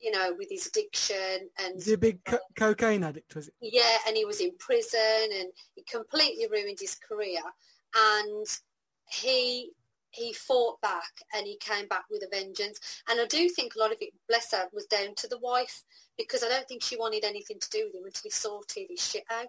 You 0.00 0.10
know, 0.10 0.34
with 0.38 0.48
his 0.50 0.66
addiction 0.66 1.48
and 1.58 1.76
Is 1.76 1.86
he 1.86 1.94
a 1.94 1.98
big 1.98 2.22
co- 2.24 2.38
cocaine 2.56 3.02
addict, 3.04 3.34
was 3.34 3.48
it? 3.48 3.54
yeah, 3.60 3.98
and 4.06 4.16
he 4.16 4.24
was 4.24 4.40
in 4.40 4.50
prison 4.58 5.28
and 5.32 5.48
he 5.74 5.82
completely 5.90 6.46
ruined 6.50 6.78
his 6.80 6.94
career. 6.96 7.40
And 7.96 8.46
he 9.08 9.70
he 10.10 10.32
fought 10.32 10.80
back 10.80 11.10
and 11.34 11.44
he 11.44 11.56
came 11.56 11.88
back 11.88 12.04
with 12.10 12.22
a 12.22 12.28
vengeance. 12.28 12.78
And 13.08 13.20
I 13.20 13.26
do 13.26 13.48
think 13.48 13.74
a 13.74 13.78
lot 13.80 13.90
of 13.90 13.98
it, 14.00 14.10
bless 14.28 14.52
her, 14.52 14.68
was 14.72 14.86
down 14.86 15.14
to 15.16 15.26
the 15.28 15.38
wife 15.38 15.82
because 16.16 16.44
I 16.44 16.48
don't 16.48 16.68
think 16.68 16.82
she 16.84 16.96
wanted 16.96 17.24
anything 17.24 17.58
to 17.58 17.70
do 17.70 17.86
with 17.86 17.94
him 17.96 18.04
until 18.04 18.20
he 18.22 18.30
sorted 18.30 18.86
his 18.90 19.00
shit 19.04 19.24
out. 19.28 19.48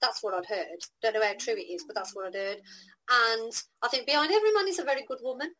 That's 0.00 0.22
what 0.22 0.34
I'd 0.34 0.46
heard. 0.46 0.78
Don't 1.02 1.14
know 1.14 1.22
how 1.26 1.34
true 1.36 1.54
it 1.56 1.62
is, 1.68 1.82
but 1.84 1.96
that's 1.96 2.14
what 2.14 2.26
I'd 2.28 2.34
heard. 2.38 2.58
And 3.10 3.52
I 3.82 3.88
think 3.88 4.06
behind 4.06 4.30
every 4.32 4.52
man 4.52 4.68
is 4.68 4.78
a 4.78 4.84
very 4.84 5.02
good 5.08 5.18
woman. 5.22 5.50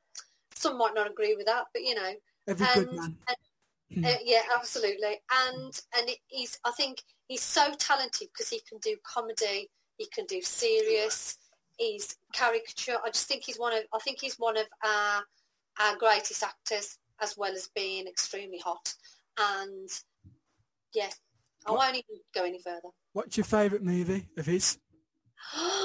Some 0.54 0.78
might 0.78 0.94
not 0.94 1.10
agree 1.10 1.34
with 1.34 1.46
that, 1.46 1.64
but 1.72 1.82
you 1.82 1.96
know, 1.96 2.12
Every 2.46 2.66
and, 2.76 2.86
good 2.86 2.92
man. 2.96 3.16
and- 3.26 3.36
uh, 4.04 4.16
yeah, 4.24 4.42
absolutely. 4.56 5.20
And 5.46 5.80
and 5.96 6.10
he's 6.28 6.58
I 6.64 6.70
think 6.72 7.02
he's 7.28 7.42
so 7.42 7.72
talented 7.78 8.28
because 8.32 8.48
he 8.48 8.60
can 8.68 8.78
do 8.78 8.96
comedy, 9.06 9.70
he 9.98 10.06
can 10.14 10.26
do 10.26 10.40
serious, 10.42 11.36
he's 11.76 12.16
caricature. 12.32 12.96
I 13.04 13.10
just 13.10 13.28
think 13.28 13.42
he's 13.44 13.56
one 13.58 13.74
of 13.74 13.82
I 13.92 13.98
think 14.00 14.20
he's 14.20 14.36
one 14.36 14.56
of 14.56 14.66
our 14.84 15.22
our 15.80 15.96
greatest 15.98 16.42
actors 16.42 16.98
as 17.20 17.36
well 17.36 17.52
as 17.52 17.68
being 17.74 18.06
extremely 18.06 18.58
hot. 18.58 18.92
And 19.38 19.88
yeah, 20.94 21.10
I 21.66 21.70
What- 21.72 21.78
won't 21.80 21.94
even 21.96 22.20
go 22.34 22.44
any 22.44 22.60
further. 22.60 22.88
What's 23.12 23.36
your 23.36 23.44
favourite 23.44 23.84
movie 23.84 24.28
of 24.36 24.46
his? 24.46 24.78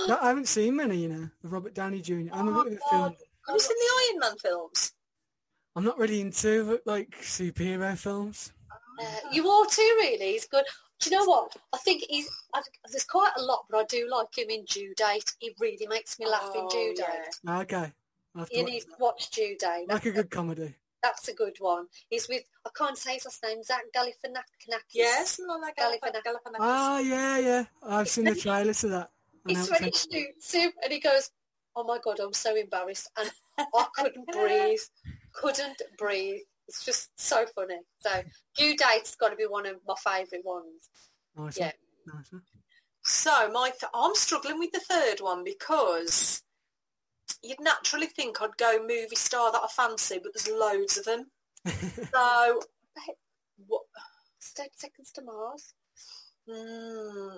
No, 0.08 0.18
I 0.22 0.30
haven't 0.30 0.48
seen 0.48 0.76
many, 0.78 0.98
you 0.98 1.10
know, 1.10 1.30
of 1.44 1.52
Robert 1.52 1.74
Downey 1.76 2.02
Jr. 2.02 2.30
I'm 2.32 2.48
Oh, 2.50 2.62
a 2.62 2.64
bit 2.64 2.74
of 2.74 2.80
a 2.80 2.90
film. 2.90 3.04
Have 3.04 3.54
you 3.54 3.60
seen 3.60 3.78
the 3.78 4.10
Iron 4.10 4.20
Man 4.20 4.38
films? 4.40 4.94
I'm 5.76 5.84
not 5.84 5.98
really 5.98 6.22
into 6.22 6.80
like 6.86 7.16
superhero 7.22 7.98
films. 7.98 8.54
Uh, 9.00 9.06
you 9.32 9.48
are 9.48 9.66
too, 9.66 9.96
really. 10.00 10.34
He's 10.34 10.48
good. 10.48 10.66
Do 11.00 11.10
you 11.10 11.18
know 11.18 11.26
what? 11.26 11.56
I 11.74 11.78
think 11.78 12.04
he's. 12.10 12.30
I, 12.54 12.62
there's 12.92 13.06
quite 13.06 13.32
a 13.38 13.42
lot, 13.42 13.66
but 13.70 13.78
I 13.78 13.84
do 13.86 14.10
like 14.12 14.38
him 14.38 14.50
in 14.50 14.66
Due 14.66 14.94
Date. 14.96 15.32
He 15.40 15.56
really 15.60 15.88
makes 15.88 16.20
me 16.20 16.28
laugh 16.28 16.52
in 16.54 16.62
Oh, 16.64 16.70
Due 16.70 16.96
yeah. 16.98 17.60
Okay. 17.62 17.94
I'll 18.36 18.42
have 18.42 18.50
to 18.50 18.58
You 18.58 18.66
need 18.66 18.82
to 18.82 18.88
watch 19.00 19.30
Due 19.30 19.56
Date. 19.58 19.86
Like 19.88 20.06
a 20.06 20.12
good 20.12 20.30
comedy. 20.30 20.76
That's 21.02 21.30
a 21.30 21.34
good 21.34 21.56
one. 21.60 21.86
He's 22.10 22.28
with. 22.28 22.44
I 22.66 22.70
can't 22.78 22.98
say 22.98 23.14
his 23.14 23.26
last 23.26 23.44
name. 23.44 23.64
Zach 23.64 23.84
Galifianakis. 23.96 24.82
Yes, 24.92 25.38
something 25.38 25.62
like. 25.62 25.78
Galifianakis. 25.78 26.24
Galifianakis. 26.26 26.60
Ah, 26.60 27.00
yeah, 27.00 27.38
yeah. 27.38 27.64
I've 27.82 28.10
seen 28.10 28.26
the 28.26 28.36
trailer 28.36 28.74
to 28.74 28.88
that. 28.90 29.12
I 29.48 29.54
know 29.54 29.60
It's 29.62 29.72
when 29.72 29.84
he 29.84 29.92
shoots 29.92 30.54
him, 30.54 30.72
and 30.84 30.92
he 30.92 31.00
goes, 31.00 31.32
"Oh 31.76 31.86
my 31.86 32.00
god, 32.04 32.20
I'm 32.20 32.34
so 32.34 32.54
embarrassed," 32.56 33.10
and 33.18 33.32
I 33.58 33.86
couldn't 33.96 34.28
breathe. 34.32 34.80
Couldn't 35.34 35.82
breathe. 35.98 36.42
It's 36.68 36.86
just 36.86 37.10
so 37.20 37.46
funny. 37.56 37.78
So 38.00 38.10
Due 38.58 38.76
Date's 38.76 39.16
got 39.16 39.30
to 39.30 39.36
be 39.36 39.46
one 39.46 39.66
of 39.66 39.78
my 39.88 39.96
favourite 40.04 40.46
ones. 40.46 40.90
Nice 41.36 41.58
Yeah. 41.58 41.72
Nice. 42.06 42.34
So 43.04 43.50
my, 43.52 43.70
th- 43.70 43.92
I'm 43.94 44.14
struggling 44.16 44.60
with 44.60 44.72
the 44.72 44.80
third 44.82 45.20
one 45.20 45.44
because 45.44 46.44
you'd 47.42 47.60
naturally 47.60 48.08
think 48.08 48.42
I'd 48.42 48.58
go 48.58 48.80
movie 48.82 49.16
star 49.16 49.52
that 49.52 49.62
I 49.64 49.68
fancy, 49.68 50.20
but 50.22 50.32
there's 50.34 50.50
loads 50.56 50.98
of 50.98 51.06
them. 51.06 51.26
So, 52.12 52.62
what? 53.68 53.82
Thirty 54.42 54.70
Seconds 54.76 55.12
to 55.12 55.22
Mars. 55.22 55.74
Mm, 56.50 57.38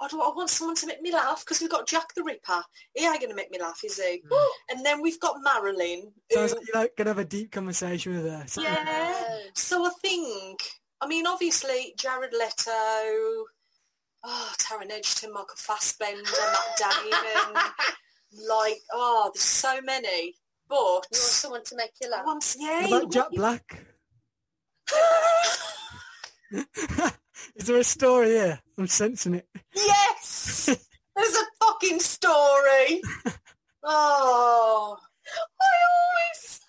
I, 0.00 0.08
do, 0.08 0.20
I 0.20 0.28
want 0.34 0.50
someone 0.50 0.76
to 0.76 0.86
make 0.86 1.00
me 1.00 1.10
laugh 1.12 1.42
because 1.44 1.60
we've 1.60 1.70
got 1.70 1.88
Jack 1.88 2.14
the 2.14 2.22
Ripper. 2.22 2.62
He 2.94 3.04
ain't 3.06 3.18
going 3.18 3.30
to 3.30 3.34
make 3.36 3.50
me 3.50 3.58
laugh, 3.58 3.80
is 3.84 3.98
he? 3.98 4.22
And 4.70 4.84
then 4.84 5.00
we've 5.00 5.18
got 5.20 5.36
Marilyn. 5.42 6.12
Sounds 6.30 6.52
who- 6.52 6.58
like 6.58 6.66
you're 6.72 6.82
like, 6.82 6.96
gonna 6.96 7.10
have 7.10 7.18
a 7.18 7.24
deep 7.24 7.50
conversation 7.52 8.14
with 8.14 8.24
her. 8.30 8.44
So- 8.46 8.62
yeah. 8.62 8.84
Oh. 8.86 9.40
So 9.54 9.86
I 9.86 9.90
think, 10.02 10.60
I 11.00 11.06
mean, 11.06 11.26
obviously 11.26 11.94
Jared 11.98 12.32
Leto, 12.32 13.46
oh, 14.24 14.52
Taron 14.58 14.90
Egerton, 14.90 15.32
Michael 15.32 15.56
Fassbender, 15.56 16.22
Matt 16.22 16.78
Damon, 16.78 17.62
like, 18.48 18.78
oh, 18.92 19.30
there's 19.34 19.42
so 19.44 19.80
many. 19.82 20.34
But 20.68 20.76
You 20.76 20.82
want 20.82 21.14
someone 21.14 21.64
to 21.64 21.76
make 21.76 21.92
you 22.02 22.10
laugh? 22.10 22.26
want, 22.26 22.56
yeah, 22.58 22.88
What 22.88 23.02
about 23.04 23.12
Jack 23.12 23.30
want- 23.30 23.36
Black? 23.36 23.86
Is 27.56 27.66
there 27.66 27.78
a 27.78 27.84
story 27.84 28.28
here? 28.28 28.60
I'm 28.78 28.86
sensing 28.86 29.34
it. 29.36 29.46
yes, 29.74 30.66
there's 31.16 31.34
a 31.34 31.64
fucking 31.64 32.00
story. 32.00 33.00
Oh, 33.84 34.96
I 35.26 35.76
always 35.90 36.60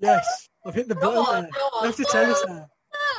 Yes, 0.00 0.48
I've 0.66 0.74
hit 0.74 0.88
the 0.88 0.94
Go 0.94 1.00
button 1.14 1.34
on, 1.36 1.42
there. 1.44 1.50
go 1.52 1.58
You 1.58 1.78
on. 1.80 1.86
have 1.86 1.96
to 1.96 2.04
tell 2.04 2.30
us 2.30 2.44
now. 2.46 2.68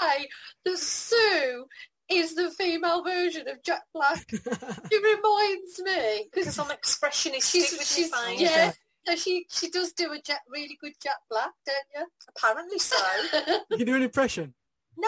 say 0.01 0.27
that 0.65 0.77
Sue 0.77 1.65
is 2.09 2.35
the 2.35 2.51
female 2.51 3.03
version 3.03 3.47
of 3.47 3.63
Jack 3.63 3.84
Black. 3.93 4.26
She 4.91 4.97
reminds 4.97 5.80
me 5.80 6.27
because 6.31 6.55
because 6.55 6.59
I'm 6.59 6.67
expressionistic 6.67 7.41
she's, 7.51 7.72
with 7.72 7.88
she's 7.88 8.11
my 8.11 8.35
face. 8.38 8.41
yeah. 8.41 8.72
So 9.07 9.15
she 9.15 9.45
she 9.49 9.69
does 9.69 9.93
do 9.93 10.11
a 10.11 10.19
Jack, 10.22 10.41
really 10.49 10.77
good 10.81 10.93
Jack 11.01 11.17
Black, 11.30 11.51
don't 11.65 11.85
you? 11.95 12.05
Apparently 12.35 12.80
so. 12.80 12.95
you? 13.47 13.59
You 13.72 13.77
can 13.77 13.85
do 13.88 13.95
an 13.95 14.03
impression. 14.03 14.53
No, 14.97 15.07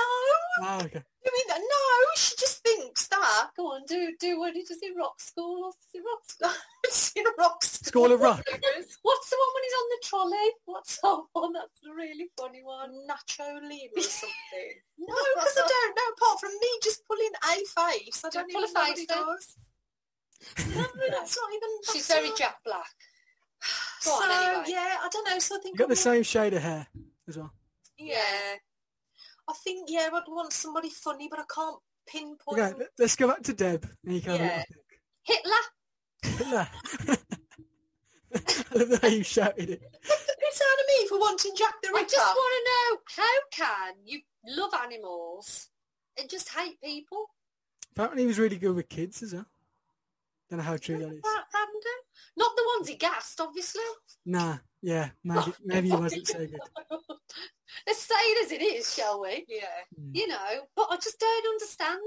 Oh, 0.59 0.79
okay. 0.83 1.03
I 1.25 1.29
mean, 1.31 1.47
no, 1.61 1.81
she 2.17 2.35
just 2.37 2.63
thinks 2.63 3.07
that. 3.07 3.49
Go 3.55 3.67
on, 3.73 3.81
do 3.87 4.11
do 4.19 4.39
what 4.39 4.53
he 4.53 4.63
does 4.63 4.79
in 4.81 4.95
rock 4.97 5.19
school 5.21 5.65
or 5.65 5.71
does 5.71 5.87
he 5.93 5.99
rock 5.99 6.23
school? 6.27 6.51
It's 6.85 7.11
in 7.15 7.25
a 7.27 7.31
rock 7.37 7.63
School 7.63 7.87
School 7.87 8.11
of 8.13 8.21
Rock. 8.21 8.41
What's 8.47 9.29
the 9.29 9.37
one 9.37 9.51
when 9.53 9.63
he's 9.63 9.77
on 9.79 9.87
the 9.91 10.01
trolley? 10.03 10.49
What's 10.65 11.01
that 11.01 11.21
one? 11.33 11.53
That's 11.53 11.79
a 11.89 11.93
really 11.93 12.29
funny 12.39 12.61
one. 12.63 12.91
Nacho 13.09 13.45
Libre 13.61 13.97
or 13.97 14.01
something. 14.01 14.73
no, 14.97 15.15
because 15.35 15.57
I 15.57 15.67
don't 15.67 15.95
know. 15.95 16.09
Apart 16.17 16.39
from 16.39 16.51
me 16.61 16.69
just 16.81 17.05
pulling 17.07 17.35
a 17.43 17.53
face, 17.55 18.23
I 18.25 18.29
don't 18.29 18.51
Pull 18.51 18.61
a 18.61 18.63
even 18.63 18.73
know 18.73 18.79
what 18.81 18.87
face 18.89 18.99
he 18.99 19.05
does. 19.05 19.57
No, 20.75 20.85
that's 21.11 21.37
not 21.37 21.49
even. 21.55 21.69
She's 21.93 22.07
very 22.07 22.29
not- 22.29 22.37
Jack 22.37 22.55
Black. 22.65 22.95
So 23.99 24.11
on, 24.11 24.29
anyway. 24.31 24.63
yeah, 24.69 24.97
I 25.01 25.09
don't 25.11 25.27
know. 25.29 25.39
So 25.39 25.55
I 25.55 25.57
You 25.57 25.63
think 25.63 25.77
got 25.77 25.83
I 25.85 25.87
the 25.87 25.91
would- 25.91 25.97
same 25.97 26.23
shade 26.23 26.53
of 26.53 26.61
hair 26.61 26.87
as 27.27 27.37
well. 27.37 27.51
Yeah, 27.97 28.55
I 29.49 29.53
think 29.63 29.89
yeah, 29.89 30.09
I'd 30.13 30.23
want 30.27 30.51
somebody 30.53 30.89
funny, 30.89 31.27
but 31.29 31.39
I 31.39 31.43
can't 31.53 31.77
pinpoint. 32.07 32.59
Okay, 32.59 32.73
let- 32.77 32.89
let's 32.99 33.15
go 33.15 33.27
back 33.27 33.41
to 33.43 33.53
Deb. 33.53 33.89
And 34.05 34.15
you 34.15 34.21
can 34.21 34.31
have 34.31 34.41
a 34.41 34.43
Yeah. 34.43 34.63
little 34.69 34.83
Hitler. 35.23 35.63
think. 36.23 37.19
I 38.35 38.77
love 38.77 38.89
the 38.89 38.99
way 39.03 39.15
you 39.17 39.23
shouted 39.23 39.69
it. 39.69 39.81
It's 40.03 40.61
out 40.61 40.79
of 40.79 40.85
me 40.87 41.07
for 41.07 41.19
wanting 41.19 41.53
Jack 41.57 41.73
the 41.81 41.89
I 41.95 42.03
just 42.03 42.17
want 42.17 42.53
to 42.55 42.69
know 42.69 43.23
how 43.23 43.37
can 43.51 43.93
you 44.05 44.19
love 44.47 44.73
animals 44.73 45.69
and 46.19 46.29
just 46.29 46.49
hate 46.49 46.79
people? 46.81 47.25
Apparently 47.91 48.23
he 48.23 48.27
was 48.27 48.37
really 48.39 48.57
good 48.57 48.75
with 48.75 48.89
kids 48.89 49.23
as 49.23 49.33
well. 49.33 49.45
Don't 50.49 50.57
know 50.57 50.63
how 50.63 50.77
true 50.77 50.97
that 50.97 51.05
is. 51.13 51.21
Ra- 51.23 51.43
Random? 51.53 51.99
Not 52.37 52.55
the 52.55 52.63
ones 52.77 52.87
he 52.87 52.95
gassed, 52.95 53.39
obviously. 53.41 53.81
Nah, 54.25 54.57
yeah, 54.81 55.09
maybe, 55.23 55.53
maybe 55.63 55.89
he 55.89 55.95
wasn't 55.95 56.27
so 56.27 56.39
good. 56.39 56.59
Let's 57.85 58.03
say 58.03 58.15
it 58.15 58.45
as 58.45 58.51
it 58.51 58.61
is, 58.61 58.93
shall 58.93 59.21
we? 59.21 59.45
Yeah. 59.47 59.61
Mm. 59.99 60.15
You 60.15 60.27
know, 60.27 60.67
but 60.75 60.87
I 60.89 60.95
just 60.95 61.19
don't 61.19 61.47
understand. 61.47 61.99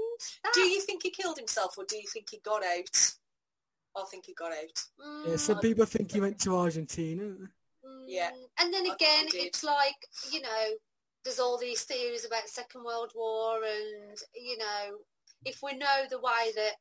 That. 0.43 0.53
Do 0.53 0.61
you 0.61 0.81
think 0.81 1.03
he 1.03 1.11
killed 1.11 1.37
himself, 1.37 1.77
or 1.77 1.85
do 1.85 1.95
you 1.95 2.07
think 2.11 2.27
he 2.29 2.39
got 2.43 2.63
out? 2.63 3.13
I 3.95 4.03
think 4.09 4.25
he 4.25 4.33
got 4.33 4.51
out. 4.51 4.83
Mm, 5.03 5.27
Yeah, 5.29 5.35
some 5.37 5.59
people 5.59 5.85
think 5.85 6.11
he 6.11 6.21
went 6.21 6.39
to 6.41 6.55
Argentina. 6.55 7.23
mm. 7.23 8.03
Yeah. 8.07 8.31
And 8.59 8.73
then 8.73 8.89
I 8.89 8.93
again, 8.93 9.27
it's 9.33 9.63
like, 9.63 10.07
you 10.31 10.41
know, 10.41 10.67
there's 11.23 11.39
all 11.39 11.57
these 11.57 11.83
theories 11.83 12.25
about 12.25 12.47
Second 12.47 12.83
World 12.83 13.11
War 13.15 13.59
and, 13.63 14.17
you 14.35 14.57
know, 14.57 14.97
if 15.45 15.61
we 15.63 15.73
know 15.77 16.05
the 16.09 16.19
way 16.19 16.51
that 16.55 16.73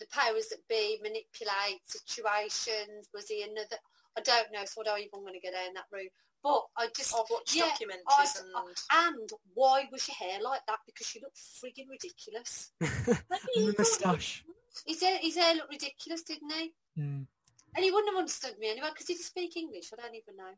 the 0.00 0.06
powers 0.10 0.48
that 0.48 0.66
be 0.68 0.98
manipulate 1.02 1.82
situations, 1.86 3.08
was 3.14 3.28
he 3.28 3.42
another... 3.42 3.76
I 4.16 4.20
don't 4.20 4.52
know, 4.52 4.64
so 4.64 4.80
I 4.82 4.84
don't 4.84 5.00
even 5.00 5.22
want 5.22 5.34
to 5.34 5.40
go 5.40 5.48
in 5.66 5.74
that 5.74 5.84
room. 5.92 6.08
But 6.42 6.62
I 6.76 6.88
just... 6.96 7.14
I've 7.14 7.24
watched 7.30 7.54
Yeah, 7.54 7.70
documentaries 7.70 8.42
I- 8.54 8.62
and 9.00 9.16
And 9.18 9.30
why 9.54 9.88
was 9.92 10.08
your 10.08 10.16
hair 10.16 10.40
like 10.42 10.60
that? 10.66 10.78
Because 10.86 11.06
she 11.06 11.20
looked 11.20 11.38
frigging 11.38 11.88
ridiculous. 11.88 12.72
and 12.80 13.68
the 13.68 13.74
moustache. 13.78 14.44
His 14.86 15.00
hair, 15.02 15.18
his 15.20 15.36
hair 15.36 15.54
looked 15.54 15.70
ridiculous, 15.70 16.22
didn't 16.22 16.50
he? 16.52 16.72
Mm. 16.98 17.26
And 17.74 17.84
he 17.84 17.90
wouldn't 17.90 18.12
have 18.12 18.18
understood 18.18 18.58
me 18.58 18.70
anyway 18.70 18.88
because 18.92 19.06
he 19.06 19.14
didn't 19.14 19.24
speak 19.26 19.56
English. 19.56 19.90
I 19.96 20.02
don't 20.02 20.14
even 20.14 20.36
know. 20.36 20.52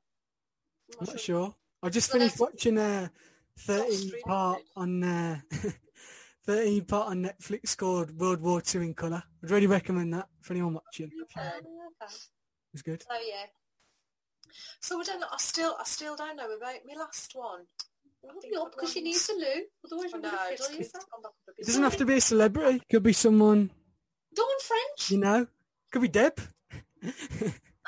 I'm 1.01 1.07
not 1.07 1.21
sure. 1.21 1.55
I 1.83 1.89
just 1.91 2.13
Well, 2.13 2.19
finished 2.21 2.39
that's- 2.39 2.53
watching 2.55 2.79
uh, 2.79 3.09
13 3.61 4.13
part 4.27 4.63
on 4.77 5.05
uh, 5.05 5.41
13 6.47 6.85
part 6.87 7.09
on 7.11 7.23
Netflix 7.25 7.77
called 7.77 8.11
World 8.19 8.41
War 8.41 8.61
Two 8.63 8.81
in 8.81 8.95
colour. 8.95 9.23
I'd 9.43 9.51
really 9.51 9.67
recommend 9.67 10.13
that 10.15 10.29
for 10.41 10.55
anyone 10.55 10.75
watching. 10.75 11.11
Okay. 11.37 11.51
It's 12.75 12.83
good. 12.83 13.03
So 13.03 13.15
yeah. 13.27 13.47
So 14.81 15.01
I 15.01 15.05
don't 15.05 15.21
know. 15.21 15.27
I 15.33 15.39
still, 15.39 15.75
I 15.81 15.85
still 15.85 16.17
don't 16.17 16.37
know 16.37 16.51
about 16.55 16.75
my 16.87 16.95
last 17.01 17.33
one. 17.35 17.61
I 18.29 18.33
think 18.41 18.55
Because 18.75 18.95
you 18.97 19.03
want- 19.03 19.05
need 19.05 19.17
to 19.17 19.33
loo. 19.35 19.65
Otherwise 19.85 20.13
I 20.15 20.17
you're 20.17 20.21
know, 20.23 20.31
going 20.31 20.49
to 20.49 20.63
it's- 20.65 20.79
yourself. 20.79 21.05
gone 21.11 21.23
back 21.23 21.31
up 21.31 21.55
a 21.57 21.61
It 21.61 21.67
doesn't 21.67 21.83
have 21.83 21.97
to 21.97 22.05
be 22.05 22.15
a 22.17 22.21
celebrity. 22.21 22.83
Could 22.91 23.03
be 23.03 23.13
someone 23.13 23.71
Dawn 24.35 24.47
French. 24.63 25.11
you 25.11 25.19
know. 25.19 25.47
Could 25.93 26.03
be 26.03 26.09
Deb. 26.09 26.41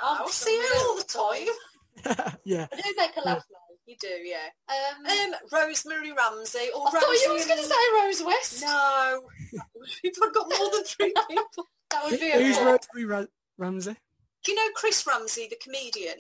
I'll 0.03 0.29
see 0.29 0.57
her 0.59 0.79
all 0.87 0.97
the 0.97 1.05
time. 1.05 2.37
yeah. 2.45 2.67
I 2.73 2.77
do 2.81 2.95
make 2.97 3.17
a 3.17 3.21
laugh 3.21 3.43
though. 3.49 3.57
You 3.87 3.97
do, 4.01 4.09
yeah. 4.09 4.49
Um, 4.69 5.07
Um, 5.07 5.35
Rosemary 5.53 6.13
Ramsey 6.13 6.71
or 6.75 6.89
I 6.89 6.91
thought 6.91 7.03
you 7.23 7.33
was 7.33 7.47
going 7.47 7.59
to 7.61 7.65
say 7.65 7.75
Rose 7.95 8.23
West. 8.25 8.63
No. 8.63 9.23
if 10.03 10.17
I've 10.23 10.35
got 10.35 10.49
more 10.51 10.71
than 10.73 10.85
three 10.85 11.15
people. 11.29 11.67
That 11.91 12.05
would 12.05 12.19
be 12.21 12.31
a 12.31 12.39
Who's 12.43 12.57
lot. 12.59 12.85
Rosemary 12.95 13.05
Ra- 13.07 13.27
Ramsey? 13.59 13.97
Do 14.47 14.53
you 14.53 14.59
know 14.59 14.73
Chris 14.77 15.05
Ramsey, 15.09 15.49
the 15.51 15.57
comedian? 15.61 16.19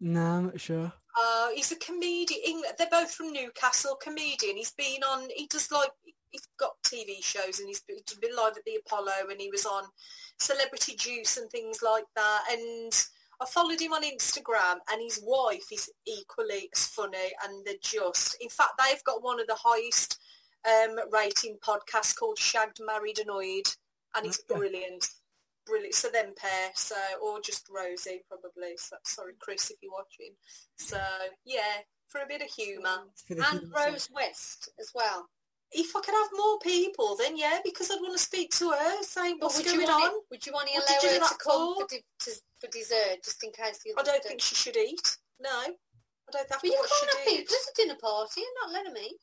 No, 0.00 0.20
I'm 0.24 0.44
not 0.46 0.60
sure. 0.60 0.92
Uh, 1.20 1.48
he's 1.52 1.72
a 1.72 1.76
comedian. 1.76 2.40
England. 2.46 2.74
They're 2.78 2.86
both 2.88 3.10
from 3.10 3.32
Newcastle. 3.32 3.98
Comedian. 4.00 4.56
He's 4.56 4.70
been 4.70 5.02
on. 5.02 5.28
He 5.34 5.48
does 5.48 5.68
like. 5.72 5.90
He's 6.30 6.46
got 6.60 6.80
TV 6.84 7.20
shows 7.20 7.58
and 7.58 7.66
he's 7.66 7.80
been, 7.80 7.96
live 8.36 8.56
at 8.56 8.64
the 8.64 8.78
Apollo 8.86 9.30
and 9.30 9.40
he 9.40 9.50
was 9.50 9.66
on 9.66 9.82
Celebrity 10.38 10.94
Juice 10.94 11.36
and 11.36 11.50
things 11.50 11.80
like 11.82 12.04
that. 12.14 12.42
And 12.52 12.92
I 13.40 13.46
followed 13.46 13.80
him 13.80 13.92
on 13.92 14.04
Instagram 14.04 14.76
and 14.92 15.02
his 15.02 15.20
wife 15.24 15.64
is 15.72 15.90
equally 16.06 16.68
as 16.76 16.86
funny 16.86 17.32
and 17.44 17.66
they're 17.66 17.74
just. 17.82 18.36
In 18.40 18.50
fact, 18.50 18.72
they've 18.78 19.02
got 19.02 19.24
one 19.24 19.40
of 19.40 19.48
the 19.48 19.58
highest 19.58 20.18
um, 20.64 20.96
rating 21.12 21.56
podcasts 21.66 22.14
called 22.16 22.38
Shagged, 22.38 22.78
Married, 22.86 23.18
Annoyed, 23.18 23.66
and 24.14 24.26
it's 24.26 24.42
Okay. 24.48 24.60
brilliant. 24.60 25.08
Brilliant. 25.68 25.94
So 25.94 26.08
them 26.08 26.32
pair. 26.36 26.70
So 26.74 26.96
or 27.22 27.40
just 27.40 27.66
Rosie 27.70 28.22
probably. 28.28 28.76
So, 28.78 28.96
sorry, 29.04 29.34
Chris, 29.38 29.70
if 29.70 29.76
you're 29.82 29.92
watching. 29.92 30.34
So 30.76 30.98
yeah, 31.44 31.82
for 32.08 32.20
a 32.22 32.26
bit 32.26 32.42
of 32.42 32.48
humour. 32.48 33.04
And 33.30 33.40
human 33.60 33.70
Rose 33.70 34.08
West 34.14 34.70
as 34.80 34.90
well. 34.94 35.28
If 35.70 35.94
I 35.94 36.00
could 36.00 36.14
have 36.14 36.30
more 36.34 36.58
people, 36.60 37.14
then 37.18 37.36
yeah, 37.36 37.58
because 37.62 37.90
I'd 37.90 38.00
want 38.00 38.16
to 38.16 38.22
speak 38.22 38.50
to 38.52 38.70
her, 38.70 39.02
saying 39.02 39.36
what's 39.38 39.62
going 39.62 39.86
on. 39.86 40.10
it, 40.10 40.12
would 40.30 40.46
you 40.46 40.52
want 40.52 40.68
to 40.68 40.74
What 40.74 40.88
allow 40.90 40.98
did 41.00 41.10
you 41.12 41.18
do 41.18 41.22
her 41.24 41.28
to 41.28 41.34
come 41.44 41.74
for? 41.76 41.86
di- 41.90 42.04
to, 42.20 42.30
for 42.58 42.66
dessert 42.72 43.18
just 43.22 43.44
in 43.44 43.52
case 43.52 43.78
the 43.84 43.92
I 43.98 44.02
don't 44.02 44.24
think 44.24 44.40
she 44.40 44.54
should 44.54 44.78
eat. 44.78 45.18
No, 45.38 45.50
I 45.50 45.66
don't 46.32 46.50
have 46.50 46.60
But 46.62 46.64
you 46.64 46.72
can't 46.72 47.12
have 47.14 47.24
people. 47.26 47.44
did. 47.44 47.52
A 47.52 47.76
dinner 47.76 47.98
party 48.00 48.40
and 48.40 48.56
not 48.62 48.72
let 48.72 48.86
them 48.86 48.96
eat. 49.04 49.20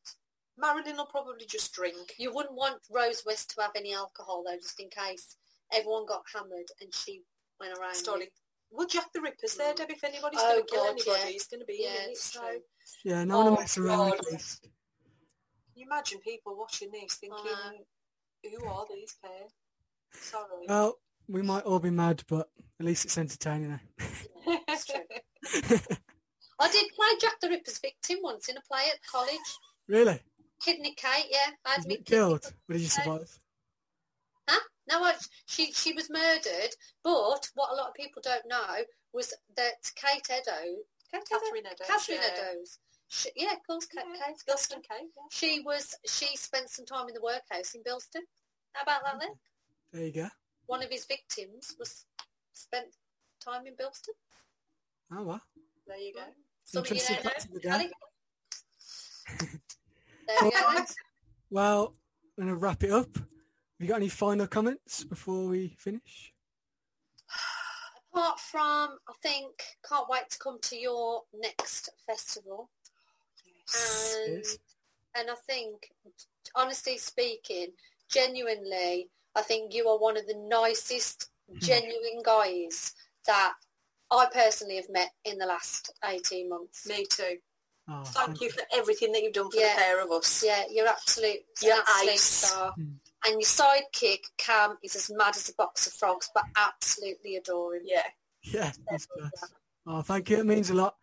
Marilyn 0.57 0.97
will 0.97 1.07
probably 1.07 1.45
just 1.49 1.73
drink. 1.73 2.13
You 2.19 2.31
wouldn't 2.33 2.55
want 2.55 2.77
Rose 2.91 3.23
West 3.25 3.49
to 3.55 3.61
have 3.61 3.71
any 3.75 3.93
alcohol 3.95 4.43
though, 4.45 4.55
just 4.55 4.79
in 4.79 4.89
case 4.89 5.35
everyone 5.73 6.05
got 6.05 6.23
hammered 6.33 6.67
and 6.81 6.93
she 6.93 7.23
went 7.59 7.77
around. 7.77 7.95
Starling. 7.95 8.27
Well, 8.71 8.87
Jack 8.87 9.11
the 9.13 9.21
Ripper's 9.21 9.55
there, 9.55 9.73
Mm. 9.73 9.77
Debbie. 9.77 9.93
If 9.93 10.03
anybody's 10.03 10.39
Oh, 10.41 10.51
going 10.53 10.65
to 10.65 10.71
kill 10.71 10.83
God, 10.83 10.89
anybody, 10.91 11.19
yeah. 11.21 11.27
he's 11.27 11.47
going 11.47 11.59
to 11.61 11.65
be 11.65 11.77
Yeah, 11.81 11.89
in 12.03 12.09
it. 12.09 12.11
it's 12.11 12.33
So 12.33 12.39
true. 12.41 12.49
can 12.51 12.61
Yeah, 13.03 13.23
no 13.23 13.37
one 13.39 13.47
Oh, 13.53 13.59
mess 13.59 13.77
around. 13.77 14.09
God. 14.11 14.19
please. 14.19 14.61
you 15.75 15.85
imagine 15.85 16.19
people 16.21 16.55
watching 16.57 16.89
this 16.91 17.15
thinking, 17.15 17.43
know. 17.45 17.85
who 18.49 18.65
are 18.65 18.85
these 18.89 19.15
pair? 19.23 19.47
Sorry. 20.13 20.65
Well, 20.67 20.99
we 21.27 21.41
might 21.41 21.63
all 21.63 21.79
be 21.79 21.89
mad, 21.89 22.23
but 22.27 22.49
at 22.79 22.85
least 22.85 23.05
it's 23.05 23.17
entertaining. 23.17 23.71
eh? 23.73 24.57
It's 24.67 24.85
true. 24.85 25.01
I 26.59 26.71
did 26.71 26.85
play 26.95 27.07
Jack 27.19 27.39
the 27.41 27.49
Ripper's 27.49 27.77
victim 27.79 28.19
once 28.23 28.47
in 28.49 28.57
a 28.57 28.61
play 28.61 28.83
at 28.91 28.99
college. 29.09 29.39
really? 29.87 30.21
Kidney 30.61 30.93
Kate, 30.95 31.25
yeah. 31.29 31.51
I 31.65 31.71
had 31.71 31.77
Was 31.79 31.87
me 31.87 31.93
it 31.95 32.05
kidney 32.05 32.17
killed? 32.17 32.41
put- 32.43 32.53
Or 32.69 32.73
did 32.73 32.81
you 32.81 32.87
survive? 32.87 33.39
Huh? 34.89 34.99
No, 34.99 35.05
I, 35.05 35.13
she 35.45 35.71
she 35.71 35.93
was 35.93 36.09
murdered. 36.09 36.71
But 37.03 37.49
what 37.55 37.71
a 37.71 37.75
lot 37.75 37.89
of 37.89 37.93
people 37.95 38.21
don't 38.23 38.47
know 38.47 38.83
was 39.13 39.33
that 39.57 39.91
Kate 39.95 40.27
Edo, 40.29 40.75
Kate 41.11 41.23
Edo? 41.31 41.39
Catherine 41.39 41.65
Eddowes. 41.65 41.87
Catherine 41.87 42.19
yeah. 42.21 42.29
Eddowes, 42.51 42.79
she, 43.07 43.29
yeah, 43.35 43.53
of 43.53 43.59
course, 43.65 43.85
Kate, 43.85 44.03
Yeah, 44.13 44.25
Kate, 44.25 44.43
Guston 44.49 44.81
Kate, 44.81 45.09
yeah. 45.15 45.23
She 45.31 45.61
was 45.65 45.95
she 46.05 46.35
spent 46.35 46.69
some 46.69 46.85
time 46.85 47.07
in 47.07 47.13
the 47.13 47.21
workhouse 47.21 47.73
in 47.75 47.81
Bilston. 47.81 48.23
How 48.73 48.83
about 48.83 49.03
that 49.05 49.19
then? 49.19 49.29
There 49.93 50.03
you 50.05 50.11
go. 50.13 50.27
One 50.67 50.83
of 50.83 50.89
his 50.89 51.05
victims 51.05 51.75
was 51.79 52.05
spent 52.53 52.87
time 53.39 53.67
in 53.67 53.73
Bilston. 53.73 54.15
Oh 55.11 55.23
well. 55.23 55.41
There 55.87 55.97
you 55.97 56.13
go. 56.13 56.21
Some 56.63 56.81
of 56.81 56.89
you 56.89 56.95
Interesting 56.95 57.17
don't 57.17 57.25
know. 57.25 57.29
fact 57.29 57.45
of 57.45 57.53
the 57.53 57.59
day. 57.59 57.89
There 60.27 60.37
we 60.41 60.49
go. 60.49 60.85
Well, 61.51 61.93
I'm 62.37 62.45
going 62.45 62.55
to 62.55 62.59
wrap 62.59 62.83
it 62.83 62.91
up. 62.91 63.09
Have 63.79 63.85
you 63.85 63.87
got 63.89 63.97
any 63.97 64.07
final 64.09 64.47
comments 64.47 65.03
before 65.03 65.47
we 65.47 65.75
finish? 65.77 66.33
Apart 68.13 68.39
from, 68.39 68.97
I 69.09 69.13
think, 69.21 69.51
can't 69.87 70.07
wait 70.07 70.29
to 70.29 70.37
come 70.39 70.59
to 70.61 70.77
your 70.77 71.23
next 71.33 71.89
festival. 72.07 72.69
And, 73.75 74.37
Yes. 74.37 74.57
and 75.15 75.29
I 75.29 75.35
think, 75.35 75.91
honestly 76.55 76.97
speaking, 76.97 77.73
genuinely, 78.09 79.09
I 79.35 79.41
think 79.41 79.73
you 79.73 79.89
are 79.89 79.97
one 79.97 80.15
of 80.15 80.25
the 80.27 80.35
nicest, 80.37 81.29
genuine 81.59 82.21
guys 82.23 82.93
that 83.27 83.55
I 84.09 84.27
personally 84.31 84.77
have 84.77 84.89
met 84.89 85.11
in 85.25 85.37
the 85.37 85.45
last 85.47 85.91
18 86.05 86.47
months. 86.47 86.87
Me 86.87 87.05
too. 87.05 87.39
Oh, 87.89 88.03
Thank 88.05 88.39
you 88.39 88.49
for 88.51 88.63
everything 88.73 89.11
that 89.11 89.21
you've 89.21 89.33
done 89.33 89.51
for 89.51 89.57
Yeah. 89.57 89.75
the 89.75 89.81
pair 89.81 90.01
of 90.01 90.11
us. 90.11 90.41
Yeah, 90.43 90.63
you're 90.69 90.87
absolute, 90.87 91.41
You're 91.61 91.77
absolute 91.79 92.13
ace. 92.13 92.21
star. 92.23 92.71
Hmm. 92.71 92.93
And 93.25 93.33
your 93.33 93.41
sidekick, 93.41 94.19
Cam, 94.37 94.77
is 94.83 94.95
as 94.95 95.11
mad 95.15 95.35
as 95.35 95.49
a 95.49 95.53
box 95.55 95.87
of 95.87 95.93
frogs, 95.93 96.29
but 96.33 96.43
absolutely 96.57 97.37
adore 97.37 97.75
him. 97.75 97.83
Yeah. 97.85 98.03
Yeah, 98.43 98.71
that's 98.89 99.07
class. 99.07 99.31
Oh, 99.87 100.01
thank 100.01 100.29
you. 100.29 100.37
It 100.37 100.45
means 100.45 100.69
a 100.69 100.75
lot. 100.75 100.95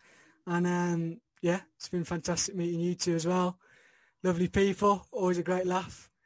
And 0.47 0.66
um, 0.66 1.20
yeah, 1.40 1.61
it's 1.77 1.89
been 1.89 2.05
fantastic 2.05 2.55
meeting 2.55 2.81
you 2.81 2.94
two 2.94 3.15
as 3.15 3.27
well. 3.27 3.59
Lovely 4.23 4.49
people. 4.49 5.07
Always 5.11 5.39
a 5.39 5.43
great 5.43 5.66
laugh. 5.66 6.09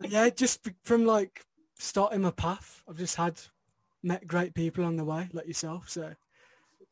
Yeah, 0.00 0.30
just 0.30 0.68
from 0.82 1.06
like 1.06 1.44
starting 1.78 2.22
my 2.22 2.32
path, 2.32 2.82
I've 2.88 2.96
just 2.96 3.14
had 3.14 3.40
met 4.02 4.26
great 4.26 4.54
people 4.54 4.84
on 4.84 4.96
the 4.96 5.04
way, 5.04 5.28
like 5.32 5.46
yourself. 5.46 5.88
So 5.88 6.12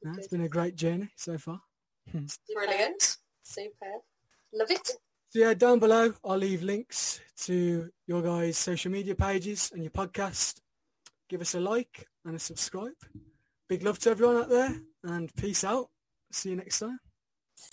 yeah, 0.04 0.14
it's 0.16 0.28
been 0.28 0.42
a 0.42 0.48
great 0.48 0.76
journey 0.76 1.08
so 1.16 1.38
far. 1.38 1.60
Brilliant. 2.54 3.16
Superb. 3.42 4.02
Love 4.54 4.70
it. 4.70 4.90
So 5.32 5.38
yeah, 5.38 5.54
down 5.54 5.78
below, 5.78 6.12
I'll 6.26 6.36
leave 6.36 6.62
links 6.62 7.18
to 7.44 7.88
your 8.06 8.20
guys' 8.20 8.58
social 8.58 8.92
media 8.92 9.14
pages 9.14 9.70
and 9.72 9.82
your 9.82 9.90
podcast. 9.90 10.60
Give 11.30 11.40
us 11.40 11.54
a 11.54 11.60
like 11.60 12.06
and 12.26 12.36
a 12.36 12.38
subscribe. 12.38 12.92
Big 13.66 13.82
love 13.82 13.98
to 14.00 14.10
everyone 14.10 14.36
out 14.36 14.50
there 14.50 14.76
and 15.04 15.34
peace 15.34 15.64
out. 15.64 15.88
See 16.32 16.50
you 16.50 16.56
next 16.56 16.80
time. 16.80 16.98